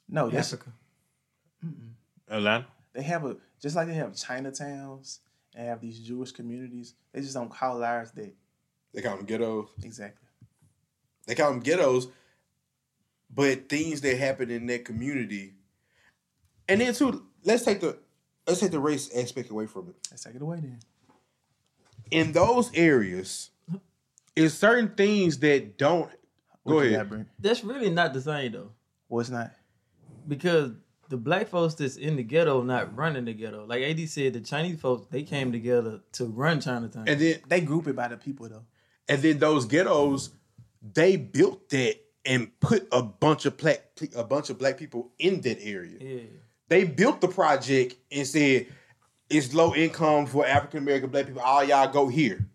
No, 0.08 0.28
that's 0.30 0.52
Africa. 0.52 0.72
Atlanta. 2.28 2.66
they 2.92 3.02
have 3.02 3.24
a 3.24 3.36
just 3.60 3.76
like 3.76 3.88
they 3.88 3.94
have 3.94 4.12
Chinatowns 4.12 5.18
and 5.54 5.66
have 5.68 5.80
these 5.80 5.98
Jewish 6.00 6.32
communities. 6.32 6.94
They 7.12 7.20
just 7.20 7.34
don't 7.34 7.50
call 7.50 7.82
ours 7.82 8.10
that 8.12 8.34
They 8.94 9.02
call 9.02 9.16
them 9.16 9.26
ghettos. 9.26 9.68
exactly. 9.82 10.28
They 11.26 11.34
call 11.34 11.50
them 11.50 11.60
ghettos, 11.60 12.08
but 13.34 13.68
things 13.68 14.00
that 14.02 14.16
happen 14.18 14.50
in 14.50 14.66
that 14.66 14.84
community. 14.84 15.54
And 16.68 16.80
then 16.80 16.94
too, 16.94 17.26
let's 17.44 17.64
take 17.64 17.80
the 17.80 17.98
let's 18.46 18.60
take 18.60 18.70
the 18.70 18.80
race 18.80 19.14
aspect 19.16 19.50
away 19.50 19.66
from 19.66 19.88
it. 19.88 19.94
Let's 20.10 20.24
take 20.24 20.34
it 20.36 20.42
away 20.42 20.60
then. 20.60 20.78
In 22.10 22.32
those 22.32 22.70
areas, 22.74 23.50
is 24.36 24.56
certain 24.56 24.90
things 24.94 25.38
that 25.38 25.76
don't 25.78 26.10
go 26.66 26.76
What 26.76 26.86
you 26.86 26.94
ahead. 26.94 27.10
got, 27.10 27.18
That's 27.40 27.64
really 27.64 27.90
not 27.90 28.12
the 28.14 28.20
same 28.20 28.52
though, 28.52 28.70
Well, 29.08 29.20
it's 29.20 29.30
not. 29.30 29.50
Because 30.26 30.72
the 31.08 31.16
black 31.16 31.48
folks 31.48 31.74
that's 31.74 31.96
in 31.96 32.16
the 32.16 32.22
ghetto 32.22 32.62
not 32.62 32.96
running 32.96 33.24
the 33.26 33.32
ghetto. 33.32 33.64
Like 33.66 33.82
AD 33.82 34.08
said, 34.08 34.32
the 34.32 34.40
Chinese 34.40 34.80
folks 34.80 35.06
they 35.10 35.22
came 35.22 35.52
together 35.52 36.00
to 36.12 36.24
run 36.26 36.60
Chinatown. 36.60 37.08
And 37.08 37.20
then 37.20 37.36
They 37.48 37.60
group 37.60 37.86
it 37.86 37.94
by 37.96 38.08
the 38.08 38.16
people 38.16 38.48
though. 38.48 38.64
and 39.08 39.22
then 39.22 39.38
those 39.38 39.64
ghettos, 39.66 40.30
they 40.94 41.16
built 41.16 41.68
that 41.70 41.96
and 42.24 42.58
put 42.58 42.88
a 42.90 43.02
bunch 43.02 43.46
of 43.46 43.56
black 43.56 43.82
a 44.16 44.24
bunch 44.24 44.50
of 44.50 44.58
black 44.58 44.78
people 44.78 45.12
in 45.18 45.40
that 45.42 45.58
area. 45.64 45.96
yeah, 46.00 46.20
They 46.68 46.82
built 46.84 47.20
the 47.20 47.28
project 47.28 47.94
and 48.10 48.26
said 48.26 48.66
it's 49.30 49.54
low 49.54 49.74
income 49.74 50.26
for 50.26 50.44
African 50.46 50.78
American 50.80 51.10
black 51.10 51.26
people. 51.26 51.42
All 51.42 51.62
y'all 51.62 51.88
go 51.92 52.08
here. 52.08 52.46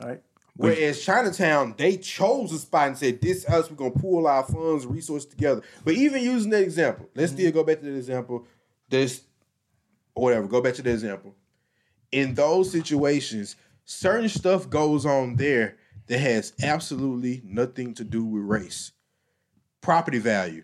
All 0.00 0.08
right. 0.08 0.22
Whereas 0.56 1.04
Chinatown, 1.04 1.74
they 1.76 1.96
chose 1.96 2.52
a 2.52 2.58
spot 2.58 2.88
and 2.88 2.98
said, 2.98 3.20
"This 3.20 3.44
us. 3.46 3.68
We're 3.68 3.76
gonna 3.76 3.90
pool 3.90 4.26
our 4.26 4.44
funds, 4.44 4.84
and 4.84 4.94
resources 4.94 5.28
together." 5.28 5.62
But 5.84 5.94
even 5.94 6.22
using 6.22 6.50
that 6.50 6.62
example, 6.62 7.08
let's 7.14 7.32
mm-hmm. 7.32 7.40
still 7.40 7.52
go 7.52 7.64
back 7.64 7.80
to 7.80 7.86
that 7.86 7.96
example. 7.96 8.46
This, 8.88 9.22
or 10.14 10.24
whatever. 10.24 10.46
Go 10.46 10.60
back 10.60 10.74
to 10.74 10.82
the 10.82 10.92
example. 10.92 11.34
In 12.12 12.34
those 12.34 12.70
situations, 12.70 13.56
certain 13.84 14.28
stuff 14.28 14.70
goes 14.70 15.04
on 15.04 15.34
there 15.36 15.76
that 16.06 16.18
has 16.18 16.52
absolutely 16.62 17.42
nothing 17.44 17.94
to 17.94 18.04
do 18.04 18.24
with 18.24 18.44
race. 18.44 18.92
Property 19.80 20.18
value. 20.18 20.62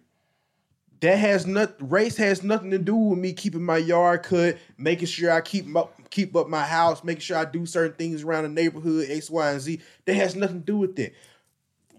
That 1.01 1.16
has 1.16 1.47
not 1.47 1.74
race 1.80 2.16
has 2.18 2.45
nothing 2.45 2.70
to 2.70 2.78
do 2.78 2.95
with 2.95 3.18
me 3.18 3.32
keeping 3.32 3.64
my 3.64 3.78
yard 3.78 4.22
cut, 4.22 4.59
making 4.78 5.07
sure 5.07 5.32
I 5.32 5.41
keep 5.41 5.74
up 5.74 5.99
keep 6.11 6.36
up 6.36 6.48
my 6.48 6.64
house, 6.64 7.02
making 7.04 7.20
sure 7.20 7.38
I 7.38 7.44
do 7.44 7.66
certain 7.66 7.96
things 7.96 8.22
around 8.22 8.42
the 8.44 8.48
neighborhood, 8.48 9.06
X, 9.08 9.30
Y, 9.30 9.50
and 9.50 9.61
Z. 9.61 9.80
That 10.04 10.14
has 10.14 10.36
nothing 10.36 10.61
to 10.61 10.66
do 10.66 10.76
with 10.76 10.98
it. 10.98 11.14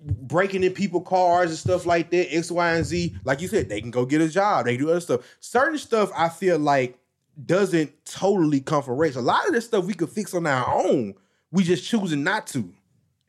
Breaking 0.04 0.64
in 0.64 0.74
people 0.74 1.02
cars 1.02 1.50
and 1.50 1.60
stuff 1.60 1.86
like 1.86 2.10
that, 2.12 2.36
X, 2.36 2.52
Y, 2.52 2.72
and 2.74 2.86
Z. 2.86 3.16
Like 3.24 3.42
you 3.42 3.48
said, 3.48 3.70
they 3.70 3.82
can 3.82 3.92
go 3.92 4.06
get 4.06 4.22
a 4.22 4.30
job, 4.30 4.66
they 4.66 4.76
can 4.76 4.86
do 4.86 4.92
other 4.92 5.00
stuff. 5.00 5.22
Certain 5.40 5.78
stuff 5.78 6.12
I 6.16 6.30
feel 6.30 6.60
like 6.60 6.98
doesn't 7.46 8.06
totally 8.06 8.60
come 8.60 8.84
from 8.84 8.98
race. 8.98 9.16
A 9.16 9.22
lot 9.22 9.48
of 9.48 9.54
this 9.54 9.66
stuff 9.66 9.86
we 9.86 9.94
could 9.94 10.10
fix 10.10 10.34
on 10.34 10.46
our 10.46 10.68
own. 10.74 11.14
We 11.52 11.64
just 11.64 11.88
choosing 11.88 12.24
not 12.24 12.48
to. 12.48 12.74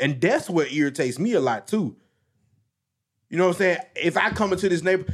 And 0.01 0.21
that's 0.21 0.51
what 0.51 0.73
irritates 0.73 1.19
me 1.19 1.33
a 1.35 1.41
lot 1.41 1.69
too. 1.69 1.97
You 3.29 3.39
know 3.39 3.47
what 3.47 3.57
I'm 3.57 3.59
saying? 3.59 3.79
If 3.97 4.17
I 4.17 4.31
come 4.31 4.53
into 4.53 4.69
this 4.69 4.83
neighbor, 4.83 5.07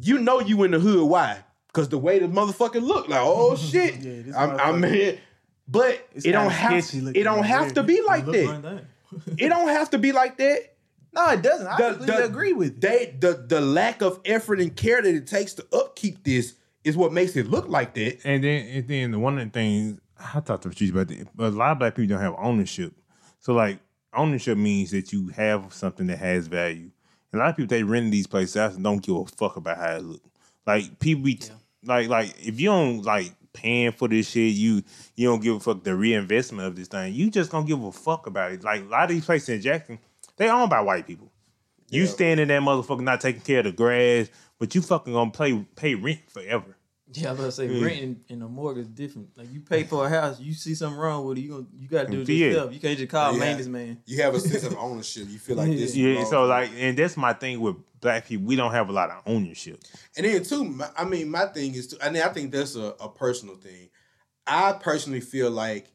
you 0.00 0.18
know 0.18 0.40
you 0.40 0.62
in 0.62 0.70
the 0.70 0.78
hood. 0.78 1.08
Why? 1.08 1.42
Because 1.72 1.88
the 1.88 1.98
way 1.98 2.18
the 2.18 2.26
motherfucker 2.26 2.82
look, 2.82 3.08
like, 3.08 3.20
oh 3.22 3.56
shit, 3.70 3.96
Yeah, 4.00 4.32
I'm, 4.36 4.58
I'm 4.82 4.82
here. 4.92 5.18
But 5.68 6.06
It's 6.14 6.26
it 6.26 6.32
don't 6.32 6.50
have 6.50 6.84
sketchy 6.84 7.06
it 7.18 7.22
don't 7.22 7.38
over 7.38 7.46
have 7.46 7.66
there. 7.66 7.74
to 7.74 7.82
be 7.84 8.02
like 8.02 8.26
that. 8.26 8.60
like. 8.64 8.84
It 9.38 9.48
don't 9.48 9.68
have 9.68 9.90
to 9.90 9.98
be 9.98 10.12
like 10.12 10.36
that. 10.38 10.74
No, 11.12 11.26
it 11.30 11.42
doesn't. 11.42 11.66
I 11.66 11.76
The- 11.76 11.88
completely 11.94 12.16
the- 12.16 12.24
agree 12.24 12.52
with 12.52 12.74
you. 12.74 12.80
They 12.80 13.16
the 13.18 13.44
the 13.46 13.60
lack 13.60 14.02
of 14.02 14.20
effort 14.24 14.60
and 14.60 14.74
care 14.74 15.00
that 15.02 15.14
it 15.14 15.26
takes 15.26 15.54
to 15.54 15.66
upkeep 15.72 16.24
this 16.24 16.54
is 16.84 16.96
what 16.96 17.12
makes 17.12 17.36
it 17.36 17.46
look 17.48 17.68
like 17.68 17.94
that. 17.94 18.18
And 18.24 18.42
then, 18.42 18.66
and 18.66 18.88
then 18.88 19.10
the 19.12 19.18
one 19.18 19.38
of 19.38 19.44
the 19.44 19.50
things 19.50 20.00
I 20.18 20.40
talked 20.40 20.62
to 20.64 20.68
Patrice 20.70 20.90
about 20.90 21.08
that, 21.08 21.28
but 21.36 21.46
a 21.48 21.56
lot 21.56 21.72
of 21.72 21.78
black 21.78 21.94
people 21.94 22.14
don't 22.16 22.22
have 22.24 22.34
ownership. 22.38 22.92
So 23.40 23.52
like 23.52 23.78
ownership 24.14 24.56
means 24.58 24.90
that 24.92 25.12
you 25.12 25.28
have 25.28 25.72
something 25.72 26.06
that 26.08 26.18
has 26.18 26.46
value. 26.48 26.90
A 27.32 27.36
lot 27.36 27.50
of 27.50 27.56
people 27.56 27.68
they 27.68 27.82
rent 27.84 28.10
these 28.10 28.26
places 28.26 28.56
out 28.56 28.72
and 28.74 28.82
don't 28.82 29.02
give 29.02 29.14
a 29.16 29.24
fuck 29.26 29.56
about 29.56 29.78
how 29.78 29.96
it 29.96 30.02
look. 30.02 30.22
Like 30.66 30.98
people 31.00 31.24
be 31.24 31.40
like 31.84 32.08
like 32.08 32.34
if 32.46 32.60
you 32.60 32.68
don't 32.68 33.02
like 33.02 33.32
paying 33.52 33.92
for 33.92 34.08
this 34.08 34.30
shit, 34.30 34.52
you 34.54 34.82
you 35.16 35.28
don't 35.28 35.42
give 35.42 35.56
a 35.56 35.60
fuck 35.60 35.82
the 35.82 35.94
reinvestment 35.94 36.66
of 36.66 36.76
this 36.76 36.88
thing. 36.88 37.14
You 37.14 37.30
just 37.30 37.50
gonna 37.50 37.66
give 37.66 37.82
a 37.82 37.92
fuck 37.92 38.26
about 38.26 38.52
it. 38.52 38.62
Like 38.62 38.82
a 38.82 38.84
lot 38.84 39.04
of 39.04 39.10
these 39.10 39.24
places 39.24 39.48
in 39.48 39.60
Jackson, 39.60 39.98
they 40.36 40.48
owned 40.48 40.70
by 40.70 40.80
white 40.80 41.06
people. 41.06 41.30
You 41.88 42.06
stand 42.06 42.38
in 42.38 42.48
that 42.48 42.62
motherfucker 42.62 43.00
not 43.00 43.20
taking 43.20 43.40
care 43.40 43.58
of 43.60 43.64
the 43.64 43.72
grass, 43.72 44.28
but 44.58 44.74
you 44.74 44.80
fucking 44.82 45.12
gonna 45.12 45.30
pay 45.32 45.66
pay 45.76 45.94
rent 45.94 46.20
forever. 46.28 46.76
Yeah, 47.12 47.30
I 47.30 47.32
was 47.32 47.40
about 47.40 47.46
to 47.46 47.52
say 47.52 47.66
Hmm. 47.66 47.82
rent 47.82 48.00
and, 48.02 48.20
and 48.28 48.42
a 48.44 48.46
mortgage 48.48 48.82
is 48.82 48.88
different. 48.88 49.30
Like 49.36 49.50
you 49.52 49.58
pay 49.60 49.82
for 49.82 50.06
a 50.06 50.08
house, 50.08 50.38
you 50.38 50.52
see 50.52 50.76
something 50.76 50.96
wrong 50.96 51.24
with 51.24 51.38
it, 51.38 51.40
you 51.40 51.50
gonna 51.50 51.66
you 51.76 51.88
gotta 51.88 52.08
do 52.08 52.20
it 52.20 52.28
Yeah. 52.28 52.46
yourself. 52.46 52.72
You 52.72 52.78
can't 52.78 52.96
just 52.96 53.10
call 53.10 53.30
a 53.30 53.32
Yeah. 53.32 53.38
maintenance 53.40 53.66
man. 53.68 53.98
You 54.06 54.22
have 54.22 54.32
a 54.36 54.38
sense 54.38 54.62
of 54.62 54.76
ownership. 54.76 55.26
You 55.28 55.40
feel 55.40 55.56
like 55.56 55.70
this. 55.76 55.96
Yeah, 55.96 56.22
so 56.24 56.44
like, 56.44 56.70
and 56.78 56.96
that's 56.96 57.16
my 57.16 57.32
thing 57.32 57.60
with 57.60 57.74
black 58.00 58.26
people. 58.26 58.46
We 58.46 58.56
don't 58.56 58.72
have 58.72 58.88
a 58.88 58.92
lot 58.92 59.10
of 59.10 59.22
ownership. 59.26 59.82
And 60.16 60.26
then 60.26 60.42
too, 60.42 60.64
my, 60.64 60.88
I 60.96 61.04
mean, 61.04 61.30
my 61.30 61.46
thing 61.46 61.74
is, 61.74 61.88
too, 61.88 61.96
I 62.02 62.10
mean, 62.10 62.22
I 62.22 62.28
think 62.28 62.52
that's 62.52 62.76
a, 62.76 62.94
a 63.00 63.08
personal 63.08 63.56
thing. 63.56 63.90
I 64.46 64.72
personally 64.72 65.20
feel 65.20 65.50
like 65.50 65.92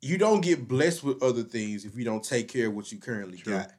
you 0.00 0.18
don't 0.18 0.40
get 0.40 0.66
blessed 0.66 1.04
with 1.04 1.22
other 1.22 1.42
things 1.42 1.84
if 1.84 1.96
you 1.96 2.04
don't 2.04 2.24
take 2.24 2.48
care 2.48 2.68
of 2.68 2.74
what 2.74 2.90
you 2.90 2.98
currently 2.98 3.38
got. 3.38 3.70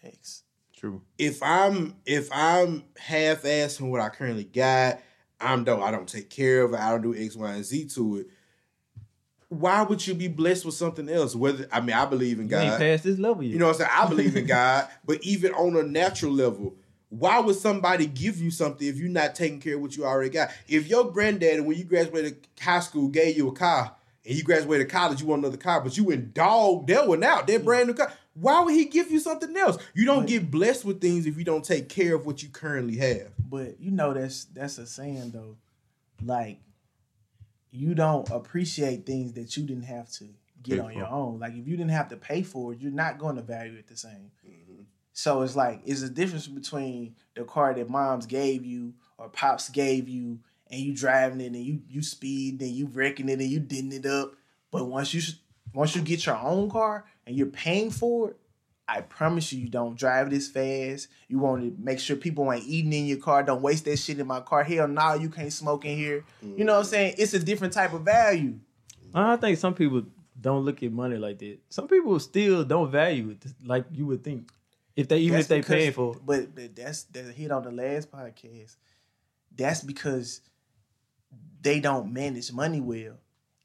Thanks. 0.00 0.42
True. 0.76 1.02
If 1.18 1.42
I'm 1.42 1.96
if 2.04 2.28
I'm 2.32 2.84
half 2.98 3.42
assing 3.42 3.90
what 3.90 4.00
I 4.00 4.08
currently 4.08 4.44
got, 4.44 5.00
I'm 5.40 5.64
don't 5.64 5.82
I 5.82 5.90
don't 5.90 6.08
take 6.08 6.30
care 6.30 6.62
of 6.62 6.74
it. 6.74 6.80
I 6.80 6.90
don't 6.90 7.02
do 7.02 7.14
X, 7.14 7.36
Y, 7.36 7.52
and 7.52 7.64
Z 7.64 7.86
to 7.94 8.18
it. 8.18 8.26
Why 9.60 9.82
would 9.82 10.06
you 10.06 10.14
be 10.14 10.28
blessed 10.28 10.64
with 10.64 10.74
something 10.74 11.08
else? 11.08 11.34
Whether 11.34 11.68
I 11.72 11.80
mean, 11.80 11.96
I 11.96 12.04
believe 12.06 12.38
in 12.38 12.48
You 12.48 12.56
ain't 12.56 12.70
God. 12.70 12.80
past 12.80 13.04
this 13.04 13.18
level 13.18 13.42
yet. 13.42 13.52
You 13.52 13.58
know 13.58 13.66
what 13.66 13.80
I'm 13.80 13.86
saying? 13.86 13.90
I 13.92 14.06
believe 14.08 14.36
in 14.36 14.46
God, 14.46 14.88
but 15.04 15.22
even 15.22 15.52
on 15.54 15.76
a 15.76 15.82
natural 15.82 16.32
level, 16.32 16.74
why 17.08 17.38
would 17.38 17.56
somebody 17.56 18.06
give 18.06 18.38
you 18.38 18.50
something 18.50 18.86
if 18.86 18.96
you're 18.96 19.08
not 19.08 19.34
taking 19.34 19.60
care 19.60 19.76
of 19.76 19.80
what 19.80 19.96
you 19.96 20.04
already 20.04 20.30
got? 20.30 20.50
If 20.66 20.88
your 20.88 21.10
granddaddy, 21.10 21.60
when 21.60 21.78
you 21.78 21.84
graduated 21.84 22.46
high 22.60 22.80
school, 22.80 23.08
gave 23.08 23.36
you 23.36 23.48
a 23.48 23.52
car 23.52 23.94
and 24.26 24.34
you 24.34 24.42
graduated 24.42 24.88
college, 24.88 25.20
you 25.20 25.26
want 25.26 25.40
another 25.40 25.56
car, 25.56 25.80
but 25.80 25.96
you 25.96 26.04
went 26.04 26.34
dog 26.34 26.86
that 26.88 27.06
one 27.06 27.22
out, 27.22 27.46
that 27.46 27.64
brand 27.64 27.88
new 27.88 27.94
car. 27.94 28.12
Why 28.34 28.60
would 28.62 28.74
he 28.74 28.86
give 28.86 29.12
you 29.12 29.20
something 29.20 29.56
else? 29.56 29.78
You 29.94 30.06
don't 30.06 30.26
get 30.26 30.50
blessed 30.50 30.84
with 30.84 31.00
things 31.00 31.26
if 31.26 31.38
you 31.38 31.44
don't 31.44 31.64
take 31.64 31.88
care 31.88 32.16
of 32.16 32.26
what 32.26 32.42
you 32.42 32.48
currently 32.48 32.96
have. 32.96 33.28
But 33.38 33.80
you 33.80 33.92
know 33.92 34.12
that's 34.12 34.46
that's 34.46 34.78
a 34.78 34.86
saying 34.86 35.30
though. 35.30 35.56
Like 36.20 36.58
you 37.74 37.94
don't 37.94 38.28
appreciate 38.30 39.04
things 39.04 39.32
that 39.32 39.56
you 39.56 39.64
didn't 39.64 39.84
have 39.84 40.08
to 40.12 40.28
get 40.62 40.76
Pay 40.76 40.80
on 40.80 40.92
for. 40.92 40.98
your 40.98 41.08
own. 41.08 41.38
Like 41.40 41.54
if 41.54 41.66
you 41.66 41.76
didn't 41.76 41.90
have 41.90 42.08
to 42.08 42.16
pay 42.16 42.42
for 42.42 42.72
it, 42.72 42.80
you're 42.80 42.92
not 42.92 43.18
going 43.18 43.36
to 43.36 43.42
value 43.42 43.76
it 43.76 43.88
the 43.88 43.96
same. 43.96 44.30
Mm-hmm. 44.48 44.82
So 45.12 45.42
it's 45.42 45.56
like 45.56 45.82
it's 45.84 46.02
a 46.02 46.08
difference 46.08 46.46
between 46.46 47.16
the 47.34 47.44
car 47.44 47.74
that 47.74 47.90
moms 47.90 48.26
gave 48.26 48.64
you 48.64 48.94
or 49.18 49.28
pops 49.28 49.68
gave 49.68 50.08
you, 50.08 50.38
and 50.70 50.80
you 50.80 50.94
driving 50.94 51.40
it 51.40 51.46
and 51.46 51.64
you 51.64 51.82
you 51.88 52.02
speed 52.02 52.60
and 52.60 52.70
you 52.70 52.86
wrecking 52.86 53.28
it 53.28 53.40
and 53.40 53.50
you 53.50 53.60
didn't 53.60 53.92
it 53.92 54.06
up. 54.06 54.34
But 54.70 54.86
once 54.86 55.12
you 55.12 55.22
once 55.72 55.94
you 55.94 56.02
get 56.02 56.26
your 56.26 56.36
own 56.36 56.70
car 56.70 57.04
and 57.26 57.36
you're 57.36 57.46
paying 57.48 57.90
for 57.90 58.30
it, 58.30 58.36
I 58.86 59.00
promise 59.00 59.52
you, 59.52 59.60
you 59.60 59.68
don't 59.68 59.98
drive 59.98 60.30
this 60.30 60.48
fast. 60.48 61.08
You 61.28 61.38
want 61.38 61.62
to 61.62 61.82
make 61.82 61.98
sure 61.98 62.16
people 62.16 62.52
ain't 62.52 62.66
eating 62.66 62.92
in 62.92 63.06
your 63.06 63.18
car. 63.18 63.42
Don't 63.42 63.62
waste 63.62 63.86
that 63.86 63.98
shit 63.98 64.18
in 64.18 64.26
my 64.26 64.40
car. 64.40 64.62
Hell 64.62 64.88
no, 64.88 65.14
you 65.14 65.30
can't 65.30 65.52
smoke 65.52 65.84
in 65.86 65.96
here. 65.96 66.24
You 66.42 66.64
know 66.64 66.74
what 66.74 66.80
I'm 66.80 66.84
mm. 66.84 66.90
saying? 66.90 67.14
It's 67.18 67.32
a 67.32 67.38
different 67.38 67.72
type 67.72 67.94
of 67.94 68.02
value. 68.02 68.58
I 69.14 69.36
think 69.36 69.58
some 69.58 69.74
people 69.74 70.02
don't 70.38 70.64
look 70.64 70.82
at 70.82 70.92
money 70.92 71.16
like 71.16 71.38
that. 71.38 71.58
Some 71.70 71.88
people 71.88 72.18
still 72.18 72.64
don't 72.64 72.90
value 72.90 73.30
it 73.30 73.44
like 73.64 73.86
you 73.90 74.06
would 74.06 74.22
think. 74.22 74.50
If 74.96 75.08
they 75.08 75.18
even 75.18 75.36
That's 75.36 75.44
if 75.44 75.48
they 75.48 75.58
because- 75.60 75.74
paying 75.74 75.92
for 75.92 76.12
it. 76.14 76.18
But, 76.24 76.54
but 76.54 76.76
that's 76.76 77.04
that's 77.04 77.28
a 77.28 77.32
hit 77.32 77.50
on 77.50 77.62
the 77.62 77.72
last 77.72 78.10
podcast. 78.12 78.76
That's 79.56 79.80
because 79.80 80.40
they 81.62 81.80
don't 81.80 82.12
manage 82.12 82.52
money 82.52 82.80
well. 82.80 83.14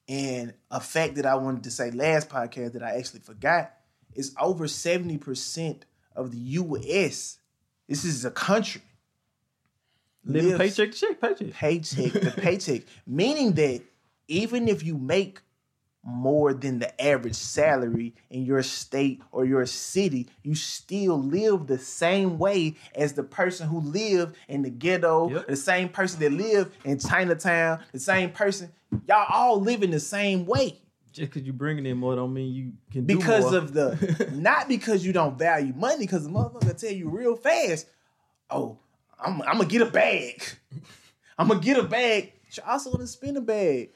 And 0.07 0.53
a 0.71 0.79
fact 0.79 1.15
that 1.15 1.25
I 1.25 1.35
wanted 1.35 1.63
to 1.65 1.71
say 1.71 1.91
last 1.91 2.29
podcast 2.29 2.73
that 2.73 2.83
I 2.83 2.97
actually 2.97 3.19
forgot 3.19 3.73
is 4.15 4.33
over 4.39 4.65
70% 4.65 5.81
of 6.15 6.31
the 6.31 6.37
US, 6.37 7.39
this 7.87 8.03
is 8.05 8.25
a 8.25 8.31
country, 8.31 8.81
Living 10.25 10.57
paycheck 10.57 10.91
to 10.91 10.97
check, 10.97 11.21
paycheck. 11.21 11.53
paycheck 11.53 12.11
to 12.13 12.31
paycheck. 12.41 12.81
Meaning 13.07 13.53
that 13.53 13.81
even 14.27 14.67
if 14.67 14.83
you 14.83 14.97
make 14.97 15.41
more 16.03 16.53
than 16.53 16.79
the 16.79 17.01
average 17.01 17.35
salary 17.35 18.13
in 18.29 18.45
your 18.45 18.61
state 18.63 19.21
or 19.31 19.45
your 19.45 19.65
city, 19.65 20.27
you 20.43 20.55
still 20.55 21.21
live 21.21 21.67
the 21.67 21.77
same 21.77 22.37
way 22.37 22.75
as 22.95 23.13
the 23.13 23.23
person 23.23 23.67
who 23.67 23.79
lived 23.79 24.35
in 24.47 24.61
the 24.61 24.69
ghetto, 24.69 25.29
Yep. 25.29 25.47
the 25.47 25.55
same 25.55 25.89
person 25.89 26.19
that 26.19 26.31
lived 26.31 26.71
in 26.85 26.99
Chinatown, 26.99 27.79
the 27.91 27.99
same 27.99 28.29
person. 28.31 28.71
Y'all 29.07 29.25
all 29.29 29.59
living 29.61 29.91
the 29.91 29.99
same 29.99 30.45
way 30.45 30.79
Just 31.11 31.31
because 31.31 31.45
you 31.45 31.53
bringing 31.53 31.85
in 31.85 31.97
more 31.97 32.15
don't 32.15 32.33
mean 32.33 32.53
you 32.53 32.73
can 32.91 33.05
do 33.05 33.17
because 33.17 33.45
more. 33.45 33.57
of 33.57 33.73
the 33.73 34.29
not 34.33 34.67
because 34.67 35.05
you 35.05 35.11
don't 35.11 35.37
value 35.37 35.73
money 35.75 36.05
because 36.05 36.23
the 36.23 36.29
motherfucker 36.29 36.77
tell 36.77 36.91
you 36.91 37.09
real 37.09 37.35
fast 37.35 37.87
oh 38.51 38.77
i'm, 39.19 39.41
I'm 39.41 39.57
gonna 39.57 39.65
get 39.65 39.81
a 39.81 39.87
bag 39.87 40.43
i'm 41.37 41.47
gonna 41.47 41.59
get 41.59 41.77
a 41.77 41.83
bag 41.83 42.33
you 42.51 42.63
also 42.67 42.91
gonna 42.91 43.07
spend 43.07 43.37
a 43.37 43.41
bag 43.41 43.89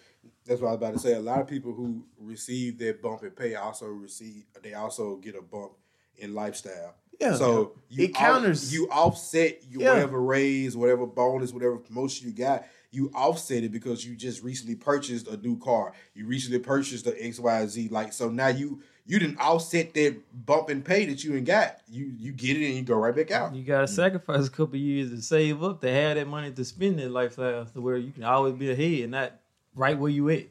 That's 0.45 0.59
what 0.59 0.69
I 0.69 0.71
was 0.71 0.77
about 0.77 0.93
to 0.93 0.99
say. 0.99 1.13
A 1.13 1.19
lot 1.19 1.39
of 1.39 1.47
people 1.47 1.73
who 1.73 2.03
receive 2.19 2.77
their 2.77 2.93
bump 2.95 3.23
in 3.23 3.31
pay 3.31 3.55
also 3.55 3.85
receive. 3.87 4.43
They 4.61 4.73
also 4.73 5.15
get 5.17 5.35
a 5.35 5.41
bump 5.41 5.71
in 6.17 6.33
lifestyle. 6.33 6.95
Yeah. 7.19 7.35
So 7.35 7.73
you 7.89 8.05
It 8.05 8.15
counters. 8.15 8.73
you 8.73 8.87
offset 8.89 9.61
your 9.69 9.81
Yeah. 9.81 9.93
whatever 9.93 10.21
raise, 10.21 10.75
whatever 10.75 11.05
bonus, 11.05 11.53
whatever 11.53 11.77
promotion 11.77 12.27
you 12.27 12.33
got. 12.33 12.65
You 12.91 13.09
offset 13.15 13.63
it 13.63 13.71
because 13.71 14.05
you 14.05 14.15
just 14.15 14.43
recently 14.43 14.75
purchased 14.75 15.27
a 15.27 15.37
new 15.37 15.57
car. 15.57 15.93
You 16.13 16.27
recently 16.27 16.59
purchased 16.59 17.05
the 17.05 17.25
X 17.25 17.39
Y 17.39 17.65
Z. 17.67 17.87
Like 17.89 18.13
so 18.13 18.29
now 18.29 18.49
you 18.49 18.81
you 19.05 19.19
didn't 19.19 19.39
offset 19.39 19.93
that 19.95 20.15
bump 20.45 20.69
in 20.69 20.81
pay 20.81 21.05
that 21.05 21.23
you 21.23 21.35
ain't 21.35 21.45
got. 21.45 21.77
You 21.89 22.13
you 22.17 22.31
get 22.31 22.55
it 22.55 22.65
and 22.67 22.75
you 22.75 22.81
go 22.83 22.95
right 22.95 23.15
back 23.15 23.31
out. 23.31 23.55
You 23.55 23.63
gotta 23.63 23.87
mm. 23.87 23.95
sacrifice 23.95 24.47
a 24.47 24.51
couple 24.51 24.77
years 24.77 25.09
to 25.09 25.21
save 25.21 25.63
up 25.63 25.81
to 25.81 25.91
have 25.91 26.15
that 26.15 26.27
money 26.27 26.51
to 26.51 26.63
spend 26.65 26.99
that 26.99 27.09
lifestyle 27.11 27.65
to 27.65 27.81
where 27.81 27.97
you 27.97 28.11
can 28.11 28.23
always 28.23 28.53
be 28.53 28.69
ahead, 28.71 29.01
and 29.03 29.11
not 29.11 29.33
right 29.75 29.97
where 29.97 30.11
you 30.11 30.29
at. 30.29 30.45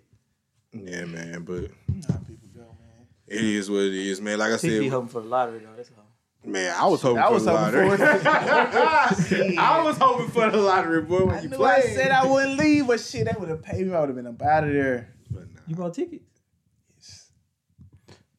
Yeah, 0.73 1.05
man. 1.05 1.45
But 1.45 1.71
How 2.09 2.19
people 2.19 2.49
go, 2.55 2.61
man. 2.61 3.07
it 3.29 3.43
is 3.43 3.71
what 3.71 3.83
it 3.83 3.95
is, 3.95 4.21
man. 4.21 4.39
Like 4.39 4.53
I 4.53 4.57
People 4.57 4.79
be 4.79 4.85
said, 4.87 4.93
hoping 4.93 5.09
for 5.11 5.21
the 5.21 5.29
lottery 5.29 5.61
though. 5.61 5.77
That's 5.77 5.91
all. 5.97 6.02
Man, 6.45 6.75
I 6.79 6.87
was 6.87 7.03
hoping 7.03 7.23
I 7.23 7.27
for 7.29 7.33
was 7.35 7.45
the 7.45 7.57
hoping 7.57 7.89
lottery. 7.89 7.97
for. 7.99 8.29
I 9.61 9.83
was 9.85 9.97
hoping 9.99 10.29
for 10.29 10.51
the 10.51 10.57
lottery, 10.59 11.03
boy. 11.03 11.25
When 11.27 11.37
I 11.37 11.43
you 11.43 11.49
knew 11.49 11.57
played. 11.57 11.85
I 11.85 11.95
said 11.95 12.11
I 12.11 12.27
wouldn't 12.27 12.59
leave, 12.59 12.87
but 12.87 13.01
shit, 13.01 13.25
that 13.27 13.39
would 13.41 13.49
have 13.49 13.63
paid 13.63 13.87
me. 13.87 13.95
I 13.95 14.01
would 14.01 14.09
have 14.09 14.17
been 14.17 14.27
up 14.27 14.41
out 14.43 14.65
of 14.65 14.73
there. 14.73 15.09
But 15.31 15.43
nah. 15.53 15.61
You 15.67 15.77
bought 15.77 15.95
tickets. 15.95 16.25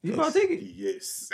You 0.01 0.15
bought 0.15 0.33
tickets. 0.33 0.63
Yes. 0.75 1.29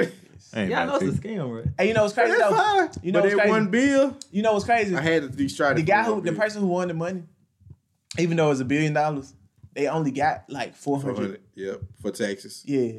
I 0.54 0.64
Yeah, 0.66 0.84
I 0.84 0.86
know 0.86 0.96
it's 0.98 1.18
a 1.18 1.22
scam, 1.22 1.56
right? 1.56 1.66
Hey, 1.78 1.88
you 1.88 1.94
know 1.94 2.04
what's 2.04 2.14
crazy 2.14 2.38
That's 2.38 2.50
though? 2.52 2.56
fine. 2.56 2.90
You 3.04 3.12
know 3.12 3.20
but 3.20 3.24
what's 3.26 3.36
that 3.36 3.42
crazy? 3.42 3.52
one 3.52 3.72
bill, 3.72 4.18
You 4.32 4.42
know 4.44 4.54
what's 4.54 4.66
crazy? 4.66 4.96
I 4.96 5.02
had 5.02 5.24
to 5.38 5.44
at 5.44 5.56
try 5.56 5.70
to. 5.70 5.76
the 5.76 5.82
guy 5.84 6.04
who, 6.04 6.16
the 6.16 6.32
bill. 6.32 6.36
person 6.36 6.62
who 6.62 6.68
won 6.68 6.88
the 6.88 6.94
money, 6.94 7.24
even 8.18 8.38
though 8.38 8.48
it 8.48 8.50
was 8.50 8.60
a 8.60 8.66
billion 8.66 8.94
dollars, 8.94 9.34
they 9.74 9.88
only 9.88 10.12
got 10.12 10.46
like 10.50 10.76
four 10.76 10.98
hundred. 11.00 11.16
400, 11.16 11.42
Yep, 11.56 11.82
for 12.02 12.12
taxes. 12.12 12.64
Yeah, 12.66 12.92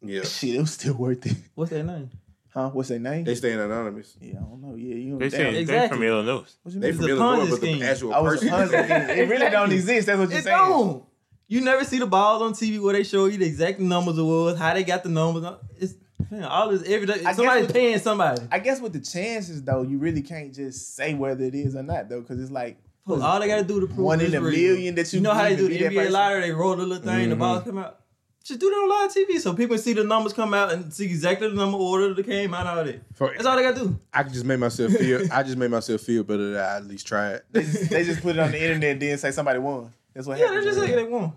Yeah, 0.00 0.22
shit, 0.22 0.54
it 0.56 0.60
was 0.60 0.72
still 0.72 0.94
worth 0.94 1.26
it. 1.26 1.36
What's 1.54 1.70
that 1.70 1.84
name? 1.84 2.10
Huh? 2.54 2.70
What's 2.70 2.88
their 2.88 3.00
name? 3.00 3.24
they 3.24 3.34
staying 3.34 3.58
anonymous. 3.58 4.16
yeah, 4.20 4.36
I 4.38 4.42
don't 4.42 4.62
know. 4.62 4.76
Yeah, 4.76 4.94
you. 4.94 5.18
They 5.18 5.28
damn. 5.28 5.40
said 5.40 5.54
they 5.54 5.60
Exactly. 5.60 5.96
from 5.98 6.06
Illinois. 6.06 6.44
What 6.62 6.74
you 6.74 6.80
They 6.80 6.90
mean? 6.92 6.96
from 6.96 7.04
a 7.04 7.08
Illinois, 7.08 7.50
but 7.50 7.60
the 7.60 7.66
scheme. 7.72 7.82
actual 7.82 8.14
I 8.14 8.20
was 8.20 8.40
person. 8.40 8.70
It 9.18 9.28
really 9.28 9.50
don't 9.50 9.72
exist. 9.72 10.06
That's 10.06 10.18
what 10.20 10.30
you're 10.30 10.38
It 10.38 10.44
saying. 10.44 10.56
don't. 10.56 11.04
You 11.48 11.60
never 11.62 11.84
see 11.84 11.98
the 11.98 12.06
balls 12.06 12.42
on 12.42 12.52
TV 12.52 12.80
where 12.80 12.92
they 12.94 13.02
show 13.02 13.26
you 13.26 13.38
the 13.38 13.44
exact 13.44 13.80
numbers 13.80 14.16
it 14.18 14.22
was, 14.22 14.56
how 14.56 14.72
they 14.72 14.84
got 14.84 15.02
the 15.02 15.08
numbers. 15.08 15.44
It's 15.78 15.94
man, 16.30 16.44
all 16.44 16.68
this 16.70 16.82
every 16.88 17.06
day. 17.06 17.14
I 17.14 17.18
guess 17.22 17.36
Somebody's 17.36 17.66
with- 17.66 17.74
paying 17.74 17.98
somebody. 17.98 18.42
I 18.52 18.58
guess 18.60 18.80
with 18.80 18.92
the 18.92 19.00
chances 19.00 19.62
though, 19.64 19.82
you 19.82 19.98
really 19.98 20.22
can't 20.22 20.54
just 20.54 20.94
say 20.94 21.12
whether 21.14 21.44
it 21.44 21.54
is 21.56 21.74
or 21.74 21.82
not 21.82 22.08
though, 22.08 22.20
because 22.20 22.40
it's 22.40 22.52
like 22.52 22.78
all 23.06 23.40
they 23.40 23.48
gotta 23.48 23.64
do 23.64 23.80
to 23.80 23.86
prove 23.86 23.98
one 23.98 24.20
in 24.20 24.26
it's 24.26 24.34
a 24.36 24.40
real. 24.40 24.74
million 24.74 24.94
that 24.94 25.12
you. 25.12 25.18
You 25.18 25.22
know 25.24 25.34
how 25.34 25.42
they 25.42 25.50
need 25.50 25.56
to 25.56 25.62
do 25.62 25.68
the 25.70 25.76
be 25.78 25.82
that 25.84 25.92
NBA 25.92 25.96
person. 25.96 26.12
lottery? 26.12 26.40
They 26.42 26.52
roll 26.52 26.76
the 26.76 26.86
little 26.86 27.04
thing, 27.04 27.28
the 27.30 27.34
mm-hmm. 27.34 27.40
balls 27.40 27.64
come 27.64 27.78
out. 27.78 28.00
Just 28.44 28.60
do 28.60 28.68
that 28.68 28.76
on 28.76 28.88
live 28.90 29.10
TV 29.14 29.38
so 29.40 29.54
people 29.54 29.74
can 29.76 29.82
see 29.82 29.94
the 29.94 30.04
numbers 30.04 30.34
come 30.34 30.52
out 30.52 30.70
and 30.70 30.92
see 30.92 31.06
exactly 31.06 31.48
the 31.48 31.54
number 31.54 31.78
order 31.78 32.12
that 32.12 32.26
came 32.26 32.52
out. 32.52 32.66
All 32.66 32.84
that. 32.84 33.00
For- 33.14 33.30
That's 33.32 33.46
all 33.46 33.56
they 33.56 33.62
gotta 33.62 33.80
do. 33.80 33.98
I 34.12 34.22
can 34.22 34.32
just 34.34 34.44
made 34.44 34.58
myself 34.60 34.92
feel. 34.92 35.22
I 35.32 35.42
just 35.42 35.56
made 35.56 35.70
myself 35.70 36.02
feel 36.02 36.22
better 36.24 36.50
that 36.52 36.70
I 36.72 36.76
at 36.76 36.86
least 36.86 37.06
tried. 37.06 37.40
They 37.52 37.62
just, 37.62 37.88
they 37.90 38.04
just 38.04 38.20
put 38.20 38.36
it 38.36 38.40
on 38.40 38.50
the 38.52 38.62
internet 38.62 38.90
and 38.92 39.00
then 39.02 39.16
say 39.18 39.30
somebody 39.30 39.58
won. 39.60 39.92
That's 40.12 40.26
what 40.26 40.38
Yeah, 40.38 40.46
happened. 40.48 40.62
they 40.62 40.66
just 40.70 40.78
say 40.80 40.94
they 40.94 41.04
won. 41.04 41.32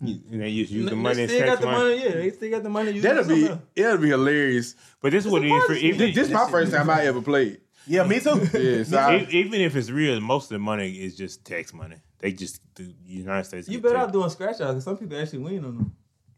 You, 0.00 0.18
and 0.32 0.40
they 0.42 0.52
just 0.56 0.72
use 0.72 0.90
the 0.90 0.96
money 0.96 1.22
and 1.22 1.30
still 1.30 1.46
got 1.46 1.60
the 1.60 1.66
money. 1.66 1.78
money. 1.96 2.04
Yeah, 2.04 2.10
they 2.10 2.30
still 2.32 2.50
got 2.50 2.62
the 2.64 2.68
money. 2.70 2.90
used 2.90 3.04
That'll 3.04 3.22
be. 3.24 3.28
something 3.28 3.48
else. 3.52 3.60
It'll 3.76 3.98
be 3.98 4.08
hilarious. 4.08 4.74
But 5.00 5.12
this 5.12 5.24
is 5.24 5.30
what 5.30 5.44
it 5.44 5.48
is 5.48 5.64
for 5.64 5.74
even, 5.74 5.98
This, 6.00 6.14
this 6.16 6.26
is 6.26 6.32
my 6.34 6.50
first 6.50 6.72
time 6.72 6.90
I 6.90 7.06
ever 7.06 7.22
played. 7.22 7.60
Yeah, 7.86 8.02
me 8.02 8.18
too. 8.18 8.40
Yeah, 8.52 8.82
so 8.82 8.98
I, 8.98 9.28
even 9.30 9.60
if 9.60 9.76
it's 9.76 9.90
real, 9.90 10.20
most 10.20 10.46
of 10.46 10.50
the 10.56 10.58
money 10.58 10.90
is 10.90 11.16
just 11.16 11.44
tax 11.44 11.72
money. 11.72 11.96
They 12.18 12.32
just 12.32 12.60
the 12.74 12.92
United 13.06 13.44
States. 13.44 13.68
You 13.68 13.74
get 13.78 13.82
better 13.84 13.94
taxed. 13.94 14.06
off 14.08 14.12
doing 14.12 14.30
scratch 14.30 14.60
out 14.60 14.68
because 14.70 14.82
some 14.84 14.96
people 14.96 15.20
actually 15.20 15.38
win 15.38 15.64
on 15.64 15.76
them. 15.76 15.92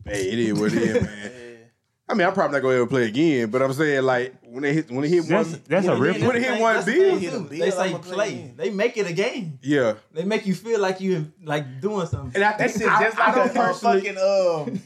Hey, 0.06 0.30
it 0.32 0.38
is 0.38 0.58
what 0.60 0.72
it 0.72 0.82
is, 0.82 1.02
man. 1.02 1.30
I 2.06 2.12
mean, 2.12 2.26
I'm 2.26 2.34
probably 2.34 2.52
not 2.58 2.62
gonna 2.62 2.74
ever 2.76 2.86
play 2.86 3.04
again, 3.08 3.50
but 3.50 3.62
I'm 3.62 3.72
saying 3.72 4.02
like 4.02 4.34
when 4.42 4.62
they 4.62 4.74
hit 4.74 4.90
when 4.90 5.00
they 5.02 5.08
hit 5.08 5.26
That's 5.26 5.50
one, 5.50 5.62
that's 5.66 5.86
a 5.86 5.92
Yeah, 5.92 5.98
rip. 5.98 6.20
When 6.20 6.36
it 6.36 6.42
hit 6.42 6.42
that's- 6.42 6.60
one 6.60 6.74
that's 6.74 6.84
bill, 6.86 7.10
thing, 7.12 7.18
hit 7.20 7.32
a 7.32 7.36
too. 7.38 7.42
bill, 7.44 7.58
They 7.60 7.70
say 7.70 7.78
I'ma 7.88 7.98
play 7.98 8.14
play. 8.14 8.28
again. 8.34 8.54
They 8.58 8.70
make 8.70 8.96
it 8.98 9.06
a 9.06 9.12
game. 9.14 9.58
yeah. 9.62 9.94
They 10.12 10.24
make 10.24 10.44
you 10.46 10.54
feel 10.54 10.80
like 10.80 11.00
you 11.00 11.32
like 11.42 11.80
doing 11.80 12.06
something. 12.06 12.32
And 12.34 12.44
I 12.44 12.56
That 12.58 12.70
think 12.70 12.82
shit 12.82 12.92
I, 12.92 13.02
just 13.04 13.18
I 13.18 13.26
like 13.26 13.34
don't 13.36 13.50
a 13.50 13.52
personally, 13.54 14.00
fucking 14.02 14.18
um 14.18 14.82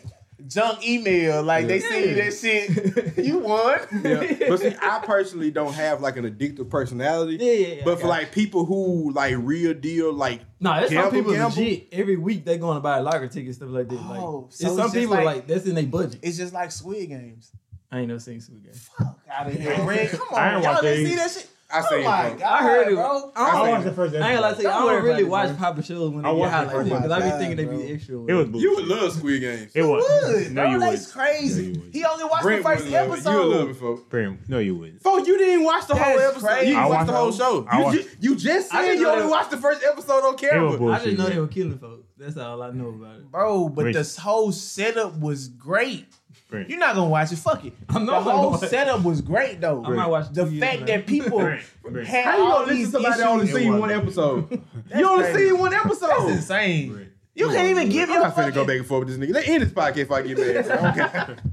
junk 0.48 0.84
email. 0.86 1.42
Like 1.42 1.66
they 1.68 1.80
send 1.80 2.04
you 2.06 2.14
that 2.16 2.34
shit. 2.34 3.24
You 3.24 3.38
won. 3.38 3.78
yeah. 4.02 4.48
But 4.48 4.60
see, 4.60 4.74
I 4.82 5.00
personally 5.04 5.50
don't 5.50 5.74
have 5.74 6.00
like 6.00 6.16
an 6.16 6.24
addictive 6.24 6.68
personality. 6.70 7.36
Yeah, 7.40 7.52
yeah, 7.52 7.74
yeah, 7.76 7.82
But 7.84 7.96
for 7.96 8.02
got 8.02 8.08
like 8.08 8.32
people 8.32 8.64
who 8.64 9.12
like 9.12 9.34
real 9.38 9.74
deal, 9.74 10.12
like 10.12 10.40
Nah, 10.60 10.80
there's 10.80 10.92
some 10.92 11.10
people 11.12 11.32
gamble. 11.32 11.50
legit 11.56 11.88
every 11.92 12.16
week 12.16 12.44
they 12.44 12.58
going 12.58 12.76
to 12.76 12.80
buy 12.80 12.98
a 12.98 13.02
lottery 13.02 13.28
ticket 13.28 13.54
stuff 13.54 13.68
like 13.70 13.88
that. 13.88 13.94
Like, 13.94 14.20
Oh, 14.20 14.46
it's 14.48 14.58
so 14.58 14.66
it's 14.68 14.76
some 14.76 14.90
people 14.90 15.14
like- 15.14 15.24
like, 15.24 15.46
that's 15.46 15.66
in 15.66 15.74
their 15.74 15.84
budget. 15.86 16.20
It's 16.22 16.36
just 16.36 16.52
like 16.52 16.72
Squid 16.72 17.08
Games. 17.10 17.52
I 17.90 18.00
ain't 18.00 18.08
no 18.08 18.18
seen 18.18 18.40
Squid 18.40 18.64
Games. 18.64 18.88
Fuck 18.98 19.18
out 19.30 19.46
of 19.46 19.54
here, 19.54 19.74
Red. 19.84 20.10
Come 20.10 20.28
on, 20.32 20.54
ain't 20.56 20.64
y'all 20.64 20.80
didn't 20.82 21.06
see 21.06 21.14
that 21.16 21.30
shit. 21.30 21.48
I 21.70 21.80
Oh 21.80 21.86
say, 21.90 22.02
my 22.02 22.30
god, 22.30 22.42
I 22.42 22.62
heard 22.62 22.88
it. 22.88 22.94
bro. 22.94 23.04
I 23.04 23.08
don't, 23.08 23.36
I 23.36 23.70
watch 23.70 23.80
seen 23.80 23.88
the 23.88 23.92
first 23.94 24.14
I 24.14 24.16
ain't 24.16 24.24
gonna 24.26 24.40
lie 24.40 24.54
to 24.54 24.62
you. 24.62 24.68
I 24.68 24.72
Don't 24.72 24.86
don't 24.94 25.04
really 25.04 25.24
watch 25.24 25.50
it, 25.50 25.58
bro. 25.58 25.58
popular 25.66 25.82
shows 25.82 26.10
when 26.10 26.22
they 26.22 26.28
get 26.30 26.36
watched 26.38 26.52
like 26.52 26.66
oh 26.66 26.70
first 26.70 26.88
that 26.90 26.96
because 27.02 27.10
I 27.10 27.18
be 27.18 27.28
God, 27.28 27.38
thinking 27.38 27.56
they 27.58 27.64
be 27.76 27.92
extra. 27.92 28.14
It 28.16 28.52
was 28.52 28.62
You 28.62 28.74
would 28.76 28.84
love 28.86 29.12
Squid 29.12 29.40
Games. 29.42 29.72
It 29.74 29.82
was. 29.82 30.04
Would, 30.44 30.52
No, 30.52 30.64
you 30.70 30.78
wouldn't. 30.78 31.10
crazy. 31.12 31.72
No, 31.72 31.82
you 31.84 31.90
he 31.92 32.04
only 32.06 32.24
watched 32.24 32.42
Brent 32.42 32.62
the 32.62 32.68
first 32.70 32.84
would 32.84 32.92
love 32.92 33.08
it. 33.08 33.12
episode. 33.12 33.30
You 33.30 33.36
would 33.48 33.56
love 33.58 33.68
it, 33.68 33.74
folks. 33.76 34.02
Brim, 34.08 34.38
No, 34.48 34.58
you 34.60 34.76
wouldn't. 34.76 35.02
Folks, 35.02 35.28
you 35.28 35.36
didn't 35.36 35.64
watch 35.64 35.86
the 35.86 35.94
whole 35.94 36.18
episode. 36.18 36.46
crazy. 36.46 36.68
You 36.68 36.74
didn't 36.74 36.88
watch 36.88 37.06
the 37.06 37.12
whole 37.12 37.32
show. 37.32 37.68
You, 37.70 37.92
ju- 38.02 38.08
you 38.20 38.36
just 38.36 38.74
I 38.74 38.86
said 38.86 38.98
you 38.98 39.08
only 39.08 39.26
watched 39.26 39.50
the 39.50 39.58
first 39.58 39.82
episode 39.84 40.24
on 40.26 40.36
camera. 40.38 40.68
was 40.70 40.76
bullshit. 40.78 41.02
I 41.02 41.04
just 41.04 41.18
know 41.18 41.26
they 41.28 41.38
were 41.38 41.48
killing 41.48 41.78
folks. 41.78 42.06
That's 42.16 42.36
all 42.38 42.62
I 42.62 42.70
know 42.70 42.88
about 42.88 43.16
it. 43.16 43.30
Bro, 43.30 43.68
but 43.68 43.92
this 43.92 44.16
whole 44.16 44.52
setup 44.52 45.20
was 45.20 45.48
great. 45.48 46.06
Brent. 46.48 46.70
You're 46.70 46.78
not 46.78 46.94
gonna 46.94 47.10
watch 47.10 47.30
it. 47.30 47.36
Fuck 47.38 47.64
it. 47.66 47.74
I'm 47.90 48.06
the 48.06 48.12
not 48.12 48.24
gonna 48.24 48.38
whole 48.38 48.56
setup 48.56 49.02
was 49.04 49.20
great 49.20 49.60
though. 49.60 49.84
I 49.84 49.90
might 49.90 50.06
watch 50.08 50.32
the 50.32 50.44
years 50.46 50.60
fact 50.60 50.78
from 50.78 50.86
that 50.86 51.00
now. 51.00 51.06
people 51.06 51.38
Brent, 51.40 51.62
Brent. 51.82 52.08
had 52.08 52.24
How 52.24 52.36
you 52.38 52.42
all 52.44 52.50
gonna 52.60 52.66
listen 52.66 52.76
these 52.76 52.86
to 52.86 52.92
somebody 52.92 53.16
that 53.18 53.28
only 53.28 53.44
issues. 53.44 53.56
seen 53.58 53.78
one 53.78 53.90
episode? 53.90 54.62
you 54.96 55.08
only 55.08 55.24
crazy. 55.24 55.48
seen 55.50 55.58
one 55.58 55.74
episode. 55.74 56.08
That's 56.08 56.30
insane. 56.30 56.92
Brent. 56.92 57.08
You 57.34 57.48
can't 57.50 57.68
even 57.68 57.88
give 57.90 58.08
I'm 58.08 58.14
your 58.14 58.22
not 58.24 58.34
finna 58.34 58.36
go 58.36 58.44
fucking. 58.62 58.66
back 58.66 58.76
and 58.78 58.86
forth 58.86 59.06
with 59.06 59.18
this 59.20 59.28
nigga. 59.28 59.34
Let 59.34 59.46
end 59.48 59.62
this 59.62 59.72
podcast 59.72 59.96
if 59.98 60.10
I 60.10 60.22
get 60.22 60.38
mad. 60.38 60.96
bro. 60.96 61.30
Okay. 61.30 61.36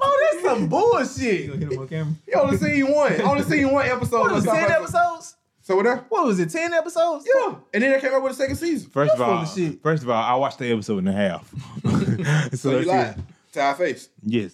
Oh, 0.00 0.28
that's 0.32 0.44
some 0.44 0.62
You 0.62 0.66
bullshit. 0.68 1.46
gonna 1.48 1.58
hit 1.60 1.72
him 1.72 1.78
on 1.78 1.88
camera? 1.88 2.14
You 2.26 2.34
only 2.34 2.56
seen 2.56 2.92
one. 2.92 3.20
Only 3.22 3.42
seen 3.44 3.70
one 3.70 3.86
episode. 3.86 4.20
What 4.20 4.32
was 4.32 4.44
it, 4.44 4.50
of 4.50 4.54
ten 4.56 4.70
episodes? 4.72 5.36
So 5.64 5.76
what 5.76 5.84
that? 5.86 6.04
What 6.10 6.26
was 6.26 6.38
it? 6.38 6.50
Ten 6.50 6.74
episodes? 6.74 7.26
Yeah. 7.26 7.54
And 7.72 7.82
then 7.82 7.92
they 7.92 8.00
came 8.00 8.12
out 8.12 8.22
with 8.22 8.32
a 8.32 8.34
second 8.34 8.56
season. 8.56 8.90
First 8.90 9.14
of 9.14 9.20
all, 9.22 9.44
shit. 9.46 9.82
first 9.82 10.02
of 10.02 10.10
all, 10.10 10.22
I 10.22 10.34
watched 10.34 10.58
the 10.58 10.70
episode 10.70 10.98
and 10.98 11.08
a 11.08 11.12
half. 11.12 11.50
so 12.52 12.56
So 12.56 12.70
you 12.78 12.84
that's 12.84 12.86
lied 12.86 13.22
to 13.52 13.60
our 13.62 13.74
face. 13.74 14.10
Yes, 14.22 14.52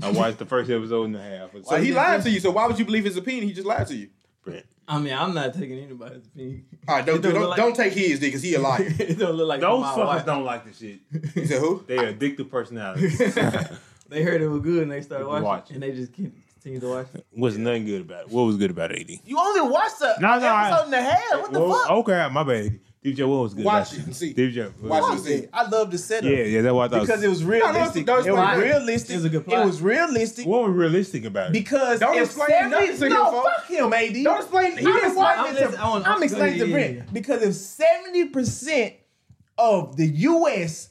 I 0.00 0.10
watched 0.12 0.38
the 0.38 0.46
first 0.46 0.70
episode 0.70 1.04
and 1.06 1.16
a 1.16 1.20
half. 1.22 1.50
So 1.64 1.76
he 1.82 1.92
lied 1.92 2.22
to 2.22 2.30
you. 2.30 2.38
So 2.38 2.52
why 2.52 2.66
would 2.68 2.78
you 2.78 2.84
believe 2.84 3.04
his 3.04 3.16
opinion? 3.16 3.48
He 3.48 3.52
just 3.52 3.66
lied 3.66 3.88
to 3.88 3.94
you. 3.96 4.10
Brent. 4.44 4.64
I 4.86 5.00
mean, 5.00 5.12
I'm 5.12 5.34
not 5.34 5.52
taking 5.52 5.78
anybody's 5.78 6.26
opinion. 6.26 6.64
All 6.86 6.94
right, 6.94 7.04
don't 7.06 7.20
don't 7.20 7.34
don't, 7.34 7.48
like- 7.50 7.56
don't 7.56 7.74
take 7.74 7.92
his 7.92 8.20
because 8.20 8.42
he 8.42 8.54
a 8.54 8.60
liar. 8.60 8.82
it 8.86 9.18
don't 9.18 9.34
look 9.34 9.48
like 9.48 9.60
Those 9.60 9.80
my 9.80 9.88
fuckers 9.88 10.06
wife. 10.06 10.26
don't 10.26 10.44
like 10.44 10.64
the 10.64 10.72
shit. 10.72 11.00
He 11.34 11.44
said 11.46 11.58
who? 11.60 11.82
They 11.88 11.98
are 11.98 12.12
addictive 12.12 12.48
personalities. 12.48 13.20
They 14.08 14.22
heard 14.22 14.42
it 14.42 14.48
was 14.48 14.60
good 14.60 14.82
and 14.82 14.92
they 14.92 15.00
started 15.00 15.26
Watch 15.26 15.42
watching, 15.42 15.74
and 15.76 15.82
they 15.82 15.92
just 15.92 16.12
keep- 16.12 16.36
continue 16.62 16.80
to 16.80 16.88
watch 16.88 17.08
it. 17.14 17.26
Was 17.36 17.58
nothing 17.58 17.84
good 17.86 18.02
about 18.02 18.22
it. 18.26 18.28
What 18.30 18.42
was 18.44 18.56
good 18.56 18.70
about 18.70 18.92
AD? 18.92 19.10
You 19.24 19.38
only 19.38 19.68
watched 19.70 19.98
the 19.98 20.14
No, 20.20 20.38
no, 20.38 20.46
I- 20.46 20.68
episode 20.68 20.84
and 20.86 20.94
a 20.94 21.02
half. 21.02 21.40
What 21.42 21.52
the 21.52 21.60
Well, 21.60 21.78
fuck? 21.80 21.90
Okay, 21.90 22.28
my 22.32 22.44
bad. 22.44 22.80
DJ, 23.04 23.26
what 23.28 23.42
was 23.42 23.54
good? 23.54 23.64
Watch 23.64 23.90
about 23.90 23.98
it 24.00 24.06
and 24.06 24.14
see. 24.16 24.32
DJ, 24.32 24.72
Watch 24.80 25.02
what- 25.02 25.10
it 25.10 25.16
and 25.16 25.20
see. 25.42 25.48
I 25.52 25.68
love 25.68 25.90
the 25.90 25.98
setup. 25.98 26.30
Yeah, 26.30 26.44
yeah, 26.44 26.62
that's 26.62 26.72
what 26.72 26.84
I 26.84 26.88
thought. 26.98 27.00
Because 27.06 27.22
it 27.24 27.28
was 27.28 27.44
realistic. 27.44 28.06
don't 28.06 28.24
it 28.24 28.30
was 28.30 28.40
explain 28.40 28.60
realistic. 28.60 29.10
It 29.10 29.16
was 29.16 29.24
a 29.24 29.28
good 29.28 29.44
It 29.48 29.66
was 29.66 29.82
realistic 29.82 30.46
what 30.46 30.62
was 30.68 30.72
realistic 30.76 31.24
about 31.24 31.46
it? 31.48 31.52
because 31.52 31.98
Don't 31.98 32.16
if 32.16 32.26
explain 32.26 32.48
70 32.50 32.70
nothing 32.70 32.96
to 33.00 33.08
No, 33.08 33.30
folks. 33.32 33.48
fuck 33.56 33.66
him, 33.70 33.92
AD. 33.92 34.22
Don't 34.22 34.36
explain. 34.38 34.72
He 34.78 34.86
I'm 34.86 34.92
didn't 34.92 35.16
watch 35.16 35.36
explaining 35.36 35.56
it. 35.56 35.58
to- 35.58 35.66
listen, 35.66 35.80
I 35.80 35.88
wanna- 35.88 36.04
I'm 36.06 36.22
explaining 36.22 36.58
yeah, 36.58 36.62
to 36.64 36.68
yeah, 36.70 36.74
Brent 36.76 36.96
yeah. 36.98 37.02
because 37.12 37.42
if 37.42 37.54
seventy 37.54 38.24
percent 38.26 38.92
of 39.58 39.96
the 39.96 40.06
U.S. 40.06 40.90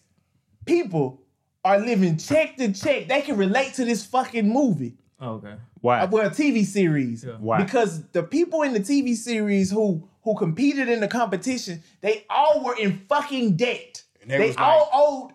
people 0.66 1.22
are 1.64 1.80
living 1.80 2.18
check 2.18 2.58
to 2.58 2.74
check, 2.74 3.08
they 3.08 3.22
can 3.22 3.38
relate 3.38 3.76
to 3.76 3.86
this 3.86 4.06
fucking 4.06 4.50
movie. 4.52 4.98
Oh, 5.22 5.34
okay. 5.36 5.54
Why? 5.82 6.06
Well, 6.06 6.30
TV 6.32 6.66
series. 6.66 7.24
Yeah. 7.24 7.34
Why? 7.34 7.62
Because 7.64 8.04
the 8.10 8.24
people 8.24 8.64
in 8.64 8.74
the 8.74 8.80
TV 8.80 9.16
series 9.16 9.70
who 9.72 10.08
who 10.24 10.36
competed 10.36 10.90
in 10.90 11.00
the 11.00 11.08
competition, 11.08 11.82
they 12.02 12.26
all 12.30 12.64
were 12.64 12.76
in 12.76 13.00
fucking 13.08 13.56
debt. 13.58 14.04
And 14.22 14.30
they 14.30 14.38
They, 14.38 14.48
was 14.48 14.56
all 14.58 14.90
owed 14.94 15.32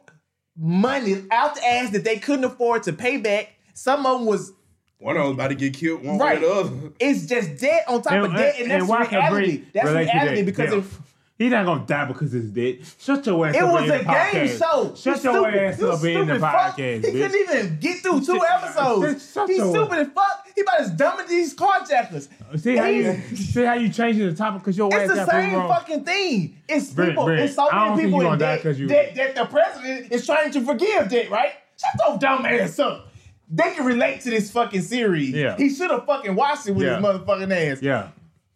money 0.57 1.24
out 1.30 1.55
the 1.57 1.66
ass 1.66 1.91
that 1.91 2.05
they 2.05 2.18
couldn't 2.18 2.45
afford 2.45 2.82
to 2.84 2.93
pay 2.93 3.16
back. 3.16 3.53
Some 3.74 4.07
of 4.07 4.18
them 4.18 4.26
was 4.26 4.53
One 4.99 5.16
of 5.16 5.24
them 5.24 5.32
about 5.34 5.49
to 5.49 5.55
get 5.55 5.74
killed. 5.74 6.05
One 6.05 6.18
Right. 6.18 6.41
way 6.41 6.47
or 6.49 6.64
the 6.64 6.70
other. 6.70 6.93
it's 7.01 7.26
just 7.26 7.59
debt 7.61 7.84
on 7.89 8.03
top 8.03 8.24
of 8.24 8.34
debt, 8.34 8.57
and, 8.61 8.70
that's 8.70 8.87
why 8.89 9.05
can 9.07 9.18
reality. 9.18 9.62
That's 9.74 9.87
relate 9.87 10.07
to 10.07 10.12
reality 10.12 10.43
because 10.43 10.72
Yeah. 10.72 10.78
if 10.78 11.01
He's 11.39 11.51
not 11.51 11.66
gonna 11.66 11.84
die 11.87 12.07
because 12.07 12.32
it's 12.34 12.47
dead. 12.47 12.78
Shut 12.99 13.26
your 13.26 13.47
ass 13.47 13.55
It 13.55 13.62
up 13.62 13.72
was 13.72 13.91
a 13.91 14.05
game 14.05 14.49
show. 14.59 14.95
Shut 14.97 15.22
You 15.22 15.30
your 15.32 15.43
stupid. 15.43 15.55
ass 15.55 15.78
You 15.78 15.91
up 15.93 16.05
in 16.05 16.26
the 16.28 16.34
podcast, 16.34 16.76
He 16.76 17.11
bitch. 17.11 17.12
couldn't 17.12 17.34
even 17.57 17.78
get 17.78 17.99
through 17.99 18.20
two 18.24 18.41
episodes. 18.51 19.32
Shut 19.34 19.49
He's 19.51 19.62
stupid 19.68 19.99
as 19.99 20.09
fuck. 20.14 20.47
He 20.55 20.62
about 20.62 20.80
as 20.80 20.91
dumb 20.93 21.20
as 21.20 21.28
these 21.28 21.55
carjackers. 21.55 22.28
Uh, 22.51 22.57
see 22.57 22.76
how 22.76 22.87
you 22.87 23.20
see 23.37 23.64
how 23.64 23.74
you 23.74 23.91
changing 23.91 24.26
the 24.26 24.34
topic 24.34 24.62
because 24.62 24.78
your 24.78 24.93
ass 24.95 25.11
It's 25.11 25.14
the 25.14 25.26
same 25.26 25.53
fucking 25.68 26.05
thing. 26.05 26.57
It's 26.68 26.91
Brent, 26.93 27.11
people. 27.11 27.24
Brent, 27.26 27.41
it's 27.43 27.55
so 27.55 27.70
many 27.70 28.03
people 28.03 28.32
in 28.32 28.39
debt 28.39 28.62
that, 28.62 29.14
that 29.16 29.34
the 29.34 29.45
president 29.45 30.11
is 30.12 30.24
trying 30.24 30.51
to 30.53 30.62
forgive 30.62 31.11
debt. 31.11 31.30
Right? 31.30 31.53
Shut 31.78 31.91
your 32.09 32.18
dumb 32.18 32.47
ass 32.47 32.78
up. 32.78 33.09
They 33.51 33.74
can 33.74 33.84
relate 33.84 34.22
to 34.22 34.30
this 34.30 34.51
fucking 34.51 34.80
series. 34.80 35.32
Yeah. 35.32 35.57
He 35.59 35.68
should 35.68 35.91
have 35.91 36.07
fucking 36.07 36.34
watched 36.34 36.66
it 36.66 36.72
with 36.72 36.87
Yeah. 36.87 36.97
his 36.97 37.05
motherfucking 37.05 37.72
ass. 37.72 37.82
Yeah. 37.82 38.09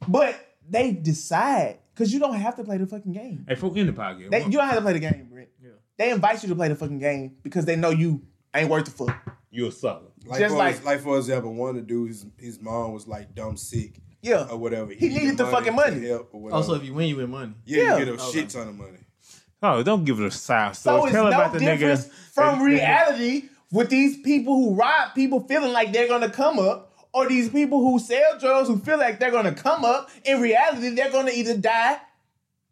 But 0.09 0.35
they 0.69 0.93
decide 0.93 1.77
because 2.01 2.13
you 2.15 2.19
don't 2.19 2.35
have 2.35 2.57
to 2.57 2.65
play 2.65 2.79
the 2.79 2.87
fucking 2.87 3.13
game. 3.13 3.45
Hey, 3.47 3.55
folk 3.57 3.77
in 3.77 3.87
the 3.87 3.93
podcast. 3.93 4.31
They, 4.31 4.45
you 4.45 4.53
don't 4.53 4.67
have 4.67 4.77
to 4.77 4.81
play 4.81 4.95
the 4.95 4.99
game, 5.01 5.29
Brent. 5.31 5.49
They 5.99 6.11
invite 6.11 6.43
you 6.43 6.49
to 6.49 6.55
play 6.55 6.69
the 6.69 6.75
fucking 6.75 6.99
game 6.99 7.37
because 7.43 7.67
they 7.67 7.77
know 7.77 7.91
you 7.91 8.23
ain't 8.55 8.71
worth 8.71 8.87
the 8.87 8.91
fuck. 8.91 9.15
you 9.51 9.67
a 9.67 9.73
sucker. 9.73 10.07
Like 10.25 10.39
Just 10.41 10.53
for, 10.55 10.59
like- 10.59 10.85
like 10.85 11.01
for 11.01 11.19
example, 11.19 11.53
one 11.55 11.71
of 11.71 11.77
the 11.77 11.83
dudes, 11.83 12.25
his 12.39 12.59
mom 12.61 12.93
was 12.93 13.07
like 13.07 13.35
dumb 13.35 13.57
sick 13.59 14.01
Yeah. 14.23 14.47
or 14.51 14.57
whatever. 14.57 14.93
He 14.93 15.09
needed 15.11 15.37
the 15.37 15.47
fucking 15.47 15.75
money. 15.75 16.07
help 16.09 16.31
or 16.33 16.41
whatever. 16.41 16.57
Also, 16.57 16.75
if 16.75 16.85
you 16.85 16.95
win, 16.95 17.09
you 17.09 17.17
win 17.17 17.31
money. 17.31 17.53
yeah, 17.67 17.83
Yeah. 17.83 17.99
you 17.99 18.05
get 18.07 18.15
a 18.15 18.23
Okay. 18.23 18.33
shit 18.33 18.49
ton 18.49 18.69
of 18.69 18.75
money. 18.79 18.99
Oh, 19.63 19.83
don't 19.83 20.05
give 20.05 20.19
it 20.21 20.27
a 20.27 20.31
sound 20.31 20.75
So 20.77 20.97
story. 20.97 21.11
it's 21.11 21.13
Tell 21.13 21.25
no 21.25 21.31
about 21.31 21.53
the 21.53 21.59
difference 21.59 22.07
nigga 22.07 22.11
from 22.33 22.63
reality 22.63 23.43
with 23.71 23.91
these 23.91 24.17
people 24.23 24.55
who 24.55 24.75
rob 24.75 25.15
people 25.15 25.41
feeling 25.41 25.73
like 25.73 25.93
they're 25.93 26.09
gonna 26.09 26.31
come 26.31 26.59
up, 26.59 26.90
or 27.13 27.29
these 27.29 27.49
people 27.49 27.81
who 27.81 27.99
sell 27.99 28.39
drugs 28.39 28.69
who 28.69 28.79
feel 28.79 28.99
like 28.99 29.19
they're 29.19 29.31
gonna 29.31 29.55
come 29.55 29.85
up. 29.85 30.11
In 30.25 30.41
reality, 30.41 30.91
they're 30.91 31.11
gonna 31.13 31.33
either 31.33 31.57
die. 31.57 31.99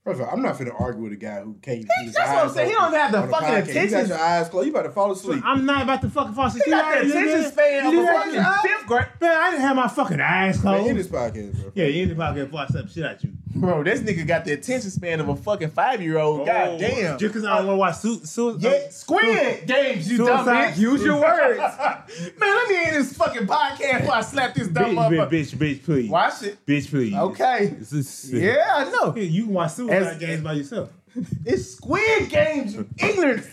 First 0.04 0.20
of 0.20 0.28
all, 0.28 0.32
I'm 0.32 0.40
not 0.40 0.56
finna 0.56 0.72
argue 0.80 1.02
with 1.02 1.12
a 1.12 1.16
guy 1.16 1.40
who 1.42 1.54
can't 1.60 1.84
his 2.02 2.14
That's 2.14 2.30
what 2.30 2.44
I'm 2.44 2.50
saying. 2.50 2.68
He 2.70 2.74
don't 2.74 2.94
have 2.94 3.12
the 3.12 3.22
fucking 3.26 3.48
podcast. 3.48 3.84
You 3.84 3.90
got 3.90 4.08
your 4.08 4.18
eyes 4.18 4.48
closed. 4.48 4.66
You 4.66 4.72
about 4.72 4.82
to 4.84 4.90
fall 4.90 5.12
asleep. 5.12 5.42
I'm 5.44 5.66
not 5.66 5.82
about 5.82 6.00
to 6.00 6.08
fucking 6.08 6.32
fall 6.32 6.46
asleep. 6.46 6.64
He 6.64 6.70
got 6.70 7.04
the 7.04 7.10
attention 7.10 7.52
span 7.52 7.86
of 7.86 7.92
a 7.94 8.06
fucking 8.06 8.70
fifth 8.70 8.86
grade. 8.86 9.06
Man, 9.20 9.36
I 9.36 9.50
didn't 9.50 9.62
have 9.66 9.76
my 9.76 9.88
fucking 9.88 10.20
eyes 10.20 10.64
Man, 10.64 10.74
closed. 10.76 10.90
in 10.90 10.96
this 10.96 11.08
podcast, 11.08 11.60
bro. 11.60 11.72
yeah, 11.74 11.84
in 11.84 12.08
the 12.08 12.14
podcast 12.14 12.44
before 12.46 12.60
I 12.60 12.66
slap 12.68 12.88
shit 12.88 13.04
at 13.04 13.22
you. 13.24 13.32
Bro, 13.54 13.82
this 13.84 14.00
nigga 14.00 14.26
got 14.26 14.44
the 14.44 14.52
attention 14.52 14.90
span 14.90 15.20
of 15.20 15.28
a 15.28 15.34
fucking 15.36 15.70
five 15.70 16.00
year 16.02 16.18
old. 16.18 16.46
God 16.46 16.68
Oh, 16.68 16.78
damn. 16.78 17.18
Just 17.18 17.34
because 17.34 17.44
I 17.44 17.58
don't 17.58 17.66
want 17.66 17.76
to 17.76 17.78
watch 18.10 18.18
su- 18.20 18.24
su- 18.26 18.56
Yeah, 18.60 18.70
uh, 18.70 18.90
squid 18.90 19.66
games, 19.66 20.10
you 20.10 20.18
dumb 20.18 20.46
bitch. 20.46 20.76
Use 20.78 21.02
your 21.02 21.20
words. 21.20 21.58
Man, 22.38 22.56
let 22.56 22.68
me 22.68 22.76
end 22.84 22.96
this 22.96 23.12
fucking 23.16 23.46
podcast 23.46 24.00
before 24.00 24.14
I 24.14 24.20
slap 24.20 24.54
this 24.54 24.68
dumb 24.68 24.94
bitch, 24.94 25.08
bitch, 25.10 25.28
motherfucker. 25.28 25.30
bitch, 25.30 25.56
bitch, 25.56 25.84
please. 25.84 26.10
Watch 26.10 26.42
it. 26.42 26.66
Bitch, 26.66 26.88
please. 26.90 27.14
Okay. 27.14 27.66
This 27.78 27.92
is- 27.92 28.32
Yeah, 28.32 28.64
I 28.76 28.90
know. 28.90 29.14
Yeah, 29.16 29.22
you 29.24 29.44
can 29.44 29.54
watch 29.54 29.72
suicide 29.72 30.02
As- 30.02 30.18
games 30.18 30.42
by 30.42 30.52
yourself. 30.52 30.90
It's 31.44 31.74
Squid 31.74 32.28
Games, 32.30 32.74
you 32.74 32.86
ignorant. 32.98 33.44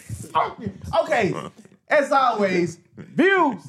Okay, 1.02 1.34
as 1.90 2.12
always, 2.12 2.78
views. 2.98 3.64